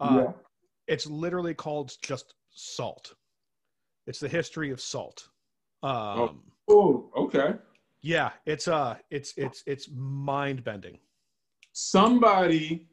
Uh, 0.01 0.33
It's 0.87 1.07
literally 1.07 1.55
called 1.55 1.97
just 2.03 2.35
salt. 2.51 3.15
It's 4.07 4.21
the 4.21 4.29
history 4.29 4.71
of 4.71 4.81
salt. 4.81 5.29
Um, 5.83 6.43
Oh, 6.69 7.11
okay. 7.17 7.59
Yeah, 8.05 8.33
it's 8.45 8.69
uh, 8.69 8.97
it's 9.11 9.33
it's 9.39 9.63
it's 9.67 9.89
mind 9.91 10.63
bending. 10.63 10.99
Somebody 11.73 12.87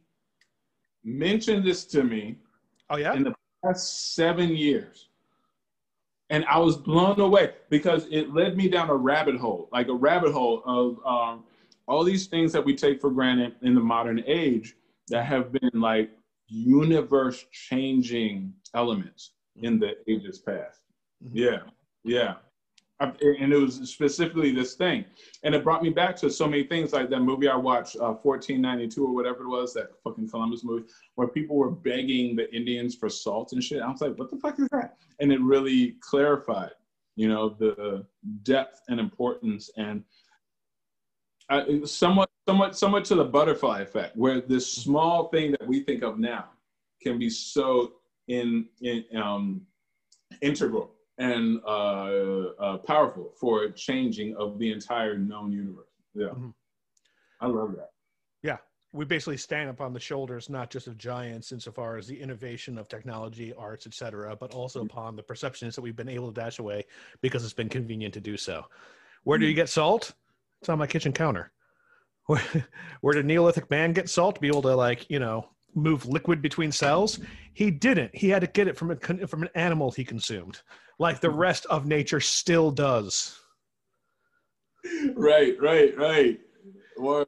mentioned 1.04 1.66
this 1.66 1.84
to 1.88 2.04
me 2.06 2.38
Oh 2.90 2.96
yeah, 2.96 3.14
in 3.14 3.24
the 3.24 3.34
past 3.64 4.16
seven 4.16 4.56
years. 4.56 5.10
And 6.30 6.46
I 6.46 6.60
was 6.60 6.78
blown 6.78 7.20
away 7.20 7.56
because 7.70 8.08
it 8.10 8.34
led 8.34 8.56
me 8.56 8.70
down 8.70 8.90
a 8.90 8.96
rabbit 8.96 9.36
hole, 9.36 9.68
like 9.74 9.90
a 9.90 9.94
rabbit 9.94 10.32
hole 10.32 10.64
of 10.66 10.98
um, 11.06 11.44
all 11.90 12.06
these 12.06 12.28
things 12.28 12.54
that 12.54 12.64
we 12.64 12.74
take 12.74 13.02
for 13.02 13.10
granted 13.12 13.56
in 13.64 13.76
the 13.76 13.82
modern 13.82 14.24
age 14.26 14.76
that 15.10 15.26
have 15.26 15.52
been 15.52 15.72
like 15.74 16.10
universe 16.48 17.44
changing 17.52 18.54
elements 18.74 19.34
in 19.62 19.78
the 19.78 19.92
ages 20.08 20.40
past. 20.40 20.80
Mhm. 21.22 21.32
Yeah, 21.34 21.60
yeah. 22.06 22.36
And 23.02 23.52
it 23.52 23.58
was 23.58 23.90
specifically 23.90 24.52
this 24.52 24.76
thing. 24.76 25.06
And 25.44 25.56
it 25.56 25.64
brought 25.64 25.82
me 25.82 25.90
back 25.90 26.16
to 26.18 26.30
so 26.30 26.48
many 26.48 26.64
things 26.64 26.94
like 26.94 27.10
that 27.10 27.22
movie 27.22 27.48
I 27.48 27.56
watched, 27.56 27.96
uh, 27.96 28.14
1492 28.14 29.04
or 29.04 29.14
whatever 29.14 29.44
it 29.44 29.48
was, 29.48 29.74
that 29.74 29.90
fucking 30.04 30.30
Columbus 30.30 30.64
movie, 30.64 30.86
where 31.16 31.28
people 31.28 31.56
were 31.56 31.72
begging 31.72 32.36
the 32.36 32.54
Indians 32.56 32.96
for 32.96 33.10
salt 33.10 33.54
and 33.54 33.64
shit. 33.64 33.82
I 33.82 33.90
was 33.90 34.02
like, 34.02 34.18
what 34.20 34.30
the 34.30 34.38
fuck 34.38 34.60
is 34.60 34.68
that? 34.72 34.98
And 35.20 35.32
it 35.32 35.42
really 35.42 35.96
clarified, 36.02 36.72
you 37.16 37.28
know, 37.28 37.50
the 37.50 38.06
depth 38.44 38.82
and 38.88 39.00
importance 39.00 39.72
and 39.78 40.04
uh, 41.50 41.64
somewhat, 41.86 42.30
somewhat, 42.48 42.78
somewhat 42.78 43.04
to 43.06 43.16
the 43.16 43.26
butterfly 43.26 43.82
effect, 43.82 44.16
where 44.16 44.42
this 44.42 44.72
small 44.72 45.30
thing 45.30 45.52
that 45.52 45.68
we 45.68 45.82
think 45.82 46.04
of 46.04 46.20
now 46.20 46.50
can 47.02 47.18
be 47.18 47.32
so 47.32 47.94
in, 48.28 48.68
in 48.82 49.04
um, 49.20 49.62
integral 50.42 50.92
and 51.22 51.62
uh, 51.66 52.54
uh, 52.60 52.78
powerful 52.80 53.32
for 53.40 53.70
changing 53.70 54.36
of 54.38 54.58
the 54.58 54.72
entire 54.72 55.18
known 55.18 55.52
universe. 55.52 55.86
Yeah, 56.14 56.30
Mhm. 56.30 56.54
I 57.40 57.48
love 57.48 57.76
that. 57.76 57.92
Yeah. 58.42 58.58
We 58.94 59.06
basically 59.06 59.38
stand 59.38 59.70
up 59.70 59.80
on 59.80 59.94
the 59.94 60.00
shoulders 60.00 60.50
not 60.50 60.70
just 60.70 60.88
of 60.88 60.98
giants 60.98 61.52
insofar 61.54 61.96
as 61.98 62.08
the 62.08 62.20
innovation 62.20 62.78
of 62.78 62.90
technology, 62.90 63.54
arts, 63.54 63.88
etc., 63.88 64.36
but 64.36 64.54
also 64.54 64.82
upon 64.84 65.16
the 65.16 65.24
perceptions 65.24 65.76
that 65.76 65.82
we've 65.82 65.96
been 65.96 66.10
able 66.10 66.34
to 66.34 66.42
dash 66.42 66.60
away 66.60 66.86
because 67.22 67.46
it's 67.46 67.54
been 67.54 67.70
convenient 67.70 68.14
to 68.16 68.20
do 68.20 68.36
so. 68.36 68.66
Where 69.24 69.38
do 69.38 69.46
you 69.46 69.54
get 69.54 69.70
salt? 69.70 70.14
It's 70.60 70.70
on 70.70 70.80
my 70.80 70.88
kitchen 70.88 71.14
counter. 71.14 71.52
Where, 72.28 72.68
where 73.02 73.14
did 73.16 73.26
Neolithic 73.26 73.70
man 73.70 73.94
get 73.94 74.10
salt? 74.10 74.36
To 74.36 74.42
be 74.42 74.48
able 74.48 74.62
to 74.62 74.76
like 74.76 75.10
you 75.10 75.20
know 75.20 75.50
move 75.76 76.06
liquid 76.06 76.42
between 76.42 76.72
cells. 76.72 77.20
He 77.54 77.72
didn't. 77.72 78.16
He 78.16 78.30
had 78.30 78.42
to 78.42 78.48
get 78.48 78.68
it 78.68 78.78
from 78.78 78.92
a 78.92 79.28
from 79.28 79.44
an 79.44 79.50
animal 79.56 79.92
he 79.92 80.04
consumed, 80.04 80.62
like 81.00 81.20
the 81.20 81.30
hmm. 81.30 81.38
rest 81.38 81.66
of 81.68 81.86
nature 81.86 82.20
still 82.20 82.72
does. 82.72 83.40
Right, 85.16 85.56
right, 85.62 85.96
right. 85.98 86.40
Word. 86.98 87.28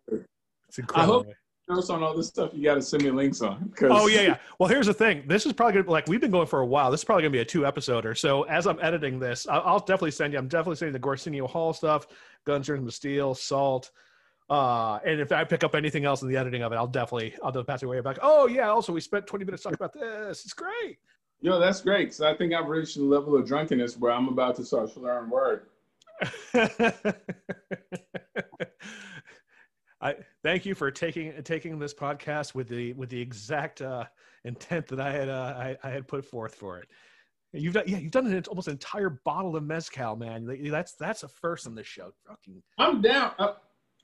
It's 0.67 0.79
incredible. 0.79 1.13
I 1.13 1.17
hope 1.17 1.27
notes 1.69 1.89
on 1.89 2.03
all 2.03 2.15
this 2.15 2.27
stuff. 2.27 2.51
You 2.53 2.63
got 2.63 2.75
to 2.75 2.81
send 2.81 3.03
me 3.03 3.11
links 3.11 3.41
on. 3.41 3.71
Oh 3.83 4.07
yeah, 4.07 4.21
yeah. 4.21 4.37
Well, 4.59 4.69
here's 4.69 4.87
the 4.87 4.93
thing. 4.93 5.23
This 5.27 5.45
is 5.45 5.53
probably 5.53 5.81
gonna 5.81 5.91
like 5.91 6.07
we've 6.07 6.21
been 6.21 6.31
going 6.31 6.47
for 6.47 6.59
a 6.59 6.65
while. 6.65 6.91
This 6.91 7.01
is 7.01 7.05
probably 7.05 7.23
gonna 7.23 7.31
be 7.31 7.39
a 7.39 7.45
two 7.45 7.61
episoder. 7.61 8.17
So 8.17 8.43
as 8.43 8.67
I'm 8.67 8.79
editing 8.81 9.19
this, 9.19 9.47
I'll, 9.47 9.61
I'll 9.61 9.79
definitely 9.79 10.11
send 10.11 10.33
you. 10.33 10.39
I'm 10.39 10.47
definitely 10.47 10.75
sending 10.75 10.99
the 10.99 11.07
Arsenio 11.07 11.47
Hall 11.47 11.73
stuff, 11.73 12.07
Guns, 12.45 12.67
Germs, 12.67 12.95
Steel, 12.95 13.33
Salt. 13.33 13.91
Uh, 14.53 14.99
and 15.03 15.19
if 15.19 15.31
I 15.31 15.43
pick 15.45 15.63
up 15.63 15.73
anything 15.73 16.05
else 16.05 16.21
in 16.21 16.27
the 16.27 16.37
editing 16.37 16.61
of 16.61 16.71
it, 16.71 16.75
I'll 16.75 16.85
definitely 16.85 17.33
I'll 17.43 17.51
just 17.51 17.65
pass 17.65 17.81
it 17.81 17.87
way 17.87 17.99
back. 18.01 18.19
Oh 18.21 18.45
yeah. 18.45 18.69
Also, 18.69 18.93
we 18.93 19.01
spent 19.01 19.25
20 19.25 19.45
minutes 19.45 19.63
talking 19.63 19.77
about 19.77 19.93
this. 19.93 20.45
It's 20.45 20.53
great. 20.53 20.99
Yo, 21.41 21.59
that's 21.59 21.81
great. 21.81 22.03
Because 22.03 22.21
I 22.21 22.35
think 22.35 22.53
I've 22.53 22.67
reached 22.67 22.95
the 22.95 23.01
level 23.01 23.35
of 23.35 23.47
drunkenness 23.47 23.97
where 23.97 24.11
I'm 24.11 24.27
about 24.27 24.55
to 24.57 24.63
start 24.63 24.91
slurring 24.91 25.31
word. 25.31 25.65
I 29.99 30.17
thank 30.43 30.67
you 30.67 30.75
for 30.75 30.91
taking 30.91 31.33
taking 31.41 31.79
this 31.79 31.95
podcast 31.95 32.53
with 32.53 32.67
the 32.67 32.93
with 32.93 33.09
the 33.09 33.19
exact 33.19 33.81
uh, 33.81 34.03
intent 34.43 34.85
that 34.89 34.99
I 34.99 35.11
had 35.13 35.29
uh, 35.29 35.55
I, 35.57 35.77
I, 35.83 35.89
had 35.89 36.07
put 36.07 36.23
forth 36.25 36.53
for 36.53 36.77
it. 36.77 36.89
You've 37.53 37.73
done 37.73 37.85
yeah 37.87 37.97
you've 37.97 38.11
done 38.11 38.27
an 38.27 38.43
almost 38.47 38.67
entire 38.67 39.09
bottle 39.09 39.55
of 39.55 39.63
mezcal, 39.63 40.15
man. 40.15 40.45
That's 40.69 40.93
that's 40.93 41.23
a 41.23 41.27
first 41.27 41.65
on 41.65 41.73
this 41.73 41.87
show. 41.87 42.11
Fucking. 42.27 42.61
I'm 42.77 43.01
down. 43.01 43.31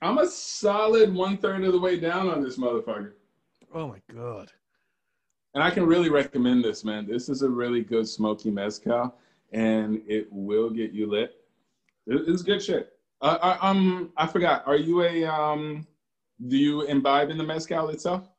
I'm 0.01 0.17
a 0.17 0.27
solid 0.27 1.13
one 1.13 1.37
third 1.37 1.63
of 1.63 1.73
the 1.73 1.79
way 1.79 1.99
down 1.99 2.29
on 2.29 2.41
this 2.41 2.57
motherfucker. 2.57 3.13
Oh 3.73 3.87
my 3.87 4.01
god. 4.13 4.51
And 5.53 5.63
I 5.63 5.71
can 5.71 5.85
really 5.85 6.09
recommend 6.09 6.63
this, 6.63 6.83
man. 6.83 7.07
This 7.07 7.27
is 7.27 7.41
a 7.41 7.49
really 7.49 7.81
good 7.81 8.07
smoky 8.07 8.51
mezcal, 8.51 9.15
and 9.51 10.01
it 10.07 10.27
will 10.31 10.69
get 10.69 10.91
you 10.91 11.09
lit. 11.09 11.33
It's 12.07 12.43
good 12.43 12.61
shit. 12.61 12.93
Uh, 13.21 13.37
I, 13.41 13.69
um, 13.69 14.11
I 14.15 14.27
forgot. 14.27 14.63
Are 14.65 14.77
you 14.77 15.03
a 15.03 15.25
um? 15.25 15.85
Do 16.47 16.57
you 16.57 16.83
imbibe 16.83 17.29
in 17.29 17.37
the 17.37 17.43
mezcal 17.43 17.89
itself? 17.89 18.29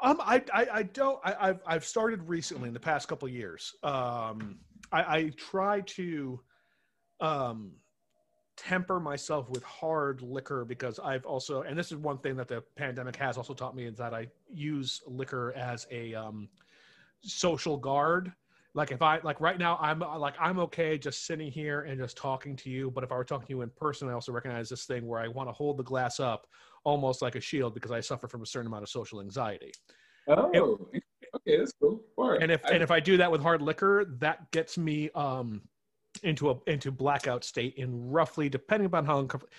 Um, 0.00 0.20
I, 0.20 0.42
I, 0.52 0.66
I 0.72 0.82
don't. 0.84 1.18
I, 1.24 1.48
have 1.48 1.60
I've 1.66 1.84
started 1.84 2.28
recently 2.28 2.68
in 2.68 2.74
the 2.74 2.80
past 2.80 3.08
couple 3.08 3.28
years. 3.28 3.74
Um, 3.82 4.58
I, 4.92 5.16
I 5.16 5.32
try 5.36 5.80
to, 5.80 6.40
um, 7.20 7.72
temper 8.56 8.98
myself 8.98 9.48
with 9.50 9.62
hard 9.62 10.22
liquor 10.22 10.64
because 10.64 10.98
I've 10.98 11.24
also, 11.24 11.62
and 11.62 11.78
this 11.78 11.92
is 11.92 11.98
one 11.98 12.18
thing 12.18 12.36
that 12.36 12.48
the 12.48 12.62
pandemic 12.76 13.16
has 13.16 13.36
also 13.36 13.54
taught 13.54 13.76
me 13.76 13.84
is 13.84 13.96
that 13.98 14.14
I 14.14 14.28
use 14.52 15.02
liquor 15.06 15.52
as 15.56 15.86
a 15.90 16.14
um, 16.14 16.48
social 17.22 17.76
guard. 17.76 18.32
Like 18.74 18.90
if 18.90 19.00
i 19.00 19.18
like 19.24 19.40
right 19.40 19.58
now 19.58 19.78
i'm 19.80 20.00
like 20.00 20.34
i'm 20.38 20.58
okay 20.58 20.98
just 20.98 21.24
sitting 21.24 21.50
here 21.50 21.84
and 21.84 21.98
just 21.98 22.14
talking 22.14 22.54
to 22.56 22.68
you 22.68 22.90
but 22.90 23.02
if 23.02 23.10
i 23.10 23.16
were 23.16 23.24
talking 23.24 23.46
to 23.46 23.50
you 23.54 23.62
in 23.62 23.70
person 23.70 24.06
i 24.06 24.12
also 24.12 24.32
recognize 24.32 24.68
this 24.68 24.84
thing 24.84 25.06
where 25.06 25.18
i 25.18 25.28
want 25.28 25.48
to 25.48 25.52
hold 25.54 25.78
the 25.78 25.82
glass 25.82 26.20
up 26.20 26.46
almost 26.84 27.22
like 27.22 27.36
a 27.36 27.40
shield 27.40 27.72
because 27.72 27.90
i 27.90 28.00
suffer 28.00 28.28
from 28.28 28.42
a 28.42 28.46
certain 28.46 28.66
amount 28.66 28.82
of 28.82 28.90
social 28.90 29.22
anxiety. 29.22 29.72
Oh 30.28 30.50
and, 30.52 31.02
okay 31.34 31.56
that's 31.56 31.72
cool. 31.80 32.02
Right. 32.18 32.42
and 32.42 32.52
if 32.52 32.66
I, 32.66 32.72
and 32.72 32.82
if 32.82 32.90
i 32.90 33.00
do 33.00 33.16
that 33.16 33.32
with 33.32 33.40
hard 33.40 33.62
liquor 33.62 34.04
that 34.18 34.50
gets 34.50 34.76
me 34.76 35.08
um 35.14 35.62
into 36.18 36.50
a 36.50 36.56
into 36.66 36.90
blackout 36.90 37.44
state 37.44 37.74
in 37.76 38.10
roughly 38.10 38.48
depending 38.48 38.86
upon 38.86 39.04
how 39.04 39.18
uncomfortable 39.18 39.52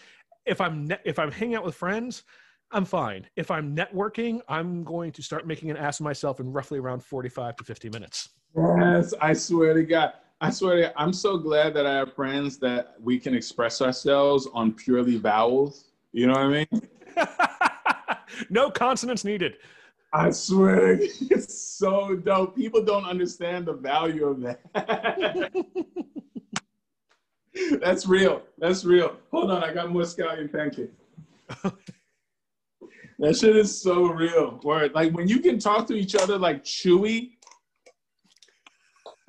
if 0.45 0.61
i'm 0.61 0.87
ne- 0.87 0.99
if 1.05 1.19
i'm 1.19 1.31
hanging 1.31 1.55
out 1.55 1.65
with 1.65 1.75
friends 1.75 2.23
I'm 2.71 2.85
fine. 2.85 3.25
If 3.35 3.49
I'm 3.49 3.75
networking, 3.75 4.41
I'm 4.49 4.83
going 4.83 5.11
to 5.13 5.23
start 5.23 5.47
making 5.47 5.71
an 5.71 5.77
ass 5.77 5.99
of 5.99 6.03
myself 6.03 6.39
in 6.39 6.51
roughly 6.51 6.79
around 6.79 7.01
45 7.01 7.55
to 7.57 7.63
50 7.63 7.89
minutes. 7.89 8.29
Yes, 8.55 9.13
I 9.21 9.33
swear 9.33 9.73
to 9.73 9.83
God. 9.83 10.13
I 10.41 10.49
swear 10.49 10.75
to 10.75 10.81
God, 10.83 10.93
I'm 10.97 11.13
so 11.13 11.37
glad 11.37 11.73
that 11.75 11.85
I 11.85 11.95
have 11.95 12.13
friends 12.13 12.57
that 12.59 12.95
we 13.01 13.19
can 13.19 13.33
express 13.33 13.81
ourselves 13.81 14.47
on 14.53 14.73
purely 14.73 15.17
vowels. 15.17 15.85
You 16.11 16.27
know 16.27 16.33
what 16.33 16.41
I 16.41 16.47
mean? 16.49 18.27
no 18.49 18.69
consonants 18.69 19.23
needed. 19.23 19.57
I 20.11 20.31
swear, 20.31 20.93
it's 21.01 21.57
so 21.57 22.15
dope. 22.15 22.55
People 22.55 22.83
don't 22.83 23.05
understand 23.05 23.65
the 23.65 23.73
value 23.73 24.25
of 24.25 24.41
that. 24.41 25.51
That's 27.81 28.07
real. 28.07 28.41
That's 28.57 28.85
real. 28.85 29.17
Hold 29.31 29.51
on, 29.51 29.63
I 29.63 29.73
got 29.73 29.91
more 29.91 30.03
scallion 30.03 30.51
pancake. 30.51 30.91
that 33.19 33.35
shit 33.37 33.55
is 33.55 33.81
so 33.81 34.07
real. 34.07 34.59
Word. 34.63 34.93
like 34.93 35.13
when 35.13 35.27
you 35.27 35.39
can 35.39 35.59
talk 35.59 35.87
to 35.87 35.93
each 35.93 36.15
other 36.15 36.37
like 36.37 36.63
Chewie 36.63 37.31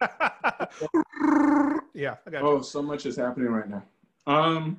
yeah. 1.94 2.16
oh, 2.40 2.62
so 2.62 2.82
much 2.82 3.06
is 3.06 3.16
happening 3.16 3.48
right 3.48 3.68
now. 3.68 3.82
Um, 4.26 4.78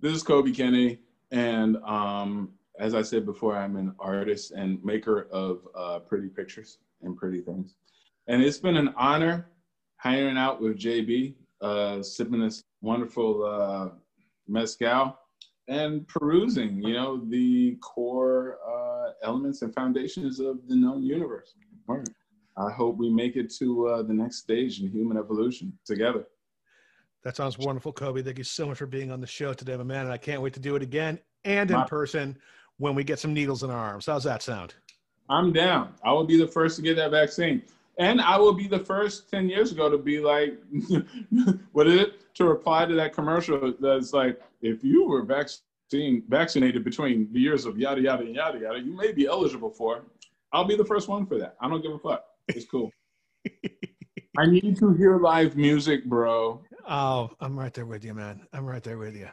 this 0.00 0.12
is 0.12 0.22
Kobe 0.22 0.50
Kennedy, 0.50 0.98
and 1.30 1.76
um, 1.84 2.50
as 2.78 2.94
I 2.94 3.02
said 3.02 3.24
before, 3.24 3.56
I'm 3.56 3.76
an 3.76 3.94
artist 4.00 4.50
and 4.52 4.82
maker 4.84 5.28
of 5.30 5.68
uh, 5.74 6.00
pretty 6.00 6.28
pictures 6.28 6.78
and 7.02 7.16
pretty 7.16 7.40
things. 7.40 7.76
And 8.28 8.42
it's 8.42 8.58
been 8.58 8.76
an 8.76 8.94
honor 8.96 9.48
hanging 9.96 10.36
out 10.36 10.60
with 10.60 10.78
JB, 10.78 11.34
uh, 11.60 12.02
sipping 12.02 12.40
this 12.40 12.64
wonderful 12.80 13.44
uh, 13.44 13.88
mezcal 14.48 15.18
and 15.68 16.06
perusing, 16.08 16.82
you 16.82 16.94
know, 16.94 17.24
the 17.28 17.76
core 17.82 18.58
uh, 18.66 19.12
elements 19.22 19.62
and 19.62 19.74
foundations 19.74 20.40
of 20.40 20.58
the 20.68 20.76
known 20.76 21.02
universe. 21.02 21.54
I 22.56 22.70
hope 22.70 22.96
we 22.96 23.10
make 23.10 23.36
it 23.36 23.52
to 23.58 23.86
uh, 23.88 24.02
the 24.02 24.12
next 24.12 24.38
stage 24.38 24.80
in 24.80 24.90
human 24.90 25.16
evolution 25.16 25.72
together. 25.86 26.26
That 27.24 27.36
sounds 27.36 27.56
wonderful, 27.56 27.92
Kobe. 27.92 28.22
Thank 28.22 28.38
you 28.38 28.44
so 28.44 28.66
much 28.66 28.78
for 28.78 28.86
being 28.86 29.10
on 29.10 29.20
the 29.20 29.26
show 29.26 29.52
today, 29.54 29.76
my 29.76 29.84
man. 29.84 30.04
And 30.04 30.12
I 30.12 30.16
can't 30.16 30.42
wait 30.42 30.52
to 30.54 30.60
do 30.60 30.76
it 30.76 30.82
again 30.82 31.18
and 31.44 31.70
in 31.70 31.76
my- 31.76 31.86
person 31.86 32.36
when 32.78 32.94
we 32.94 33.04
get 33.04 33.18
some 33.18 33.32
needles 33.32 33.62
in 33.62 33.70
our 33.70 33.78
arms. 33.78 34.06
How's 34.06 34.24
that 34.24 34.42
sound? 34.42 34.74
I'm 35.28 35.52
down. 35.52 35.94
I 36.04 36.12
will 36.12 36.24
be 36.24 36.36
the 36.36 36.48
first 36.48 36.76
to 36.76 36.82
get 36.82 36.96
that 36.96 37.12
vaccine. 37.12 37.62
And 37.98 38.20
I 38.20 38.38
will 38.38 38.54
be 38.54 38.66
the 38.66 38.78
first 38.78 39.30
10 39.30 39.48
years 39.48 39.72
ago 39.72 39.90
to 39.90 39.98
be 39.98 40.20
like, 40.20 40.58
what 41.72 41.86
is 41.86 42.00
it? 42.00 42.34
To 42.34 42.44
reply 42.44 42.86
to 42.86 42.94
that 42.94 43.12
commercial 43.12 43.74
that's 43.78 44.12
like, 44.12 44.40
if 44.62 44.82
you 44.82 45.06
were 45.06 45.22
vaccine, 45.22 46.22
vaccinated 46.28 46.84
between 46.84 47.30
the 47.32 47.40
years 47.40 47.66
of 47.66 47.78
yada, 47.78 48.00
yada, 48.00 48.24
and 48.24 48.34
yada, 48.34 48.58
yada, 48.58 48.80
you 48.80 48.96
may 48.96 49.12
be 49.12 49.26
eligible 49.26 49.68
for. 49.68 50.04
I'll 50.52 50.64
be 50.64 50.76
the 50.76 50.84
first 50.84 51.08
one 51.08 51.26
for 51.26 51.38
that. 51.38 51.56
I 51.60 51.68
don't 51.68 51.82
give 51.82 51.92
a 51.92 51.98
fuck. 51.98 52.24
It's 52.48 52.64
cool. 52.64 52.90
I 54.38 54.46
need 54.46 54.78
to 54.78 54.94
hear 54.94 55.18
live 55.18 55.56
music, 55.56 56.06
bro. 56.06 56.62
Oh, 56.88 57.30
I'm 57.40 57.58
right 57.58 57.72
there 57.74 57.86
with 57.86 58.04
you, 58.04 58.14
man. 58.14 58.46
I'm 58.52 58.64
right 58.64 58.82
there 58.82 58.98
with 58.98 59.14
you. 59.14 59.28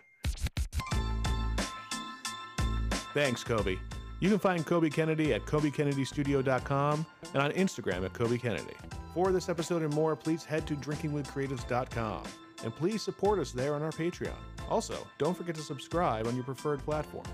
Thanks, 3.14 3.44
Kobe. 3.44 3.78
You 4.20 4.30
can 4.30 4.40
find 4.40 4.66
Kobe 4.66 4.90
Kennedy 4.90 5.34
at 5.34 5.46
KobeKennedyStudio.com 5.46 7.06
and 7.34 7.42
on 7.42 7.52
Instagram 7.52 8.04
at 8.04 8.14
Kobe 8.14 8.38
Kennedy. 8.38 8.76
For 9.14 9.32
this 9.32 9.50
episode 9.50 9.82
and 9.82 9.94
more, 9.94 10.16
please 10.16 10.44
head 10.44 10.68
to 10.68 10.76
drinkingwithcreatives.com 10.76 12.24
and 12.64 12.76
please 12.76 13.02
support 13.02 13.40
us 13.40 13.52
there 13.52 13.74
on 13.74 13.82
our 13.82 13.92
Patreon. 13.92 14.36
Also, 14.70 15.08
don't 15.18 15.36
forget 15.36 15.56
to 15.56 15.62
subscribe 15.62 16.28
on 16.28 16.36
your 16.36 16.44
preferred 16.44 16.80
platform. 16.80 17.26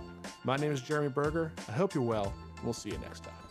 My 0.44 0.58
name 0.58 0.72
is 0.72 0.82
Jeremy 0.82 1.10
Berger. 1.10 1.52
I 1.68 1.72
hope 1.72 1.94
you're 1.94 2.04
well. 2.04 2.34
We'll 2.64 2.74
see 2.74 2.90
you 2.92 2.98
next 3.00 3.24
time. 3.24 3.45